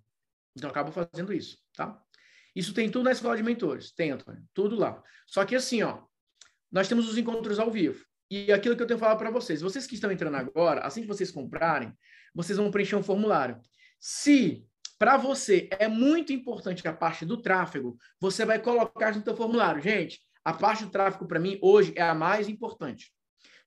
Então, 0.56 0.68
eu 0.68 0.72
acabo 0.72 0.92
fazendo 0.92 1.34
isso, 1.34 1.58
tá? 1.74 2.00
Isso 2.56 2.74
tem 2.74 2.90
tudo 2.90 3.06
na 3.06 3.12
escola 3.12 3.38
de 3.38 3.44
mentores. 3.44 3.92
Tem, 3.92 4.12
Antônio. 4.12 4.44
Tudo 4.54 4.76
lá. 4.76 5.02
Só 5.28 5.46
que 5.46 5.56
assim, 5.56 5.82
ó, 5.84 6.02
nós 6.72 6.88
temos 6.88 7.08
os 7.08 7.18
encontros 7.18 7.60
ao 7.60 7.72
vivo. 7.72 8.04
E 8.30 8.52
aquilo 8.52 8.76
que 8.76 8.84
eu 8.84 8.88
tenho 8.88 9.00
falado 9.00 9.18
para 9.18 9.32
vocês, 9.32 9.62
vocês 9.62 9.88
que 9.88 9.96
estão 9.96 10.12
entrando 10.12 10.36
agora, 10.36 10.82
assim 10.82 11.02
que 11.02 11.08
vocês 11.08 11.32
comprarem, 11.32 11.92
vocês 12.34 12.58
vão 12.58 12.70
preencher 12.70 12.96
um 12.96 13.04
formulário. 13.04 13.60
Se 14.00 14.66
para 15.00 15.18
você 15.18 15.68
é 15.72 15.88
muito 15.88 16.32
importante 16.32 16.88
a 16.88 16.94
parte 16.94 17.26
do 17.26 17.42
tráfego, 17.42 17.98
você 18.20 18.46
vai 18.46 18.60
colocar 18.60 19.16
no 19.16 19.24
seu 19.24 19.36
formulário. 19.36 19.82
Gente, 19.82 20.20
a 20.44 20.54
parte 20.54 20.86
do 20.86 20.92
tráfego 20.92 21.28
para 21.28 21.40
mim 21.40 21.58
hoje 21.62 21.94
é 21.96 22.04
a 22.04 22.14
mais 22.14 22.48
importante. 22.48 23.12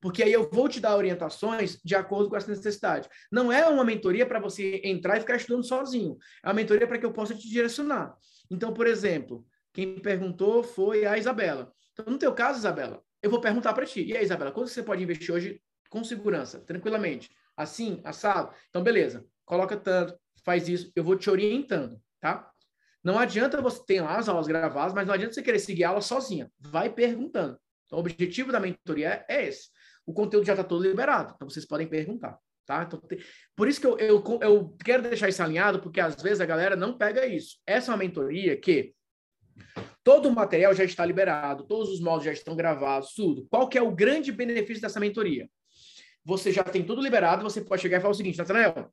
Porque 0.00 0.22
aí 0.22 0.32
eu 0.32 0.50
vou 0.50 0.68
te 0.68 0.80
dar 0.80 0.96
orientações 0.96 1.78
de 1.84 1.94
acordo 1.94 2.28
com 2.28 2.36
essa 2.36 2.50
necessidade. 2.50 3.08
Não 3.30 3.52
é 3.52 3.66
uma 3.68 3.84
mentoria 3.84 4.26
para 4.26 4.40
você 4.40 4.80
entrar 4.84 5.16
e 5.16 5.20
ficar 5.20 5.36
estudando 5.36 5.64
sozinho. 5.64 6.18
É 6.44 6.48
uma 6.48 6.54
mentoria 6.54 6.86
para 6.86 6.98
que 6.98 7.06
eu 7.06 7.12
possa 7.12 7.34
te 7.34 7.48
direcionar. 7.48 8.14
Então, 8.52 8.74
por 8.74 8.86
exemplo, 8.86 9.46
quem 9.72 9.98
perguntou 9.98 10.62
foi 10.62 11.06
a 11.06 11.16
Isabela. 11.16 11.72
Então, 11.92 12.12
no 12.12 12.18
teu 12.18 12.34
caso, 12.34 12.58
Isabela, 12.58 13.02
eu 13.22 13.30
vou 13.30 13.40
perguntar 13.40 13.72
para 13.72 13.86
ti. 13.86 14.04
E 14.04 14.14
aí, 14.14 14.22
Isabela, 14.22 14.52
quanto 14.52 14.68
você 14.68 14.82
pode 14.82 15.02
investir 15.02 15.34
hoje 15.34 15.62
com 15.88 16.04
segurança, 16.04 16.60
tranquilamente? 16.60 17.30
Assim, 17.56 18.02
assado? 18.04 18.54
Então, 18.68 18.82
beleza. 18.82 19.24
Coloca 19.46 19.74
tanto, 19.74 20.14
faz 20.44 20.68
isso. 20.68 20.92
Eu 20.94 21.02
vou 21.02 21.16
te 21.16 21.30
orientando, 21.30 21.98
tá? 22.20 22.50
Não 23.02 23.18
adianta 23.18 23.60
você 23.62 23.82
ter 23.86 24.02
lá 24.02 24.18
as 24.18 24.28
aulas 24.28 24.46
gravadas, 24.46 24.92
mas 24.92 25.06
não 25.06 25.14
adianta 25.14 25.32
você 25.32 25.42
querer 25.42 25.58
seguir 25.58 25.84
a 25.84 25.88
aula 25.88 26.02
sozinha. 26.02 26.52
Vai 26.60 26.90
perguntando. 26.92 27.58
Então, 27.86 27.98
o 27.98 28.00
objetivo 28.00 28.52
da 28.52 28.60
mentoria 28.60 29.24
é 29.28 29.46
esse. 29.46 29.70
o 30.04 30.12
conteúdo 30.12 30.44
já 30.44 30.52
está 30.52 30.64
todo 30.64 30.82
liberado. 30.82 31.32
Então, 31.34 31.48
vocês 31.48 31.64
podem 31.64 31.86
perguntar. 31.86 32.38
Tá? 32.66 32.84
Então, 32.84 33.00
por 33.56 33.66
isso 33.66 33.80
que 33.80 33.86
eu, 33.86 33.98
eu, 33.98 34.22
eu 34.40 34.76
quero 34.84 35.02
deixar 35.02 35.28
isso 35.28 35.42
alinhado, 35.42 35.80
porque 35.80 36.00
às 36.00 36.20
vezes 36.22 36.40
a 36.40 36.46
galera 36.46 36.76
não 36.76 36.96
pega 36.96 37.26
isso. 37.26 37.58
Essa 37.66 37.90
é 37.90 37.92
uma 37.92 37.98
mentoria 37.98 38.56
que 38.56 38.94
todo 40.04 40.28
o 40.28 40.34
material 40.34 40.72
já 40.74 40.84
está 40.84 41.04
liberado, 41.04 41.66
todos 41.66 41.90
os 41.90 42.00
módulos 42.00 42.24
já 42.24 42.32
estão 42.32 42.54
gravados, 42.54 43.14
tudo. 43.14 43.46
Qual 43.50 43.68
que 43.68 43.76
é 43.76 43.82
o 43.82 43.90
grande 43.90 44.30
benefício 44.30 44.80
dessa 44.80 45.00
mentoria? 45.00 45.48
Você 46.24 46.52
já 46.52 46.62
tem 46.62 46.84
tudo 46.84 47.02
liberado, 47.02 47.42
você 47.42 47.60
pode 47.60 47.82
chegar 47.82 47.98
e 47.98 48.00
falar 48.00 48.12
o 48.12 48.16
seguinte, 48.16 48.38
Natanael, 48.38 48.92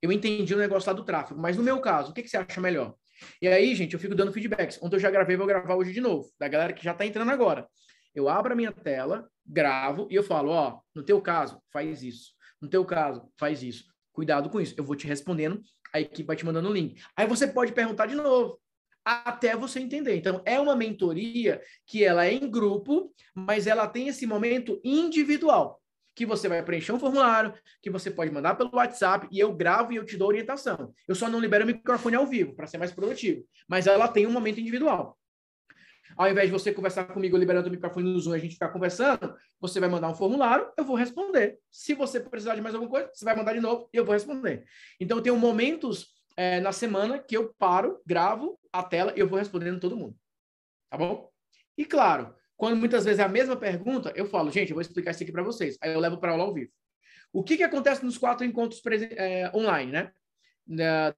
eu 0.00 0.10
entendi 0.10 0.54
o 0.54 0.58
negócio 0.58 0.88
lá 0.88 0.94
do 0.94 1.04
tráfego, 1.04 1.38
mas 1.38 1.56
no 1.56 1.62
meu 1.62 1.78
caso, 1.80 2.10
o 2.10 2.14
que, 2.14 2.22
que 2.22 2.28
você 2.28 2.38
acha 2.38 2.60
melhor? 2.60 2.94
E 3.40 3.46
aí, 3.48 3.74
gente, 3.74 3.92
eu 3.92 4.00
fico 4.00 4.14
dando 4.14 4.32
feedbacks. 4.32 4.82
Ontem 4.82 4.96
eu 4.96 5.00
já 5.00 5.10
gravei, 5.10 5.36
vou 5.36 5.46
gravar 5.46 5.74
hoje 5.74 5.92
de 5.92 6.00
novo, 6.00 6.30
da 6.38 6.48
galera 6.48 6.72
que 6.72 6.82
já 6.82 6.92
está 6.92 7.04
entrando 7.04 7.30
agora. 7.30 7.68
Eu 8.14 8.28
abro 8.28 8.52
a 8.52 8.56
minha 8.56 8.72
tela, 8.72 9.28
gravo 9.46 10.08
e 10.10 10.14
eu 10.14 10.22
falo, 10.22 10.50
ó, 10.50 10.80
no 10.94 11.02
teu 11.02 11.20
caso, 11.20 11.60
faz 11.70 12.02
isso. 12.02 12.32
No 12.60 12.68
teu 12.68 12.84
caso, 12.84 13.28
faz 13.38 13.62
isso. 13.62 13.84
Cuidado 14.12 14.50
com 14.50 14.60
isso. 14.60 14.74
Eu 14.76 14.84
vou 14.84 14.96
te 14.96 15.06
respondendo, 15.06 15.62
a 15.92 16.00
equipe 16.00 16.26
vai 16.26 16.36
te 16.36 16.44
mandando 16.44 16.68
o 16.68 16.72
link. 16.72 17.00
Aí 17.16 17.26
você 17.26 17.46
pode 17.46 17.72
perguntar 17.72 18.06
de 18.06 18.14
novo, 18.14 18.60
até 19.04 19.56
você 19.56 19.80
entender. 19.80 20.16
Então, 20.16 20.42
é 20.44 20.60
uma 20.60 20.76
mentoria 20.76 21.60
que 21.86 22.04
ela 22.04 22.26
é 22.26 22.32
em 22.32 22.50
grupo, 22.50 23.12
mas 23.34 23.66
ela 23.66 23.86
tem 23.86 24.08
esse 24.08 24.26
momento 24.26 24.80
individual, 24.84 25.80
que 26.14 26.26
você 26.26 26.48
vai 26.48 26.62
preencher 26.62 26.92
um 26.92 26.98
formulário, 26.98 27.54
que 27.82 27.90
você 27.90 28.10
pode 28.10 28.30
mandar 28.30 28.56
pelo 28.56 28.70
WhatsApp, 28.74 29.26
e 29.30 29.38
eu 29.38 29.54
gravo 29.54 29.92
e 29.92 29.96
eu 29.96 30.04
te 30.04 30.16
dou 30.16 30.28
orientação. 30.28 30.92
Eu 31.08 31.14
só 31.14 31.28
não 31.28 31.40
libero 31.40 31.64
o 31.64 31.66
microfone 31.66 32.16
ao 32.16 32.26
vivo, 32.26 32.54
para 32.54 32.66
ser 32.66 32.78
mais 32.78 32.92
produtivo. 32.92 33.44
Mas 33.68 33.86
ela 33.86 34.08
tem 34.08 34.26
um 34.26 34.32
momento 34.32 34.60
individual. 34.60 35.18
Ao 36.20 36.28
invés 36.28 36.48
de 36.48 36.52
você 36.52 36.70
conversar 36.70 37.04
comigo 37.04 37.34
liberando 37.34 37.68
o 37.68 37.70
microfone 37.70 38.12
no 38.12 38.20
Zoom 38.20 38.34
e 38.34 38.36
a 38.36 38.38
gente 38.38 38.52
ficar 38.52 38.68
conversando, 38.68 39.34
você 39.58 39.80
vai 39.80 39.88
mandar 39.88 40.10
um 40.10 40.14
formulário, 40.14 40.70
eu 40.76 40.84
vou 40.84 40.94
responder. 40.94 41.58
Se 41.70 41.94
você 41.94 42.20
precisar 42.20 42.54
de 42.54 42.60
mais 42.60 42.74
alguma 42.74 42.90
coisa, 42.90 43.10
você 43.10 43.24
vai 43.24 43.34
mandar 43.34 43.54
de 43.54 43.60
novo 43.60 43.88
e 43.90 43.96
eu 43.96 44.04
vou 44.04 44.12
responder. 44.12 44.66
Então, 45.00 45.16
eu 45.16 45.22
tenho 45.22 45.36
momentos 45.38 46.08
é, 46.36 46.60
na 46.60 46.72
semana 46.72 47.18
que 47.18 47.34
eu 47.34 47.54
paro, 47.58 48.02
gravo 48.04 48.60
a 48.70 48.82
tela 48.82 49.14
e 49.16 49.18
eu 49.18 49.26
vou 49.26 49.38
respondendo 49.38 49.80
todo 49.80 49.96
mundo. 49.96 50.14
Tá 50.90 50.98
bom? 50.98 51.30
E 51.74 51.86
claro, 51.86 52.34
quando 52.54 52.76
muitas 52.76 53.06
vezes 53.06 53.18
é 53.18 53.22
a 53.22 53.28
mesma 53.28 53.56
pergunta, 53.56 54.12
eu 54.14 54.26
falo, 54.26 54.50
gente, 54.50 54.72
eu 54.72 54.74
vou 54.74 54.82
explicar 54.82 55.12
isso 55.12 55.22
aqui 55.22 55.32
para 55.32 55.42
vocês. 55.42 55.78
Aí 55.80 55.90
eu 55.90 56.00
levo 56.00 56.18
para 56.18 56.32
aula 56.32 56.44
ao 56.44 56.52
vivo. 56.52 56.70
O 57.32 57.42
que, 57.42 57.56
que 57.56 57.62
acontece 57.62 58.04
nos 58.04 58.18
quatro 58.18 58.44
encontros 58.44 58.82
é, 59.16 59.50
online, 59.54 59.90
né? 59.90 60.12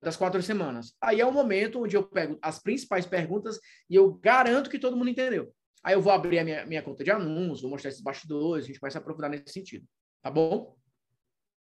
Das 0.00 0.16
quatro 0.16 0.42
semanas. 0.42 0.94
Aí 1.00 1.20
é 1.20 1.26
o 1.26 1.32
momento 1.32 1.82
onde 1.82 1.96
eu 1.96 2.02
pego 2.02 2.38
as 2.40 2.58
principais 2.58 3.04
perguntas 3.04 3.60
e 3.88 3.94
eu 3.94 4.14
garanto 4.14 4.70
que 4.70 4.78
todo 4.78 4.96
mundo 4.96 5.10
entendeu. 5.10 5.52
Aí 5.84 5.94
eu 5.94 6.00
vou 6.00 6.12
abrir 6.12 6.38
a 6.38 6.44
minha, 6.44 6.64
minha 6.64 6.82
conta 6.82 7.04
de 7.04 7.10
anúncios, 7.10 7.62
vou 7.62 7.70
mostrar 7.70 7.90
esses 7.90 8.02
bastidores, 8.02 8.64
a 8.64 8.68
gente 8.68 8.80
vai 8.80 8.90
se 8.90 8.96
aprofundar 8.96 9.28
nesse 9.28 9.52
sentido. 9.52 9.86
Tá 10.22 10.30
bom? 10.30 10.76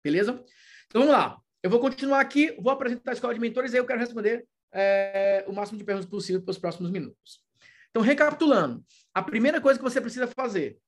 Beleza? 0.03 0.43
Então 0.87 1.03
vamos 1.03 1.15
lá. 1.15 1.39
Eu 1.63 1.71
vou 1.71 1.81
continuar 1.81 2.21
aqui, 2.21 2.57
vou 2.61 2.73
apresentar 2.73 3.13
a 3.13 3.15
escola 3.15 3.35
de 3.35 3.41
mentores 3.41 3.73
e 3.73 3.77
aí 3.77 3.81
eu 3.81 3.87
quero 3.87 4.01
responder 4.01 4.47
é, 4.73 5.45
o 5.47 5.53
máximo 5.53 5.79
de 5.79 5.85
perguntas 5.85 6.09
possível 6.09 6.41
pelos 6.41 6.59
próximos 6.59 6.91
minutos. 6.91 7.45
Então, 7.91 8.03
recapitulando, 8.03 8.85
a 9.15 9.23
primeira 9.23 9.61
coisa 9.61 9.79
que 9.79 9.85
você 9.85 10.01
precisa 10.01 10.27
fazer, 10.27 10.79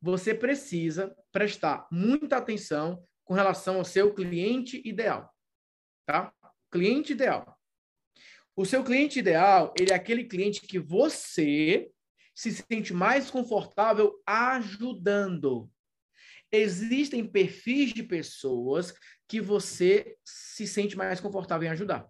você 0.00 0.34
precisa 0.34 1.14
prestar 1.30 1.86
muita 1.90 2.36
atenção 2.36 3.02
com 3.24 3.34
relação 3.34 3.76
ao 3.76 3.84
seu 3.84 4.12
cliente 4.12 4.80
ideal, 4.84 5.32
tá? 6.06 6.32
Cliente 6.70 7.12
ideal. 7.12 7.58
O 8.54 8.64
seu 8.64 8.82
cliente 8.82 9.18
ideal, 9.18 9.72
ele 9.78 9.92
é 9.92 9.94
aquele 9.94 10.24
cliente 10.24 10.62
que 10.62 10.78
você 10.78 11.90
se 12.34 12.52
sente 12.52 12.92
mais 12.92 13.30
confortável 13.30 14.20
ajudando. 14.26 15.70
Existem 16.50 17.26
perfis 17.26 17.92
de 17.92 18.02
pessoas 18.02 18.94
que 19.28 19.40
você 19.40 20.16
se 20.24 20.66
sente 20.66 20.96
mais 20.96 21.20
confortável 21.20 21.66
em 21.66 21.72
ajudar. 21.72 22.08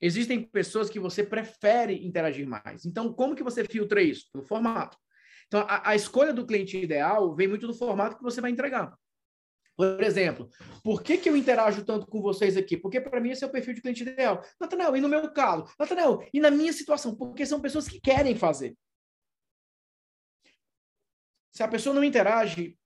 Existem 0.00 0.42
pessoas 0.42 0.90
que 0.90 1.00
você 1.00 1.24
prefere 1.24 2.06
interagir 2.06 2.46
mais. 2.46 2.84
Então, 2.84 3.12
como 3.12 3.34
que 3.34 3.42
você 3.42 3.64
filtra 3.64 4.02
isso? 4.02 4.30
Pelo 4.30 4.44
formato. 4.44 4.98
Então, 5.46 5.60
a, 5.68 5.90
a 5.90 5.96
escolha 5.96 6.32
do 6.32 6.46
cliente 6.46 6.76
ideal 6.76 7.34
vem 7.34 7.48
muito 7.48 7.66
do 7.66 7.74
formato 7.74 8.16
que 8.16 8.22
você 8.22 8.40
vai 8.40 8.50
entregar. 8.50 8.96
Por 9.76 10.02
exemplo, 10.02 10.48
por 10.82 11.02
que, 11.02 11.18
que 11.18 11.28
eu 11.28 11.36
interajo 11.36 11.84
tanto 11.84 12.06
com 12.06 12.22
vocês 12.22 12.56
aqui? 12.56 12.76
Porque 12.76 13.00
para 13.00 13.20
mim 13.20 13.30
esse 13.30 13.44
é 13.44 13.46
o 13.46 13.50
perfil 13.50 13.74
de 13.74 13.82
cliente 13.82 14.02
ideal. 14.02 14.42
Natanel, 14.58 14.96
e 14.96 15.00
no 15.00 15.08
meu 15.08 15.30
caso? 15.32 15.66
Natanel, 15.78 16.26
e 16.32 16.40
na 16.40 16.50
minha 16.50 16.72
situação? 16.72 17.14
Porque 17.14 17.44
são 17.44 17.60
pessoas 17.60 17.86
que 17.86 18.00
querem 18.00 18.34
fazer. 18.34 18.74
Se 21.52 21.62
a 21.62 21.68
pessoa 21.68 21.94
não 21.94 22.02
interage, 22.02 22.78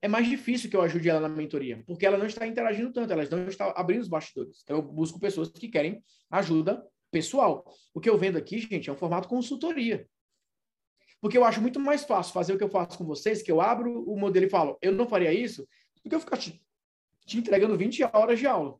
é 0.00 0.06
mais 0.06 0.28
difícil 0.28 0.70
que 0.70 0.76
eu 0.76 0.82
ajude 0.82 1.08
ela 1.08 1.20
na 1.20 1.28
mentoria, 1.28 1.82
porque 1.84 2.06
ela 2.06 2.18
não 2.18 2.26
está 2.26 2.46
interagindo 2.46 2.92
tanto, 2.92 3.12
ela 3.12 3.24
não 3.28 3.48
está 3.48 3.72
abrindo 3.72 4.02
os 4.02 4.08
bastidores. 4.08 4.60
Então 4.62 4.76
eu 4.76 4.82
busco 4.82 5.18
pessoas 5.18 5.48
que 5.48 5.68
querem 5.68 6.02
ajuda 6.30 6.84
pessoal. 7.10 7.64
O 7.92 8.00
que 8.00 8.08
eu 8.08 8.16
vendo 8.16 8.38
aqui, 8.38 8.58
gente, 8.58 8.88
é 8.88 8.92
um 8.92 8.96
formato 8.96 9.28
consultoria. 9.28 10.08
Porque 11.20 11.36
eu 11.36 11.44
acho 11.44 11.60
muito 11.60 11.80
mais 11.80 12.04
fácil 12.04 12.32
fazer 12.32 12.52
o 12.52 12.58
que 12.58 12.64
eu 12.64 12.68
faço 12.68 12.98
com 12.98 13.04
vocês, 13.04 13.42
que 13.42 13.50
eu 13.50 13.60
abro 13.60 14.04
o 14.04 14.18
modelo 14.18 14.46
e 14.46 14.50
falo, 14.50 14.78
eu 14.80 14.92
não 14.92 15.08
faria 15.08 15.32
isso, 15.32 15.66
do 16.06 16.10
que 16.10 16.14
eu 16.14 16.20
ficar 16.20 16.36
te, 16.36 16.62
te 17.24 17.36
entregando 17.36 17.76
20 17.76 18.04
horas 18.04 18.38
de 18.38 18.46
aula. 18.46 18.78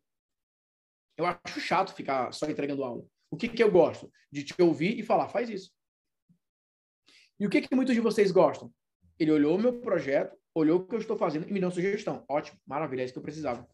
Eu 1.16 1.27
acho 1.27 1.61
chato 1.61 1.95
ficar 1.95 2.33
só 2.33 2.49
entregando 2.49 2.85
aula. 2.85 3.05
O 3.31 3.37
que, 3.37 3.49
que 3.49 3.62
eu 3.62 3.70
gosto? 3.70 4.11
De 4.31 4.45
te 4.45 4.55
ouvir 4.62 4.99
e 4.99 5.03
falar, 5.03 5.29
faz 5.29 5.51
isso. 5.51 5.72
E 7.39 7.47
o 7.47 7.51
que, 7.51 7.61
que 7.61 7.74
muitos 7.74 7.95
de 7.95 8.01
vocês 8.01 8.31
gostam? 8.31 8.72
Ele 9.18 9.33
olhou 9.33 9.57
o 9.57 9.61
meu 9.61 9.81
projeto, 9.81 10.37
olhou 10.55 10.81
o 10.81 10.87
que 10.87 10.95
eu 10.95 11.01
estou 11.01 11.16
fazendo 11.16 11.49
e 11.49 11.53
me 11.53 11.59
deu 11.59 11.68
uma 11.68 11.74
sugestão. 11.74 12.24
Ótimo, 12.29 12.59
maravilha, 12.66 13.03
é 13.03 13.05
isso 13.05 13.12
que 13.12 13.18
eu 13.18 13.22
precisava. 13.22 13.66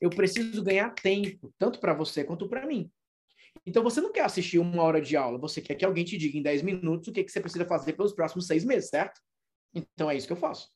Eu 0.00 0.10
preciso 0.10 0.64
ganhar 0.64 0.90
tempo, 0.94 1.52
tanto 1.58 1.78
para 1.78 1.94
você 1.94 2.24
quanto 2.24 2.48
para 2.48 2.66
mim. 2.66 2.90
Então, 3.66 3.82
você 3.82 4.00
não 4.00 4.10
quer 4.10 4.24
assistir 4.24 4.58
uma 4.58 4.82
hora 4.82 5.00
de 5.00 5.16
aula, 5.16 5.38
você 5.38 5.60
quer 5.60 5.74
que 5.74 5.84
alguém 5.84 6.04
te 6.04 6.16
diga 6.16 6.38
em 6.38 6.42
10 6.42 6.62
minutos 6.62 7.08
o 7.08 7.12
que, 7.12 7.22
que 7.22 7.30
você 7.30 7.40
precisa 7.40 7.66
fazer 7.66 7.92
pelos 7.92 8.12
próximos 8.12 8.46
seis 8.46 8.64
meses, 8.64 8.88
certo? 8.88 9.20
Então, 9.74 10.10
é 10.10 10.16
isso 10.16 10.26
que 10.26 10.32
eu 10.32 10.38
faço. 10.38 10.72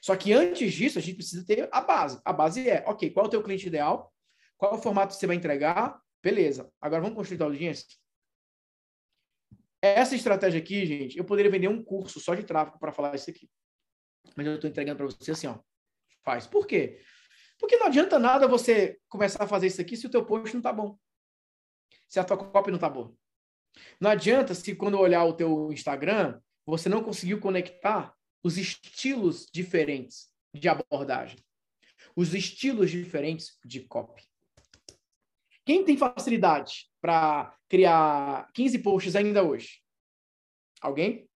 Só 0.00 0.16
que 0.16 0.32
antes 0.32 0.72
disso, 0.72 0.98
a 0.98 1.02
gente 1.02 1.16
precisa 1.16 1.44
ter 1.44 1.68
a 1.72 1.80
base. 1.80 2.20
A 2.24 2.32
base 2.32 2.68
é, 2.68 2.84
ok, 2.86 3.10
qual 3.10 3.26
é 3.26 3.28
o 3.28 3.30
teu 3.30 3.42
cliente 3.42 3.66
ideal? 3.66 4.12
Qual 4.56 4.72
é 4.72 4.74
o 4.76 4.82
formato 4.82 5.14
que 5.14 5.20
você 5.20 5.26
vai 5.26 5.36
entregar? 5.36 6.00
Beleza. 6.22 6.70
Agora 6.80 7.02
vamos 7.02 7.16
construir 7.16 7.40
a 7.42 7.46
audiência? 7.46 7.86
Essa 9.80 10.16
estratégia 10.16 10.60
aqui, 10.60 10.84
gente, 10.84 11.16
eu 11.16 11.24
poderia 11.24 11.50
vender 11.50 11.68
um 11.68 11.82
curso 11.82 12.18
só 12.18 12.34
de 12.34 12.42
tráfego 12.42 12.78
para 12.78 12.92
falar 12.92 13.14
isso 13.14 13.30
aqui. 13.30 13.48
Mas 14.36 14.46
eu 14.46 14.56
estou 14.56 14.68
entregando 14.68 14.96
para 14.96 15.06
você 15.06 15.30
assim, 15.30 15.46
ó. 15.46 15.58
Faz. 16.24 16.46
Por 16.46 16.66
quê? 16.66 17.00
Porque 17.58 17.76
não 17.76 17.86
adianta 17.86 18.18
nada 18.18 18.48
você 18.48 18.98
começar 19.08 19.44
a 19.44 19.48
fazer 19.48 19.68
isso 19.68 19.80
aqui 19.80 19.96
se 19.96 20.06
o 20.06 20.10
teu 20.10 20.24
post 20.24 20.52
não 20.52 20.60
está 20.60 20.72
bom. 20.72 20.98
Se 22.08 22.18
a 22.18 22.24
tua 22.24 22.36
copy 22.36 22.70
não 22.70 22.76
está 22.76 22.88
boa. 22.88 23.14
Não 24.00 24.10
adianta 24.10 24.54
se 24.54 24.74
quando 24.74 24.98
olhar 24.98 25.24
o 25.24 25.34
teu 25.34 25.72
Instagram, 25.72 26.40
você 26.66 26.88
não 26.88 27.02
conseguiu 27.02 27.40
conectar 27.40 28.14
os 28.48 28.56
estilos 28.56 29.46
diferentes 29.52 30.32
de 30.54 30.70
abordagem, 30.70 31.38
os 32.16 32.32
estilos 32.32 32.90
diferentes 32.90 33.58
de 33.62 33.80
copy. 33.80 34.24
Quem 35.66 35.84
tem 35.84 35.98
facilidade 35.98 36.90
para 36.98 37.54
criar 37.68 38.50
15 38.54 38.78
posts 38.78 39.14
ainda 39.14 39.44
hoje? 39.44 39.82
Alguém? 40.80 41.28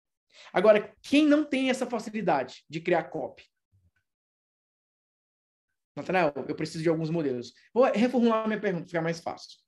Agora, 0.54 0.96
quem 1.02 1.26
não 1.26 1.44
tem 1.44 1.68
essa 1.68 1.86
facilidade 1.86 2.64
de 2.66 2.80
criar 2.80 3.04
copy? 3.10 3.44
Natanael, 5.94 6.32
eu 6.48 6.56
preciso 6.56 6.82
de 6.82 6.88
alguns 6.88 7.10
modelos. 7.10 7.52
Vou 7.74 7.84
reformular 7.84 8.46
minha 8.46 8.58
pergunta, 8.58 8.86
ficar 8.86 9.02
mais 9.02 9.20
fácil. 9.20 9.58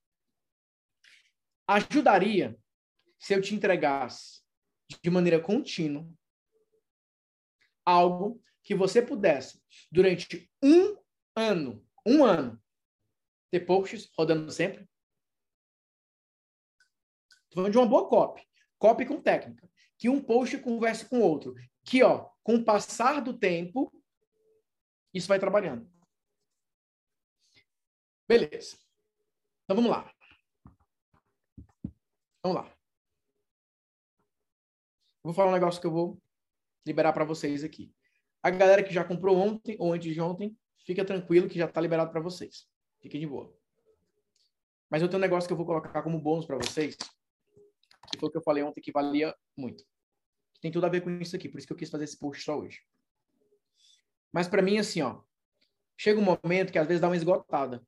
Ajudaria 1.69 2.59
se 3.19 3.35
eu 3.35 3.43
te 3.43 3.55
entregasse 3.55 4.41
de 5.03 5.11
maneira 5.11 5.39
contínua 5.39 6.11
algo 7.85 8.43
que 8.63 8.75
você 8.75 9.03
pudesse, 9.03 9.63
durante 9.91 10.51
um 10.63 10.97
ano, 11.37 11.87
um 12.07 12.25
ano, 12.25 12.63
ter 13.51 13.61
posts 13.61 14.11
rodando 14.17 14.51
sempre? 14.51 14.89
Estou 17.45 17.57
falando 17.57 17.73
de 17.73 17.79
uma 17.79 17.87
boa 17.87 18.09
copy. 18.09 18.47
Copy 18.79 19.07
com 19.07 19.21
técnica. 19.21 19.71
Que 19.99 20.09
um 20.09 20.23
post 20.23 20.59
converse 20.59 21.09
com 21.09 21.21
outro. 21.21 21.55
Que, 21.85 22.03
ó, 22.03 22.31
com 22.43 22.57
o 22.57 22.65
passar 22.65 23.21
do 23.21 23.39
tempo, 23.39 23.93
isso 25.13 25.29
vai 25.29 25.39
trabalhando. 25.39 25.89
Beleza. 28.27 28.77
Então, 29.65 29.77
vamos 29.77 29.91
lá. 29.91 30.13
Vamos 32.43 32.63
lá. 32.63 32.77
Vou 35.23 35.33
falar 35.33 35.51
um 35.51 35.55
negócio 35.55 35.81
que 35.81 35.87
eu 35.87 35.93
vou 35.93 36.23
liberar 36.87 37.13
para 37.13 37.25
vocês 37.25 37.65
aqui. 37.65 37.93
A 38.43 38.51
galera 38.51 38.83
que 38.83 38.93
já 38.93 39.05
comprou 39.05 39.37
ontem 39.37 39.77
ou 39.79 39.93
antes 39.93 40.13
de 40.13 40.21
ontem, 40.21 40.57
fica 40.85 41.05
tranquilo 41.05 41.49
que 41.49 41.59
já 41.59 41.65
está 41.65 41.81
liberado 41.81 42.11
para 42.11 42.21
vocês. 42.21 42.67
Fique 43.01 43.19
de 43.19 43.27
boa. 43.27 43.55
Mas 44.91 45.03
eu 45.03 45.09
tenho 45.09 45.19
um 45.19 45.23
negócio 45.23 45.47
que 45.47 45.53
eu 45.53 45.57
vou 45.57 45.67
colocar 45.67 46.03
como 46.03 46.21
bônus 46.21 46.47
para 46.47 46.57
vocês, 46.57 46.97
que 48.11 48.19
foi 48.19 48.29
o 48.29 48.33
que 48.33 48.39
eu 48.39 48.43
falei 48.43 48.63
ontem 48.63 48.81
que 48.81 48.93
valia 48.93 49.35
muito. 49.57 49.85
Tem 50.61 50.71
tudo 50.71 50.87
a 50.87 50.89
ver 50.89 51.01
com 51.01 51.11
isso 51.11 51.35
aqui, 51.35 51.49
por 51.49 51.59
isso 51.59 51.67
que 51.67 51.73
eu 51.73 51.77
quis 51.77 51.91
fazer 51.91 52.05
esse 52.05 52.19
post 52.19 52.43
só 52.43 52.59
hoje. 52.59 52.81
Mas 54.33 54.49
para 54.49 54.63
mim, 54.63 54.79
assim, 54.79 55.03
ó, 55.03 55.21
chega 55.97 56.21
um 56.21 56.39
momento 56.43 56.73
que 56.73 56.79
às 56.79 56.87
vezes 56.87 57.01
dá 57.01 57.09
uma 57.09 57.17
esgotada. 57.17 57.83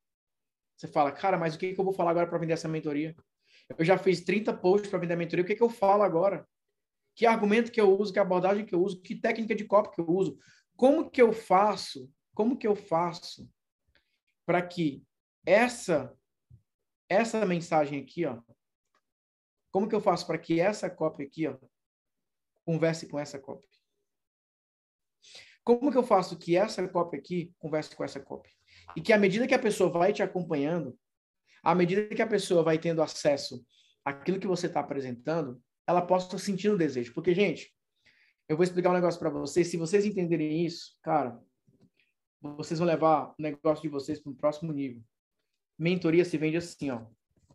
Você 0.77 0.87
fala, 0.89 1.11
cara, 1.11 1.39
mas 1.39 1.55
o 1.55 1.59
que, 1.59 1.73
que 1.73 1.81
eu 1.81 1.85
vou 1.85 1.95
falar 1.95 2.11
agora 2.11 2.27
para 2.27 2.39
vender 2.39 2.53
essa 2.53 2.69
mentoria? 2.69 3.17
Eu 3.79 3.85
já 3.85 3.99
fiz 3.99 4.21
30 4.21 4.55
posts 4.55 4.91
para 4.91 4.99
vender 4.99 5.15
a 5.15 5.17
mentoria, 5.17 5.45
o 5.45 5.47
que, 5.47 5.55
que 5.55 5.63
eu 5.63 5.71
falo 5.71 6.03
agora? 6.03 6.47
Que 7.17 7.25
argumento 7.25 7.73
que 7.73 7.81
eu 7.81 7.99
uso, 7.99 8.13
que 8.13 8.19
abordagem 8.19 8.67
que 8.67 8.75
eu 8.75 8.83
uso, 8.83 9.01
que 9.01 9.17
técnica 9.17 9.55
de 9.55 9.65
copy 9.65 9.97
que 9.97 10.01
eu 10.03 10.09
uso? 10.09 10.39
Como 10.77 11.11
que 11.11 11.23
eu 11.23 11.33
faço? 11.33 12.13
Como 12.35 12.59
que 12.59 12.67
eu 12.67 12.77
faço 12.77 13.51
para 14.45 14.61
que 14.61 15.03
essa 15.45 16.15
essa 17.09 17.47
mensagem 17.47 18.03
aqui, 18.03 18.27
ó, 18.27 18.43
como 19.71 19.89
que 19.89 19.95
eu 19.95 20.01
faço 20.01 20.27
para 20.27 20.39
que 20.39 20.61
essa 20.61 20.91
cópia 20.91 21.25
aqui, 21.25 21.47
ó, 21.47 21.57
converse 22.65 23.09
com 23.09 23.19
essa 23.19 23.39
cópia? 23.39 23.69
Como 25.65 25.91
que 25.91 25.97
eu 25.97 26.03
faço 26.03 26.37
que 26.37 26.57
essa 26.57 26.87
cópia 26.87 27.19
aqui 27.19 27.55
converse 27.59 27.97
com 27.97 28.05
essa 28.05 28.21
cópia? 28.21 28.53
E 28.95 29.01
que 29.01 29.13
à 29.13 29.19
medida 29.19 29.47
que 29.47 29.55
a 29.55 29.59
pessoa 29.59 29.91
vai 29.91 30.13
te 30.13 30.23
acompanhando, 30.23 30.99
à 31.63 31.75
medida 31.75 32.15
que 32.15 32.23
a 32.23 32.27
pessoa 32.27 32.63
vai 32.63 32.79
tendo 32.79 33.01
acesso 33.01 33.65
àquilo 34.05 34.39
que 34.39 34.47
você 34.47 34.67
está 34.67 34.81
apresentando, 34.81 35.63
ela 35.87 36.03
possa 36.03 36.39
sentir 36.39 36.69
o 36.69 36.79
desejo. 36.79 37.15
Porque, 37.15 37.35
gente, 37.35 37.75
eu 38.49 38.57
vou 38.57 38.65
explicar 38.65 38.91
um 38.91 38.95
negócio 38.95 39.19
para 39.19 39.31
vocês. 39.31 39.69
Se 39.69 39.77
vocês 39.77 40.05
entenderem 40.05 40.65
isso, 40.65 40.99
cara, 41.03 41.41
vocês 42.41 42.79
vão 42.79 42.87
levar 42.87 43.31
o 43.31 43.35
negócio 43.39 43.83
de 43.83 43.89
vocês 43.89 44.21
para 44.21 44.31
um 44.31 44.35
próximo 44.35 44.73
nível. 44.73 45.03
Mentoria 45.79 46.25
se 46.25 46.39
vende 46.39 46.57
assim, 46.57 46.91
ó. 46.91 47.07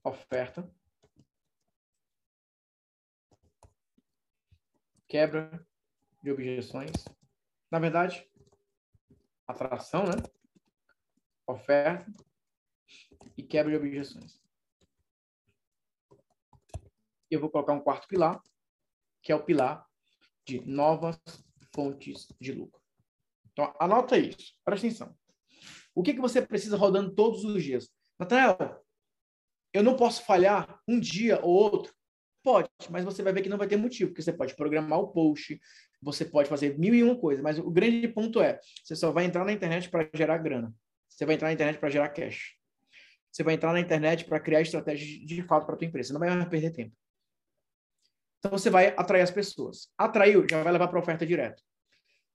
Oferta. 0.04 0.70
Quebra 5.08 5.66
de 6.24 6.32
objeções. 6.32 6.92
Na 7.70 7.80
verdade, 7.80 8.30
atração, 9.48 10.04
né? 10.04 10.16
Oferta 11.48 12.06
e 13.38 13.44
quebra 13.44 13.72
de 13.72 13.78
objeções. 13.78 14.41
Eu 17.32 17.40
vou 17.40 17.50
colocar 17.50 17.72
um 17.72 17.80
quarto 17.80 18.08
pilar, 18.08 18.40
que 19.24 19.32
é 19.32 19.36
o 19.36 19.44
pilar 19.44 19.86
de 20.46 20.60
novas 20.70 21.18
fontes 21.74 22.28
de 22.40 22.52
lucro. 22.52 22.82
Então, 23.52 23.74
anota 23.80 24.18
isso. 24.18 24.54
Presta 24.66 24.86
atenção. 24.86 25.16
O 25.96 26.04
que, 26.04 26.14
que 26.14 26.20
você 26.20 26.42
precisa 26.42 26.76
rodando 26.76 27.16
todos 27.16 27.46
os 27.46 27.64
dias? 27.64 27.90
Nathanael, 28.20 28.84
eu 29.74 29.82
não 29.82 29.96
posso 29.96 30.26
falhar 30.26 30.82
um 30.88 31.00
dia 31.00 31.40
ou 31.42 31.54
outro? 31.54 31.94
Pode, 32.44 32.70
mas 32.90 33.06
você 33.06 33.22
vai 33.22 33.32
ver 33.32 33.44
que 33.44 33.50
não 33.50 33.58
vai 33.58 33.68
ter 33.68 33.78
motivo, 33.78 34.10
porque 34.10 34.22
você 34.22 34.34
pode 34.34 34.56
programar 34.56 35.00
o 35.00 35.10
post, 35.10 35.60
você 36.02 36.26
pode 36.26 36.50
fazer 36.50 36.78
mil 36.78 36.94
e 36.94 37.04
uma 37.04 37.16
coisas, 37.16 37.44
mas 37.44 37.60
o 37.60 37.70
grande 37.70 38.08
ponto 38.08 38.42
é, 38.42 38.60
você 38.84 38.96
só 38.96 39.12
vai 39.12 39.26
entrar 39.26 39.46
na 39.46 39.54
internet 39.54 39.90
para 39.90 40.10
gerar 40.14 40.40
grana. 40.40 40.74
Você 41.08 41.26
vai 41.26 41.36
entrar 41.36 41.50
na 41.50 41.54
internet 41.54 41.80
para 41.80 41.90
gerar 41.90 42.10
cash. 42.10 42.56
Você 43.32 43.44
vai 43.44 43.54
entrar 43.54 43.72
na 43.72 43.80
internet 43.80 44.26
para 44.26 44.40
criar 44.40 44.62
estratégias 44.62 45.26
de 45.26 45.44
fato 45.44 45.66
para 45.66 45.76
a 45.76 45.78
tua 45.78 45.88
empresa. 45.88 46.08
Você 46.08 46.14
não 46.14 46.20
vai 46.20 46.50
perder 46.50 46.72
tempo. 46.72 46.96
Então 48.42 48.58
você 48.58 48.72
vai 48.72 48.88
atrair 48.98 49.22
as 49.22 49.30
pessoas. 49.30 49.88
Atraiu, 49.96 50.46
já 50.50 50.64
vai 50.64 50.74
levar 50.74 50.88
para 50.88 51.00
oferta 51.00 51.26
direta. 51.26 51.62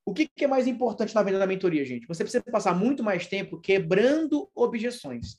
O 0.05 0.15
que, 0.15 0.29
que 0.29 0.45
é 0.45 0.49
mais 0.49 0.69
importante 0.69 1.13
na 1.13 1.23
venda 1.25 1.41
da 1.41 1.49
mentoria, 1.49 1.85
gente? 1.85 2.07
Você 2.07 2.23
precisa 2.23 2.45
passar 2.45 2.73
muito 2.77 3.03
mais 3.03 3.27
tempo 3.27 3.61
quebrando 3.61 4.49
objeções 4.55 5.37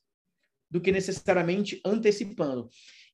do 0.70 0.82
que 0.82 0.92
necessariamente 0.92 1.80
antecipando. 1.86 2.70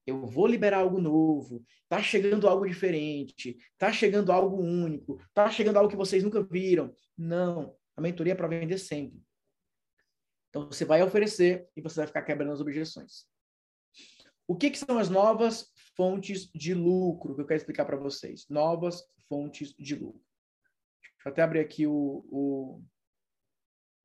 Eu 0.06 0.26
vou 0.26 0.48
liberar 0.48 0.80
algo 0.80 1.00
novo, 1.00 1.64
tá 1.88 2.02
chegando 2.02 2.50
algo 2.50 2.68
diferente, 2.68 3.56
tá 3.78 3.94
chegando 3.94 4.32
algo 4.32 4.60
único, 4.60 5.22
tá 5.32 5.48
chegando 5.52 5.78
algo 5.78 5.92
que 5.92 5.96
vocês 5.96 6.24
nunca 6.24 6.42
viram. 6.42 6.92
Não, 7.16 7.76
a 7.96 8.02
mentoria 8.02 8.34
é 8.34 8.36
para 8.36 8.48
vender 8.48 8.80
sempre. 8.80 9.22
Então 10.50 10.66
você 10.66 10.86
vai 10.86 11.04
oferecer 11.04 11.68
e 11.78 11.82
você 11.82 11.98
vai 11.98 12.08
ficar 12.08 12.24
quebrando 12.24 12.52
as 12.52 12.62
objeções. 12.62 13.28
O 14.48 14.56
que, 14.56 14.72
que 14.72 14.80
são 14.80 14.98
as 14.98 15.08
novas 15.08 15.72
fontes 15.96 16.50
de 16.54 16.74
lucro 16.74 17.36
que 17.36 17.42
eu 17.42 17.46
quero 17.46 17.58
explicar 17.58 17.86
para 17.86 17.98
vocês? 17.98 18.48
Novas 18.50 19.04
fontes 19.28 19.74
de 19.78 19.96
lucro. 19.96 20.22
Deixa 21.02 21.30
eu 21.30 21.32
até 21.32 21.42
abrir 21.42 21.60
aqui 21.60 21.88
o, 21.88 22.26
o, 22.30 22.84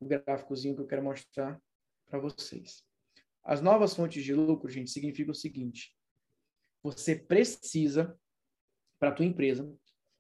o 0.01 0.07
gráficozinho 0.07 0.75
que 0.75 0.83
eu 0.83 0.87
quero 0.87 1.03
mostrar 1.03 1.61
para 2.07 2.19
vocês. 2.19 2.85
As 3.43 3.61
novas 3.61 3.95
fontes 3.95 4.23
de 4.23 4.35
lucro, 4.35 4.71
gente, 4.71 4.91
significa 4.91 5.31
o 5.31 5.35
seguinte: 5.35 5.97
você 6.83 7.17
precisa, 7.17 8.19
para 8.99 9.11
a 9.11 9.13
tua 9.13 9.25
empresa, 9.25 9.73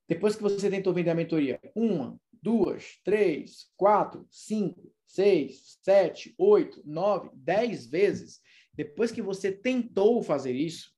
depois 0.09 0.37
que 0.37 0.43
você 0.43 0.71
tentou 0.71 0.95
vender 0.95 1.11
a 1.11 1.15
mentoria, 1.15 1.61
uma, 1.75 2.19
duas, 2.43 2.99
três, 3.05 3.71
quatro, 3.77 4.27
cinco, 4.31 4.93
seis, 5.07 5.79
sete, 5.83 6.35
oito, 6.39 6.83
nove, 6.85 7.31
dez 7.35 7.87
vezes, 7.87 8.41
depois 8.73 9.11
que 9.11 9.21
você 9.21 9.53
tentou 9.53 10.23
fazer 10.23 10.53
isso, 10.53 10.97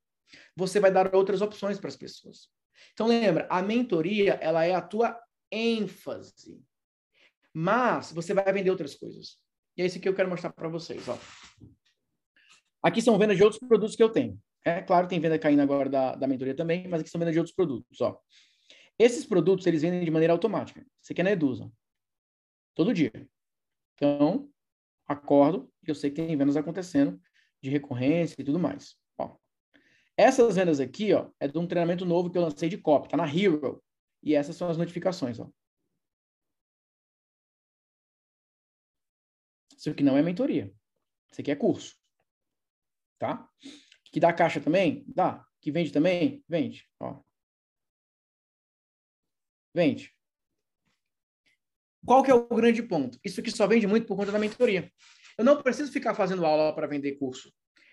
você 0.57 0.81
vai 0.81 0.93
dar 0.93 1.15
outras 1.15 1.41
opções 1.41 1.79
para 1.79 1.89
as 1.89 1.97
pessoas. 1.97 2.49
Então 2.93 3.07
lembra, 3.07 3.47
a 3.51 3.63
mentoria 3.63 4.35
ela 4.35 4.65
é 4.65 4.75
a 4.75 4.81
tua 4.81 5.19
ênfase, 5.51 6.63
mas 7.53 8.13
você 8.13 8.33
vai 8.33 8.53
vender 8.53 8.71
outras 8.71 8.95
coisas. 8.95 9.39
E 9.77 9.83
é 9.83 9.87
isso 9.87 10.01
que 10.01 10.09
eu 10.09 10.15
quero 10.15 10.29
mostrar 10.29 10.53
para 10.53 10.69
vocês. 10.69 11.09
Ó. 11.09 11.19
Aqui 12.83 13.03
são 13.03 13.19
vendas 13.19 13.37
de 13.37 13.43
outros 13.43 13.59
produtos 13.59 13.97
que 13.97 14.03
eu 14.03 14.11
tenho. 14.11 14.41
É 14.65 14.83
claro, 14.83 15.09
tem 15.09 15.21
venda 15.21 15.39
caindo 15.39 15.61
agora 15.61 15.89
da, 15.89 16.15
da 16.15 16.27
mentoria 16.27 16.55
também, 16.55 16.87
mas 16.87 17.01
aqui 17.01 17.11
são 17.11 17.19
vendas 17.19 17.33
de 17.33 17.39
outros 17.39 17.55
produtos. 17.55 18.01
Ó. 18.01 18.21
Esses 18.99 19.25
produtos, 19.25 19.67
eles 19.67 19.83
vendem 19.83 20.05
de 20.05 20.11
maneira 20.11 20.33
automática. 20.33 20.85
Você 21.01 21.15
quer 21.15 21.23
na 21.23 21.31
Edusa. 21.31 21.71
Todo 22.75 22.93
dia. 22.93 23.13
Então, 23.95 24.51
acordo 25.07 25.73
e 25.87 25.91
eu 25.91 25.95
sei 25.95 26.11
que 26.11 26.17
tem 26.17 26.37
vendas 26.37 26.57
acontecendo 26.57 27.21
de 27.63 27.71
recorrência 27.71 28.37
e 28.39 28.45
tudo 28.45 28.59
mais. 28.59 29.00
Essas 30.21 30.57
vendas 30.57 30.81
aqui, 30.81 31.15
ó, 31.15 31.31
é 31.41 31.49
de 31.49 31.57
um 31.57 31.67
treinamento 31.67 32.05
novo 32.05 32.31
que 32.31 32.37
eu 32.37 32.43
lancei 32.43 32.69
de 32.69 32.77
copy, 32.77 33.09
tá 33.09 33.17
na 33.17 33.27
Hero. 33.27 33.83
E 34.23 34.35
essas 34.35 34.55
são 34.55 34.69
as 34.69 34.77
notificações, 34.77 35.41
ó. 35.41 35.51
Isso 39.75 39.89
aqui 39.89 40.03
não 40.03 40.19
é 40.19 40.23
mentoria. 40.23 40.71
Isso 41.33 41.41
aqui 41.41 41.51
é 41.51 41.57
curso. 41.57 41.97
Tá? 43.19 43.49
Que 44.13 44.21
dá 44.21 44.31
caixa 44.31 44.61
também? 44.61 45.07
Dá. 45.09 45.43
Que 45.59 45.73
vende 45.73 45.91
também? 45.91 46.45
Vende. 46.47 46.87
Ó. 47.01 47.23
Vende. 49.75 50.15
Qual 52.05 52.23
que 52.23 52.31
é 52.31 52.35
o 52.35 52.47
grande 52.47 52.83
ponto? 52.83 53.19
Isso 53.25 53.41
aqui 53.41 53.51
só 53.51 53.67
vende 53.67 53.87
muito 53.87 54.07
por 54.07 54.19
conta 54.19 54.33
da 54.33 54.39
mentoria. 54.39 54.93
Eu 55.39 55.47
não 55.47 55.63
preciso 55.63 55.91
ficar 55.91 56.15
fazendo 56.15 56.45
aula 56.45 56.75
para 56.75 56.87
vender 56.87 57.17
curso. 57.17 57.51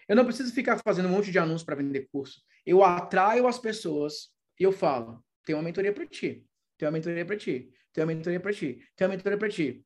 Eu 0.08 0.16
não 0.16 0.26
preciso 0.26 0.54
ficar 0.54 0.80
fazendo 0.84 1.08
um 1.08 1.12
monte 1.12 1.32
de 1.32 1.40
anúncios 1.40 1.64
para 1.64 1.76
vender 1.76 2.08
curso. 2.12 2.42
Eu 2.66 2.84
atraio 2.84 3.48
as 3.48 3.60
pessoas 3.60 4.30
e 4.60 4.64
eu 4.64 4.72
falo: 4.72 5.24
tem 5.46 5.56
uma 5.56 5.64
mentoria 5.64 5.94
para 5.94 6.06
ti, 6.06 6.46
tem 6.78 6.88
uma 6.88 6.92
mentoria 6.92 7.26
para 7.26 7.38
ti, 7.38 7.70
tem 7.94 8.04
uma 8.04 8.14
mentoria 8.14 8.40
para 8.40 8.54
ti, 8.54 8.84
tem 8.96 9.08
uma 9.08 9.16
mentoria 9.16 9.38
para 9.38 9.50
ti. 9.50 9.86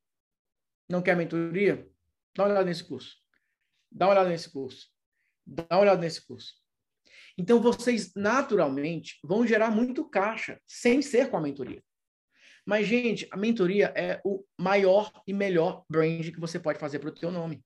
Não 0.88 1.02
quer 1.02 1.16
mentoria? 1.16 1.88
Dá 2.34 2.44
uma 2.44 2.50
olhada 2.50 2.66
nesse 2.66 2.84
curso. 2.84 3.16
Dá 3.90 4.06
uma 4.06 4.12
olhada 4.12 4.28
nesse 4.28 4.50
curso. 4.50 4.88
Dá 5.46 5.66
uma 5.70 5.80
olhada 5.80 6.00
nesse 6.00 6.24
curso. 6.26 6.54
Então, 7.36 7.60
vocês 7.60 8.12
naturalmente 8.14 9.18
vão 9.24 9.46
gerar 9.46 9.70
muito 9.70 10.08
caixa, 10.08 10.60
sem 10.66 11.00
ser 11.00 11.30
com 11.30 11.36
a 11.36 11.40
mentoria. 11.40 11.82
Mas, 12.64 12.86
gente, 12.86 13.26
a 13.30 13.36
mentoria 13.36 13.92
é 13.96 14.20
o 14.24 14.44
maior 14.58 15.10
e 15.26 15.32
melhor 15.32 15.84
brand 15.88 16.30
que 16.30 16.40
você 16.40 16.60
pode 16.60 16.78
fazer 16.78 16.98
para 16.98 17.08
o 17.08 17.14
teu 17.14 17.30
nome. 17.30 17.64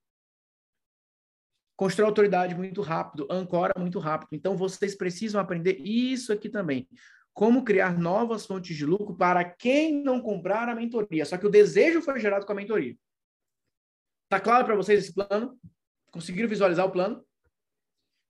Constrói 1.77 2.09
autoridade 2.09 2.55
muito 2.55 2.81
rápido, 2.81 3.29
ancora 3.31 3.75
muito 3.79 3.99
rápido. 3.99 4.31
Então, 4.33 4.57
vocês 4.57 4.97
precisam 4.97 5.41
aprender 5.41 5.79
isso 5.79 6.33
aqui 6.33 6.49
também. 6.49 6.89
Como 7.35 7.65
criar 7.65 7.99
novas 7.99 8.47
fontes 8.47 8.75
de 8.75 8.87
lucro 8.87 9.15
para 9.15 9.45
quem 9.45 10.03
não 10.03 10.21
comprar 10.21 10.69
a 10.71 10.75
mentoria. 10.75 11.27
Só 11.27 11.37
que 11.37 11.47
o 11.47 11.51
desejo 11.51 12.01
foi 12.01 12.19
gerado 12.19 12.47
com 12.47 12.53
a 12.53 12.57
mentoria. 12.57 12.97
Tá 14.29 14.41
claro 14.41 14.65
para 14.65 14.75
vocês 14.75 15.05
esse 15.05 15.13
plano? 15.13 15.59
Conseguiram 16.11 16.49
visualizar 16.49 16.87
o 16.87 16.91
plano? 16.91 17.23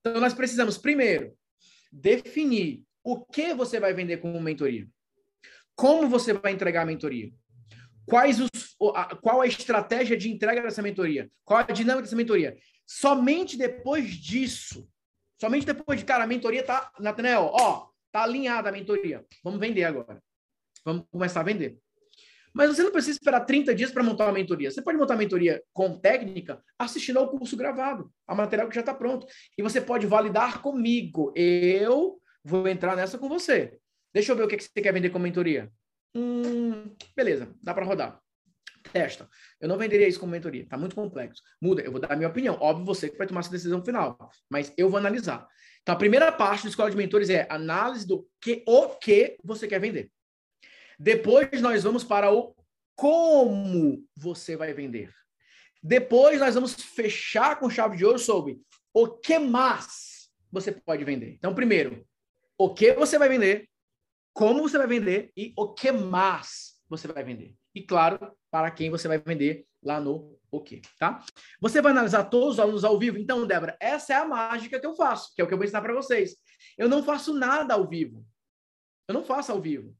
Então, 0.01 0.19
nós 0.19 0.33
precisamos, 0.33 0.77
primeiro, 0.77 1.33
definir 1.89 2.83
o 3.01 3.25
que 3.25 3.53
você 3.53 3.79
vai 3.79 3.93
vender 3.93 4.17
como 4.17 4.41
mentoria. 4.41 4.85
Como 5.73 6.09
você 6.09 6.33
vai 6.33 6.51
entregar 6.51 6.81
a 6.81 6.85
mentoria? 6.85 7.31
Quais 8.05 8.39
os, 8.41 8.75
qual 9.21 9.41
a 9.41 9.47
estratégia 9.47 10.17
de 10.17 10.29
entrega 10.29 10.61
dessa 10.61 10.81
mentoria? 10.81 11.29
Qual 11.45 11.59
a 11.59 11.63
dinâmica 11.63 12.03
dessa 12.03 12.15
mentoria? 12.15 12.57
Somente 12.87 13.57
depois 13.57 14.11
disso, 14.11 14.89
somente 15.39 15.65
depois 15.65 15.99
de, 15.99 16.05
cara, 16.05 16.23
a 16.23 16.27
mentoria 16.27 16.63
tá, 16.63 16.89
Nathanael, 16.97 17.51
ó, 17.51 17.89
tá 18.11 18.23
alinhada 18.23 18.69
a 18.69 18.71
mentoria. 18.71 19.25
Vamos 19.43 19.59
vender 19.59 19.83
agora. 19.83 20.23
Vamos 20.85 21.05
começar 21.11 21.41
a 21.41 21.43
vender. 21.43 21.77
Mas 22.53 22.69
você 22.69 22.81
não 22.81 22.91
precisa 22.91 23.19
esperar 23.19 23.41
30 23.41 23.75
dias 23.75 23.91
para 23.91 24.01
montar 24.01 24.25
uma 24.25 24.31
mentoria. 24.31 24.71
Você 24.71 24.81
pode 24.81 24.97
montar 24.97 25.13
uma 25.13 25.19
mentoria 25.19 25.61
com 25.73 25.99
técnica 25.99 26.63
assistindo 26.79 27.19
ao 27.19 27.29
curso 27.29 27.57
gravado, 27.57 28.11
a 28.25 28.33
material 28.33 28.69
que 28.69 28.75
já 28.75 28.81
está 28.81 28.93
pronto. 28.93 29.27
E 29.57 29.61
você 29.61 29.81
pode 29.81 30.07
validar 30.07 30.61
comigo. 30.61 31.31
Eu 31.35 32.19
vou 32.43 32.67
entrar 32.67 32.95
nessa 32.95 33.17
com 33.17 33.27
você. 33.27 33.77
Deixa 34.13 34.31
eu 34.31 34.35
ver 34.35 34.43
o 34.43 34.47
que 34.47 34.57
você 34.59 34.81
quer 34.81 34.93
vender 34.93 35.09
com 35.09 35.19
mentoria. 35.19 35.71
Hum, 36.15 36.95
beleza, 37.15 37.53
dá 37.61 37.73
para 37.73 37.85
rodar. 37.85 38.19
Eu 39.59 39.67
não 39.67 39.77
venderia 39.77 40.07
isso 40.07 40.19
como 40.19 40.31
mentoria, 40.31 40.65
tá 40.67 40.77
muito 40.77 40.95
complexo. 40.95 41.41
Muda, 41.61 41.81
eu 41.81 41.91
vou 41.91 42.01
dar 42.01 42.11
a 42.11 42.15
minha 42.15 42.29
opinião. 42.29 42.57
Óbvio, 42.59 42.85
você 42.85 43.09
que 43.09 43.17
vai 43.17 43.27
tomar 43.27 43.41
essa 43.41 43.51
decisão 43.51 43.83
final, 43.83 44.29
mas 44.49 44.73
eu 44.77 44.89
vou 44.89 44.97
analisar. 44.97 45.47
Então, 45.81 45.95
a 45.95 45.97
primeira 45.97 46.31
parte 46.31 46.63
da 46.63 46.69
escola 46.69 46.91
de 46.91 46.97
mentores 46.97 47.29
é 47.29 47.47
análise 47.49 48.05
do 48.05 48.27
que 48.41 48.63
o 48.67 48.89
que 48.89 49.37
você 49.43 49.67
quer 49.67 49.79
vender. 49.79 50.11
Depois 50.99 51.61
nós 51.61 51.83
vamos 51.83 52.03
para 52.03 52.31
o 52.31 52.55
como 52.95 54.03
você 54.15 54.57
vai 54.57 54.73
vender. 54.73 55.13
Depois 55.81 56.39
nós 56.39 56.55
vamos 56.55 56.73
fechar 56.73 57.59
com 57.59 57.69
chave 57.69 57.95
de 57.95 58.03
ouro 58.03 58.19
sobre 58.19 58.59
o 58.93 59.07
que 59.07 59.37
mais 59.37 60.29
você 60.51 60.71
pode 60.71 61.03
vender. 61.03 61.35
Então, 61.37 61.53
primeiro, 61.53 62.05
o 62.57 62.73
que 62.73 62.93
você 62.93 63.17
vai 63.17 63.29
vender, 63.29 63.69
como 64.33 64.63
você 64.63 64.77
vai 64.77 64.87
vender 64.87 65.31
e 65.37 65.53
o 65.55 65.73
que 65.73 65.91
mais 65.91 66.81
você 66.89 67.07
vai 67.07 67.23
vender. 67.23 67.53
E 67.75 67.83
claro, 67.83 68.35
para 68.51 68.71
quem 68.71 68.89
você 68.89 69.07
vai 69.07 69.17
vender 69.17 69.65
lá 69.83 69.99
no 69.99 70.37
o 70.49 70.61
quê, 70.61 70.81
tá? 70.97 71.23
Você 71.59 71.81
vai 71.81 71.91
analisar 71.91 72.23
todos 72.25 72.53
os 72.53 72.59
alunos 72.59 72.85
ao 72.85 72.97
vivo. 72.97 73.17
Então, 73.17 73.45
Débora, 73.45 73.75
essa 73.79 74.13
é 74.13 74.15
a 74.15 74.25
mágica 74.25 74.79
que 74.79 74.85
eu 74.85 74.95
faço, 74.95 75.33
que 75.35 75.41
é 75.41 75.43
o 75.43 75.47
que 75.47 75.53
eu 75.53 75.57
vou 75.57 75.65
ensinar 75.65 75.81
para 75.81 75.93
vocês. 75.93 76.37
Eu 76.77 76.87
não 76.87 77.03
faço 77.03 77.33
nada 77.33 77.73
ao 77.73 77.87
vivo. 77.87 78.25
Eu 79.07 79.13
não 79.13 79.23
faço 79.23 79.51
ao 79.51 79.61
vivo. 79.61 79.95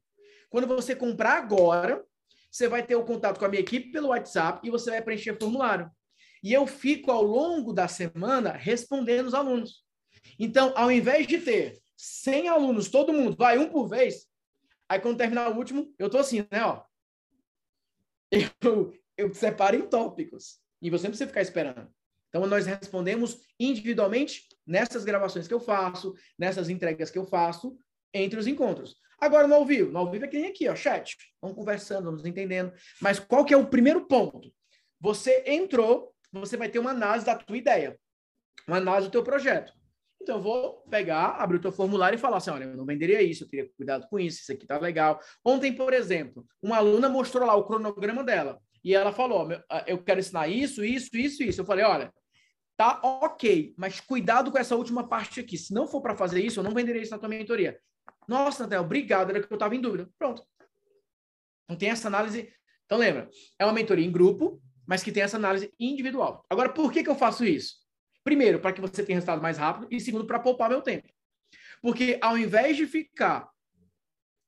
Quando 0.49 0.67
você 0.67 0.95
comprar 0.95 1.37
agora, 1.37 2.03
você 2.49 2.67
vai 2.67 2.81
ter 2.81 2.95
o 2.95 3.03
contato 3.03 3.39
com 3.39 3.45
a 3.45 3.49
minha 3.49 3.61
equipe 3.61 3.91
pelo 3.91 4.09
WhatsApp 4.09 4.65
e 4.65 4.71
você 4.71 4.89
vai 4.89 5.01
preencher 5.01 5.31
o 5.31 5.39
formulário. 5.39 5.91
E 6.41 6.53
eu 6.53 6.65
fico 6.65 7.11
ao 7.11 7.23
longo 7.23 7.73
da 7.73 7.87
semana 7.87 8.51
respondendo 8.51 9.27
os 9.27 9.33
alunos. 9.33 9.83
Então, 10.39 10.71
ao 10.75 10.91
invés 10.91 11.27
de 11.27 11.39
ter 11.39 11.79
100 11.97 12.47
alunos, 12.47 12.89
todo 12.89 13.13
mundo, 13.13 13.35
vai 13.37 13.57
um 13.57 13.69
por 13.69 13.87
vez, 13.87 14.27
aí 14.87 14.99
quando 14.99 15.17
terminar 15.17 15.51
o 15.51 15.57
último, 15.57 15.93
eu 15.97 16.09
tô 16.09 16.17
assim, 16.17 16.45
né, 16.51 16.63
ó. 16.63 16.83
Eu, 18.31 18.93
eu 19.17 19.33
separo 19.33 19.75
em 19.75 19.87
tópicos. 19.87 20.59
E 20.81 20.89
você 20.89 21.03
não 21.03 21.11
precisa 21.11 21.27
ficar 21.27 21.41
esperando. 21.41 21.89
Então, 22.29 22.45
nós 22.45 22.65
respondemos 22.65 23.39
individualmente 23.59 24.47
nessas 24.65 25.03
gravações 25.03 25.47
que 25.47 25.53
eu 25.53 25.59
faço, 25.59 26.13
nessas 26.37 26.69
entregas 26.69 27.09
que 27.09 27.17
eu 27.17 27.25
faço, 27.25 27.77
entre 28.13 28.39
os 28.39 28.47
encontros. 28.47 28.95
Agora, 29.19 29.47
no 29.47 29.55
ao 29.55 29.65
vivo. 29.65 29.91
No 29.91 29.99
ao 29.99 30.11
vivo 30.11 30.25
é 30.25 30.27
que 30.27 30.37
nem 30.37 30.51
aqui, 30.51 30.67
ó, 30.67 30.75
chat. 30.75 31.17
Vamos 31.41 31.57
conversando, 31.57 32.05
vamos 32.05 32.25
entendendo. 32.25 32.71
Mas 33.01 33.19
qual 33.19 33.43
que 33.43 33.53
é 33.53 33.57
o 33.57 33.67
primeiro 33.67 34.05
ponto? 34.05 34.53
Você 34.99 35.43
entrou, 35.47 36.13
você 36.31 36.57
vai 36.57 36.69
ter 36.69 36.79
uma 36.79 36.91
análise 36.91 37.25
da 37.25 37.35
tua 37.35 37.57
ideia. 37.57 37.99
Uma 38.67 38.77
análise 38.77 39.07
do 39.07 39.11
teu 39.11 39.23
projeto. 39.23 39.73
Então, 40.27 40.39
eu 40.39 40.43
vou 40.43 40.83
pegar, 40.89 41.37
abrir 41.41 41.55
o 41.55 41.61
teu 41.61 41.71
formulário 41.71 42.17
e 42.17 42.19
falar 42.19 42.37
assim, 42.37 42.49
olha, 42.49 42.65
eu 42.65 42.75
não 42.75 42.85
venderia 42.85 43.21
isso, 43.21 43.45
eu 43.45 43.47
teria 43.47 43.71
cuidado 43.77 44.05
com 44.09 44.19
isso, 44.19 44.41
isso 44.41 44.51
aqui 44.51 44.67
tá 44.67 44.77
legal. 44.77 45.21
Ontem, 45.43 45.71
por 45.71 45.93
exemplo, 45.93 46.45
uma 46.61 46.75
aluna 46.75 47.07
mostrou 47.07 47.47
lá 47.47 47.55
o 47.55 47.63
cronograma 47.63 48.25
dela. 48.25 48.59
E 48.83 48.93
ela 48.93 49.13
falou, 49.13 49.47
ah, 49.69 49.85
eu 49.87 50.03
quero 50.03 50.19
ensinar 50.19 50.49
isso, 50.49 50.83
isso, 50.83 51.15
isso, 51.15 51.43
isso. 51.43 51.61
Eu 51.61 51.65
falei, 51.65 51.85
olha, 51.85 52.13
tá 52.75 52.99
ok, 53.01 53.73
mas 53.77 54.01
cuidado 54.01 54.51
com 54.51 54.57
essa 54.57 54.75
última 54.75 55.07
parte 55.07 55.39
aqui. 55.39 55.57
Se 55.57 55.73
não 55.73 55.87
for 55.87 56.01
para 56.01 56.13
fazer 56.13 56.43
isso, 56.43 56.59
eu 56.59 56.63
não 56.65 56.71
venderia 56.71 57.01
isso 57.01 57.11
na 57.11 57.19
tua 57.19 57.29
mentoria. 57.29 57.79
Nossa, 58.27 58.63
Nathaniel, 58.63 58.83
obrigado, 58.83 59.29
era 59.29 59.41
que 59.41 59.49
eu 59.49 59.55
estava 59.55 59.77
em 59.77 59.79
dúvida. 59.79 60.09
Pronto. 60.19 60.43
Não 61.69 61.77
tem 61.77 61.89
essa 61.89 62.09
análise. 62.09 62.51
Então, 62.85 62.97
lembra, 62.97 63.29
é 63.57 63.63
uma 63.63 63.73
mentoria 63.73 64.05
em 64.05 64.11
grupo, 64.11 64.61
mas 64.85 65.01
que 65.01 65.11
tem 65.11 65.23
essa 65.23 65.37
análise 65.37 65.73
individual. 65.79 66.45
Agora, 66.49 66.67
por 66.67 66.91
que, 66.91 67.01
que 67.01 67.09
eu 67.09 67.15
faço 67.15 67.45
isso? 67.45 67.86
Primeiro, 68.27 68.59
para 68.59 68.73
que 68.73 68.81
você 68.81 69.05
tenha 69.05 69.15
resultado 69.15 69.41
mais 69.41 69.57
rápido, 69.57 69.87
e 69.89 70.01
segundo, 70.01 70.27
para 70.27 70.37
poupar 70.37 70.69
meu 70.69 70.81
tempo. 70.81 71.07
Porque 71.81 72.19
ao 72.21 72.37
invés 72.37 72.75
de 72.75 72.85
ficar 72.85 73.49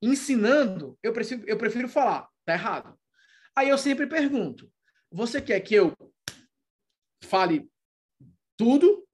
ensinando, 0.02 1.00
eu 1.02 1.14
prefiro, 1.14 1.46
eu 1.48 1.58
prefiro 1.58 1.88
falar, 1.88 2.28
tá 2.44 2.52
errado. 2.52 3.00
Aí 3.56 3.70
eu 3.70 3.78
sempre 3.78 4.06
pergunto: 4.06 4.70
você 5.10 5.42
quer 5.42 5.62
que 5.62 5.76
eu 5.76 5.96
fale 7.24 7.72
tudo 8.58 9.08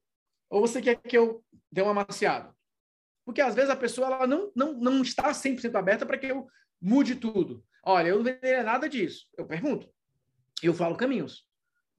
ou 0.50 0.62
você 0.62 0.82
quer 0.82 0.96
que 0.96 1.16
eu 1.16 1.46
dê 1.72 1.84
uma 1.84 1.94
maciada? 1.94 2.52
Porque 3.24 3.42
às 3.42 3.54
vezes 3.54 3.70
a 3.70 3.76
pessoa 3.76 4.08
ela 4.08 4.26
não, 4.26 4.52
não, 4.56 4.74
não 4.74 5.04
está 5.04 5.30
100% 5.30 5.76
aberta 5.76 6.08
para 6.08 6.18
que 6.18 6.26
eu 6.26 6.48
mude 6.82 7.14
tudo. 7.14 7.64
Olha, 7.84 8.08
eu 8.08 8.16
não 8.16 8.24
venderia 8.24 8.64
nada 8.64 8.90
disso. 8.90 9.28
Eu 9.38 9.46
pergunto. 9.46 9.88
Eu 10.64 10.74
falo 10.74 10.98
caminhos. 10.98 11.48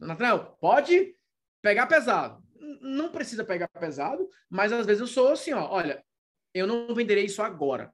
Nathanael, 0.01 0.57
pode 0.61 1.15
pegar 1.63 1.87
pesado. 1.87 2.45
Não 2.81 3.11
precisa 3.11 3.45
pegar 3.45 3.69
pesado, 3.69 4.29
mas 4.49 4.73
às 4.73 4.87
vezes 4.87 5.01
eu 5.01 5.07
sou 5.07 5.29
assim, 5.29 5.53
ó, 5.53 5.69
olha, 5.71 6.05
eu 6.55 6.67
não 6.67 6.95
venderei 6.95 7.25
isso 7.25 7.43
agora. 7.43 7.93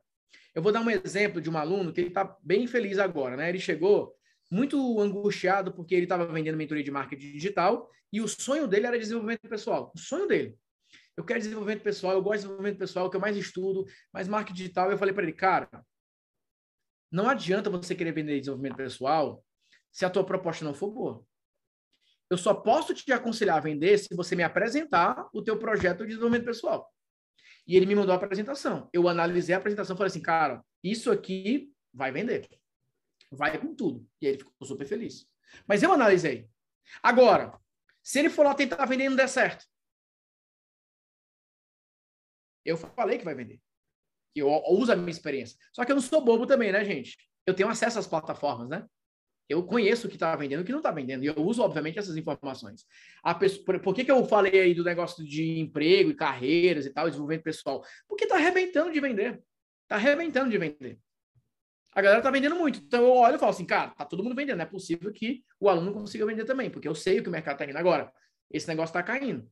Eu 0.54 0.62
vou 0.62 0.72
dar 0.72 0.80
um 0.80 0.90
exemplo 0.90 1.40
de 1.40 1.50
um 1.50 1.56
aluno 1.56 1.92
que 1.92 2.00
ele 2.00 2.08
está 2.08 2.36
bem 2.42 2.66
feliz 2.66 2.98
agora, 2.98 3.36
né? 3.36 3.48
Ele 3.48 3.58
chegou 3.58 4.14
muito 4.50 5.00
angustiado 5.00 5.72
porque 5.72 5.94
ele 5.94 6.04
estava 6.04 6.26
vendendo 6.26 6.56
mentoria 6.56 6.84
de 6.84 6.90
marketing 6.90 7.32
digital 7.32 7.88
e 8.12 8.20
o 8.20 8.28
sonho 8.28 8.68
dele 8.68 8.86
era 8.86 8.98
desenvolvimento 8.98 9.48
pessoal. 9.48 9.92
O 9.94 9.98
sonho 9.98 10.26
dele 10.26 10.58
eu 11.16 11.24
quero 11.24 11.40
desenvolvimento 11.40 11.82
pessoal, 11.82 12.14
eu 12.14 12.22
gosto 12.22 12.36
de 12.36 12.42
desenvolvimento 12.42 12.78
pessoal, 12.78 13.06
o 13.06 13.10
que 13.10 13.16
eu 13.16 13.20
mais 13.20 13.36
estudo, 13.36 13.84
mas 14.12 14.28
marketing 14.28 14.56
digital, 14.56 14.90
eu 14.90 14.98
falei 14.98 15.14
para 15.14 15.22
ele, 15.22 15.32
cara, 15.32 15.68
não 17.10 17.28
adianta 17.28 17.68
você 17.68 17.94
querer 17.94 18.12
vender 18.12 18.38
desenvolvimento 18.38 18.76
pessoal 18.76 19.44
se 19.90 20.04
a 20.04 20.10
tua 20.10 20.24
proposta 20.24 20.64
não 20.64 20.72
for 20.72 20.90
boa. 20.90 21.26
Eu 22.32 22.38
só 22.38 22.54
posso 22.54 22.94
te 22.94 23.12
aconselhar 23.12 23.58
a 23.58 23.60
vender 23.60 23.98
se 23.98 24.16
você 24.16 24.34
me 24.34 24.42
apresentar 24.42 25.28
o 25.34 25.42
teu 25.42 25.58
projeto 25.58 25.98
de 25.98 26.06
desenvolvimento 26.06 26.46
pessoal. 26.46 26.90
E 27.66 27.76
ele 27.76 27.84
me 27.84 27.94
mandou 27.94 28.14
a 28.14 28.16
apresentação. 28.16 28.88
Eu 28.90 29.06
analisei 29.06 29.54
a 29.54 29.58
apresentação 29.58 29.92
e 29.94 29.98
falei 29.98 30.08
assim, 30.10 30.22
cara, 30.22 30.64
isso 30.82 31.12
aqui 31.12 31.70
vai 31.92 32.10
vender. 32.10 32.48
Vai 33.30 33.60
com 33.60 33.74
tudo. 33.74 34.08
E 34.18 34.26
ele 34.28 34.38
ficou 34.38 34.66
super 34.66 34.86
feliz. 34.86 35.28
Mas 35.66 35.82
eu 35.82 35.92
analisei. 35.92 36.48
Agora, 37.02 37.60
se 38.02 38.20
ele 38.20 38.30
for 38.30 38.46
lá 38.46 38.54
tentar 38.54 38.82
vender 38.86 39.04
e 39.04 39.08
não 39.10 39.16
der 39.16 39.28
certo, 39.28 39.66
eu 42.64 42.78
falei 42.78 43.18
que 43.18 43.26
vai 43.26 43.34
vender. 43.34 43.60
Eu 44.34 44.48
uso 44.70 44.90
a 44.90 44.96
minha 44.96 45.10
experiência. 45.10 45.58
Só 45.70 45.84
que 45.84 45.92
eu 45.92 45.96
não 45.96 46.02
sou 46.02 46.24
bobo 46.24 46.46
também, 46.46 46.72
né, 46.72 46.82
gente? 46.82 47.14
Eu 47.46 47.52
tenho 47.52 47.68
acesso 47.68 47.98
às 47.98 48.06
plataformas, 48.06 48.70
né? 48.70 48.88
Eu 49.52 49.62
conheço 49.62 50.06
o 50.06 50.10
que 50.10 50.16
está 50.16 50.34
vendendo 50.34 50.60
e 50.60 50.62
o 50.62 50.64
que 50.64 50.72
não 50.72 50.78
está 50.78 50.90
vendendo. 50.90 51.24
E 51.24 51.26
eu 51.26 51.36
uso, 51.36 51.62
obviamente, 51.62 51.98
essas 51.98 52.16
informações. 52.16 52.86
Pessoa, 53.38 53.78
por, 53.78 53.94
que, 53.94 54.04
que 54.04 54.10
eu 54.10 54.24
falei 54.24 54.60
aí 54.60 54.74
do 54.74 54.82
negócio 54.82 55.24
de 55.24 55.58
emprego 55.58 56.10
e 56.10 56.14
carreiras 56.14 56.86
e 56.86 56.90
tal, 56.90 57.06
desenvolvimento 57.06 57.44
pessoal? 57.44 57.84
Porque 58.08 58.24
está 58.24 58.36
arrebentando 58.36 58.90
de 58.90 59.00
vender. 59.00 59.42
Está 59.82 59.96
arrebentando 59.96 60.50
de 60.50 60.56
vender. 60.56 60.98
A 61.94 62.00
galera 62.00 62.20
está 62.20 62.30
vendendo 62.30 62.56
muito. 62.56 62.78
Então 62.78 63.04
eu 63.04 63.12
olho 63.12 63.36
e 63.36 63.38
falo 63.38 63.50
assim, 63.50 63.66
cara, 63.66 63.90
tá 63.90 64.06
todo 64.06 64.22
mundo 64.22 64.34
vendendo. 64.34 64.56
Não 64.56 64.64
é 64.64 64.68
possível 64.68 65.12
que 65.12 65.44
o 65.60 65.68
aluno 65.68 65.92
consiga 65.92 66.24
vender 66.24 66.46
também, 66.46 66.70
porque 66.70 66.88
eu 66.88 66.94
sei 66.94 67.20
o 67.20 67.22
que 67.22 67.28
o 67.28 67.32
mercado 67.32 67.54
está 67.54 67.70
indo 67.70 67.76
agora. 67.76 68.10
Esse 68.50 68.66
negócio 68.68 68.90
está 68.90 69.02
caindo. 69.02 69.46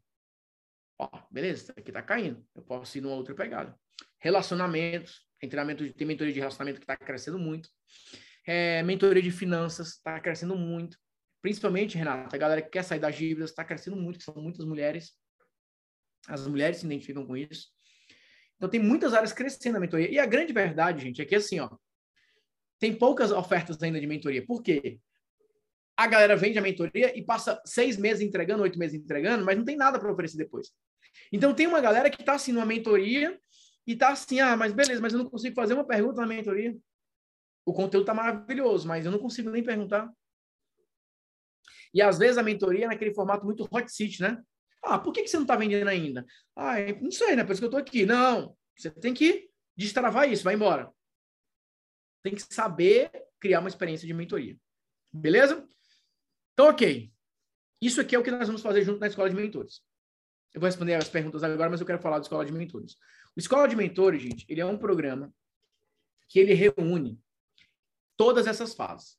Ó, 0.99 1.09
beleza, 1.31 1.75
aqui 1.77 1.93
tá 1.93 2.03
caindo. 2.03 2.43
Eu 2.55 2.63
posso 2.63 2.97
ir 2.97 3.03
numa 3.03 3.15
outra 3.15 3.35
pegada. 3.35 3.79
Relacionamentos, 4.19 5.27
treinamento, 5.39 5.93
tem 5.93 6.07
mentoria 6.07 6.33
de 6.33 6.39
relacionamento 6.39 6.79
que 6.81 6.85
está 6.85 6.97
crescendo 6.97 7.39
muito. 7.39 7.69
É, 8.47 8.83
mentoria 8.83 9.23
de 9.23 9.31
finanças 9.31 9.89
está 9.89 10.19
crescendo 10.21 10.57
muito. 10.57 10.99
Principalmente, 11.43 11.97
Renata, 11.97 12.37
a 12.37 12.39
galera 12.39 12.63
que 12.63 12.71
quer 12.71 12.83
sair 12.83 12.99
das 12.99 13.17
dívidas 13.17 13.51
está 13.51 13.65
crescendo 13.65 13.97
muito, 13.97 14.23
são 14.23 14.35
muitas 14.35 14.65
mulheres. 14.67 15.13
As 16.29 16.47
mulheres 16.47 16.79
se 16.79 16.87
identificam 16.87 17.27
com 17.27 17.37
isso. 17.37 17.69
Então, 18.57 18.69
tem 18.69 18.81
muitas 18.81 19.15
áreas 19.15 19.33
crescendo 19.33 19.75
na 19.75 19.81
mentoria. 19.81 20.11
E 20.11 20.19
a 20.19 20.27
grande 20.27 20.53
verdade, 20.53 21.03
gente, 21.03 21.23
é 21.23 21.25
que 21.25 21.35
assim, 21.35 21.61
ó, 21.61 21.71
tem 22.79 22.95
poucas 22.95 23.31
ofertas 23.31 23.81
ainda 23.83 24.01
de 24.01 24.07
mentoria. 24.07 24.45
Por 24.45 24.63
quê? 24.63 24.99
A 25.97 26.07
galera 26.07 26.35
vende 26.35 26.59
a 26.59 26.63
mentoria 26.63 27.17
e 27.17 27.23
passa 27.23 27.61
seis 27.65 27.99
meses 27.99 28.23
entregando, 28.23 28.63
oito 28.63 28.79
meses 28.79 28.99
entregando, 28.99 29.45
mas 29.45 29.57
não 29.57 29.65
tem 29.67 29.77
nada 29.77 29.99
para 29.99 30.11
oferecer 30.11 30.39
depois. 30.39 30.73
Então 31.31 31.55
tem 31.55 31.67
uma 31.67 31.81
galera 31.81 32.09
que 32.09 32.23
está 32.23 32.35
assim 32.35 32.53
numa 32.53 32.65
mentoria 32.65 33.39
e 33.87 33.93
está 33.93 34.11
assim, 34.11 34.41
ah, 34.41 34.57
mas 34.57 34.73
beleza, 34.73 35.01
mas 35.01 35.13
eu 35.13 35.19
não 35.19 35.29
consigo 35.29 35.55
fazer 35.55 35.75
uma 35.75 35.87
pergunta 35.87 36.23
na 36.23 36.27
mentoria. 36.27 36.75
O 37.71 37.73
conteúdo 37.73 38.03
está 38.03 38.13
maravilhoso, 38.13 38.89
mas 38.89 39.07
eu 39.07 39.13
não 39.13 39.19
consigo 39.21 39.49
nem 39.49 39.63
perguntar. 39.63 40.13
E 41.95 42.03
às 42.03 42.19
vezes 42.19 42.37
a 42.37 42.43
mentoria 42.43 42.87
é 42.87 42.89
naquele 42.89 43.15
formato 43.15 43.45
muito 43.45 43.63
hot 43.71 43.89
seat, 43.89 44.21
né? 44.21 44.43
Ah, 44.83 44.99
por 44.99 45.13
que, 45.13 45.23
que 45.23 45.29
você 45.29 45.37
não 45.37 45.45
está 45.45 45.55
vendendo 45.55 45.87
ainda? 45.87 46.27
Ah, 46.57 46.75
não 47.01 47.13
sei, 47.13 47.37
né? 47.37 47.45
Por 47.45 47.53
isso 47.53 47.61
que 47.61 47.67
eu 47.67 47.69
estou 47.69 47.81
aqui. 47.81 48.05
Não, 48.05 48.57
você 48.77 48.91
tem 48.91 49.15
que 49.15 49.49
destravar 49.77 50.29
isso, 50.29 50.43
vai 50.43 50.55
embora. 50.55 50.91
Tem 52.25 52.35
que 52.35 52.43
saber 52.53 53.09
criar 53.39 53.61
uma 53.61 53.69
experiência 53.69 54.05
de 54.05 54.15
mentoria. 54.15 54.59
Beleza? 55.13 55.65
Então, 56.53 56.71
ok. 56.71 57.13
Isso 57.81 58.01
aqui 58.01 58.17
é 58.17 58.19
o 58.19 58.23
que 58.25 58.33
nós 58.33 58.49
vamos 58.49 58.63
fazer 58.63 58.83
junto 58.83 58.99
na 58.99 59.07
escola 59.07 59.31
de 59.31 59.37
mentores. 59.37 59.81
Eu 60.53 60.61
vou 60.61 60.67
responder 60.67 60.95
as 60.95 61.09
perguntas 61.09 61.45
agora, 61.45 61.71
mas 61.71 61.81
eu 61.81 61.87
quero 61.87 62.03
falar 62.03 62.17
da 62.19 62.23
Escola 62.23 62.45
de 62.45 62.51
Mentores. 62.51 62.97
O 63.37 63.39
Escola 63.39 63.69
de 63.69 63.77
Mentores, 63.77 64.21
gente, 64.21 64.45
ele 64.49 64.61
é 64.61 64.67
um 64.67 64.77
programa 64.77 65.33
que 66.29 66.41
ele 66.41 66.53
reúne 66.53 67.17
todas 68.21 68.47
essas 68.47 68.75
fases. 68.75 69.17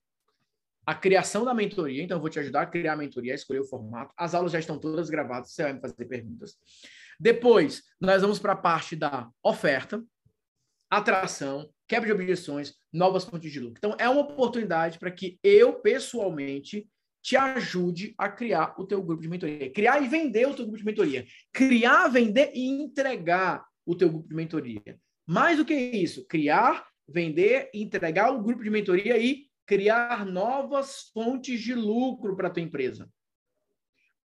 A 0.85 0.93
criação 0.93 1.43
da 1.43 1.55
mentoria, 1.55 2.03
então 2.03 2.17
eu 2.17 2.21
vou 2.21 2.29
te 2.29 2.37
ajudar 2.37 2.61
a 2.61 2.65
criar 2.67 2.93
a 2.93 2.95
mentoria, 2.95 3.31
a 3.31 3.35
escolher 3.35 3.61
o 3.61 3.67
formato. 3.67 4.13
As 4.15 4.35
aulas 4.35 4.51
já 4.51 4.59
estão 4.59 4.77
todas 4.77 5.09
gravadas, 5.09 5.49
você 5.49 5.63
vai 5.63 5.73
me 5.73 5.81
fazer 5.81 6.05
perguntas. 6.05 6.55
Depois, 7.19 7.81
nós 7.99 8.21
vamos 8.21 8.37
para 8.37 8.53
a 8.53 8.55
parte 8.55 8.95
da 8.95 9.27
oferta. 9.43 10.03
atração, 10.87 11.67
quebra 11.87 12.05
de 12.05 12.13
objeções, 12.13 12.75
novas 12.93 13.23
fontes 13.23 13.51
de 13.51 13.59
lucro. 13.59 13.79
Então, 13.79 13.95
é 13.97 14.07
uma 14.07 14.21
oportunidade 14.21 14.99
para 14.99 15.09
que 15.09 15.39
eu, 15.41 15.73
pessoalmente, 15.79 16.87
te 17.23 17.35
ajude 17.35 18.13
a 18.19 18.29
criar 18.29 18.75
o 18.77 18.85
teu 18.85 19.01
grupo 19.01 19.23
de 19.23 19.29
mentoria. 19.29 19.71
Criar 19.71 19.99
e 19.99 20.07
vender 20.07 20.47
o 20.47 20.53
teu 20.53 20.65
grupo 20.65 20.77
de 20.77 20.85
mentoria. 20.85 21.25
Criar, 21.51 22.07
vender 22.07 22.51
e 22.53 22.67
entregar 22.67 23.65
o 23.83 23.95
teu 23.95 24.09
grupo 24.09 24.27
de 24.29 24.35
mentoria. 24.35 24.99
Mais 25.25 25.57
do 25.57 25.65
que 25.65 25.73
isso, 25.73 26.27
criar, 26.27 26.90
vender, 27.07 27.69
entregar 27.73 28.31
o 28.31 28.41
grupo 28.41 28.63
de 28.63 28.69
mentoria 28.69 29.17
e 29.17 29.49
criar 29.65 30.25
novas 30.25 31.09
fontes 31.13 31.61
de 31.61 31.73
lucro 31.73 32.35
para 32.35 32.47
a 32.47 32.51
tua 32.51 32.61
empresa. 32.61 33.09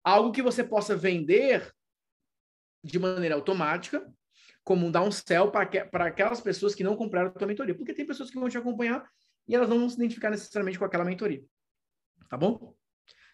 Algo 0.02 0.32
que 0.32 0.42
você 0.42 0.62
possa 0.62 0.96
vender 0.96 1.72
de 2.82 2.98
maneira 2.98 3.34
automática, 3.34 4.06
como 4.62 4.90
dar 4.90 5.02
um 5.02 5.10
céu 5.10 5.51
para 5.51 6.06
aquelas 6.06 6.40
pessoas 6.40 6.74
que 6.74 6.84
não 6.84 6.96
compraram 6.96 7.28
a 7.28 7.32
tua 7.32 7.46
mentoria. 7.46 7.74
Porque 7.74 7.94
tem 7.94 8.06
pessoas 8.06 8.30
que 8.30 8.38
vão 8.38 8.48
te 8.48 8.59
acompanhar 8.59 9.09
e 9.46 9.55
elas 9.55 9.68
não 9.68 9.78
vão 9.78 9.88
se 9.88 9.96
identificar 9.96 10.30
necessariamente 10.30 10.78
com 10.78 10.84
aquela 10.84 11.05
mentoria. 11.05 11.44
Tá 12.28 12.36
bom? 12.36 12.74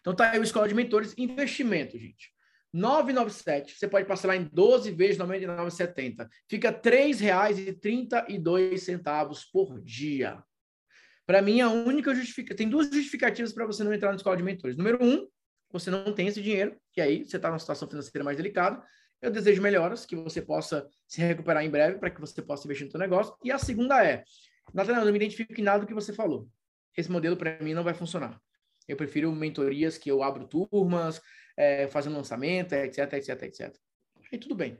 Então 0.01 0.15
tá 0.15 0.31
aí 0.31 0.39
o 0.39 0.43
Escola 0.43 0.67
de 0.67 0.73
Mentores, 0.73 1.13
investimento, 1.17 1.97
gente. 1.97 2.33
997, 2.73 3.77
você 3.77 3.87
pode 3.87 4.07
parcelar 4.07 4.37
em 4.37 4.49
12 4.51 4.91
vezes 4.91 5.17
99,70. 5.17 6.27
Fica 6.49 6.69
R$ 6.69 6.79
3,32 6.79 9.45
por 9.51 9.79
dia. 9.81 10.41
Para 11.25 11.41
mim, 11.41 11.61
a 11.61 11.69
única 11.69 12.13
justificativa. 12.15 12.57
Tem 12.57 12.69
duas 12.69 12.87
justificativas 12.87 13.53
para 13.53 13.65
você 13.65 13.83
não 13.83 13.93
entrar 13.93 14.09
na 14.09 14.15
escola 14.15 14.37
de 14.37 14.43
mentores. 14.43 14.77
Número 14.77 15.03
um, 15.03 15.27
você 15.71 15.89
não 15.89 16.13
tem 16.13 16.27
esse 16.27 16.41
dinheiro, 16.41 16.77
e 16.95 17.01
aí 17.01 17.25
você 17.25 17.37
está 17.37 17.49
numa 17.49 17.59
situação 17.59 17.87
financeira 17.87 18.23
mais 18.23 18.37
delicada. 18.37 18.81
Eu 19.21 19.29
desejo 19.29 19.61
melhoras, 19.61 20.05
que 20.05 20.15
você 20.15 20.41
possa 20.41 20.87
se 21.07 21.21
recuperar 21.21 21.63
em 21.63 21.69
breve, 21.69 21.99
para 21.99 22.09
que 22.09 22.19
você 22.19 22.41
possa 22.41 22.65
investir 22.65 22.85
no 22.85 22.91
seu 22.91 22.99
negócio. 22.99 23.35
E 23.43 23.51
a 23.51 23.57
segunda 23.57 24.03
é, 24.03 24.23
Nathanael, 24.73 25.05
não 25.05 25.11
me 25.11 25.17
identifico 25.17 25.59
em 25.59 25.63
nada 25.63 25.81
do 25.81 25.87
que 25.87 25.93
você 25.93 26.13
falou. 26.13 26.47
Esse 26.97 27.11
modelo, 27.11 27.37
para 27.37 27.61
mim, 27.61 27.73
não 27.73 27.83
vai 27.83 27.93
funcionar. 27.93 28.39
Eu 28.91 28.97
prefiro 28.97 29.31
mentorias 29.31 29.97
que 29.97 30.11
eu 30.11 30.21
abro 30.21 30.45
turmas, 30.45 31.21
é, 31.55 31.87
fazendo 31.87 32.17
lançamento, 32.17 32.73
etc, 32.73 33.13
etc, 33.13 33.43
etc. 33.43 33.75
Aí 34.31 34.37
tudo 34.37 34.53
bem. 34.53 34.77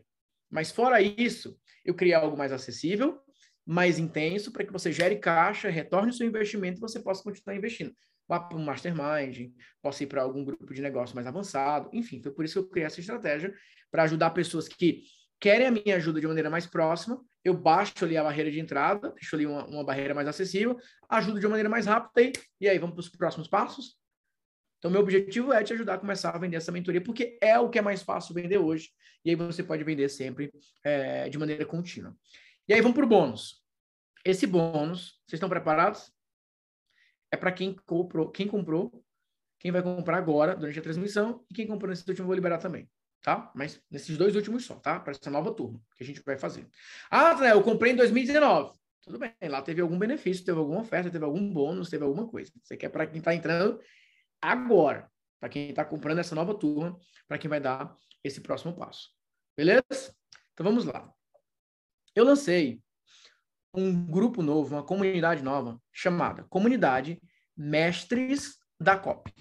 Mas 0.50 0.70
fora 0.70 1.02
isso, 1.02 1.58
eu 1.86 1.94
criei 1.94 2.14
algo 2.14 2.38
mais 2.38 2.52
acessível, 2.52 3.20
mais 3.66 3.98
intenso, 3.98 4.52
para 4.52 4.66
que 4.66 4.74
você 4.74 4.92
gere 4.92 5.16
caixa, 5.16 5.70
retorne 5.70 6.10
o 6.10 6.14
seu 6.14 6.28
investimento 6.28 6.78
e 6.78 6.82
você 6.82 7.00
possa 7.00 7.24
continuar 7.24 7.56
investindo. 7.56 7.96
Vá 8.28 8.38
para 8.38 8.58
um 8.58 8.66
mastermind, 8.66 9.54
possa 9.82 10.04
ir 10.04 10.08
para 10.08 10.24
algum 10.24 10.44
grupo 10.44 10.74
de 10.74 10.82
negócio 10.82 11.16
mais 11.16 11.26
avançado. 11.26 11.90
Enfim, 11.94 12.22
foi 12.22 12.34
por 12.34 12.44
isso 12.44 12.56
que 12.56 12.60
eu 12.60 12.70
criei 12.70 12.88
essa 12.88 13.00
estratégia, 13.00 13.54
para 13.90 14.04
ajudar 14.04 14.32
pessoas 14.32 14.68
que 14.68 15.04
querem 15.40 15.68
a 15.68 15.72
minha 15.72 15.96
ajuda 15.96 16.20
de 16.20 16.28
maneira 16.28 16.50
mais 16.50 16.66
próxima, 16.66 17.20
eu 17.44 17.54
baixo 17.54 17.94
ali 18.04 18.16
a 18.16 18.24
barreira 18.24 18.52
de 18.52 18.60
entrada, 18.60 19.12
deixo 19.12 19.36
ali 19.36 19.46
uma, 19.46 19.66
uma 19.66 19.84
barreira 19.84 20.14
mais 20.14 20.28
acessível, 20.28 20.78
ajudo 21.10 21.40
de 21.40 21.48
maneira 21.48 21.70
mais 21.70 21.86
rápida 21.86 22.22
e, 22.22 22.34
e 22.60 22.70
aí 22.70 22.78
vamos 22.78 22.94
para 22.94 23.02
os 23.02 23.10
próximos 23.10 23.48
passos? 23.48 24.01
Então, 24.82 24.90
meu 24.90 25.02
objetivo 25.02 25.54
é 25.54 25.64
te 25.64 25.74
ajudar 25.74 25.94
a 25.94 25.98
começar 26.00 26.32
a 26.32 26.40
vender 26.40 26.58
essa 26.58 26.72
mentoria, 26.72 27.00
porque 27.00 27.38
é 27.40 27.60
o 27.60 27.70
que 27.70 27.78
é 27.78 27.84
mais 27.84 28.02
fácil 28.02 28.34
vender 28.34 28.58
hoje. 28.58 28.90
E 29.24 29.30
aí 29.30 29.36
você 29.36 29.62
pode 29.62 29.84
vender 29.84 30.10
sempre 30.10 30.52
é, 30.84 31.30
de 31.30 31.38
maneira 31.38 31.64
contínua. 31.68 32.18
E 32.68 32.74
aí 32.74 32.82
vamos 32.82 32.96
para 32.96 33.06
o 33.06 33.08
bônus. 33.08 33.62
Esse 34.26 34.48
bônus, 34.48 35.20
vocês 35.28 35.34
estão 35.34 35.48
preparados? 35.48 36.12
É 37.30 37.38
para 37.38 37.52
quem 37.52 37.76
comprou, 37.86 38.32
quem 38.32 38.48
comprou, 38.48 39.06
quem 39.60 39.72
vai 39.72 39.84
comprar 39.84 40.18
agora, 40.18 40.56
durante 40.56 40.80
a 40.80 40.82
transmissão, 40.82 41.46
e 41.48 41.54
quem 41.54 41.68
comprou 41.68 41.92
nesse 41.92 42.02
último 42.10 42.24
eu 42.24 42.28
vou 42.28 42.36
liberar 42.36 42.58
também. 42.58 42.90
Tá? 43.22 43.52
Mas 43.54 43.80
nesses 43.92 44.18
dois 44.18 44.36
últimos 44.36 44.66
só, 44.66 44.74
tá? 44.78 45.00
Para 45.00 45.12
essa 45.12 45.30
nova 45.30 45.54
turma 45.54 45.80
que 45.96 46.04
a 46.04 46.08
gente 46.08 46.24
vai 46.26 46.40
fazer. 46.40 46.68
Ah, 47.12 47.36
né, 47.36 47.52
eu 47.52 47.62
comprei 47.62 47.94
em 47.94 47.96
2019. 47.96 48.76
Tudo 49.04 49.20
bem, 49.20 49.32
lá 49.44 49.62
teve 49.62 49.80
algum 49.80 50.00
benefício, 50.00 50.44
teve 50.44 50.58
alguma 50.58 50.82
oferta, 50.82 51.12
teve 51.12 51.24
algum 51.24 51.54
bônus, 51.54 51.88
teve 51.88 52.04
alguma 52.04 52.28
coisa. 52.28 52.52
Você 52.64 52.76
quer 52.76 52.90
para 52.90 53.06
quem 53.06 53.20
está 53.20 53.36
entrando 53.36 53.80
agora, 54.42 55.12
para 55.40 55.50
quem 55.50 55.70
está 55.70 55.86
comprando 55.86 56.20
essa 56.20 56.36
nova 56.36 56.54
turma, 56.54 57.00
para 57.28 57.38
quem 57.38 57.50
vai 57.50 57.60
dar 57.60 57.96
esse 58.24 58.42
próximo 58.42 58.76
passo. 58.76 59.10
Beleza? 59.56 60.16
Então 60.54 60.64
vamos 60.64 60.86
lá. 60.86 61.12
Eu 62.16 62.26
lancei 62.26 62.82
um 63.74 64.06
grupo 64.06 64.42
novo, 64.42 64.76
uma 64.76 64.84
comunidade 64.84 65.42
nova, 65.42 65.82
chamada 65.92 66.44
Comunidade 66.44 67.22
Mestres 67.56 68.58
da 68.80 68.98
COP. 68.98 69.34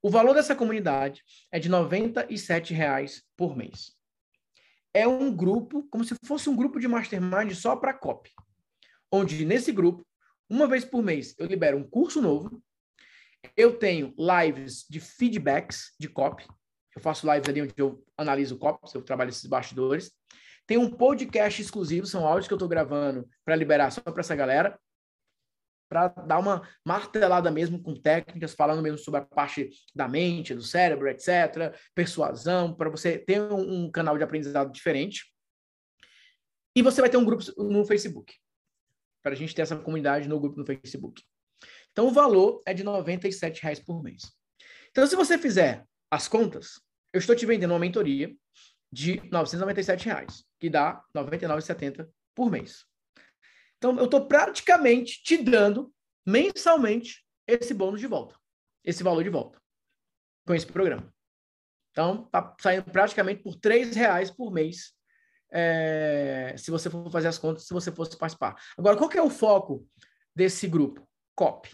O 0.00 0.10
valor 0.10 0.34
dessa 0.34 0.54
comunidade 0.54 1.22
é 1.50 1.58
de 1.58 1.68
R$ 1.68 1.74
97,00 1.74 3.22
por 3.36 3.56
mês. 3.56 3.96
É 4.94 5.06
um 5.06 5.34
grupo, 5.34 5.86
como 5.90 6.04
se 6.04 6.14
fosse 6.24 6.48
um 6.48 6.56
grupo 6.56 6.80
de 6.80 6.88
mastermind 6.88 7.52
só 7.52 7.76
para 7.76 7.92
COP. 7.92 8.30
Onde, 9.12 9.44
nesse 9.44 9.72
grupo, 9.72 10.06
uma 10.48 10.66
vez 10.66 10.84
por 10.84 11.02
mês, 11.02 11.34
eu 11.38 11.46
libero 11.46 11.76
um 11.76 11.88
curso 11.88 12.22
novo, 12.22 12.62
eu 13.56 13.78
tenho 13.78 14.14
lives 14.18 14.84
de 14.88 15.00
feedbacks 15.00 15.94
de 15.98 16.08
copy. 16.08 16.46
Eu 16.94 17.02
faço 17.02 17.30
lives 17.32 17.48
ali 17.48 17.62
onde 17.62 17.74
eu 17.76 18.04
analiso 18.16 18.58
copy, 18.58 18.90
eu 18.94 19.02
trabalho 19.02 19.30
esses 19.30 19.46
bastidores. 19.46 20.12
Tem 20.66 20.76
um 20.76 20.90
podcast 20.90 21.62
exclusivo, 21.62 22.06
são 22.06 22.26
áudios 22.26 22.46
que 22.46 22.52
eu 22.52 22.56
estou 22.56 22.68
gravando 22.68 23.28
para 23.44 23.56
liberar 23.56 23.90
só 23.90 24.00
para 24.00 24.20
essa 24.20 24.36
galera, 24.36 24.78
para 25.88 26.08
dar 26.08 26.38
uma 26.38 26.68
martelada 26.84 27.50
mesmo 27.50 27.82
com 27.82 27.94
técnicas, 27.94 28.54
falando 28.54 28.82
mesmo 28.82 28.98
sobre 28.98 29.20
a 29.20 29.24
parte 29.24 29.70
da 29.94 30.06
mente, 30.06 30.54
do 30.54 30.62
cérebro, 30.62 31.08
etc., 31.08 31.74
persuasão, 31.94 32.74
para 32.74 32.90
você 32.90 33.18
ter 33.18 33.40
um, 33.40 33.84
um 33.84 33.90
canal 33.90 34.18
de 34.18 34.24
aprendizado 34.24 34.70
diferente. 34.70 35.32
E 36.76 36.82
você 36.82 37.00
vai 37.00 37.08
ter 37.08 37.16
um 37.16 37.24
grupo 37.24 37.42
no 37.56 37.86
Facebook, 37.86 38.34
para 39.22 39.32
a 39.32 39.36
gente 39.36 39.54
ter 39.54 39.62
essa 39.62 39.76
comunidade 39.76 40.28
no 40.28 40.38
grupo 40.38 40.58
no 40.58 40.66
Facebook. 40.66 41.22
Então, 41.98 42.06
o 42.06 42.12
valor 42.12 42.62
é 42.64 42.72
de 42.72 42.84
R$ 42.84 42.90
97,00 42.90 43.84
por 43.84 44.04
mês. 44.04 44.32
Então, 44.92 45.04
se 45.04 45.16
você 45.16 45.36
fizer 45.36 45.84
as 46.08 46.28
contas, 46.28 46.80
eu 47.12 47.18
estou 47.18 47.34
te 47.34 47.44
vendendo 47.44 47.72
uma 47.72 47.78
mentoria 47.80 48.32
de 48.92 49.14
R$ 49.14 49.30
997,00, 49.30 50.44
que 50.60 50.70
dá 50.70 50.92
R$ 51.12 51.22
99,70 51.24 52.08
por 52.36 52.52
mês. 52.52 52.86
Então, 53.78 53.98
eu 53.98 54.04
estou 54.04 54.28
praticamente 54.28 55.20
te 55.24 55.38
dando 55.38 55.92
mensalmente 56.24 57.26
esse 57.48 57.74
bônus 57.74 57.98
de 57.98 58.06
volta, 58.06 58.38
esse 58.84 59.02
valor 59.02 59.24
de 59.24 59.30
volta, 59.30 59.60
com 60.46 60.54
esse 60.54 60.66
programa. 60.66 61.12
Então, 61.90 62.26
está 62.26 62.54
saindo 62.60 62.84
praticamente 62.92 63.42
por 63.42 63.58
R$ 63.60 63.86
reais 63.86 64.30
por 64.30 64.52
mês, 64.52 64.92
é, 65.50 66.54
se 66.56 66.70
você 66.70 66.88
for 66.88 67.10
fazer 67.10 67.26
as 67.26 67.38
contas, 67.38 67.66
se 67.66 67.74
você 67.74 67.90
fosse 67.90 68.16
participar. 68.16 68.54
Agora, 68.78 68.96
qual 68.96 69.10
que 69.10 69.18
é 69.18 69.22
o 69.22 69.28
foco 69.28 69.84
desse 70.32 70.68
grupo? 70.68 71.08
copy, 71.38 71.70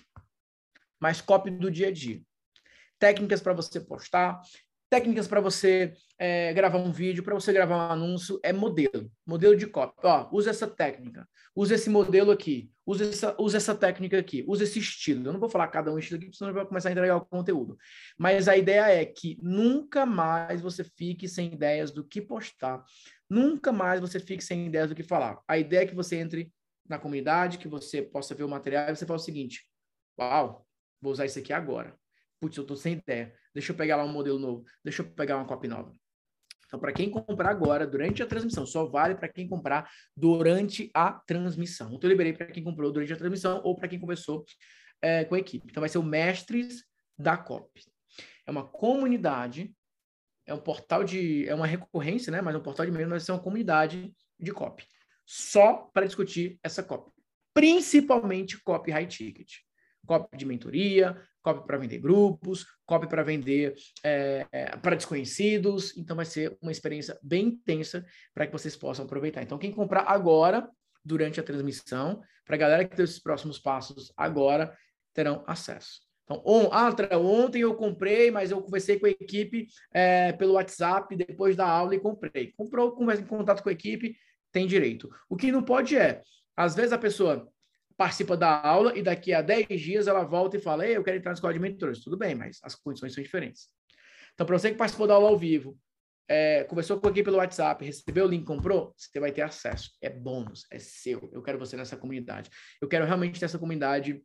mas 1.01 1.21
copy 1.21 1.51
do 1.51 1.71
dia 1.71 1.89
a 1.89 1.93
dia. 1.93 2.21
Técnicas 2.99 3.41
para 3.41 3.53
você 3.53 3.81
postar, 3.81 4.41
técnicas 4.95 5.27
para 5.27 5.41
você 5.41 5.93
é, 6.19 6.53
gravar 6.53 6.79
um 6.79 6.93
vídeo, 6.93 7.25
para 7.25 7.35
você 7.35 7.53
gravar 7.53 7.77
um 7.77 7.93
anúncio, 7.93 8.39
é 8.45 8.53
modelo, 8.53 9.11
modelo 9.27 9.57
de 9.57 9.67
copy. 9.67 9.93
Ó, 10.05 10.29
usa 10.33 10.51
essa 10.51 10.69
técnica, 10.69 11.29
usa 11.55 11.75
esse 11.75 11.91
modelo 11.91 12.31
aqui, 12.31 12.71
usa 12.87 13.05
essa, 13.05 13.37
usa 13.39 13.57
essa 13.57 13.75
técnica 13.75 14.19
aqui, 14.19 14.45
usa 14.47 14.63
esse 14.63 14.79
estilo. 14.79 15.27
Eu 15.27 15.33
não 15.33 15.41
vou 15.41 15.49
falar 15.49 15.67
cada 15.69 15.93
um 15.93 15.99
estilo 15.99 16.21
aqui, 16.21 16.33
senão 16.33 16.53
vai 16.53 16.65
começar 16.65 16.91
a 16.91 16.93
entregar 16.93 17.17
o 17.17 17.27
conteúdo. 17.27 17.77
Mas 18.17 18.47
a 18.47 18.57
ideia 18.57 18.89
é 18.89 19.05
que 19.05 19.37
nunca 19.43 20.07
mais 20.07 20.61
você 20.61 20.85
fique 20.85 21.27
sem 21.27 21.53
ideias 21.53 21.91
do 21.91 22.05
que 22.05 22.21
postar. 22.21 22.83
Nunca 23.29 23.73
mais 23.73 24.01
você 24.01 24.21
fique 24.21 24.45
sem 24.45 24.67
ideias 24.67 24.91
do 24.91 24.95
que 24.95 25.03
falar. 25.03 25.41
A 25.49 25.59
ideia 25.59 25.83
é 25.83 25.87
que 25.87 25.95
você 25.95 26.17
entre 26.17 26.53
na 26.89 26.99
comunidade, 26.99 27.59
que 27.59 27.67
você 27.67 28.03
possa 28.03 28.35
ver 28.35 28.45
o 28.45 28.49
material 28.49 28.91
e 28.91 28.97
você 28.97 29.07
fala 29.07 29.19
o 29.19 29.23
seguinte: 29.23 29.65
Uau, 30.19 30.64
vou 31.05 31.13
usar 31.13 31.27
isso 31.27 31.39
aqui 31.39 31.53
agora. 31.53 31.95
Putz, 32.41 32.57
eu 32.57 32.63
estou 32.63 32.77
sem 32.77 32.95
ideia. 32.95 33.33
Deixa 33.55 33.73
eu 33.73 33.77
pegar 33.77 33.97
lá 33.97 34.05
um 34.05 34.13
modelo 34.13 34.39
novo. 34.39 34.65
Deixa 34.83 35.03
eu 35.03 35.07
pegar 35.11 35.37
uma 35.37 35.47
copy 35.47 35.69
nova. 35.69 35.95
Então, 36.67 36.81
para 36.81 36.93
quem 36.93 37.09
comprar 37.09 37.51
agora, 37.51 37.87
durante 37.87 38.23
a 38.23 38.27
transmissão, 38.27 38.67
só 38.67 38.87
vale 38.87 39.15
para 39.15 39.29
quem 39.29 39.47
comprar 39.47 39.89
durante 40.17 40.91
a 40.93 41.13
transmissão. 41.13 41.89
Então, 41.89 42.09
eu 42.09 42.09
liberei 42.09 42.33
para 42.33 42.47
quem 42.47 42.65
comprou 42.65 42.91
durante 42.91 43.13
a 43.13 43.17
transmissão 43.17 43.61
ou 43.63 43.77
para 43.77 43.87
quem 43.87 44.01
começou 44.01 44.45
é, 45.01 45.25
com 45.25 45.37
a 45.37 45.39
equipe. 45.39 45.67
Então, 45.71 45.81
vai 45.81 45.89
ser 45.89 45.99
o 45.99 46.03
Mestres 46.03 46.85
da 47.17 47.37
COP. 47.37 47.81
É 48.47 48.51
uma 48.51 48.67
comunidade, 48.67 49.73
é 50.47 50.53
um 50.53 50.59
portal 50.59 51.05
de. 51.05 51.49
É 51.49 51.55
uma 51.55 51.67
recorrência, 51.67 52.33
né? 52.33 52.41
Mas 52.41 52.55
é 52.55 52.59
um 52.59 52.63
portal 52.63 52.85
de 52.85 52.93
e-mail, 52.93 53.09
vai 53.09 53.21
ser 53.21 53.33
uma 53.33 53.43
comunidade 53.43 54.13
de 54.41 54.53
COP 54.53 54.85
só 55.27 55.91
para 55.93 56.07
discutir 56.07 56.59
essa 56.63 56.83
copy. 56.83 57.11
Principalmente 57.53 58.61
copy 58.63 58.91
high 58.91 59.07
ticket. 59.07 59.59
Copy 60.07 60.37
de 60.37 60.45
mentoria, 60.45 61.17
copy 61.43 61.67
para 61.67 61.79
vender 61.79 61.99
grupos, 61.99 62.67
copy 62.87 63.09
para 63.09 63.23
vender 63.23 63.75
é, 64.03 64.47
é, 64.51 64.77
para 64.77 64.97
desconhecidos. 64.97 65.97
Então 65.97 66.17
vai 66.17 66.25
ser 66.25 66.57
uma 66.61 66.73
experiência 66.73 67.19
bem 67.23 67.47
intensa 67.49 68.05
para 68.33 68.47
que 68.47 68.53
vocês 68.53 68.77
possam 68.77 69.05
aproveitar. 69.05 69.43
Então, 69.43 69.59
quem 69.59 69.71
comprar 69.71 70.05
agora, 70.09 70.69
durante 71.05 71.39
a 71.39 71.43
transmissão, 71.43 72.23
para 72.45 72.57
a 72.57 72.59
galera 72.59 72.85
que 72.85 72.97
tem 72.97 73.05
os 73.05 73.19
próximos 73.19 73.59
passos 73.59 74.13
agora, 74.17 74.77
terão 75.13 75.45
acesso. 75.47 76.03
Então, 76.25 76.43
on, 76.45 76.71
ah, 76.73 76.91
ontem 77.19 77.61
eu 77.61 77.75
comprei, 77.75 78.31
mas 78.31 78.51
eu 78.51 78.61
conversei 78.63 78.99
com 78.99 79.07
a 79.07 79.11
equipe 79.11 79.67
é, 79.93 80.33
pelo 80.33 80.55
WhatsApp 80.55 81.15
depois 81.15 81.55
da 81.55 81.69
aula 81.69 81.95
e 81.95 82.01
comprei. 82.01 82.53
Comprou, 82.57 82.93
conversa 82.93 83.23
em 83.23 83.27
contato 83.27 83.63
com 83.63 83.69
a 83.69 83.73
equipe, 83.73 84.17
tem 84.51 84.67
direito. 84.67 85.11
O 85.29 85.37
que 85.37 85.53
não 85.53 85.63
pode 85.63 85.97
é, 85.97 86.23
às 86.57 86.75
vezes 86.75 86.93
a 86.93 86.99
pessoa 86.99 87.47
participa 87.97 88.37
da 88.37 88.61
aula 88.61 88.97
e 88.97 89.03
daqui 89.03 89.33
a 89.33 89.41
10 89.41 89.81
dias 89.81 90.07
ela 90.07 90.25
volta 90.25 90.57
e 90.57 90.61
fala, 90.61 90.87
Ei, 90.87 90.97
eu 90.97 91.05
quero 91.05 91.17
entrar 91.17 91.31
na 91.31 91.35
escola 91.35 91.53
de 91.53 91.61
mentores. 91.61 92.01
Tudo 92.03 92.17
bem, 92.17 92.35
mas 92.35 92.59
as 92.63 92.75
condições 92.75 93.15
são 93.15 93.23
diferentes. 93.23 93.69
Então, 94.35 94.47
para 94.47 94.59
você 94.59 94.71
que 94.71 94.77
participou 94.77 95.07
da 95.07 95.15
aula 95.15 95.29
ao 95.29 95.39
vivo, 95.39 95.79
é, 96.29 96.65
conversou 96.65 96.99
com 96.99 97.09
aqui 97.09 97.23
pelo 97.23 97.37
WhatsApp, 97.37 97.85
recebeu 97.85 98.25
o 98.25 98.29
link, 98.29 98.45
comprou, 98.45 98.95
você 98.97 99.21
vai 99.21 99.31
ter 99.31 99.43
acesso. 99.43 99.91
É 100.01 100.11
bônus, 100.11 100.67
é 100.71 100.79
seu. 100.79 101.31
Eu 101.33 101.43
quero 101.43 101.59
você 101.59 101.77
nessa 101.77 101.97
comunidade. 101.97 102.51
Eu 102.81 102.89
quero 102.89 103.05
realmente 103.05 103.39
ter 103.39 103.47
essa 103.47 103.59
comunidade 103.59 104.23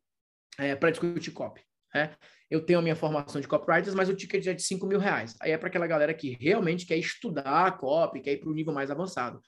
é, 0.58 0.76
para 0.76 0.90
discutir 0.90 1.32
copy. 1.32 1.62
É? 1.96 2.12
Eu 2.50 2.64
tenho 2.66 2.80
a 2.80 2.82
minha 2.82 2.96
formação 2.96 3.42
de 3.42 3.48
copywriters, 3.48 3.96
mas 3.96 4.10
o 4.10 4.16
ticket 4.16 4.46
é 4.48 4.54
de 4.54 4.62
5 4.62 4.86
mil 4.88 5.00
reais. 5.00 5.36
Aí 5.42 5.52
é 5.52 5.58
para 5.58 5.68
aquela 5.68 5.88
galera 5.88 6.14
que 6.14 6.38
realmente 6.40 6.86
quer 6.86 6.98
estudar 6.98 7.78
copy, 7.78 8.22
quer 8.22 8.34
ir 8.34 8.38
para 8.38 8.50
o 8.50 8.54
nível 8.54 8.74
mais 8.74 8.90
avançado. 8.90 9.42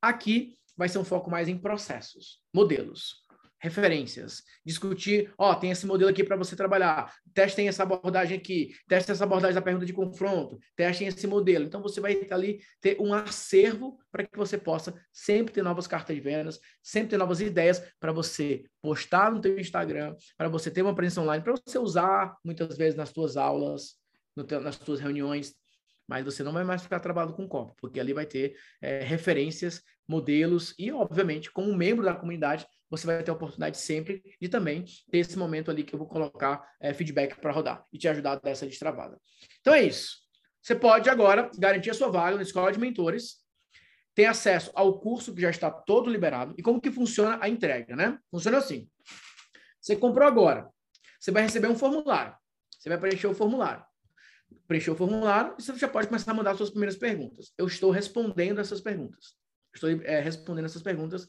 Aqui 0.00 0.54
vai 0.76 0.88
ser 0.88 0.98
um 0.98 1.04
foco 1.04 1.30
mais 1.30 1.48
em 1.48 1.58
processos, 1.58 2.40
modelos 2.54 3.27
referências, 3.60 4.42
discutir, 4.64 5.32
ó, 5.36 5.54
tem 5.54 5.70
esse 5.70 5.86
modelo 5.86 6.10
aqui 6.10 6.22
para 6.22 6.36
você 6.36 6.54
trabalhar, 6.54 7.12
testem 7.34 7.68
essa 7.68 7.82
abordagem 7.82 8.38
aqui, 8.38 8.74
testem 8.86 9.12
essa 9.12 9.24
abordagem 9.24 9.54
da 9.54 9.62
pergunta 9.62 9.84
de 9.84 9.92
confronto, 9.92 10.58
testem 10.76 11.08
esse 11.08 11.26
modelo. 11.26 11.64
Então 11.64 11.82
você 11.82 12.00
vai 12.00 12.26
ali 12.30 12.60
ter 12.80 12.96
um 13.00 13.12
acervo 13.12 13.98
para 14.10 14.24
que 14.24 14.36
você 14.36 14.56
possa 14.56 14.94
sempre 15.12 15.52
ter 15.52 15.62
novas 15.62 15.86
cartas 15.86 16.14
de 16.14 16.22
vendas, 16.22 16.60
sempre 16.82 17.10
ter 17.10 17.18
novas 17.18 17.40
ideias 17.40 17.82
para 17.98 18.12
você 18.12 18.62
postar 18.80 19.32
no 19.32 19.40
teu 19.40 19.58
Instagram, 19.58 20.14
para 20.36 20.48
você 20.48 20.70
ter 20.70 20.82
uma 20.82 20.94
presença 20.94 21.20
online, 21.20 21.42
para 21.42 21.54
você 21.54 21.78
usar 21.78 22.36
muitas 22.44 22.76
vezes 22.76 22.96
nas 22.96 23.10
suas 23.10 23.36
aulas, 23.36 23.96
teu, 24.46 24.60
nas 24.60 24.76
suas 24.76 25.00
reuniões, 25.00 25.54
mas 26.08 26.24
você 26.24 26.42
não 26.42 26.52
vai 26.52 26.64
mais 26.64 26.82
ficar 26.82 27.00
trabalhando 27.00 27.34
com 27.34 27.46
copo, 27.46 27.74
porque 27.78 28.00
ali 28.00 28.14
vai 28.14 28.24
ter 28.24 28.56
é, 28.80 29.00
referências, 29.00 29.82
modelos 30.08 30.74
e, 30.78 30.90
obviamente, 30.90 31.50
como 31.50 31.76
membro 31.76 32.04
da 32.04 32.14
comunidade, 32.14 32.66
você 32.90 33.06
vai 33.06 33.22
ter 33.22 33.30
a 33.30 33.34
oportunidade 33.34 33.78
sempre 33.78 34.22
de 34.40 34.48
também 34.48 34.84
ter 35.10 35.18
esse 35.18 35.38
momento 35.38 35.70
ali 35.70 35.84
que 35.84 35.94
eu 35.94 35.98
vou 35.98 36.08
colocar 36.08 36.66
é, 36.80 36.92
feedback 36.94 37.38
para 37.40 37.52
rodar 37.52 37.84
e 37.92 37.98
te 37.98 38.08
ajudar 38.08 38.32
a 38.32 38.36
dar 38.36 38.50
essa 38.50 38.66
destravada. 38.66 39.20
Então 39.60 39.74
é 39.74 39.82
isso. 39.82 40.16
Você 40.62 40.74
pode 40.74 41.08
agora 41.08 41.50
garantir 41.58 41.90
a 41.90 41.94
sua 41.94 42.08
vaga 42.08 42.36
na 42.36 42.42
Escola 42.42 42.72
de 42.72 42.78
Mentores, 42.78 43.36
ter 44.14 44.24
acesso 44.24 44.70
ao 44.74 44.98
curso 44.98 45.34
que 45.34 45.40
já 45.40 45.50
está 45.50 45.70
todo 45.70 46.10
liberado 46.10 46.54
e 46.58 46.62
como 46.62 46.80
que 46.80 46.90
funciona 46.90 47.38
a 47.40 47.48
entrega, 47.48 47.94
né? 47.94 48.18
Funciona 48.30 48.58
assim. 48.58 48.88
Você 49.80 49.94
comprou 49.94 50.26
agora, 50.26 50.68
você 51.18 51.30
vai 51.30 51.42
receber 51.42 51.68
um 51.68 51.76
formulário. 51.76 52.36
Você 52.78 52.88
vai 52.88 52.98
preencher 52.98 53.26
o 53.26 53.34
formulário. 53.34 53.84
Preencher 54.66 54.90
o 54.90 54.96
formulário 54.96 55.54
e 55.58 55.62
você 55.62 55.76
já 55.76 55.88
pode 55.88 56.08
começar 56.08 56.32
a 56.32 56.34
mandar 56.34 56.56
suas 56.56 56.70
primeiras 56.70 56.96
perguntas. 56.96 57.52
Eu 57.56 57.66
estou 57.66 57.90
respondendo 57.90 58.60
essas 58.60 58.80
perguntas. 58.80 59.34
Estou 59.74 59.90
é, 59.90 60.20
respondendo 60.20 60.64
essas 60.64 60.82
perguntas 60.82 61.28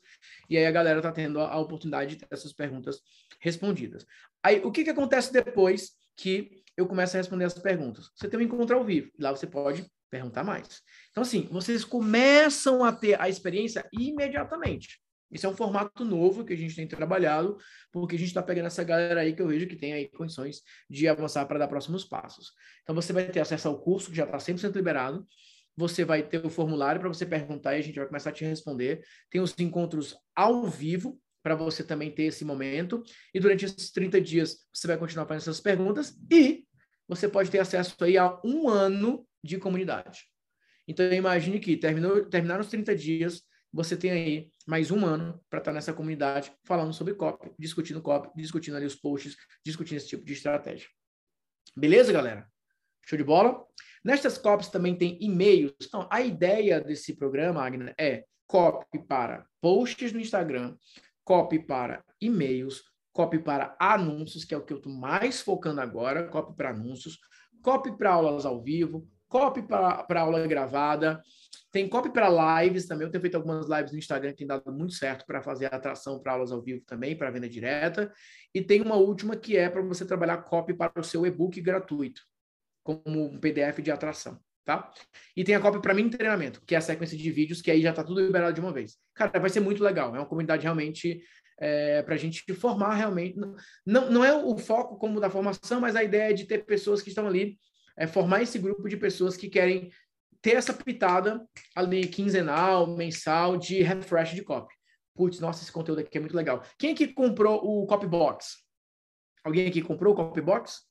e 0.49 0.57
aí 0.57 0.65
a 0.65 0.71
galera 0.71 0.99
está 0.99 1.11
tendo 1.11 1.39
a, 1.39 1.51
a, 1.51 1.59
oportunidade 1.59 2.11
de 2.11 2.17
ter 2.17 2.27
essas 2.31 2.53
perguntas 2.53 3.01
respondidas. 3.39 4.05
Aí, 4.41 4.61
o 4.63 4.71
que, 4.71 4.83
que 4.83 4.89
acontece 4.89 5.31
depois 5.31 5.91
que 6.15 6.63
eu 6.75 6.87
começo 6.87 7.15
a 7.15 7.19
responder 7.19 7.45
essas 7.45 7.61
perguntas? 7.61 8.09
Você 8.15 8.27
tem 8.27 8.39
um 8.39 8.43
encontro 8.43 8.77
ao 8.77 8.83
vivo, 8.83 9.11
lá 9.19 9.31
você 9.31 9.45
pode 9.45 9.85
perguntar 10.09 10.43
mais. 10.43 10.81
Então, 11.11 11.21
assim, 11.21 11.47
vocês 11.51 11.83
começam 11.83 12.83
a 12.83 12.91
ter 12.91 13.19
a 13.19 13.29
experiência 13.29 13.87
imediatamente. 13.91 14.99
Isso 15.31 15.45
é 15.45 15.49
um 15.49 15.55
formato 15.55 16.03
novo 16.03 16.43
que 16.43 16.53
a 16.53 16.57
gente 16.57 16.75
tem 16.75 16.87
trabalhado, 16.87 17.57
porque 17.91 18.15
a 18.15 18.19
gente 18.19 18.29
está 18.29 18.41
pegando 18.41 18.65
essa 18.65 18.83
galera 18.83 19.21
aí 19.21 19.33
que 19.33 19.41
eu 19.41 19.47
vejo 19.47 19.67
que 19.67 19.75
tem 19.75 19.93
aí 19.93 20.09
condições 20.09 20.61
de 20.89 21.07
avançar 21.07 21.45
para 21.45 21.59
dar 21.59 21.67
próximos 21.67 22.03
passos. 22.03 22.51
Então, 22.81 22.95
você 22.95 23.13
vai 23.13 23.29
ter 23.29 23.39
acesso 23.39 23.67
ao 23.67 23.79
curso, 23.79 24.09
que 24.09 24.17
já 24.17 24.23
está 24.23 24.37
100% 24.37 24.73
liberado 24.73 25.27
você 25.79 26.03
vai 26.03 26.21
ter 26.21 26.45
o 26.45 26.49
formulário 26.49 26.99
para 26.99 27.07
você 27.07 27.25
perguntar 27.25 27.73
e 27.73 27.79
a 27.79 27.81
gente 27.81 27.95
vai 27.95 28.05
começar 28.05 28.31
a 28.31 28.33
te 28.33 28.43
responder. 28.43 29.01
Tem 29.29 29.39
os 29.39 29.57
encontros 29.57 30.13
ao 30.35 30.65
vivo 30.65 31.17
para 31.41 31.55
você 31.55 31.85
também 31.85 32.11
ter 32.11 32.23
esse 32.23 32.43
momento. 32.43 33.01
E 33.33 33.39
durante 33.39 33.63
esses 33.63 33.89
30 33.89 34.19
dias 34.19 34.57
você 34.73 34.87
vai 34.87 34.97
continuar 34.97 35.25
fazendo 35.25 35.43
essas 35.43 35.61
perguntas 35.61 36.13
e 36.29 36.65
você 37.07 37.29
pode 37.29 37.49
ter 37.49 37.59
acesso 37.59 37.95
aí 38.03 38.17
a 38.17 38.37
um 38.43 38.67
ano 38.67 39.25
de 39.41 39.57
comunidade. 39.57 40.25
Então 40.85 41.09
imagine 41.13 41.61
que 41.61 41.77
terminou, 41.77 42.25
terminaram 42.25 42.59
os 42.59 42.67
30 42.67 42.93
dias, 42.93 43.43
você 43.71 43.95
tem 43.95 44.11
aí 44.11 44.51
mais 44.67 44.91
um 44.91 45.05
ano 45.05 45.41
para 45.49 45.59
estar 45.59 45.71
tá 45.71 45.75
nessa 45.75 45.93
comunidade 45.93 46.51
falando 46.65 46.91
sobre 46.91 47.13
copy, 47.13 47.53
discutindo 47.57 48.01
copy, 48.01 48.29
discutindo 48.35 48.75
ali 48.75 48.85
os 48.85 48.95
posts, 48.95 49.37
discutindo 49.65 49.95
esse 49.95 50.09
tipo 50.09 50.25
de 50.25 50.33
estratégia. 50.33 50.89
Beleza, 51.73 52.11
galera? 52.11 52.45
Show 53.05 53.17
de 53.17 53.23
bola? 53.23 53.65
Nestas 54.03 54.37
copies 54.37 54.69
também 54.69 54.95
tem 54.95 55.17
e-mails. 55.21 55.73
Então, 55.81 56.07
a 56.11 56.21
ideia 56.21 56.79
desse 56.79 57.15
programa, 57.15 57.63
Agna, 57.65 57.93
é 57.97 58.23
copy 58.47 58.99
para 58.99 59.45
posts 59.61 60.11
no 60.11 60.19
Instagram, 60.19 60.75
copy 61.23 61.59
para 61.59 62.03
e-mails, 62.19 62.83
copy 63.13 63.39
para 63.39 63.75
anúncios, 63.79 64.43
que 64.43 64.53
é 64.53 64.57
o 64.57 64.63
que 64.63 64.73
eu 64.73 64.77
estou 64.77 64.91
mais 64.91 65.41
focando 65.41 65.81
agora, 65.81 66.27
copy 66.27 66.55
para 66.55 66.71
anúncios, 66.71 67.19
copy 67.61 67.95
para 67.97 68.11
aulas 68.11 68.45
ao 68.45 68.61
vivo, 68.61 69.07
copy 69.27 69.61
para 69.61 70.21
aula 70.21 70.47
gravada, 70.47 71.21
tem 71.71 71.87
copy 71.87 72.11
para 72.11 72.63
lives 72.63 72.87
também. 72.87 73.05
Eu 73.05 73.11
tenho 73.11 73.21
feito 73.21 73.35
algumas 73.35 73.67
lives 73.69 73.91
no 73.91 73.99
Instagram 73.99 74.31
que 74.31 74.37
tem 74.37 74.47
dado 74.47 74.71
muito 74.71 74.93
certo 74.93 75.25
para 75.25 75.41
fazer 75.41 75.71
atração 75.71 76.19
para 76.19 76.33
aulas 76.33 76.51
ao 76.51 76.61
vivo 76.61 76.83
também, 76.85 77.15
para 77.15 77.29
venda 77.29 77.47
direta. 77.47 78.11
E 78.53 78.61
tem 78.61 78.81
uma 78.81 78.95
última 78.95 79.35
que 79.35 79.55
é 79.55 79.69
para 79.69 79.81
você 79.83 80.05
trabalhar 80.05 80.37
copy 80.37 80.73
para 80.73 80.99
o 80.99 81.03
seu 81.03 81.25
e-book 81.27 81.61
gratuito 81.61 82.21
como 82.97 83.33
um 83.33 83.39
PDF 83.39 83.79
de 83.81 83.91
atração, 83.91 84.39
tá? 84.65 84.91
E 85.35 85.43
tem 85.43 85.55
a 85.55 85.59
cópia 85.59 85.79
para 85.79 85.93
mim 85.93 86.09
treinamento, 86.09 86.61
que 86.65 86.73
é 86.73 86.77
a 86.77 86.81
sequência 86.81 87.17
de 87.17 87.31
vídeos, 87.31 87.61
que 87.61 87.69
aí 87.69 87.81
já 87.81 87.91
está 87.91 88.03
tudo 88.03 88.21
liberado 88.21 88.53
de 88.53 88.61
uma 88.61 88.73
vez. 88.73 88.97
Cara, 89.13 89.39
vai 89.39 89.49
ser 89.49 89.59
muito 89.59 89.83
legal. 89.83 90.15
É 90.15 90.19
uma 90.19 90.25
comunidade 90.25 90.63
realmente 90.63 91.21
é, 91.59 92.01
para 92.01 92.15
a 92.15 92.17
gente 92.17 92.43
formar 92.53 92.95
realmente. 92.95 93.37
Não, 93.85 94.09
não 94.09 94.25
é 94.25 94.33
o 94.33 94.57
foco 94.57 94.97
como 94.97 95.19
da 95.19 95.29
formação, 95.29 95.79
mas 95.79 95.95
a 95.95 96.03
ideia 96.03 96.31
é 96.31 96.33
de 96.33 96.45
ter 96.45 96.65
pessoas 96.65 97.01
que 97.01 97.09
estão 97.09 97.27
ali, 97.27 97.59
é, 97.95 98.07
formar 98.07 98.41
esse 98.41 98.57
grupo 98.57 98.87
de 98.87 98.97
pessoas 98.97 99.37
que 99.37 99.49
querem 99.49 99.91
ter 100.41 100.55
essa 100.55 100.73
pitada 100.73 101.45
ali 101.75 102.07
quinzenal, 102.07 102.95
mensal 102.95 103.57
de 103.57 103.81
refresh 103.81 104.31
de 104.31 104.41
copy. 104.41 104.73
Putz, 105.13 105.39
nossa, 105.39 105.61
esse 105.61 105.71
conteúdo 105.71 105.99
aqui 105.99 106.17
é 106.17 106.21
muito 106.21 106.35
legal. 106.35 106.63
Quem 106.77 106.93
aqui 106.93 107.07
comprou 107.09 107.59
o 107.61 107.85
Copybox? 107.85 108.63
Alguém 109.43 109.67
aqui 109.67 109.81
comprou 109.81 110.13
o 110.13 110.15
Copybox? 110.15 110.88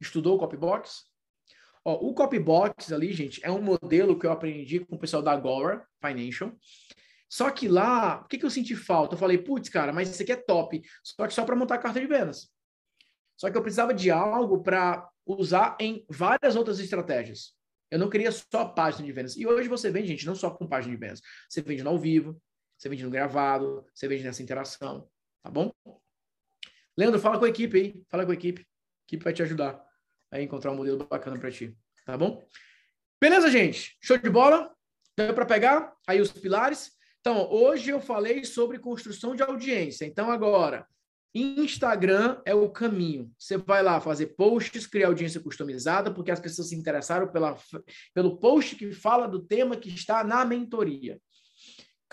Estudou 0.00 0.36
o 0.36 0.38
Copybox? 0.38 1.04
Ó, 1.84 1.94
o 1.94 2.12
Copybox 2.14 2.92
ali, 2.92 3.12
gente, 3.12 3.40
é 3.44 3.50
um 3.50 3.62
modelo 3.62 4.18
que 4.18 4.26
eu 4.26 4.32
aprendi 4.32 4.80
com 4.80 4.96
o 4.96 4.98
pessoal 4.98 5.22
da 5.22 5.30
Agora 5.30 5.86
Financial. 6.04 6.52
Só 7.28 7.48
que 7.50 7.68
lá, 7.68 8.22
o 8.22 8.28
que, 8.28 8.38
que 8.38 8.44
eu 8.44 8.50
senti 8.50 8.74
falta? 8.74 9.14
Eu 9.14 9.18
falei, 9.18 9.38
putz, 9.38 9.68
cara, 9.68 9.92
mas 9.92 10.10
isso 10.10 10.20
aqui 10.20 10.32
é 10.32 10.36
top. 10.36 10.82
Só 11.04 11.26
que 11.26 11.32
só 11.32 11.44
para 11.44 11.54
montar 11.54 11.78
carta 11.78 12.00
de 12.00 12.06
vendas. 12.06 12.50
Só 13.36 13.48
que 13.50 13.56
eu 13.56 13.62
precisava 13.62 13.94
de 13.94 14.10
algo 14.10 14.62
para 14.64 15.08
usar 15.24 15.76
em 15.80 16.04
várias 16.08 16.56
outras 16.56 16.80
estratégias. 16.80 17.54
Eu 17.88 18.00
não 18.00 18.10
queria 18.10 18.32
só 18.32 18.64
página 18.64 19.06
de 19.06 19.12
vendas. 19.12 19.36
E 19.36 19.46
hoje 19.46 19.68
você 19.68 19.88
vende, 19.88 20.08
gente, 20.08 20.26
não 20.26 20.34
só 20.34 20.50
com 20.50 20.66
página 20.66 20.92
de 20.92 21.00
vendas. 21.00 21.20
Você 21.48 21.62
vende 21.62 21.84
no 21.84 21.90
ao 21.90 21.98
vivo, 21.98 22.40
você 22.76 22.88
vende 22.88 23.04
no 23.04 23.10
gravado, 23.10 23.86
você 23.94 24.08
vende 24.08 24.24
nessa 24.24 24.42
interação. 24.42 25.08
Tá 25.40 25.50
bom? 25.50 25.72
Leandro, 26.96 27.20
fala 27.20 27.38
com 27.38 27.44
a 27.44 27.48
equipe 27.48 27.76
aí. 27.76 28.04
Fala 28.08 28.24
com 28.24 28.32
a 28.32 28.34
equipe. 28.34 28.62
A 28.62 29.04
equipe 29.06 29.22
vai 29.22 29.32
te 29.32 29.42
ajudar 29.42 29.85
encontrar 30.42 30.72
um 30.72 30.76
modelo 30.76 31.06
bacana 31.06 31.38
para 31.38 31.50
ti, 31.50 31.76
tá 32.04 32.16
bom? 32.16 32.44
Beleza, 33.20 33.50
gente? 33.50 33.96
Show 34.00 34.18
de 34.18 34.30
bola? 34.30 34.72
Deu 35.16 35.32
para 35.34 35.46
pegar 35.46 35.94
aí 36.06 36.20
os 36.20 36.30
pilares? 36.30 36.92
Então, 37.20 37.50
hoje 37.50 37.90
eu 37.90 38.00
falei 38.00 38.44
sobre 38.44 38.78
construção 38.78 39.34
de 39.34 39.42
audiência. 39.42 40.04
Então, 40.04 40.30
agora, 40.30 40.86
Instagram 41.34 42.40
é 42.44 42.54
o 42.54 42.70
caminho. 42.70 43.30
Você 43.38 43.56
vai 43.56 43.82
lá 43.82 44.00
fazer 44.00 44.28
posts, 44.28 44.86
criar 44.86 45.08
audiência 45.08 45.40
customizada, 45.40 46.10
porque 46.10 46.30
as 46.30 46.40
pessoas 46.40 46.68
se 46.68 46.76
interessaram 46.76 47.28
pela, 47.28 47.56
pelo 48.14 48.38
post 48.38 48.76
que 48.76 48.92
fala 48.92 49.26
do 49.26 49.42
tema 49.42 49.76
que 49.76 49.88
está 49.88 50.22
na 50.22 50.44
mentoria 50.44 51.20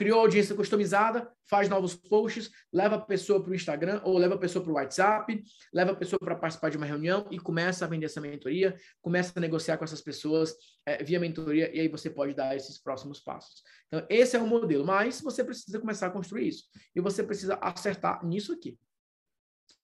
criou 0.03 0.19
audiência 0.19 0.53
customizada, 0.53 1.31
faz 1.45 1.69
novos 1.69 1.95
posts, 1.95 2.51
leva 2.73 2.95
a 2.95 2.99
pessoa 2.99 3.41
para 3.41 3.51
o 3.51 3.55
Instagram 3.55 4.01
ou 4.03 4.17
leva 4.17 4.35
a 4.35 4.37
pessoa 4.37 4.61
para 4.61 4.73
o 4.73 4.75
WhatsApp, 4.75 5.41
leva 5.73 5.93
a 5.93 5.95
pessoa 5.95 6.19
para 6.19 6.35
participar 6.35 6.69
de 6.69 6.75
uma 6.75 6.85
reunião 6.85 7.25
e 7.31 7.39
começa 7.39 7.85
a 7.85 7.87
vender 7.87 8.07
essa 8.07 8.19
mentoria, 8.19 8.75
começa 9.01 9.31
a 9.33 9.39
negociar 9.39 9.77
com 9.77 9.85
essas 9.85 10.01
pessoas 10.01 10.53
é, 10.85 11.01
via 11.01 11.21
mentoria 11.21 11.73
e 11.73 11.79
aí 11.79 11.87
você 11.87 12.09
pode 12.09 12.33
dar 12.33 12.53
esses 12.53 12.77
próximos 12.77 13.21
passos. 13.21 13.63
Então, 13.87 14.05
esse 14.09 14.35
é 14.35 14.39
o 14.41 14.45
modelo, 14.45 14.85
mas 14.85 15.21
você 15.21 15.41
precisa 15.41 15.79
começar 15.79 16.07
a 16.07 16.11
construir 16.11 16.49
isso 16.49 16.65
e 16.93 16.99
você 16.99 17.23
precisa 17.23 17.57
acertar 17.61 18.25
nisso 18.25 18.51
aqui. 18.51 18.77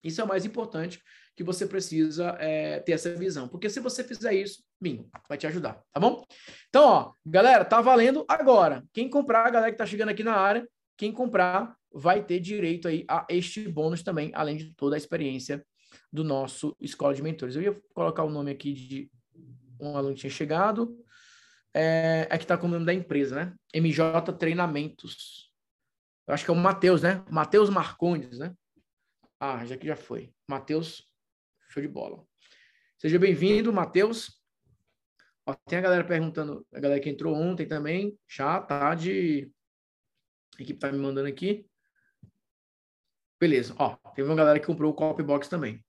Isso 0.03 0.21
é 0.21 0.23
o 0.23 0.27
mais 0.27 0.45
importante 0.45 1.01
que 1.35 1.43
você 1.43 1.65
precisa 1.65 2.35
é, 2.39 2.79
ter 2.81 2.93
essa 2.93 3.13
visão. 3.15 3.47
Porque 3.47 3.69
se 3.69 3.79
você 3.79 4.03
fizer 4.03 4.33
isso, 4.33 4.61
Minho, 4.79 5.09
vai 5.27 5.37
te 5.37 5.47
ajudar, 5.47 5.81
tá 5.91 5.99
bom? 5.99 6.23
Então, 6.67 6.83
ó, 6.83 7.13
galera, 7.25 7.63
tá 7.63 7.81
valendo 7.81 8.25
agora. 8.27 8.83
Quem 8.93 9.09
comprar, 9.09 9.45
a 9.45 9.49
galera 9.49 9.71
que 9.71 9.77
tá 9.77 9.85
chegando 9.85 10.09
aqui 10.09 10.23
na 10.23 10.35
área, 10.35 10.67
quem 10.97 11.11
comprar 11.11 11.75
vai 11.93 12.23
ter 12.23 12.39
direito 12.39 12.87
aí 12.87 13.05
a 13.07 13.25
este 13.29 13.67
bônus 13.67 14.03
também, 14.03 14.31
além 14.33 14.57
de 14.57 14.73
toda 14.75 14.95
a 14.95 14.97
experiência 14.97 15.65
do 16.11 16.23
nosso 16.23 16.75
Escola 16.79 17.13
de 17.13 17.21
Mentores. 17.21 17.55
Eu 17.55 17.61
ia 17.61 17.81
colocar 17.93 18.23
o 18.23 18.29
nome 18.29 18.51
aqui 18.51 18.73
de 18.73 19.11
um 19.79 19.95
aluno 19.95 20.13
que 20.13 20.21
tinha 20.21 20.29
chegado. 20.29 20.97
é, 21.73 22.27
é 22.29 22.37
que 22.37 22.43
está 22.43 22.57
com 22.57 22.67
o 22.67 22.69
nome 22.69 22.85
da 22.85 22.93
empresa, 22.93 23.35
né? 23.35 23.53
MJ 23.73 24.33
Treinamentos. 24.33 25.49
Eu 26.27 26.33
acho 26.33 26.43
que 26.43 26.51
é 26.51 26.53
o 26.53 26.57
Matheus, 26.57 27.01
né? 27.01 27.23
Matheus 27.29 27.69
Marcondes, 27.69 28.39
né? 28.39 28.53
Ah, 29.39 29.65
já 29.65 29.77
que 29.77 29.87
já 29.87 29.95
foi. 29.95 30.33
Matheus, 30.47 31.07
show 31.69 31.81
de 31.81 31.87
bola. 31.87 32.25
Seja 32.97 33.17
bem-vindo, 33.17 33.71
Matheus. 33.71 34.37
Tem 35.65 35.79
a 35.79 35.81
galera 35.81 36.03
perguntando, 36.03 36.67
a 36.73 36.79
galera 36.79 36.99
que 36.99 37.09
entrou 37.09 37.33
ontem 37.33 37.65
também, 37.65 38.19
já 38.27 38.61
tá 38.61 38.93
de. 38.93 39.49
A 40.59 40.61
equipe 40.61 40.77
tá 40.77 40.91
me 40.91 40.97
mandando 40.97 41.29
aqui. 41.29 41.65
Beleza, 43.39 43.73
ó, 43.79 43.95
teve 44.13 44.27
uma 44.27 44.35
galera 44.35 44.59
que 44.59 44.65
comprou 44.65 44.91
o 44.91 44.93
Copybox 44.93 45.47
também. 45.47 45.83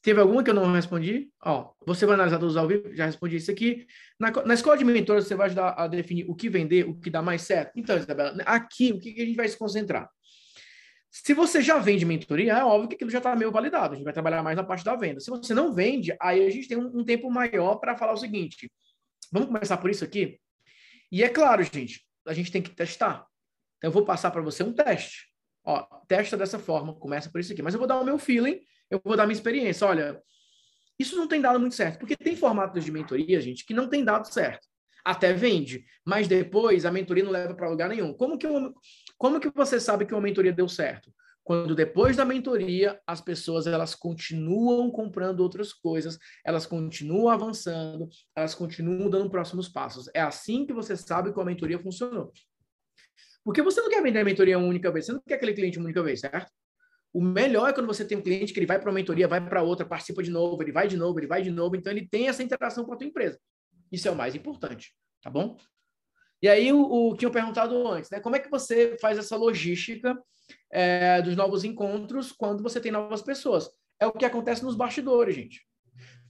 Teve 0.00 0.20
alguma 0.20 0.44
que 0.44 0.50
eu 0.50 0.54
não 0.54 0.70
respondi? 0.70 1.32
Ó, 1.42 1.72
você 1.84 2.06
vai 2.06 2.14
analisar 2.14 2.38
todos 2.38 2.56
ao 2.56 2.68
vivo, 2.68 2.94
já 2.94 3.06
respondi 3.06 3.36
isso 3.36 3.50
aqui. 3.50 3.86
Na, 4.20 4.30
na 4.30 4.54
escola 4.54 4.78
de 4.78 4.84
mentores, 4.84 5.26
você 5.26 5.34
vai 5.34 5.46
ajudar 5.46 5.70
a 5.70 5.88
definir 5.88 6.30
o 6.30 6.34
que 6.34 6.48
vender, 6.48 6.88
o 6.88 6.94
que 6.94 7.10
dá 7.10 7.20
mais 7.20 7.42
certo. 7.42 7.72
Então, 7.76 7.96
Isabela, 7.96 8.36
aqui, 8.46 8.92
o 8.92 9.00
que 9.00 9.20
a 9.20 9.24
gente 9.24 9.36
vai 9.36 9.48
se 9.48 9.58
concentrar? 9.58 10.08
Se 11.16 11.32
você 11.32 11.62
já 11.62 11.78
vende 11.78 12.04
mentoria, 12.04 12.54
é 12.54 12.64
óbvio 12.64 12.88
que 12.88 12.96
aquilo 12.96 13.08
já 13.08 13.18
está 13.18 13.36
meio 13.36 13.52
validado. 13.52 13.92
A 13.92 13.96
gente 13.96 14.04
vai 14.04 14.12
trabalhar 14.12 14.42
mais 14.42 14.56
na 14.56 14.64
parte 14.64 14.84
da 14.84 14.96
venda. 14.96 15.20
Se 15.20 15.30
você 15.30 15.54
não 15.54 15.72
vende, 15.72 16.12
aí 16.20 16.44
a 16.44 16.50
gente 16.50 16.66
tem 16.66 16.76
um, 16.76 16.90
um 16.98 17.04
tempo 17.04 17.30
maior 17.30 17.76
para 17.76 17.96
falar 17.96 18.14
o 18.14 18.16
seguinte: 18.16 18.68
vamos 19.30 19.46
começar 19.46 19.76
por 19.76 19.88
isso 19.88 20.02
aqui? 20.02 20.40
E 21.12 21.22
é 21.22 21.28
claro, 21.28 21.62
gente, 21.62 22.04
a 22.26 22.34
gente 22.34 22.50
tem 22.50 22.60
que 22.60 22.70
testar. 22.70 23.24
Então, 23.78 23.90
eu 23.90 23.92
vou 23.92 24.04
passar 24.04 24.32
para 24.32 24.42
você 24.42 24.64
um 24.64 24.72
teste. 24.72 25.28
Ó, 25.64 25.84
testa 26.08 26.36
dessa 26.36 26.58
forma, 26.58 26.92
começa 26.96 27.30
por 27.30 27.40
isso 27.40 27.52
aqui. 27.52 27.62
Mas 27.62 27.74
eu 27.74 27.78
vou 27.78 27.86
dar 27.86 28.00
o 28.00 28.04
meu 28.04 28.18
feeling, 28.18 28.60
eu 28.90 29.00
vou 29.04 29.16
dar 29.16 29.22
a 29.22 29.26
minha 29.26 29.36
experiência. 29.36 29.86
Olha, 29.86 30.20
isso 30.98 31.16
não 31.16 31.28
tem 31.28 31.40
dado 31.40 31.60
muito 31.60 31.76
certo, 31.76 32.00
porque 32.00 32.16
tem 32.16 32.34
formatos 32.34 32.84
de 32.84 32.90
mentoria, 32.90 33.40
gente, 33.40 33.64
que 33.64 33.72
não 33.72 33.88
tem 33.88 34.04
dado 34.04 34.26
certo. 34.26 34.66
Até 35.04 35.32
vende, 35.32 35.84
mas 36.04 36.26
depois 36.26 36.84
a 36.84 36.90
mentoria 36.90 37.22
não 37.22 37.30
leva 37.30 37.54
para 37.54 37.70
lugar 37.70 37.88
nenhum. 37.88 38.12
Como 38.12 38.36
que, 38.36 38.46
eu, 38.46 38.74
como 39.24 39.40
que 39.40 39.48
você 39.48 39.80
sabe 39.80 40.04
que 40.04 40.12
uma 40.12 40.20
mentoria 40.20 40.52
deu 40.52 40.68
certo? 40.68 41.10
Quando 41.42 41.74
depois 41.74 42.14
da 42.14 42.26
mentoria, 42.26 43.00
as 43.06 43.22
pessoas 43.22 43.66
elas 43.66 43.94
continuam 43.94 44.90
comprando 44.90 45.40
outras 45.40 45.72
coisas, 45.72 46.18
elas 46.44 46.66
continuam 46.66 47.30
avançando, 47.30 48.06
elas 48.36 48.54
continuam 48.54 49.08
dando 49.08 49.30
próximos 49.30 49.66
passos. 49.66 50.10
É 50.12 50.20
assim 50.20 50.66
que 50.66 50.74
você 50.74 50.94
sabe 50.94 51.32
que 51.32 51.40
a 51.40 51.44
mentoria 51.44 51.78
funcionou. 51.78 52.34
Porque 53.42 53.62
você 53.62 53.80
não 53.80 53.88
quer 53.88 54.02
vender 54.02 54.18
a 54.18 54.24
mentoria 54.26 54.58
uma 54.58 54.68
única 54.68 54.92
vez, 54.92 55.06
você 55.06 55.12
não 55.14 55.22
quer 55.26 55.36
aquele 55.36 55.54
cliente 55.54 55.78
uma 55.78 55.86
única 55.86 56.02
vez, 56.02 56.20
certo? 56.20 56.52
O 57.10 57.22
melhor 57.22 57.70
é 57.70 57.72
quando 57.72 57.86
você 57.86 58.04
tem 58.04 58.18
um 58.18 58.22
cliente 58.22 58.52
que 58.52 58.58
ele 58.58 58.66
vai 58.66 58.78
para 58.78 58.90
uma 58.90 58.94
mentoria, 58.94 59.26
vai 59.26 59.40
para 59.40 59.62
outra, 59.62 59.86
participa 59.86 60.22
de 60.22 60.30
novo, 60.30 60.62
ele 60.62 60.72
vai 60.72 60.86
de 60.86 60.98
novo, 60.98 61.18
ele 61.18 61.26
vai 61.26 61.40
de 61.40 61.50
novo, 61.50 61.76
então 61.76 61.90
ele 61.90 62.06
tem 62.06 62.28
essa 62.28 62.42
interação 62.42 62.84
com 62.84 62.92
a 62.92 62.96
tua 62.98 63.06
empresa. 63.06 63.40
Isso 63.90 64.06
é 64.06 64.10
o 64.10 64.16
mais 64.16 64.34
importante, 64.34 64.94
tá 65.22 65.30
bom? 65.30 65.56
E 66.44 66.48
aí, 66.48 66.70
o, 66.74 66.82
o 66.82 67.14
que 67.16 67.24
eu 67.24 67.30
perguntado 67.30 67.88
antes, 67.88 68.10
né? 68.10 68.20
Como 68.20 68.36
é 68.36 68.38
que 68.38 68.50
você 68.50 68.98
faz 69.00 69.16
essa 69.16 69.34
logística 69.34 70.14
é, 70.70 71.22
dos 71.22 71.34
novos 71.34 71.64
encontros 71.64 72.32
quando 72.32 72.62
você 72.62 72.78
tem 72.78 72.92
novas 72.92 73.22
pessoas? 73.22 73.70
É 73.98 74.06
o 74.06 74.12
que 74.12 74.26
acontece 74.26 74.62
nos 74.62 74.76
bastidores, 74.76 75.34
gente. 75.34 75.62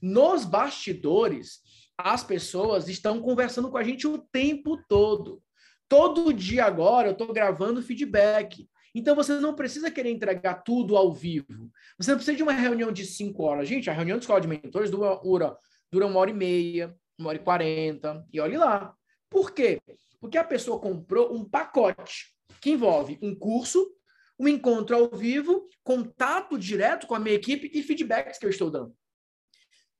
Nos 0.01 0.45
bastidores, 0.45 1.59
as 1.97 2.23
pessoas 2.23 2.87
estão 2.87 3.21
conversando 3.21 3.69
com 3.69 3.77
a 3.77 3.83
gente 3.83 4.07
o 4.07 4.17
tempo 4.17 4.77
todo. 4.87 5.43
Todo 5.89 6.31
dia 6.31 6.63
agora 6.63 7.09
eu 7.09 7.11
estou 7.11 7.33
gravando 7.33 7.83
feedback. 7.83 8.69
Então 8.95 9.17
você 9.17 9.37
não 9.37 9.53
precisa 9.53 9.91
querer 9.91 10.11
entregar 10.11 10.63
tudo 10.63 10.95
ao 10.95 11.11
vivo. 11.11 11.69
Você 11.97 12.11
não 12.11 12.17
precisa 12.17 12.37
de 12.37 12.43
uma 12.43 12.53
reunião 12.53 12.89
de 12.89 13.05
cinco 13.05 13.43
horas. 13.43 13.67
Gente, 13.67 13.89
a 13.89 13.93
reunião 13.93 14.17
de 14.17 14.23
escola 14.23 14.39
de 14.39 14.47
mentores 14.47 14.89
dura, 14.89 15.19
dura, 15.21 15.57
dura 15.91 16.07
uma 16.07 16.21
hora 16.21 16.29
e 16.29 16.33
meia, 16.33 16.95
uma 17.19 17.27
hora 17.27 17.37
e 17.37 17.43
quarenta. 17.43 18.25
E 18.31 18.39
olhe 18.39 18.55
lá. 18.55 18.95
Por 19.29 19.51
quê? 19.51 19.81
Porque 20.19 20.37
a 20.37 20.43
pessoa 20.43 20.79
comprou 20.79 21.33
um 21.33 21.43
pacote 21.43 22.33
que 22.61 22.71
envolve 22.71 23.19
um 23.21 23.35
curso, 23.35 23.93
um 24.39 24.47
encontro 24.47 24.95
ao 24.95 25.09
vivo, 25.09 25.67
contato 25.83 26.57
direto 26.57 27.07
com 27.07 27.15
a 27.15 27.19
minha 27.19 27.35
equipe 27.35 27.69
e 27.73 27.83
feedbacks 27.83 28.37
que 28.37 28.45
eu 28.45 28.49
estou 28.49 28.69
dando. 28.69 28.95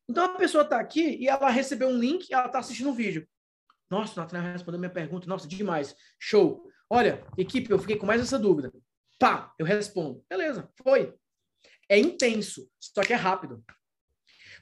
Então 0.07 0.25
a 0.25 0.37
pessoa 0.37 0.63
está 0.63 0.79
aqui 0.79 1.17
e 1.17 1.27
ela 1.27 1.49
recebeu 1.49 1.87
um 1.87 1.97
link 1.97 2.29
e 2.29 2.33
ela 2.33 2.45
está 2.45 2.59
assistindo 2.59 2.89
um 2.89 2.93
vídeo. 2.93 3.27
Nossa, 3.89 4.13
o 4.13 4.23
Natanael 4.23 4.53
respondeu 4.53 4.79
minha 4.79 4.91
pergunta. 4.91 5.27
Nossa, 5.27 5.47
demais. 5.47 5.95
Show. 6.19 6.69
Olha, 6.89 7.25
equipe, 7.37 7.71
eu 7.71 7.79
fiquei 7.79 7.95
com 7.95 8.05
mais 8.05 8.21
essa 8.21 8.37
dúvida. 8.37 8.71
Pá, 9.19 9.53
eu 9.57 9.65
respondo. 9.65 10.23
Beleza, 10.29 10.69
foi. 10.83 11.13
É 11.87 11.97
intenso, 11.97 12.69
só 12.79 13.01
que 13.01 13.13
é 13.13 13.15
rápido. 13.15 13.63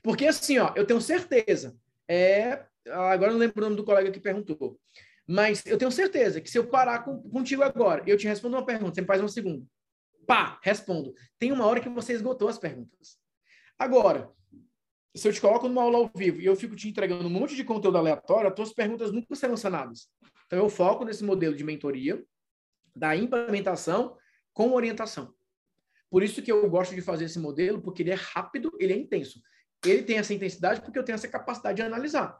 Porque 0.01 0.25
assim, 0.27 0.59
ó, 0.59 0.73
eu 0.75 0.85
tenho 0.85 1.01
certeza. 1.01 1.75
É, 2.07 2.65
agora 2.87 3.31
eu 3.31 3.33
não 3.33 3.39
lembro 3.39 3.57
o 3.57 3.61
nome 3.61 3.75
do 3.75 3.83
colega 3.83 4.11
que 4.11 4.19
perguntou. 4.19 4.79
Mas 5.27 5.65
eu 5.65 5.77
tenho 5.77 5.91
certeza 5.91 6.41
que 6.41 6.49
se 6.49 6.57
eu 6.57 6.67
parar 6.67 7.03
com, 7.03 7.21
contigo 7.29 7.63
agora, 7.63 8.03
eu 8.05 8.17
te 8.17 8.27
respondo 8.27 8.57
uma 8.57 8.65
pergunta, 8.65 8.95
você 8.95 9.01
me 9.01 9.07
faz 9.07 9.21
uma 9.21 9.29
segunda. 9.29 9.65
Pá, 10.27 10.59
respondo. 10.61 11.13
Tem 11.39 11.51
uma 11.51 11.65
hora 11.65 11.79
que 11.79 11.89
você 11.89 12.13
esgotou 12.13 12.47
as 12.47 12.57
perguntas. 12.57 13.17
Agora, 13.77 14.29
se 15.15 15.27
eu 15.27 15.33
te 15.33 15.39
coloco 15.39 15.67
numa 15.67 15.83
aula 15.83 15.97
ao 15.99 16.11
vivo 16.15 16.41
e 16.41 16.45
eu 16.45 16.55
fico 16.55 16.75
te 16.75 16.89
entregando 16.89 17.25
um 17.25 17.29
monte 17.29 17.55
de 17.55 17.63
conteúdo 17.63 17.97
aleatório, 17.97 18.49
as 18.49 18.55
tuas 18.55 18.73
perguntas 18.73 19.11
nunca 19.11 19.35
serão 19.35 19.55
sanadas. 19.55 20.07
Então, 20.45 20.59
eu 20.59 20.69
foco 20.69 21.05
nesse 21.05 21.23
modelo 21.23 21.55
de 21.55 21.63
mentoria, 21.63 22.23
da 22.95 23.15
implementação 23.15 24.17
com 24.53 24.73
orientação. 24.73 25.33
Por 26.09 26.21
isso 26.21 26.41
que 26.41 26.51
eu 26.51 26.69
gosto 26.69 26.93
de 26.93 27.01
fazer 27.01 27.25
esse 27.25 27.39
modelo, 27.39 27.81
porque 27.81 28.03
ele 28.03 28.11
é 28.11 28.15
rápido, 28.15 28.71
ele 28.79 28.93
é 28.93 28.97
intenso. 28.97 29.41
Ele 29.83 30.03
tem 30.03 30.17
essa 30.17 30.33
intensidade 30.33 30.81
porque 30.81 30.97
eu 30.97 31.03
tenho 31.03 31.15
essa 31.15 31.27
capacidade 31.27 31.77
de 31.77 31.81
analisar. 31.81 32.39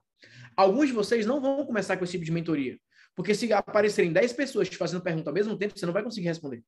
Alguns 0.56 0.88
de 0.88 0.94
vocês 0.94 1.26
não 1.26 1.42
vão 1.42 1.66
começar 1.66 1.98
com 1.98 2.04
esse 2.04 2.14
tipo 2.14 2.26
de 2.26 2.32
mentoria, 2.32 2.80
porque 3.16 3.34
se 3.34 3.52
aparecerem 3.52 4.12
10 4.12 4.34
pessoas 4.34 4.70
te 4.70 4.78
fazendo 4.78 5.02
pergunta 5.02 5.30
ao 5.30 5.34
mesmo 5.34 5.58
tempo, 5.58 5.78
você 5.78 5.86
não 5.86 5.94
vai 5.94 6.04
conseguir 6.04 6.28
responder. 6.28 6.64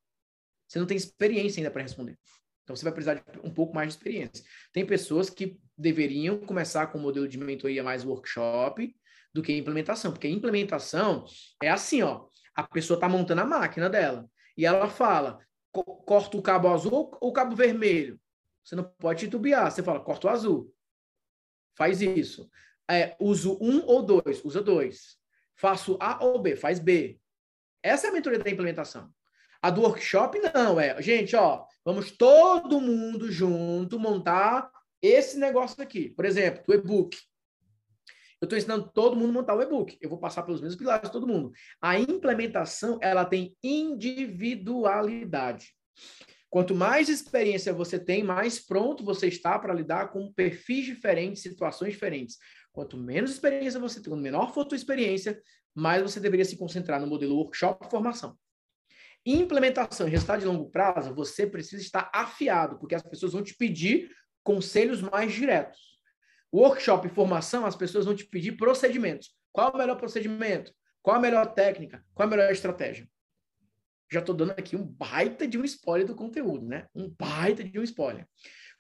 Você 0.68 0.80
não 0.80 0.88
tem 0.88 0.98
experiência 0.98 1.60
ainda 1.60 1.72
para 1.72 1.84
responder. 1.84 2.18
Então, 2.64 2.76
você 2.76 2.84
vai 2.84 2.94
precisar 2.94 3.16
de 3.16 3.24
um 3.44 3.54
pouco 3.54 3.76
mais 3.76 3.90
de 3.90 3.94
experiência. 3.96 4.44
Tem 4.74 4.84
pessoas 4.84 5.30
que 5.30 5.60
deveriam 5.78 6.40
começar 6.40 6.88
com 6.88 6.98
o 6.98 7.02
modelo 7.02 7.28
de 7.28 7.38
mentoria 7.38 7.84
mais 7.84 8.04
workshop 8.04 8.96
do 9.32 9.44
que 9.44 9.56
implementação, 9.56 10.12
porque 10.12 10.28
implementação 10.28 11.26
é 11.62 11.70
assim, 11.70 12.02
ó, 12.02 12.26
a 12.56 12.64
pessoa 12.64 12.98
está 12.98 13.08
montando 13.08 13.42
a 13.42 13.46
máquina 13.46 13.88
dela 13.90 14.28
e 14.58 14.66
ela 14.66 14.90
fala, 14.90 15.40
corta 15.72 16.38
o 16.38 16.42
cabo 16.42 16.70
azul 16.70 16.92
ou 17.22 17.30
o 17.30 17.34
cabo 17.34 17.56
vermelho. 17.56 18.20
Você 18.64 18.76
não 18.76 18.84
pode 18.84 19.26
titubear, 19.26 19.70
você 19.70 19.84
fala, 19.84 20.00
corta 20.00 20.28
o 20.28 20.30
azul. 20.32 20.74
Faz 21.76 22.02
isso. 22.02 22.50
É, 22.90 23.16
uso 23.20 23.58
um 23.62 23.84
ou 23.86 24.04
dois, 24.04 24.44
usa 24.44 24.62
dois. 24.62 25.18
Faço 25.56 25.98
A 26.00 26.24
ou 26.24 26.40
B, 26.40 26.56
faz 26.56 26.80
B. 26.80 27.20
Essa 27.82 28.08
é 28.08 28.10
a 28.10 28.14
mentoria 28.14 28.40
da 28.40 28.50
implementação. 28.50 29.10
A 29.62 29.70
do 29.70 29.82
workshop 29.82 30.40
não, 30.54 30.80
é, 30.80 31.02
gente, 31.02 31.36
ó, 31.36 31.66
vamos 31.84 32.12
todo 32.12 32.80
mundo 32.80 33.32
junto 33.32 34.00
montar 34.00 34.70
esse 35.02 35.40
negócio 35.40 35.82
aqui. 35.82 36.10
Por 36.10 36.26
exemplo, 36.26 36.64
o 36.68 36.74
e-book. 36.74 37.18
Eu 38.42 38.46
estou 38.46 38.58
ensinando 38.58 38.92
todo 38.94 39.16
mundo 39.16 39.30
a 39.30 39.34
montar 39.34 39.56
o 39.56 39.62
e-book. 39.62 39.98
Eu 40.02 40.10
vou 40.10 40.20
passar 40.20 40.44
pelos 40.44 40.62
mesmos 40.62 40.78
pilares 40.78 41.10
todo 41.10 41.28
mundo. 41.28 41.52
A 41.82 42.00
implementação, 42.00 43.00
ela 43.02 43.26
tem 43.26 43.56
individualidade. 43.64 45.74
Quanto 46.50 46.76
mais 46.76 47.10
experiência 47.10 47.74
você 47.74 48.00
tem, 48.00 48.24
mais 48.24 48.60
pronto 48.60 49.04
você 49.04 49.28
está 49.28 49.58
para 49.58 49.74
lidar 49.74 50.12
com 50.12 50.32
perfis 50.32 50.86
diferentes, 50.86 51.42
situações 51.42 51.94
diferentes. 51.94 52.38
Quanto 52.76 52.98
menos 52.98 53.32
experiência 53.32 53.80
você 53.80 54.02
tem, 54.02 54.12
quanto 54.12 54.22
menor 54.22 54.54
for 54.54 54.62
a 54.62 54.66
tua 54.66 54.76
experiência, 54.76 55.42
mais 55.74 56.04
você 56.04 56.20
deveria 56.20 56.44
se 56.44 56.58
concentrar 56.58 57.00
no 57.00 57.08
modelo 57.08 57.38
workshop 57.38 57.90
formação. 57.90 58.38
Implementação 59.26 60.06
e 60.06 60.12
resultado 60.12 60.42
de 60.42 60.46
longo 60.46 60.70
prazo, 60.70 61.16
você 61.16 61.48
precisa 61.48 61.82
estar 61.82 62.12
afiado, 62.14 62.78
porque 62.78 62.94
as 62.94 63.02
pessoas 63.02 63.32
vão 63.32 63.42
te 63.42 63.56
pedir 63.56 64.12
conselhos 64.44 65.02
mais 65.02 65.32
diretos. 65.32 65.80
Workshop 66.54 67.08
e 67.08 67.10
formação, 67.10 67.66
as 67.66 67.78
pessoas 67.78 68.04
vão 68.04 68.14
te 68.14 68.26
pedir 68.26 68.58
procedimentos. 68.58 69.34
Qual 69.54 69.74
o 69.74 69.78
melhor 69.78 69.96
procedimento? 69.96 70.74
Qual 71.02 71.16
a 71.16 71.20
melhor 71.20 71.54
técnica? 71.54 72.04
Qual 72.14 72.28
a 72.28 72.30
melhor 72.30 72.52
estratégia? 72.52 73.08
Já 74.12 74.20
estou 74.20 74.36
dando 74.36 74.52
aqui 74.52 74.76
um 74.76 74.86
baita 74.86 75.48
de 75.48 75.58
um 75.58 75.64
spoiler 75.64 76.06
do 76.06 76.14
conteúdo, 76.14 76.68
né? 76.68 76.88
Um 76.94 77.10
baita 77.10 77.64
de 77.64 77.80
um 77.80 77.84
spoiler. 77.84 78.28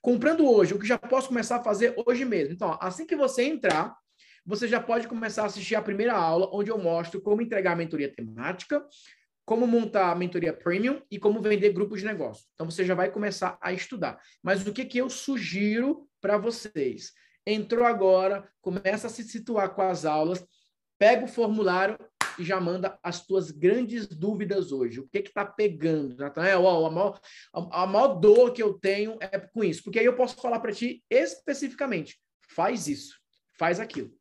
Comprando 0.05 0.47
hoje, 0.47 0.71
o 0.71 0.77
que 0.77 0.85
já 0.85 0.99
posso 0.99 1.29
começar 1.29 1.55
a 1.55 1.63
fazer 1.63 1.95
hoje 2.05 2.23
mesmo. 2.23 2.53
Então, 2.53 2.77
assim 2.79 3.07
que 3.07 3.15
você 3.15 3.41
entrar, 3.41 3.97
você 4.45 4.67
já 4.67 4.79
pode 4.79 5.07
começar 5.07 5.41
a 5.41 5.45
assistir 5.47 5.73
a 5.73 5.81
primeira 5.81 6.13
aula, 6.13 6.47
onde 6.53 6.69
eu 6.69 6.77
mostro 6.77 7.19
como 7.19 7.41
entregar 7.41 7.71
a 7.71 7.75
mentoria 7.75 8.13
temática, 8.13 8.85
como 9.43 9.65
montar 9.65 10.11
a 10.11 10.15
mentoria 10.15 10.53
premium 10.53 11.01
e 11.09 11.17
como 11.17 11.41
vender 11.41 11.73
grupos 11.73 12.01
de 12.01 12.05
negócio. 12.05 12.45
Então 12.53 12.69
você 12.69 12.85
já 12.85 12.93
vai 12.93 13.09
começar 13.09 13.57
a 13.59 13.73
estudar. 13.73 14.21
Mas 14.43 14.67
o 14.67 14.71
que, 14.71 14.85
que 14.85 14.99
eu 14.99 15.09
sugiro 15.09 16.07
para 16.21 16.37
vocês? 16.37 17.11
Entrou 17.43 17.83
agora, 17.83 18.47
começa 18.61 19.07
a 19.07 19.09
se 19.09 19.23
situar 19.23 19.73
com 19.73 19.81
as 19.81 20.05
aulas, 20.05 20.45
pega 20.99 21.25
o 21.25 21.27
formulário 21.27 21.97
e 22.39 22.43
já 22.43 22.59
manda 22.59 22.97
as 23.03 23.25
tuas 23.25 23.51
grandes 23.51 24.07
dúvidas 24.07 24.71
hoje. 24.71 24.99
O 24.99 25.07
que 25.07 25.19
está 25.19 25.45
pegando, 25.45 26.15
Natanael? 26.15 26.67
A, 26.67 26.89
maior, 26.91 27.19
a 27.53 27.87
maior 27.87 28.15
dor 28.15 28.53
que 28.53 28.61
eu 28.61 28.73
tenho 28.73 29.17
é 29.19 29.39
com 29.39 29.63
isso. 29.63 29.83
Porque 29.83 29.99
aí 29.99 30.05
eu 30.05 30.15
posso 30.15 30.35
falar 30.35 30.59
para 30.59 30.71
ti 30.71 31.03
especificamente. 31.09 32.19
Faz 32.49 32.87
isso, 32.87 33.19
faz 33.57 33.79
aquilo. 33.79 34.11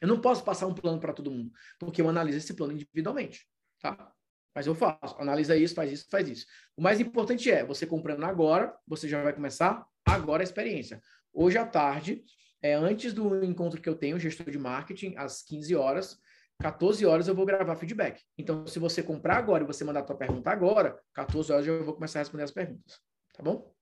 Eu 0.00 0.08
não 0.08 0.20
posso 0.20 0.44
passar 0.44 0.66
um 0.66 0.74
plano 0.74 1.00
para 1.00 1.12
todo 1.12 1.30
mundo, 1.30 1.50
porque 1.78 2.02
eu 2.02 2.08
analiso 2.08 2.38
esse 2.38 2.54
plano 2.54 2.72
individualmente, 2.72 3.46
tá? 3.80 4.12
Mas 4.54 4.66
eu 4.66 4.74
faço, 4.74 5.16
analisa 5.18 5.56
isso, 5.56 5.74
faz 5.74 5.92
isso, 5.92 6.06
faz 6.10 6.28
isso. 6.28 6.46
O 6.76 6.82
mais 6.82 7.00
importante 7.00 7.50
é, 7.50 7.64
você 7.64 7.86
comprando 7.86 8.24
agora, 8.24 8.74
você 8.86 9.08
já 9.08 9.22
vai 9.22 9.32
começar 9.32 9.86
agora 10.04 10.42
a 10.42 10.44
experiência. 10.44 11.00
Hoje 11.32 11.58
à 11.58 11.66
tarde, 11.66 12.24
é, 12.62 12.74
antes 12.74 13.12
do 13.12 13.44
encontro 13.44 13.80
que 13.80 13.88
eu 13.88 13.94
tenho, 13.94 14.18
gestor 14.18 14.50
de 14.50 14.58
marketing, 14.58 15.14
às 15.16 15.42
15 15.42 15.74
horas, 15.76 16.18
14 16.60 17.04
horas 17.04 17.28
eu 17.28 17.34
vou 17.34 17.46
gravar 17.46 17.76
feedback. 17.76 18.22
Então, 18.36 18.66
se 18.66 18.78
você 18.78 19.02
comprar 19.02 19.36
agora 19.36 19.64
e 19.64 19.66
você 19.66 19.84
mandar 19.84 20.00
a 20.00 20.04
tua 20.04 20.16
pergunta 20.16 20.50
agora, 20.50 21.00
14 21.12 21.52
horas 21.52 21.66
eu 21.66 21.84
vou 21.84 21.94
começar 21.94 22.18
a 22.18 22.22
responder 22.22 22.44
as 22.44 22.50
perguntas. 22.50 23.00
Tá 23.34 23.42
bom? 23.42 23.74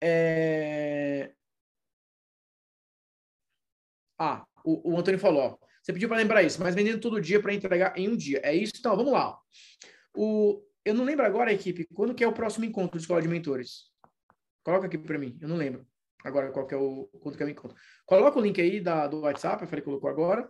É... 0.00 1.32
Ah, 4.18 4.46
o, 4.64 4.92
o 4.92 4.98
Antônio 4.98 5.18
falou, 5.18 5.42
ó, 5.42 5.58
você 5.82 5.92
pediu 5.92 6.08
para 6.08 6.18
lembrar 6.18 6.42
isso, 6.42 6.60
mas 6.60 6.74
vendendo 6.74 7.00
todo 7.00 7.20
dia 7.20 7.40
para 7.40 7.54
entregar 7.54 7.98
em 7.98 8.08
um 8.08 8.16
dia. 8.16 8.40
É 8.44 8.54
isso? 8.54 8.74
Então, 8.78 8.96
vamos 8.96 9.12
lá. 9.12 9.38
O, 10.14 10.62
eu 10.84 10.94
não 10.94 11.04
lembro 11.04 11.24
agora, 11.24 11.52
equipe, 11.52 11.86
quando 11.92 12.14
que 12.14 12.22
é 12.22 12.28
o 12.28 12.32
próximo 12.32 12.64
encontro 12.64 12.98
de 12.98 13.02
Escola 13.02 13.22
de 13.22 13.28
Mentores? 13.28 13.90
Coloca 14.62 14.86
aqui 14.86 14.98
para 14.98 15.18
mim, 15.18 15.36
eu 15.40 15.48
não 15.48 15.56
lembro 15.56 15.86
agora 16.24 16.52
qual 16.52 16.66
que 16.66 16.74
é 16.74 16.76
o, 16.76 17.08
quando 17.20 17.36
que 17.36 17.42
é 17.42 17.46
o 17.46 17.48
encontro. 17.48 17.76
Coloca 18.06 18.38
o 18.38 18.42
link 18.42 18.60
aí 18.60 18.80
da, 18.80 19.06
do 19.06 19.20
WhatsApp, 19.20 19.62
eu 19.62 19.68
falei 19.68 19.80
que 19.80 19.86
colocou 19.86 20.08
agora. 20.08 20.48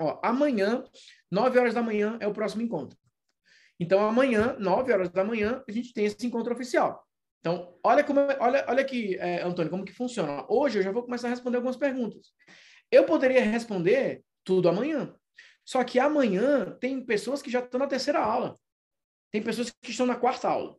Ó, 0.00 0.20
amanhã, 0.22 0.84
9 1.30 1.58
horas 1.58 1.74
da 1.74 1.82
manhã, 1.82 2.16
é 2.20 2.26
o 2.26 2.32
próximo 2.32 2.62
encontro. 2.62 2.96
Então, 3.80 4.00
amanhã, 4.00 4.56
9 4.58 4.92
horas 4.92 5.08
da 5.10 5.24
manhã, 5.24 5.62
a 5.68 5.72
gente 5.72 5.92
tem 5.92 6.04
esse 6.04 6.26
encontro 6.26 6.52
oficial. 6.52 7.06
Então, 7.40 7.78
olha 7.84 8.02
como, 8.02 8.20
olha, 8.20 8.64
olha 8.68 8.80
aqui, 8.80 9.16
é, 9.16 9.42
Antônio, 9.42 9.70
como 9.70 9.84
que 9.84 9.92
funciona. 9.92 10.44
Hoje 10.48 10.78
eu 10.78 10.82
já 10.82 10.90
vou 10.90 11.02
começar 11.02 11.28
a 11.28 11.30
responder 11.30 11.56
algumas 11.56 11.76
perguntas. 11.76 12.32
Eu 12.90 13.04
poderia 13.04 13.42
responder 13.42 14.24
tudo 14.44 14.68
amanhã. 14.68 15.14
Só 15.64 15.84
que 15.84 15.98
amanhã 15.98 16.76
tem 16.80 17.04
pessoas 17.04 17.42
que 17.42 17.50
já 17.50 17.60
estão 17.60 17.78
na 17.78 17.86
terceira 17.86 18.20
aula. 18.20 18.54
Tem 19.30 19.42
pessoas 19.42 19.70
que 19.70 19.90
estão 19.90 20.06
na 20.06 20.16
quarta 20.16 20.48
aula. 20.48 20.76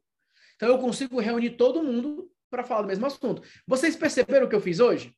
Então 0.56 0.68
eu 0.68 0.80
consigo 0.80 1.20
reunir 1.20 1.52
todo 1.52 1.84
mundo 1.84 2.30
para 2.50 2.64
falar 2.64 2.82
do 2.82 2.88
mesmo 2.88 3.06
assunto. 3.06 3.42
Vocês 3.68 3.96
perceberam 3.96 4.48
o 4.48 4.50
que 4.50 4.56
eu 4.56 4.62
fiz 4.62 4.80
hoje? 4.80 5.16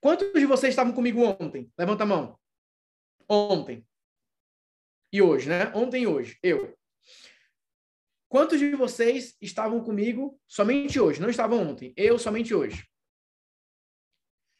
Quantos 0.00 0.32
de 0.32 0.46
vocês 0.46 0.72
estavam 0.72 0.92
comigo 0.92 1.22
ontem? 1.22 1.70
Levanta 1.78 2.04
a 2.04 2.06
mão. 2.06 2.38
Ontem. 3.28 3.86
E 5.12 5.20
hoje, 5.20 5.48
né? 5.48 5.72
Ontem 5.74 6.02
e 6.02 6.06
hoje. 6.06 6.38
Eu. 6.42 6.76
Quantos 8.28 8.58
de 8.58 8.74
vocês 8.74 9.36
estavam 9.40 9.82
comigo 9.82 10.40
somente 10.46 11.00
hoje? 11.00 11.20
Não 11.20 11.30
estavam 11.30 11.66
ontem. 11.66 11.92
Eu 11.96 12.18
somente 12.18 12.54
hoje. 12.54 12.86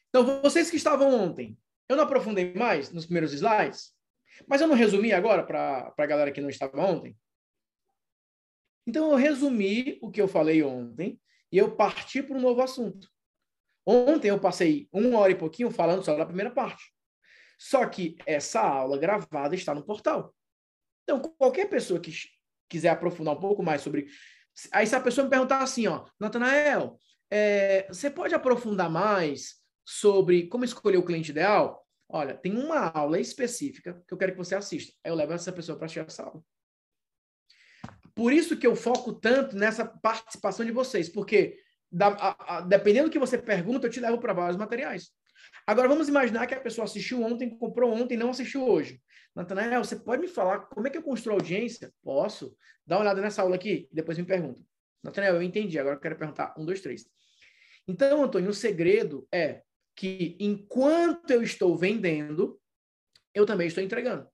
Então, 0.09 0.41
vocês 0.41 0.71
que 0.71 0.77
estavam 0.77 1.13
ontem, 1.15 1.59
eu 1.89 1.97
não 1.97 2.05
aprofundei 2.05 2.55
mais 2.55 2.91
nos 2.91 3.05
primeiros 3.05 3.33
slides, 3.33 3.95
mas 4.47 4.61
eu 4.61 4.69
não 4.69 4.75
resumi 4.75 5.13
agora 5.13 5.45
para 5.45 5.95
a 5.97 6.07
galera 6.07 6.33
que 6.33 6.41
não 6.41 6.49
estava 6.49 6.83
ontem. 6.83 7.17
Então, 8.87 9.11
eu 9.11 9.17
resumi 9.17 9.99
o 10.01 10.11
que 10.11 10.21
eu 10.21 10.27
falei 10.27 10.63
ontem 10.63 11.21
e 11.53 11.59
eu 11.59 11.77
parti 11.77 12.23
para 12.23 12.37
um 12.37 12.41
novo 12.41 12.63
assunto. 12.63 13.11
Ontem 13.87 14.29
eu 14.29 14.41
passei 14.41 14.89
uma 14.93 15.19
hora 15.19 15.33
e 15.33 15.39
pouquinho 15.39 15.71
falando 15.71 16.03
só 16.03 16.17
da 16.17 16.27
primeira 16.27 16.51
parte. 16.51 16.91
Só 17.59 17.85
que 17.87 18.17
essa 18.25 18.61
aula 18.61 18.97
gravada 18.97 19.55
está 19.55 19.75
no 19.75 19.85
portal. 19.85 20.33
Então, 21.03 21.21
qualquer 21.21 21.69
pessoa 21.69 21.99
que 21.99 22.13
quiser 22.69 22.91
aprofundar 22.91 23.35
um 23.35 23.41
pouco 23.41 23.63
mais 23.63 23.83
sobre. 23.83 24.07
Aí, 24.71 24.87
se 24.87 24.95
a 24.95 25.01
pessoa 25.01 25.25
me 25.25 25.31
perguntar 25.31 25.63
assim, 25.63 25.87
ó, 25.89 26.07
Natanael, 26.21 26.99
é, 27.31 27.87
você 27.89 28.11
pode 28.11 28.35
aprofundar 28.35 28.89
mais 28.89 29.57
sobre 29.85 30.47
como 30.49 30.65
escolher 30.65 30.99
o 30.99 31.05
cliente 31.05 31.31
ideal? 31.31 31.85
Olha, 32.09 32.35
tem 32.35 32.57
uma 32.57 32.89
aula 32.91 33.19
específica 33.19 34.03
que 34.07 34.15
eu 34.15 34.19
quero 34.19 34.33
que 34.33 34.39
você 34.39 34.55
assista. 34.55 34.95
Aí 35.05 35.11
eu 35.11 35.15
levo 35.15 35.33
essa 35.33 35.53
pessoa 35.53 35.77
para 35.77 35.87
assistir 35.87 36.07
essa 36.07 36.23
aula. 36.23 36.43
Por 38.15 38.33
isso 38.33 38.57
que 38.57 38.67
eu 38.67 38.75
foco 38.75 39.13
tanto 39.13 39.57
nessa 39.57 39.85
participação 39.85 40.65
de 40.65 40.73
vocês, 40.73 41.09
porque 41.09 41.59
da, 41.91 42.09
a, 42.09 42.59
a, 42.59 42.61
dependendo 42.61 43.09
do 43.09 43.13
que 43.13 43.19
você 43.19 43.39
pergunta, 43.39 43.87
eu 43.87 43.91
te 43.91 44.01
levo 44.01 44.19
para 44.19 44.33
vários 44.33 44.57
materiais. 44.57 45.11
Agora, 45.67 45.89
vamos 45.89 46.09
imaginar 46.09 46.47
que 46.47 46.55
a 46.55 46.61
pessoa 46.61 46.85
assistiu 46.85 47.23
ontem, 47.23 47.51
comprou 47.57 47.93
ontem 47.93 48.15
e 48.15 48.17
não 48.17 48.31
assistiu 48.31 48.67
hoje. 48.67 49.01
Natanael, 49.35 49.85
você 49.85 49.97
pode 49.97 50.23
me 50.23 50.29
falar 50.29 50.61
como 50.61 50.87
é 50.87 50.91
que 50.91 50.99
eu 50.99 51.03
construo 51.03 51.35
audiência? 51.35 51.93
Posso. 52.03 52.57
Dá 52.87 52.97
uma 52.97 53.03
olhada 53.03 53.21
nessa 53.21 53.43
aula 53.43 53.57
aqui 53.57 53.89
e 53.91 53.95
depois 53.95 54.19
me 54.19 54.25
pergunta. 54.25 54.63
Natanael, 55.03 55.37
eu 55.37 55.43
entendi, 55.43 55.79
agora 55.79 55.97
eu 55.97 56.01
quero 56.01 56.17
perguntar. 56.17 56.55
Um, 56.59 56.65
dois, 56.65 56.81
três. 56.81 57.07
Então, 57.87 58.23
Antônio, 58.23 58.51
o 58.51 58.55
segredo 58.55 59.27
é 59.33 59.63
que 59.95 60.37
enquanto 60.41 61.31
eu 61.31 61.43
estou 61.43 61.77
vendendo, 61.77 62.61
eu 63.35 63.47
também 63.47 63.67
estou 63.69 63.83
entregando. 63.83 64.29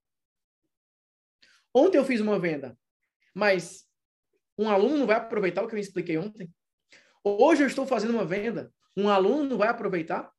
Ontem 1.75 1.99
eu 1.99 2.05
fiz 2.05 2.21
uma 2.21 2.39
venda 2.39 2.79
mas 3.35 3.85
um 4.57 4.71
aluno 4.71 4.97
não 4.97 5.07
vai 5.07 5.17
aproveitar 5.17 5.63
o 5.63 5.69
que 5.69 5.75
eu 5.75 5.79
expliquei 5.81 6.17
ontem. 6.17 6.49
Hoje 7.25 7.65
eu 7.65 7.67
estou 7.67 7.87
fazendo 7.87 8.13
uma 8.13 8.25
venda, 8.25 8.73
um 8.97 9.09
aluno 9.09 9.45
não 9.51 9.59
vai 9.59 9.69
aproveitar. 9.69 10.31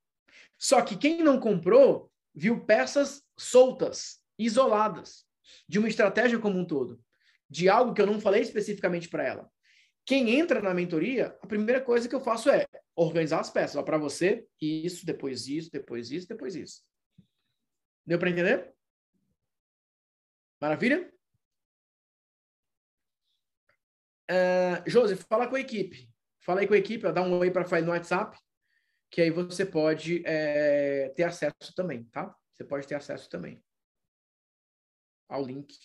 Só 0.57 0.81
que 0.81 0.97
quem 0.97 1.21
não 1.21 1.39
comprou 1.39 2.11
viu 2.33 2.65
peças 2.65 3.23
soltas, 3.37 4.19
isoladas, 4.37 5.25
de 5.67 5.79
uma 5.79 5.87
estratégia 5.87 6.39
como 6.39 6.59
um 6.59 6.65
todo, 6.65 6.99
de 7.49 7.69
algo 7.69 7.93
que 7.93 8.01
eu 8.01 8.07
não 8.07 8.19
falei 8.19 8.41
especificamente 8.41 9.09
para 9.09 9.23
ela. 9.23 9.51
Quem 10.05 10.37
entra 10.37 10.61
na 10.61 10.73
mentoria, 10.73 11.37
a 11.41 11.47
primeira 11.47 11.81
coisa 11.81 12.07
que 12.07 12.13
eu 12.13 12.21
faço 12.21 12.49
é 12.49 12.65
organizar 12.95 13.39
as 13.39 13.49
peças. 13.49 13.81
Para 13.83 13.97
você, 13.97 14.45
isso, 14.61 15.05
depois 15.05 15.47
isso, 15.47 15.71
depois 15.71 16.11
isso, 16.11 16.27
depois 16.27 16.55
isso. 16.55 16.83
Deu 18.05 18.19
para 18.19 18.29
entender? 18.29 18.71
Maravilha? 20.61 21.11
Uh, 24.29 25.15
fala 25.27 25.47
com 25.47 25.55
a 25.55 25.59
equipe. 25.59 26.09
Fala 26.39 26.61
aí 26.61 26.67
com 26.67 26.75
a 26.75 26.77
equipe, 26.77 27.05
ó, 27.07 27.11
dá 27.11 27.23
um 27.23 27.39
oi 27.39 27.49
para 27.49 27.77
a 27.77 27.81
no 27.81 27.89
WhatsApp, 27.89 28.37
que 29.09 29.21
aí 29.21 29.29
você 29.29 29.65
pode 29.65 30.21
é, 30.25 31.09
ter 31.15 31.23
acesso 31.23 31.73
também, 31.75 32.03
tá? 32.05 32.35
Você 32.53 32.63
pode 32.63 32.87
ter 32.87 32.95
acesso 32.95 33.29
também 33.29 33.63
ao 35.27 35.43
link 35.43 35.75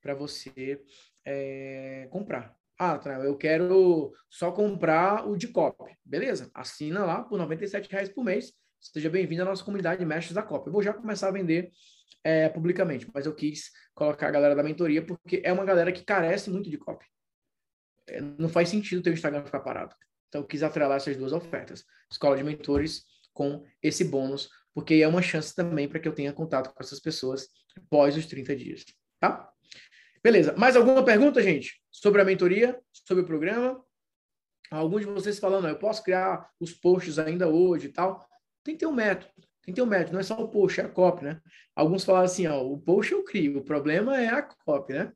para 0.00 0.14
você 0.14 0.82
é, 1.24 2.08
comprar. 2.10 2.56
Ah, 2.78 3.00
eu 3.24 3.36
quero 3.36 4.12
só 4.28 4.52
comprar 4.52 5.26
o 5.26 5.36
de 5.36 5.48
copy. 5.48 5.96
Beleza? 6.04 6.50
Assina 6.54 7.04
lá 7.04 7.22
por 7.22 7.40
R$ 7.40 7.56
reais 7.90 8.08
por 8.08 8.22
mês. 8.22 8.52
Seja 8.78 9.08
bem-vindo 9.08 9.42
à 9.42 9.44
nossa 9.46 9.64
comunidade 9.64 10.00
de 10.00 10.06
mestres 10.06 10.34
da 10.34 10.42
copy. 10.42 10.68
Eu 10.68 10.72
vou 10.72 10.82
já 10.82 10.92
começar 10.92 11.28
a 11.28 11.32
vender 11.32 11.70
é, 12.22 12.48
publicamente, 12.48 13.08
mas 13.14 13.24
eu 13.24 13.34
quis 13.34 13.70
colocar 13.94 14.28
a 14.28 14.30
galera 14.30 14.54
da 14.54 14.62
mentoria 14.62 15.04
porque 15.04 15.40
é 15.42 15.52
uma 15.52 15.64
galera 15.64 15.90
que 15.90 16.04
carece 16.04 16.50
muito 16.50 16.68
de 16.68 16.76
copy. 16.76 17.06
É, 18.08 18.20
não 18.20 18.48
faz 18.48 18.68
sentido 18.68 19.02
ter 19.02 19.10
o 19.10 19.14
Instagram 19.14 19.44
ficar 19.44 19.60
parado. 19.60 19.94
Então, 20.28 20.42
eu 20.42 20.46
quis 20.46 20.62
atrelar 20.62 20.96
essas 20.96 21.16
duas 21.16 21.32
ofertas. 21.32 21.84
Escola 22.10 22.36
de 22.36 22.44
mentores 22.44 23.04
com 23.32 23.64
esse 23.82 24.04
bônus, 24.04 24.48
porque 24.74 24.94
é 24.94 25.08
uma 25.08 25.22
chance 25.22 25.54
também 25.54 25.88
para 25.88 26.00
que 26.00 26.08
eu 26.08 26.14
tenha 26.14 26.32
contato 26.32 26.72
com 26.72 26.82
essas 26.82 27.00
pessoas 27.00 27.48
após 27.76 28.16
os 28.16 28.26
30 28.26 28.56
dias, 28.56 28.84
tá? 29.20 29.50
Beleza. 30.22 30.54
Mais 30.56 30.76
alguma 30.76 31.04
pergunta, 31.04 31.42
gente? 31.42 31.80
Sobre 31.90 32.20
a 32.20 32.24
mentoria, 32.24 32.80
sobre 32.92 33.22
o 33.22 33.26
programa? 33.26 33.80
Alguns 34.70 35.02
de 35.02 35.06
vocês 35.06 35.38
falando, 35.38 35.68
eu 35.68 35.78
posso 35.78 36.02
criar 36.02 36.50
os 36.58 36.72
posts 36.72 37.18
ainda 37.18 37.48
hoje 37.48 37.86
e 37.86 37.92
tal. 37.92 38.26
Tem 38.64 38.74
que 38.74 38.80
ter 38.80 38.86
um 38.86 38.92
método. 38.92 39.32
Tem 39.62 39.72
que 39.72 39.74
ter 39.74 39.82
um 39.82 39.86
método. 39.86 40.14
Não 40.14 40.20
é 40.20 40.24
só 40.24 40.34
o 40.40 40.48
post, 40.48 40.80
é 40.80 40.84
a 40.84 40.88
copy, 40.88 41.24
né? 41.24 41.40
Alguns 41.74 42.04
falaram 42.04 42.24
assim, 42.24 42.46
ó, 42.46 42.60
o 42.62 42.78
post 42.78 43.12
eu 43.12 43.22
crio, 43.22 43.58
o 43.58 43.64
problema 43.64 44.20
é 44.20 44.28
a 44.28 44.42
copy, 44.42 44.94
né? 44.94 45.12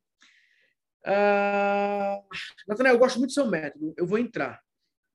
Uh, 1.05 2.23
Nathanael, 2.69 2.95
eu 2.95 2.99
gosto 2.99 3.19
muito 3.19 3.31
do 3.31 3.35
seu 3.35 3.47
método. 3.47 3.95
Eu 3.97 4.07
vou 4.07 4.19
entrar. 4.19 4.61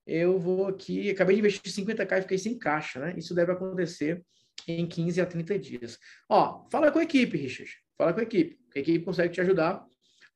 Eu 0.06 0.40
vou 0.40 0.68
aqui. 0.68 1.10
Acabei 1.10 1.36
de 1.36 1.40
investir 1.40 1.72
50k 1.72 2.20
e 2.20 2.22
fiquei 2.22 2.38
sem 2.38 2.58
caixa, 2.58 3.00
né? 3.00 3.14
Isso 3.18 3.34
deve 3.34 3.52
acontecer 3.52 4.24
em 4.68 4.88
15 4.88 5.22
a 5.22 5.26
30 5.26 5.60
dias. 5.60 6.00
Ó, 6.30 6.68
fala 6.70 6.92
com 6.92 7.00
a 7.00 7.04
equipe, 7.04 7.38
Richard. 7.38 7.72
Fala 7.98 8.14
com 8.14 8.20
a 8.20 8.24
equipe. 8.24 8.60
A 8.76 8.80
equipe 8.80 9.06
consegue 9.06 9.34
te 9.34 9.42
ajudar 9.42 9.86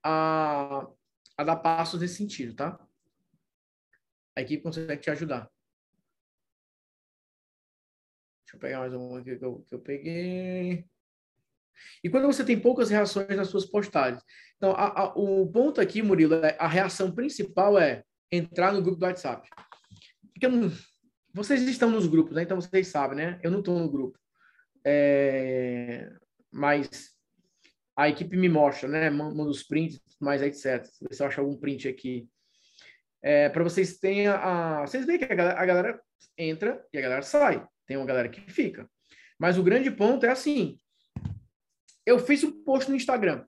a, 0.04 0.88
a 1.38 1.44
dar 1.44 1.58
passos 1.58 2.00
nesse 2.02 2.16
sentido, 2.16 2.56
tá? 2.56 2.80
A 4.36 4.42
equipe 4.42 4.64
consegue 4.64 4.98
te 4.98 5.10
ajudar. 5.12 5.50
Deixa 8.46 8.56
eu 8.56 8.60
pegar 8.60 8.80
mais 8.80 8.94
um 8.94 9.16
aqui 9.16 9.38
que 9.38 9.46
eu, 9.46 9.60
que 9.68 9.76
eu 9.76 9.80
peguei. 9.80 10.86
E 12.04 12.10
quando 12.10 12.26
você 12.26 12.44
tem 12.44 12.60
poucas 12.60 12.90
reações 12.90 13.36
nas 13.36 13.48
suas 13.48 13.66
postagens? 13.66 14.24
Então, 14.58 14.72
a, 14.72 15.02
a, 15.02 15.14
o 15.16 15.50
ponto 15.52 15.80
aqui, 15.80 16.02
Murilo, 16.02 16.36
é, 16.36 16.58
a 16.60 16.68
reação 16.68 17.14
principal 17.14 17.78
é 17.78 18.04
entrar 18.32 18.72
no 18.72 18.82
grupo 18.82 19.00
do 19.00 19.06
WhatsApp. 19.06 19.48
Porque 20.34 20.48
não, 20.48 20.72
vocês 21.34 21.62
estão 21.64 21.90
nos 21.90 22.08
grupos, 22.08 22.36
né? 22.36 22.44
Então 22.44 22.60
vocês 22.60 22.88
sabem, 22.88 23.18
né? 23.18 23.40
Eu 23.44 23.52
não 23.52 23.60
estou 23.60 23.78
no 23.78 23.90
grupo. 23.90 24.18
É, 24.86 26.10
mas 26.52 27.12
a 27.96 28.10
equipe 28.10 28.38
me 28.38 28.50
mostra, 28.50 28.88
né? 28.88 29.10
Manda 29.10 29.44
os 29.44 29.64
prints, 29.64 30.02
mais 30.20 30.42
etc. 30.42 30.86
Se 30.86 31.06
você 31.08 31.24
acha 31.24 31.42
algum 31.42 31.58
print 31.58 31.88
aqui. 31.88 32.28
É, 33.22 33.50
para 33.50 33.64
vocês 33.64 34.00
a, 34.28 34.80
a, 34.80 34.82
Vocês 34.82 35.06
veem 35.06 35.20
que 35.20 35.26
a 35.26 35.36
galera, 35.36 35.60
a 35.60 35.66
galera 35.66 36.02
entra 36.38 36.86
e 36.94 36.98
a 36.98 37.02
galera 37.02 37.22
sai. 37.22 37.66
Tem 37.86 37.98
uma 37.98 38.06
galera 38.06 38.30
que 38.30 38.42
fica. 38.52 38.90
Mas 39.38 39.58
o 39.58 39.64
grande 39.64 39.92
ponto 39.92 40.26
é 40.26 40.30
assim: 40.30 40.78
eu 42.06 42.20
fiz 42.20 42.44
um 42.44 42.64
post 42.64 42.90
no 42.90 42.96
Instagram. 42.96 43.46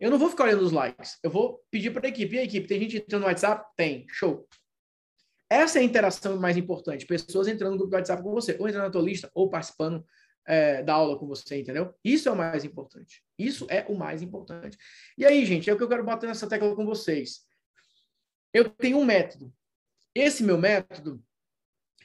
Eu 0.00 0.10
não 0.10 0.18
vou 0.18 0.30
ficar 0.30 0.44
olhando 0.44 0.62
os 0.62 0.72
likes. 0.72 1.18
Eu 1.22 1.30
vou 1.30 1.60
pedir 1.70 1.90
para 1.90 2.06
a 2.06 2.08
equipe. 2.08 2.36
E 2.36 2.38
a 2.38 2.44
equipe, 2.44 2.68
tem 2.68 2.80
gente 2.80 2.98
entrando 2.98 3.22
no 3.22 3.28
WhatsApp? 3.28 3.64
Tem. 3.76 4.06
Show. 4.08 4.48
Essa 5.50 5.78
é 5.78 5.82
a 5.82 5.84
interação 5.84 6.38
mais 6.38 6.56
importante. 6.56 7.06
Pessoas 7.06 7.48
entrando 7.48 7.72
no 7.72 7.78
grupo 7.78 7.90
do 7.90 7.96
WhatsApp 7.96 8.22
com 8.22 8.32
você, 8.32 8.56
ou 8.58 8.68
entrando 8.68 8.84
na 8.84 8.90
tua 8.90 9.02
lista, 9.02 9.30
ou 9.34 9.48
participando 9.48 10.04
é, 10.46 10.82
da 10.82 10.94
aula 10.94 11.18
com 11.18 11.26
você, 11.26 11.60
entendeu? 11.60 11.94
Isso 12.04 12.28
é 12.28 12.32
o 12.32 12.36
mais 12.36 12.64
importante. 12.64 13.22
Isso 13.38 13.66
é 13.68 13.84
o 13.88 13.96
mais 13.96 14.22
importante. 14.22 14.76
E 15.16 15.24
aí, 15.24 15.44
gente, 15.44 15.68
é 15.68 15.72
o 15.72 15.76
que 15.76 15.82
eu 15.82 15.88
quero 15.88 16.04
bater 16.04 16.26
nessa 16.26 16.48
tecla 16.48 16.74
com 16.76 16.84
vocês. 16.84 17.46
Eu 18.52 18.68
tenho 18.68 18.98
um 18.98 19.04
método. 19.04 19.52
Esse 20.14 20.42
meu 20.42 20.58
método, 20.58 21.22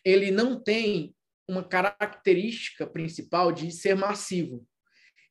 ele 0.04 0.32
não 0.32 0.62
tem 0.62 1.16
uma 1.48 1.64
característica 1.64 2.88
principal 2.88 3.52
de 3.52 3.72
ser 3.72 3.96
massivo. 3.96 4.66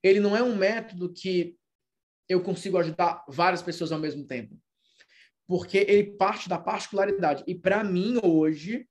Ele 0.02 0.20
não 0.20 0.36
é 0.36 0.42
um 0.42 0.56
método 0.56 1.12
que 1.12 1.56
eu 2.28 2.42
consigo 2.42 2.78
ajudar 2.78 3.24
várias 3.28 3.62
pessoas 3.62 3.92
ao 3.92 3.98
mesmo 3.98 4.26
tempo. 4.26 4.58
Porque 5.46 5.78
ele 5.78 6.16
parte 6.16 6.48
da 6.48 6.58
particularidade. 6.58 7.44
E 7.46 7.54
para 7.54 7.82
mim, 7.84 8.18
hoje, 8.22 8.88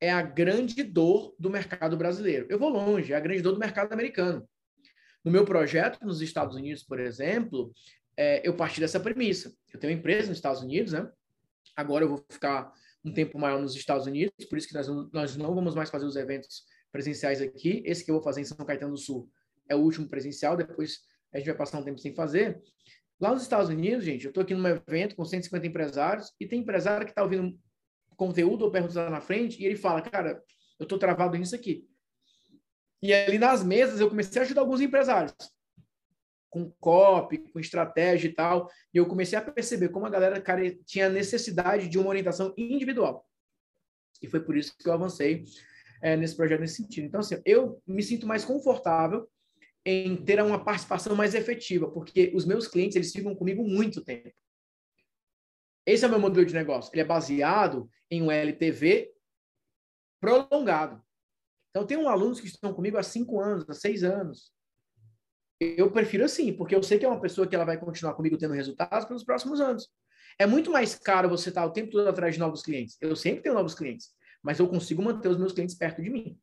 é 0.00 0.10
a 0.10 0.22
grande 0.22 0.82
dor 0.82 1.34
do 1.38 1.48
mercado 1.48 1.96
brasileiro. 1.96 2.46
Eu 2.48 2.58
vou 2.58 2.68
longe, 2.68 3.12
é 3.12 3.16
a 3.16 3.20
grande 3.20 3.42
dor 3.42 3.52
do 3.52 3.58
mercado 3.58 3.92
americano. 3.92 4.48
No 5.24 5.32
meu 5.32 5.44
projeto 5.44 6.04
nos 6.04 6.20
Estados 6.20 6.54
Unidos, 6.54 6.82
por 6.82 7.00
exemplo, 7.00 7.72
é, 8.16 8.46
eu 8.46 8.54
parti 8.54 8.80
dessa 8.80 9.00
premissa. 9.00 9.52
Eu 9.72 9.80
tenho 9.80 9.92
uma 9.92 9.98
empresa 9.98 10.28
nos 10.28 10.38
Estados 10.38 10.62
Unidos, 10.62 10.92
né? 10.92 11.10
Agora 11.74 12.04
eu 12.04 12.08
vou 12.08 12.24
ficar 12.30 12.72
um 13.04 13.12
tempo 13.12 13.38
maior 13.38 13.60
nos 13.60 13.74
Estados 13.74 14.06
Unidos, 14.06 14.46
por 14.48 14.58
isso 14.58 14.68
que 14.68 14.74
nós, 14.74 14.88
nós 15.12 15.36
não 15.36 15.54
vamos 15.54 15.74
mais 15.74 15.90
fazer 15.90 16.06
os 16.06 16.16
eventos 16.16 16.64
presenciais 16.90 17.40
aqui. 17.40 17.82
Esse 17.84 18.04
que 18.04 18.10
eu 18.10 18.14
vou 18.16 18.22
fazer 18.22 18.40
em 18.40 18.44
São 18.44 18.56
Caetano 18.64 18.92
do 18.92 18.98
Sul 18.98 19.28
é 19.68 19.76
o 19.76 19.80
último 19.80 20.08
presencial, 20.08 20.56
depois 20.56 21.00
a 21.36 21.38
gente 21.38 21.48
vai 21.48 21.56
passar 21.56 21.78
um 21.78 21.84
tempo 21.84 21.98
sem 21.98 22.14
fazer. 22.14 22.62
Lá 23.20 23.32
nos 23.32 23.42
Estados 23.42 23.68
Unidos, 23.68 24.04
gente, 24.04 24.24
eu 24.24 24.30
estou 24.30 24.42
aqui 24.42 24.54
num 24.54 24.66
evento 24.66 25.14
com 25.14 25.24
150 25.24 25.66
empresários 25.66 26.32
e 26.40 26.46
tem 26.46 26.60
empresário 26.60 27.04
que 27.04 27.12
está 27.12 27.22
ouvindo 27.22 27.58
conteúdo 28.16 28.64
ou 28.64 28.70
perguntas 28.70 28.96
lá 28.96 29.10
na 29.10 29.20
frente 29.20 29.60
e 29.60 29.66
ele 29.66 29.76
fala, 29.76 30.00
cara, 30.00 30.42
eu 30.78 30.84
estou 30.84 30.98
travado 30.98 31.36
nisso 31.36 31.54
aqui. 31.54 31.86
E 33.02 33.12
ali 33.12 33.38
nas 33.38 33.62
mesas 33.62 34.00
eu 34.00 34.08
comecei 34.08 34.40
a 34.40 34.44
ajudar 34.44 34.62
alguns 34.62 34.80
empresários 34.80 35.34
com 36.48 36.70
copy, 36.80 37.38
com 37.38 37.60
estratégia 37.60 38.28
e 38.28 38.32
tal, 38.32 38.70
e 38.94 38.96
eu 38.96 39.06
comecei 39.06 39.38
a 39.38 39.42
perceber 39.42 39.90
como 39.90 40.06
a 40.06 40.10
galera 40.10 40.40
cara, 40.40 40.62
tinha 40.86 41.10
necessidade 41.10 41.86
de 41.86 41.98
uma 41.98 42.08
orientação 42.08 42.54
individual. 42.56 43.28
E 44.22 44.26
foi 44.26 44.40
por 44.40 44.56
isso 44.56 44.74
que 44.78 44.88
eu 44.88 44.94
avancei 44.94 45.44
é, 46.00 46.16
nesse 46.16 46.34
projeto 46.34 46.60
nesse 46.60 46.76
sentido. 46.76 47.04
Então, 47.04 47.20
assim, 47.20 47.40
eu 47.44 47.82
me 47.86 48.02
sinto 48.02 48.26
mais 48.26 48.42
confortável 48.42 49.28
em 49.88 50.16
ter 50.16 50.42
uma 50.42 50.62
participação 50.64 51.14
mais 51.14 51.32
efetiva, 51.32 51.88
porque 51.88 52.32
os 52.34 52.44
meus 52.44 52.66
clientes, 52.66 52.96
eles 52.96 53.12
ficam 53.12 53.36
comigo 53.36 53.62
muito 53.62 54.02
tempo. 54.02 54.34
Esse 55.86 56.04
é 56.04 56.08
o 56.08 56.10
meu 56.10 56.18
modelo 56.18 56.44
de 56.44 56.52
negócio. 56.52 56.90
Ele 56.92 57.02
é 57.02 57.04
baseado 57.04 57.88
em 58.10 58.20
um 58.20 58.28
LTV 58.28 59.12
prolongado. 60.20 61.00
Então, 61.70 61.86
tem 61.86 61.96
um 61.96 62.08
alunos 62.08 62.40
que 62.40 62.48
estão 62.48 62.74
comigo 62.74 62.98
há 62.98 63.02
cinco 63.04 63.40
anos, 63.40 63.64
há 63.70 63.74
seis 63.74 64.02
anos. 64.02 64.52
Eu 65.60 65.88
prefiro 65.92 66.24
assim, 66.24 66.52
porque 66.52 66.74
eu 66.74 66.82
sei 66.82 66.98
que 66.98 67.04
é 67.04 67.08
uma 67.08 67.20
pessoa 67.20 67.46
que 67.46 67.54
ela 67.54 67.64
vai 67.64 67.78
continuar 67.78 68.14
comigo 68.14 68.36
tendo 68.36 68.54
resultados 68.54 69.06
pelos 69.06 69.22
próximos 69.22 69.60
anos. 69.60 69.88
É 70.36 70.46
muito 70.46 70.68
mais 70.68 70.96
caro 70.96 71.28
você 71.28 71.50
estar 71.50 71.64
o 71.64 71.70
tempo 71.70 71.92
todo 71.92 72.08
atrás 72.08 72.34
de 72.34 72.40
novos 72.40 72.62
clientes. 72.62 72.96
Eu 73.00 73.14
sempre 73.14 73.42
tenho 73.42 73.54
novos 73.54 73.74
clientes, 73.74 74.10
mas 74.42 74.58
eu 74.58 74.66
consigo 74.66 75.00
manter 75.00 75.28
os 75.28 75.38
meus 75.38 75.52
clientes 75.52 75.76
perto 75.76 76.02
de 76.02 76.10
mim. 76.10 76.36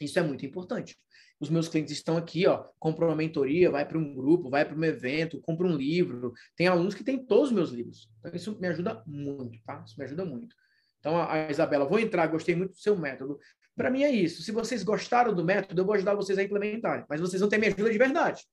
Isso 0.00 0.18
é 0.18 0.22
muito 0.22 0.44
importante 0.44 0.98
os 1.40 1.48
meus 1.48 1.68
clientes 1.68 1.94
estão 1.94 2.18
aqui, 2.18 2.46
ó, 2.46 2.64
compram 2.78 3.08
uma 3.08 3.16
mentoria, 3.16 3.70
vai 3.70 3.88
para 3.88 3.98
um 3.98 4.14
grupo, 4.14 4.50
vai 4.50 4.62
para 4.62 4.76
um 4.76 4.84
evento, 4.84 5.40
compra 5.40 5.66
um 5.66 5.74
livro. 5.74 6.34
Tem 6.54 6.68
alunos 6.68 6.94
que 6.94 7.02
têm 7.02 7.24
todos 7.24 7.48
os 7.48 7.54
meus 7.54 7.70
livros. 7.70 8.10
Então, 8.18 8.32
isso 8.34 8.60
me 8.60 8.68
ajuda 8.68 9.02
muito, 9.06 9.58
tá? 9.64 9.82
Isso 9.86 9.98
me 9.98 10.04
ajuda 10.04 10.22
muito. 10.26 10.54
Então, 10.98 11.16
a, 11.16 11.50
Isabela, 11.50 11.86
vou 11.86 11.98
entrar, 11.98 12.26
gostei 12.26 12.54
muito 12.54 12.72
do 12.72 12.78
seu 12.78 12.94
método. 12.94 13.38
Para 13.74 13.90
mim 13.90 14.02
é 14.02 14.10
isso. 14.10 14.42
Se 14.42 14.52
vocês 14.52 14.82
gostaram 14.82 15.34
do 15.34 15.42
método, 15.42 15.80
eu 15.80 15.86
vou 15.86 15.94
ajudar 15.94 16.14
vocês 16.14 16.38
a 16.38 16.42
implementarem. 16.42 17.06
Mas 17.08 17.22
vocês 17.22 17.40
vão 17.40 17.48
ter 17.48 17.56
minha 17.56 17.72
ajuda 17.72 17.90
de 17.90 17.98
verdade. 17.98 18.44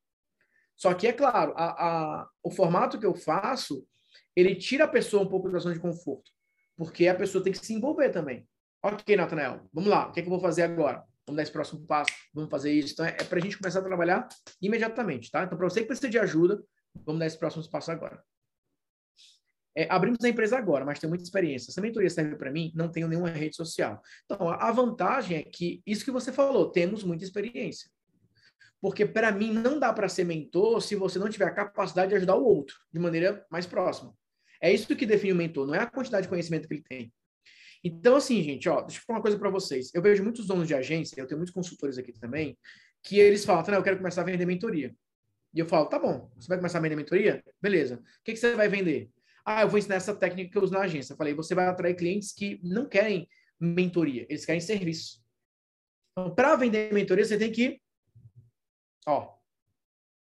Só 0.77 0.93
que, 0.93 1.07
é 1.07 1.11
claro, 1.11 1.53
a, 1.57 1.65
a, 1.65 2.29
o 2.41 2.49
formato 2.49 2.97
que 2.97 3.05
eu 3.05 3.15
faço, 3.15 3.85
ele 4.33 4.55
tira 4.55 4.85
a 4.85 4.87
pessoa 4.87 5.23
um 5.23 5.27
pouco 5.27 5.49
da 5.49 5.59
zona 5.59 5.75
de 5.75 5.81
conforto. 5.81 6.31
Porque 6.77 7.07
a 7.09 7.15
pessoa 7.15 7.43
tem 7.43 7.51
que 7.51 7.65
se 7.65 7.73
envolver 7.73 8.11
também. 8.11 8.47
Ok, 8.81 9.13
Natanael, 9.17 9.67
vamos 9.73 9.89
lá. 9.89 10.07
O 10.07 10.13
que, 10.13 10.21
é 10.21 10.23
que 10.23 10.29
eu 10.29 10.31
vou 10.31 10.39
fazer 10.39 10.61
agora? 10.61 11.03
Vamos 11.27 11.37
dar 11.37 11.43
esse 11.43 11.51
próximo 11.51 11.85
passo, 11.85 12.11
vamos 12.33 12.49
fazer 12.49 12.71
isso. 12.71 12.93
Então, 12.93 13.05
é, 13.05 13.09
é 13.09 13.23
para 13.23 13.37
a 13.37 13.41
gente 13.41 13.57
começar 13.57 13.79
a 13.79 13.83
trabalhar 13.83 14.27
imediatamente, 14.61 15.29
tá? 15.29 15.43
Então, 15.43 15.57
para 15.57 15.69
você 15.69 15.81
que 15.81 15.87
precisa 15.87 16.09
de 16.09 16.17
ajuda, 16.17 16.63
vamos 17.05 17.19
dar 17.19 17.27
esse 17.27 17.37
próximo 17.37 17.69
passo 17.69 17.91
agora. 17.91 18.23
É, 19.75 19.85
abrimos 19.91 20.23
a 20.23 20.29
empresa 20.29 20.57
agora, 20.57 20.83
mas 20.85 20.97
tem 20.97 21.07
muita 21.07 21.23
experiência. 21.23 21.69
Essa 21.69 21.81
mentoria 21.81 22.09
serve 22.09 22.35
para 22.35 22.49
mim, 22.49 22.71
não 22.73 22.89
tenho 22.89 23.07
nenhuma 23.07 23.29
rede 23.29 23.55
social. 23.55 24.01
Então, 24.25 24.49
a 24.49 24.71
vantagem 24.71 25.37
é 25.37 25.43
que, 25.43 25.83
isso 25.85 26.03
que 26.03 26.09
você 26.09 26.31
falou, 26.31 26.71
temos 26.71 27.03
muita 27.03 27.23
experiência. 27.23 27.91
Porque, 28.81 29.05
para 29.05 29.31
mim, 29.31 29.53
não 29.53 29.77
dá 29.77 29.91
para 29.91 30.09
ser 30.09 30.23
mentor 30.23 30.81
se 30.81 30.95
você 30.95 31.19
não 31.19 31.29
tiver 31.29 31.45
a 31.45 31.53
capacidade 31.53 32.09
de 32.09 32.15
ajudar 32.15 32.35
o 32.35 32.45
outro 32.45 32.75
de 32.91 32.99
maneira 32.99 33.45
mais 33.51 33.67
próxima. 33.67 34.15
É 34.61 34.73
isso 34.73 34.95
que 34.95 35.05
define 35.05 35.33
o 35.33 35.35
mentor, 35.35 35.67
não 35.67 35.75
é 35.75 35.79
a 35.79 35.85
quantidade 35.85 36.23
de 36.23 36.29
conhecimento 36.29 36.67
que 36.67 36.73
ele 36.73 36.83
tem. 36.83 37.13
Então, 37.83 38.15
assim, 38.15 38.41
gente, 38.41 38.67
ó, 38.67 38.81
deixa 38.81 38.99
eu 38.99 39.03
falar 39.05 39.19
uma 39.19 39.21
coisa 39.21 39.37
para 39.37 39.49
vocês. 39.49 39.93
Eu 39.93 40.01
vejo 40.01 40.23
muitos 40.23 40.47
donos 40.47 40.67
de 40.67 40.73
agência, 40.73 41.19
eu 41.19 41.27
tenho 41.27 41.37
muitos 41.37 41.53
consultores 41.53 41.97
aqui 41.97 42.11
também, 42.11 42.57
que 43.03 43.19
eles 43.19 43.45
falam, 43.45 43.63
eu 43.75 43.83
quero 43.83 43.97
começar 43.97 44.21
a 44.21 44.25
vender 44.25 44.45
mentoria. 44.45 44.95
E 45.53 45.59
eu 45.59 45.65
falo, 45.65 45.87
tá 45.87 45.97
bom, 45.97 46.29
você 46.35 46.47
vai 46.47 46.57
começar 46.57 46.77
a 46.77 46.81
vender 46.81 46.95
mentoria? 46.95 47.43
Beleza. 47.61 47.95
O 47.95 48.23
que, 48.23 48.33
que 48.33 48.37
você 48.37 48.55
vai 48.55 48.67
vender? 48.67 49.09
Ah, 49.45 49.61
eu 49.61 49.69
vou 49.69 49.79
ensinar 49.79 49.95
essa 49.95 50.13
técnica 50.13 50.51
que 50.51 50.57
eu 50.57 50.63
uso 50.63 50.73
na 50.73 50.81
agência. 50.81 51.13
Eu 51.13 51.17
falei, 51.17 51.33
você 51.33 51.55
vai 51.55 51.67
atrair 51.67 51.95
clientes 51.95 52.33
que 52.33 52.59
não 52.63 52.87
querem 52.87 53.27
mentoria, 53.59 54.25
eles 54.29 54.45
querem 54.45 54.61
serviço. 54.61 55.23
Então, 56.11 56.33
para 56.33 56.55
vender 56.55 56.93
mentoria, 56.93 57.23
você 57.23 57.37
tem 57.37 57.51
que, 57.51 57.81
ó, 59.07 59.35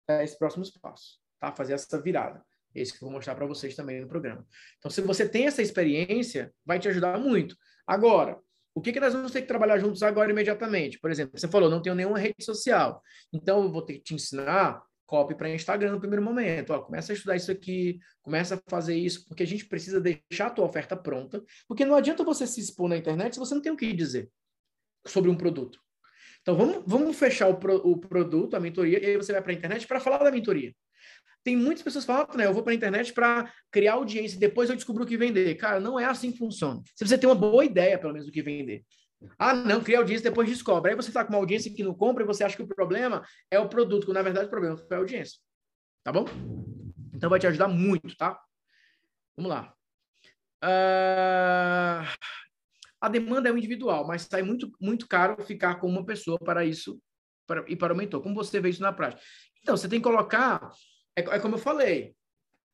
dar 0.08 0.24
esse 0.24 0.38
próximo 0.38 0.66
passo, 0.82 1.20
tá? 1.40 1.52
Fazer 1.52 1.74
essa 1.74 2.02
virada. 2.02 2.44
Esse 2.74 2.92
que 2.92 3.04
eu 3.04 3.08
vou 3.08 3.12
mostrar 3.12 3.36
para 3.36 3.46
vocês 3.46 3.76
também 3.76 4.02
no 4.02 4.08
programa. 4.08 4.46
Então, 4.78 4.90
se 4.90 5.02
você 5.02 5.28
tem 5.28 5.48
essa 5.48 5.62
experiência, 5.62 6.54
vai 6.66 6.80
te 6.80 6.88
ajudar 6.88 7.20
muito. 7.20 7.56
Agora, 7.86 8.40
o 8.74 8.82
que, 8.82 8.94
que 8.94 9.00
nós 9.00 9.14
vamos 9.14 9.32
ter 9.32 9.42
que 9.42 9.48
trabalhar 9.48 9.78
juntos 9.80 10.02
agora 10.02 10.32
imediatamente? 10.32 11.00
Por 11.00 11.12
exemplo, 11.12 11.38
você 11.38 11.48
falou, 11.48 11.70
não 11.70 11.82
tenho 11.82 11.96
nenhuma 11.96 12.18
rede 12.18 12.44
social. 12.44 13.02
Então, 13.34 13.64
eu 13.64 13.72
vou 13.72 13.82
ter 13.82 13.96
que 13.96 14.04
te 14.04 14.16
ensinar 14.16 14.82
copy 15.12 15.36
para 15.36 15.50
Instagram 15.50 15.92
no 15.92 16.00
primeiro 16.00 16.24
momento. 16.24 16.72
Ó, 16.72 16.80
começa 16.80 17.12
a 17.12 17.16
estudar 17.16 17.36
isso 17.36 17.52
aqui, 17.52 18.00
começa 18.22 18.56
a 18.56 18.70
fazer 18.70 18.96
isso, 18.96 19.26
porque 19.28 19.44
a 19.44 19.48
gente 19.48 19.66
precisa 19.66 20.00
deixar 20.00 20.48
a 20.48 20.50
tua 20.50 20.64
oferta 20.64 20.96
pronta, 20.96 21.44
porque 21.68 21.84
não 21.84 21.96
adianta 21.96 22.24
você 22.24 22.48
se 22.48 22.62
expor 22.62 22.88
na 22.88 22.96
internet 22.96 23.34
se 23.34 23.40
você 23.40 23.54
não 23.54 23.62
tem 23.62 23.74
o 23.74 23.76
que 23.76 23.92
dizer 23.92 24.32
sobre 25.06 25.30
um 25.30 25.36
produto. 25.36 25.78
Então, 26.42 26.56
vamos, 26.56 26.84
vamos 26.88 27.18
fechar 27.18 27.50
o, 27.50 27.58
pro, 27.58 27.76
o 27.86 28.00
produto, 28.00 28.56
a 28.56 28.60
mentoria, 28.60 29.04
e 29.04 29.06
aí 29.06 29.18
você 29.18 29.34
vai 29.34 29.42
para 29.42 29.52
a 29.52 29.56
internet 29.56 29.86
para 29.86 30.00
falar 30.00 30.20
da 30.20 30.32
mentoria. 30.32 30.74
Tem 31.44 31.56
muitas 31.56 31.84
pessoas 31.84 32.06
que 32.06 32.12
falam, 32.12 32.28
né, 32.36 32.46
eu 32.46 32.54
vou 32.54 32.62
para 32.62 32.72
a 32.72 32.76
internet 32.76 33.14
para 33.14 33.52
criar 33.72 33.94
audiência, 33.94 34.40
depois 34.40 34.70
eu 34.70 34.76
descubro 34.76 35.04
o 35.04 35.08
que 35.08 35.18
vender. 35.18 35.56
Cara, 35.56 35.80
não 35.80 36.00
é 36.00 36.06
assim 36.06 36.32
que 36.32 36.38
funciona. 36.38 36.82
Você 36.86 37.00
precisa 37.00 37.18
ter 37.18 37.28
uma 37.28 37.36
boa 37.36 37.66
ideia, 37.66 37.98
pelo 37.98 38.14
menos, 38.14 38.28
do 38.28 38.32
que 38.32 38.42
vender. 38.42 38.84
Ah, 39.38 39.54
não, 39.54 39.82
cria 39.82 40.00
audiência, 40.00 40.30
depois 40.30 40.48
descobre. 40.48 40.92
Aí 40.92 40.96
você 40.96 41.10
está 41.10 41.24
com 41.24 41.34
uma 41.34 41.40
audiência 41.40 41.74
que 41.74 41.84
não 41.84 41.94
compra 41.94 42.24
e 42.24 42.28
você 42.28 42.44
acha 42.44 42.56
que 42.56 42.64
o 42.64 42.68
problema 42.68 43.24
é 43.50 43.60
o 43.60 43.70
produto, 43.70 44.06
quando 44.06 44.18
na 44.18 44.24
verdade 44.24 44.48
o 44.48 44.50
problema 44.50 44.78
foi 44.78 44.98
a 44.98 45.00
audiência. 45.00 45.40
Tá 46.04 46.12
bom? 46.12 46.26
Então 47.14 47.30
vai 47.30 47.40
te 47.40 47.48
ajudar 47.48 47.68
muito, 47.68 48.16
tá? 48.16 48.40
Vamos 49.36 49.52
lá. 49.52 49.74
Uh... 50.64 52.32
A 53.02 53.10
demanda 53.10 53.50
é 53.50 53.52
individual, 53.52 54.06
mas 54.06 54.28
sai 54.30 54.44
muito, 54.44 54.72
muito 54.80 55.08
caro 55.08 55.44
ficar 55.44 55.76
com 55.80 55.88
uma 55.88 56.06
pessoa 56.06 56.38
para 56.38 56.64
isso 56.64 57.02
para, 57.48 57.66
e 57.68 57.76
para 57.76 57.94
o 57.94 57.98
mentor. 57.98 58.22
Como 58.22 58.36
você 58.36 58.60
vê 58.60 58.70
isso 58.70 58.82
na 58.82 58.94
prática? 58.94 59.22
Então, 59.60 59.76
você 59.76 59.90
tem 59.90 60.00
que 60.00 60.08
colocar 60.08 60.72
é, 61.16 61.22
é 61.22 61.40
como 61.40 61.56
eu 61.56 61.60
falei. 61.60 62.16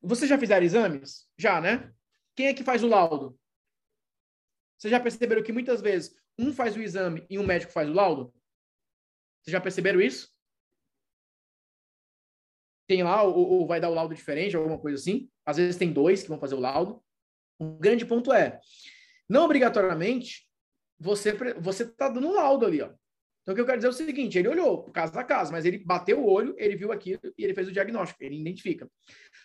Vocês 0.01 0.29
já 0.29 0.37
fizeram 0.37 0.65
exames? 0.65 1.27
Já, 1.37 1.59
né? 1.59 1.93
Quem 2.35 2.47
é 2.47 2.53
que 2.53 2.63
faz 2.63 2.83
o 2.83 2.87
laudo? 2.87 3.37
Vocês 4.77 4.91
já 4.91 4.99
perceberam 4.99 5.43
que 5.43 5.51
muitas 5.51 5.81
vezes 5.81 6.15
um 6.37 6.53
faz 6.53 6.75
o 6.75 6.81
exame 6.81 7.25
e 7.29 7.39
um 7.39 7.45
médico 7.45 7.71
faz 7.71 7.89
o 7.89 7.93
laudo? 7.93 8.33
Vocês 9.41 9.51
já 9.51 9.59
perceberam 9.59 9.99
isso? 9.99 10.31
Tem 12.87 13.03
lá, 13.03 13.23
ou, 13.23 13.35
ou 13.35 13.67
vai 13.67 13.81
dar 13.81 13.89
o 13.89 13.93
laudo 13.93 14.13
diferente, 14.13 14.55
alguma 14.55 14.79
coisa 14.79 14.97
assim. 15.01 15.29
Às 15.45 15.57
vezes 15.57 15.77
tem 15.77 15.91
dois 15.91 16.21
que 16.21 16.29
vão 16.29 16.39
fazer 16.39 16.55
o 16.55 16.59
laudo. 16.59 17.03
Um 17.59 17.77
grande 17.77 18.05
ponto 18.05 18.31
é, 18.31 18.61
não 19.27 19.45
obrigatoriamente, 19.45 20.47
você 20.99 21.33
você 21.59 21.83
está 21.83 22.07
dando 22.07 22.27
um 22.27 22.33
laudo 22.33 22.65
ali, 22.65 22.81
ó. 22.81 22.93
Então, 23.47 23.53
o 23.53 23.55
que 23.55 23.61
eu 23.61 23.65
quero 23.65 23.77
dizer 23.77 23.87
é 23.87 23.91
o 23.91 23.93
seguinte: 23.93 24.37
ele 24.37 24.49
olhou 24.49 24.83
caso 24.91 25.17
a 25.17 25.23
caso, 25.23 25.53
mas 25.53 25.63
ele 25.63 25.77
bateu 25.77 26.19
o 26.19 26.29
olho, 26.29 26.53
ele 26.57 26.75
viu 26.75 26.91
aquilo 26.91 27.21
e 27.37 27.45
ele 27.45 27.53
fez 27.53 27.69
o 27.69 27.71
diagnóstico, 27.71 28.21
ele 28.21 28.41
identifica. 28.41 28.89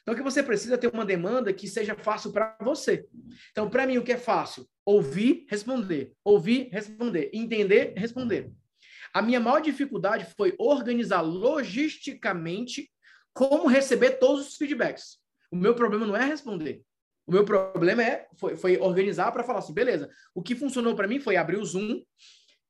Então, 0.03 0.13
o 0.13 0.17
que 0.17 0.25
você 0.25 0.43
precisa 0.43 0.75
é 0.75 0.77
ter 0.77 0.93
uma 0.93 1.05
demanda 1.05 1.53
que 1.53 1.69
seja 1.69 1.95
fácil 1.95 2.33
para 2.33 2.57
você. 2.61 3.07
Então, 3.53 3.71
para 3.71 3.87
mim, 3.87 3.99
o 3.99 4.03
que 4.03 4.11
é 4.11 4.17
fácil? 4.17 4.69
Ouvir, 4.85 5.47
responder. 5.49 6.13
Ouvir, 6.25 6.69
responder. 6.73 7.31
Entender, 7.33 7.93
responder. 7.97 8.51
A 9.15 9.23
minha 9.23 9.39
maior 9.39 9.61
dificuldade 9.61 10.27
foi 10.37 10.53
organizar 10.59 11.21
logisticamente 11.21 12.91
como 13.33 13.69
receber 13.69 14.19
todos 14.19 14.49
os 14.49 14.57
feedbacks. 14.57 15.19
O 15.49 15.57
meu 15.57 15.77
problema 15.77 16.05
não 16.05 16.17
é 16.17 16.25
responder. 16.25 16.83
O 17.25 17.31
meu 17.31 17.45
problema 17.45 18.03
é 18.03 18.27
foi, 18.35 18.57
foi 18.57 18.79
organizar 18.79 19.31
para 19.31 19.45
falar 19.45 19.61
assim, 19.61 19.73
beleza. 19.73 20.11
O 20.35 20.43
que 20.43 20.57
funcionou 20.57 20.97
para 20.97 21.07
mim 21.07 21.21
foi 21.21 21.37
abrir 21.37 21.57
o 21.57 21.65
Zoom, 21.65 22.03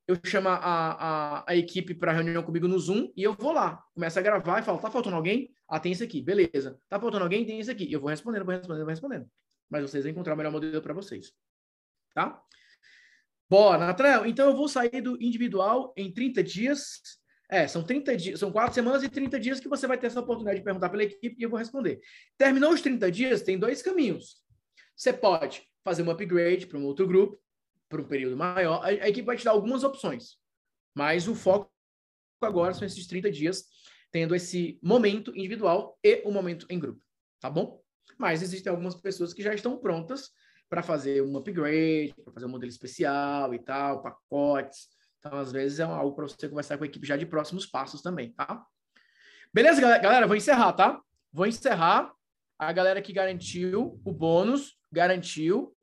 eu 0.07 0.17
chamo 0.25 0.49
a, 0.49 0.57
a, 0.57 1.45
a 1.47 1.57
equipe 1.57 1.95
para 1.95 2.13
reunião 2.13 2.43
comigo 2.43 2.67
no 2.67 2.79
Zoom 2.79 3.13
e 3.17 3.23
eu 3.23 3.35
vou 3.35 3.53
lá, 3.53 3.83
começo 3.95 4.19
a 4.19 4.23
gravar 4.23 4.59
e 4.59 4.63
falo, 4.63 4.79
tá 4.79 4.91
faltando 4.91 5.17
alguém? 5.17 5.53
Ah, 5.69 5.79
tem 5.79 5.93
isso 5.93 6.03
aqui, 6.05 6.21
beleza. 6.21 6.79
Tá 6.89 7.01
faltando 7.01 7.25
alguém? 7.25 7.45
Tem 7.47 7.59
isso 7.59 7.71
aqui. 7.71 7.91
Eu 7.91 8.01
vou 8.01 8.11
respondendo, 8.11 8.45
vou 8.45 8.55
respondendo, 8.55 8.85
vou 8.85 8.91
respondendo. 8.91 9.31
Mas 9.71 9.83
vocês 9.83 10.05
vão 10.05 10.13
encontrar 10.13 10.35
o 10.35 10.37
melhor 10.37 10.53
modelo 10.53 10.83
para 10.83 10.93
vocês. 10.93 11.33
Tá? 12.15 12.43
Bora, 13.49 13.87
Natrel. 13.87 14.27
Então 14.27 14.51
eu 14.51 14.57
vou 14.57 14.69
sair 14.69 15.01
do 15.01 15.17
individual 15.23 15.93
em 15.97 16.13
30 16.13 16.43
dias. 16.43 17.01
É, 17.51 17.69
são 17.69 17.83
30 17.83 18.17
dias, 18.17 18.41
são 18.41 18.51
quatro 18.51 18.75
semanas 18.75 19.03
e 19.03 19.09
30 19.09 19.39
dias 19.39 19.61
que 19.61 19.69
você 19.69 19.87
vai 19.87 19.99
ter 19.99 20.07
essa 20.07 20.21
oportunidade 20.21 20.59
de 20.59 20.65
perguntar 20.65 20.89
pela 20.89 21.05
equipe 21.05 21.37
e 21.39 21.43
eu 21.43 21.51
vou 21.51 21.59
responder. 21.59 22.01
Terminou 22.37 22.73
os 22.73 22.81
30 22.81 23.11
dias, 23.11 23.43
tem 23.43 23.59
dois 23.59 23.83
caminhos. 23.83 24.43
Você 24.97 25.13
pode 25.13 25.63
fazer 25.85 26.03
um 26.03 26.11
upgrade 26.11 26.67
para 26.67 26.79
um 26.79 26.85
outro 26.85 27.07
grupo, 27.07 27.42
por 27.93 28.01
um 28.01 28.09
período 28.09 28.37
maior. 28.39 28.83
A, 28.83 28.87
a 28.87 29.09
equipe 29.09 29.27
vai 29.27 29.37
te 29.37 29.45
dar 29.45 29.51
algumas 29.51 29.85
opções, 29.85 30.39
mas 30.97 31.29
o 31.29 31.35
foco 31.35 31.71
agora 32.41 32.73
são 32.73 32.87
esses 32.87 33.07
30 33.07 33.31
dias, 33.31 33.67
tendo 34.11 34.35
esse 34.35 34.81
momento 34.83 35.31
individual 35.37 35.99
e 36.03 36.23
o 36.25 36.33
momento 36.33 36.67
em 36.71 36.79
grupo, 36.79 37.01
tá 37.39 37.51
bom? 37.51 37.83
Mas 38.19 38.43
existem 38.43 38.71
algumas 38.71 38.95
pessoas 38.95 39.35
que 39.35 39.43
já 39.43 39.53
estão 39.53 39.77
prontas 39.79 40.31
para 40.71 40.83
fazer 40.83 41.23
um 41.23 41.37
upgrade, 41.37 42.15
para 42.25 42.33
fazer 42.33 42.47
um 42.47 42.49
modelo 42.49 42.71
especial 42.71 43.53
e 43.53 43.59
tal, 43.59 44.03
pacotes. 44.03 44.89
Então, 45.19 45.39
às 45.39 45.53
vezes, 45.53 45.79
é 45.79 45.83
algo 45.83 46.17
para 46.17 46.27
você 46.27 46.49
conversar 46.49 46.79
com 46.79 46.85
a 46.85 46.87
equipe 46.87 47.07
já 47.07 47.17
de 47.17 47.27
próximos 47.27 47.67
passos 47.67 48.01
também, 48.01 48.33
tá? 48.33 48.65
Beleza, 49.53 49.81
galera? 49.99 50.27
Vou 50.27 50.35
encerrar, 50.35 50.73
tá? 50.73 50.99
Vou 51.31 51.47
encerrar. 51.47 52.11
A 52.59 52.73
galera 52.73 53.03
que 53.03 53.13
garantiu 53.13 54.01
o 54.03 54.13
bônus, 54.13 54.79
garantiu. 54.91 55.77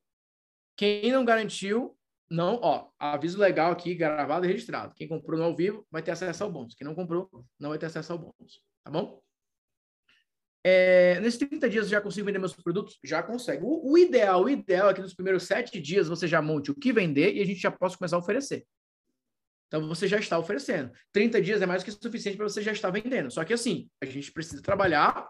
Quem 0.75 1.11
não 1.11 1.23
garantiu, 1.23 1.95
não, 2.29 2.59
ó, 2.61 2.89
aviso 2.99 3.39
legal 3.39 3.71
aqui, 3.71 3.95
gravado 3.95 4.45
e 4.45 4.47
registrado. 4.47 4.93
Quem 4.93 5.07
comprou 5.07 5.39
no 5.39 5.45
ao 5.45 5.55
vivo 5.55 5.85
vai 5.89 6.03
ter 6.03 6.11
acesso 6.11 6.43
ao 6.43 6.51
bônus. 6.51 6.75
Quem 6.75 6.85
não 6.85 6.93
comprou, 6.93 7.27
não 7.59 7.69
vai 7.69 7.79
ter 7.79 7.87
acesso 7.87 8.13
ao 8.13 8.19
bônus. 8.19 8.61
Tá 8.83 8.91
bom? 8.91 9.19
É, 10.63 11.19
nesses 11.21 11.39
30 11.39 11.69
dias 11.69 11.89
já 11.89 11.99
consigo 11.99 12.27
vender 12.27 12.37
meus 12.37 12.53
produtos? 12.53 12.99
Já 13.03 13.23
consegue. 13.23 13.63
O, 13.63 13.93
o, 13.93 13.97
ideal, 13.97 14.43
o 14.43 14.49
ideal 14.49 14.89
é 14.89 14.93
que 14.93 15.01
nos 15.01 15.15
primeiros 15.15 15.43
sete 15.43 15.81
dias 15.81 16.07
você 16.07 16.27
já 16.27 16.41
monte 16.41 16.69
o 16.69 16.75
que 16.75 16.93
vender 16.93 17.33
e 17.33 17.41
a 17.41 17.45
gente 17.45 17.59
já 17.59 17.71
possa 17.71 17.97
começar 17.97 18.17
a 18.17 18.19
oferecer. 18.19 18.67
Então 19.67 19.87
você 19.87 20.07
já 20.07 20.19
está 20.19 20.37
oferecendo. 20.37 20.91
30 21.11 21.41
dias 21.41 21.61
é 21.61 21.65
mais 21.65 21.83
que 21.83 21.91
suficiente 21.91 22.37
para 22.37 22.47
você 22.47 22.61
já 22.61 22.71
estar 22.71 22.91
vendendo. 22.91 23.31
Só 23.31 23.43
que 23.43 23.53
assim, 23.53 23.89
a 24.01 24.05
gente 24.05 24.31
precisa 24.31 24.61
trabalhar 24.61 25.27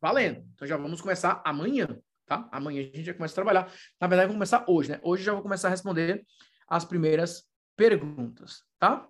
valendo. 0.00 0.44
Então 0.54 0.66
já 0.66 0.76
vamos 0.76 1.00
começar 1.00 1.40
amanhã 1.44 1.98
tá? 2.28 2.48
Amanhã 2.52 2.82
a 2.82 2.84
gente 2.84 3.04
já 3.04 3.14
começa 3.14 3.32
a 3.34 3.36
trabalhar. 3.42 3.72
Na 4.00 4.06
verdade, 4.06 4.28
vou 4.28 4.36
começar 4.36 4.64
hoje, 4.68 4.90
né? 4.90 5.00
Hoje 5.02 5.24
já 5.24 5.32
vou 5.32 5.42
começar 5.42 5.68
a 5.68 5.70
responder 5.70 6.24
as 6.68 6.84
primeiras 6.84 7.44
perguntas, 7.76 8.64
tá? 8.78 9.08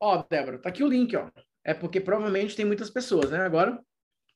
Ó, 0.00 0.24
Débora, 0.30 0.60
tá 0.60 0.68
aqui 0.68 0.82
o 0.84 0.88
link, 0.88 1.14
ó. 1.16 1.30
É 1.64 1.74
porque 1.74 2.00
provavelmente 2.00 2.54
tem 2.56 2.64
muitas 2.64 2.90
pessoas, 2.90 3.30
né? 3.30 3.38
Agora, 3.40 3.82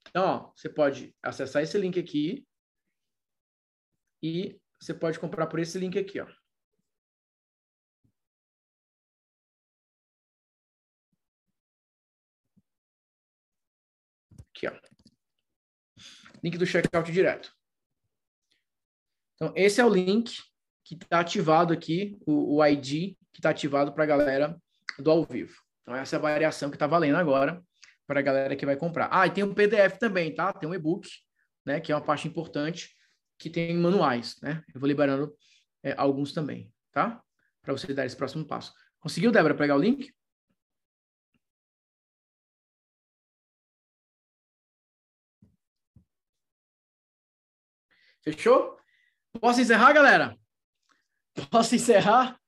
então, 0.08 0.24
ó, 0.24 0.52
você 0.56 0.68
pode 0.68 1.14
acessar 1.22 1.62
esse 1.62 1.78
link 1.78 1.98
aqui 1.98 2.44
e 4.22 4.60
você 4.78 4.94
pode 4.94 5.18
comprar 5.18 5.46
por 5.46 5.58
esse 5.58 5.78
link 5.78 5.98
aqui, 5.98 6.20
ó. 6.20 6.26
Aqui, 14.50 14.68
ó. 14.68 14.72
Link 16.42 16.56
do 16.56 16.66
checkout 16.66 17.10
direto. 17.10 17.52
Então, 19.34 19.52
esse 19.56 19.80
é 19.80 19.84
o 19.84 19.88
link 19.88 20.40
que 20.84 20.94
está 20.94 21.20
ativado 21.20 21.72
aqui, 21.72 22.18
o, 22.26 22.56
o 22.56 22.66
ID 22.66 23.16
que 23.32 23.38
está 23.38 23.50
ativado 23.50 23.92
para 23.92 24.04
a 24.04 24.06
galera 24.06 24.60
do 24.98 25.10
ao 25.10 25.24
vivo. 25.24 25.56
Então, 25.82 25.96
essa 25.96 26.16
é 26.16 26.18
a 26.18 26.22
variação 26.22 26.70
que 26.70 26.76
está 26.76 26.86
valendo 26.86 27.16
agora 27.16 27.62
para 28.06 28.20
a 28.20 28.22
galera 28.22 28.54
que 28.54 28.66
vai 28.66 28.76
comprar. 28.76 29.08
Ah, 29.10 29.26
e 29.26 29.30
tem 29.30 29.42
um 29.42 29.54
PDF 29.54 29.98
também, 29.98 30.34
tá? 30.34 30.52
Tem 30.52 30.68
um 30.68 30.74
e-book, 30.74 31.08
né? 31.64 31.80
Que 31.80 31.92
é 31.92 31.94
uma 31.94 32.04
parte 32.04 32.28
importante 32.28 32.94
que 33.42 33.50
tem 33.50 33.76
manuais, 33.76 34.40
né? 34.40 34.62
Eu 34.72 34.80
vou 34.80 34.86
liberando 34.86 35.36
é, 35.82 35.92
alguns 35.98 36.32
também, 36.32 36.72
tá? 36.92 37.20
Para 37.60 37.72
você 37.72 37.92
dar 37.92 38.06
esse 38.06 38.16
próximo 38.16 38.46
passo. 38.46 38.72
Conseguiu, 39.00 39.32
Débora, 39.32 39.56
pegar 39.56 39.74
o 39.74 39.80
link? 39.80 40.14
Fechou? 48.22 48.78
Posso 49.40 49.60
encerrar, 49.60 49.92
galera? 49.92 50.38
Posso 51.50 51.74
encerrar? 51.74 52.40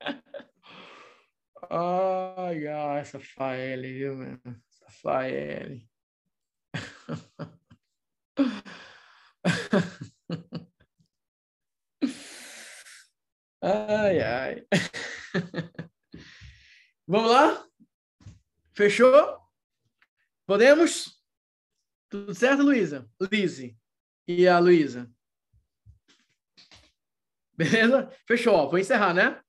Ai, 1.68 2.64
ai, 2.68 3.00
essa 3.00 3.18
Faele, 3.18 3.92
viu, 3.92 4.14
meu? 4.14 4.38
Essa 4.86 4.88
ai, 13.66 14.20
ai. 14.20 14.66
Vamos 17.06 17.30
lá? 17.30 17.66
Fechou? 18.72 19.38
Podemos? 20.46 21.20
Tudo 22.08 22.32
certo, 22.34 22.62
Luísa? 22.62 23.10
Lise. 23.20 23.76
E 24.28 24.46
a 24.46 24.60
Luísa? 24.60 25.10
Beleza? 27.56 28.08
Fechou. 28.26 28.70
Vou 28.70 28.78
encerrar, 28.78 29.12
né? 29.12 29.40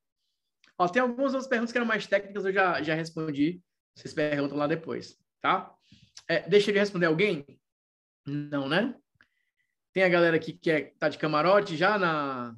Ó, 0.80 0.88
tem 0.88 1.02
algumas 1.02 1.34
outras 1.34 1.48
perguntas 1.48 1.72
que 1.72 1.78
eram 1.78 1.88
mais 1.88 2.08
técnicas, 2.08 2.46
eu 2.46 2.54
já, 2.54 2.82
já 2.82 2.96
respondi. 2.96 3.62
Vocês 3.96 4.14
perguntam 4.14 4.58
lá 4.58 4.66
depois, 4.66 5.18
tá? 5.42 5.76
É, 6.28 6.48
deixa 6.50 6.72
de 6.72 6.80
responder 6.80 7.06
alguém? 7.06 7.46
Não, 8.26 8.68
né? 8.68 8.96
Tem 9.94 10.04
a 10.04 10.10
galera 10.10 10.38
aqui 10.38 10.54
que 10.54 10.72
é, 10.72 10.94
tá 11.00 11.10
de 11.10 11.18
camarote 11.18 11.76
já 11.76 11.98
na, 11.98 12.56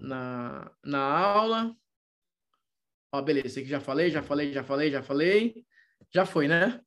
na, 0.00 0.70
na 0.82 1.00
aula. 1.00 1.76
Ó, 3.12 3.20
beleza, 3.20 3.46
esse 3.46 3.60
aqui 3.60 3.68
já 3.68 3.80
falei, 3.80 4.10
já 4.10 4.22
falei, 4.22 4.52
já 4.52 4.64
falei, 4.64 4.90
já 4.90 5.02
falei. 5.02 5.66
Já 6.10 6.26
foi, 6.26 6.48
né? 6.48 6.80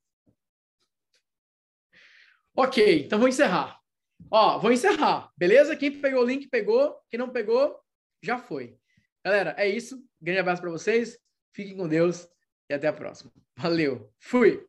Ok, 2.56 3.06
então 3.06 3.20
vou 3.20 3.28
encerrar. 3.28 3.80
Ó, 4.32 4.60
vou 4.60 4.72
encerrar, 4.72 5.32
beleza? 5.38 5.76
Quem 5.76 6.00
pegou 6.00 6.24
o 6.24 6.26
link, 6.26 6.48
pegou. 6.48 6.98
Quem 7.10 7.20
não 7.20 7.30
pegou, 7.30 7.80
já 8.24 8.38
foi. 8.38 8.78
Galera, 9.24 9.56
é 9.58 9.68
isso. 9.68 10.04
Grande 10.22 10.40
abraço 10.40 10.62
para 10.62 10.72
vocês. 10.72 11.20
Fiquem 11.54 11.76
com 11.76 11.88
Deus 11.88 12.28
e 12.70 12.74
até 12.74 12.88
a 12.88 12.94
próxima. 12.94 13.32
Valeu. 13.58 14.12
Fui. 14.20 14.66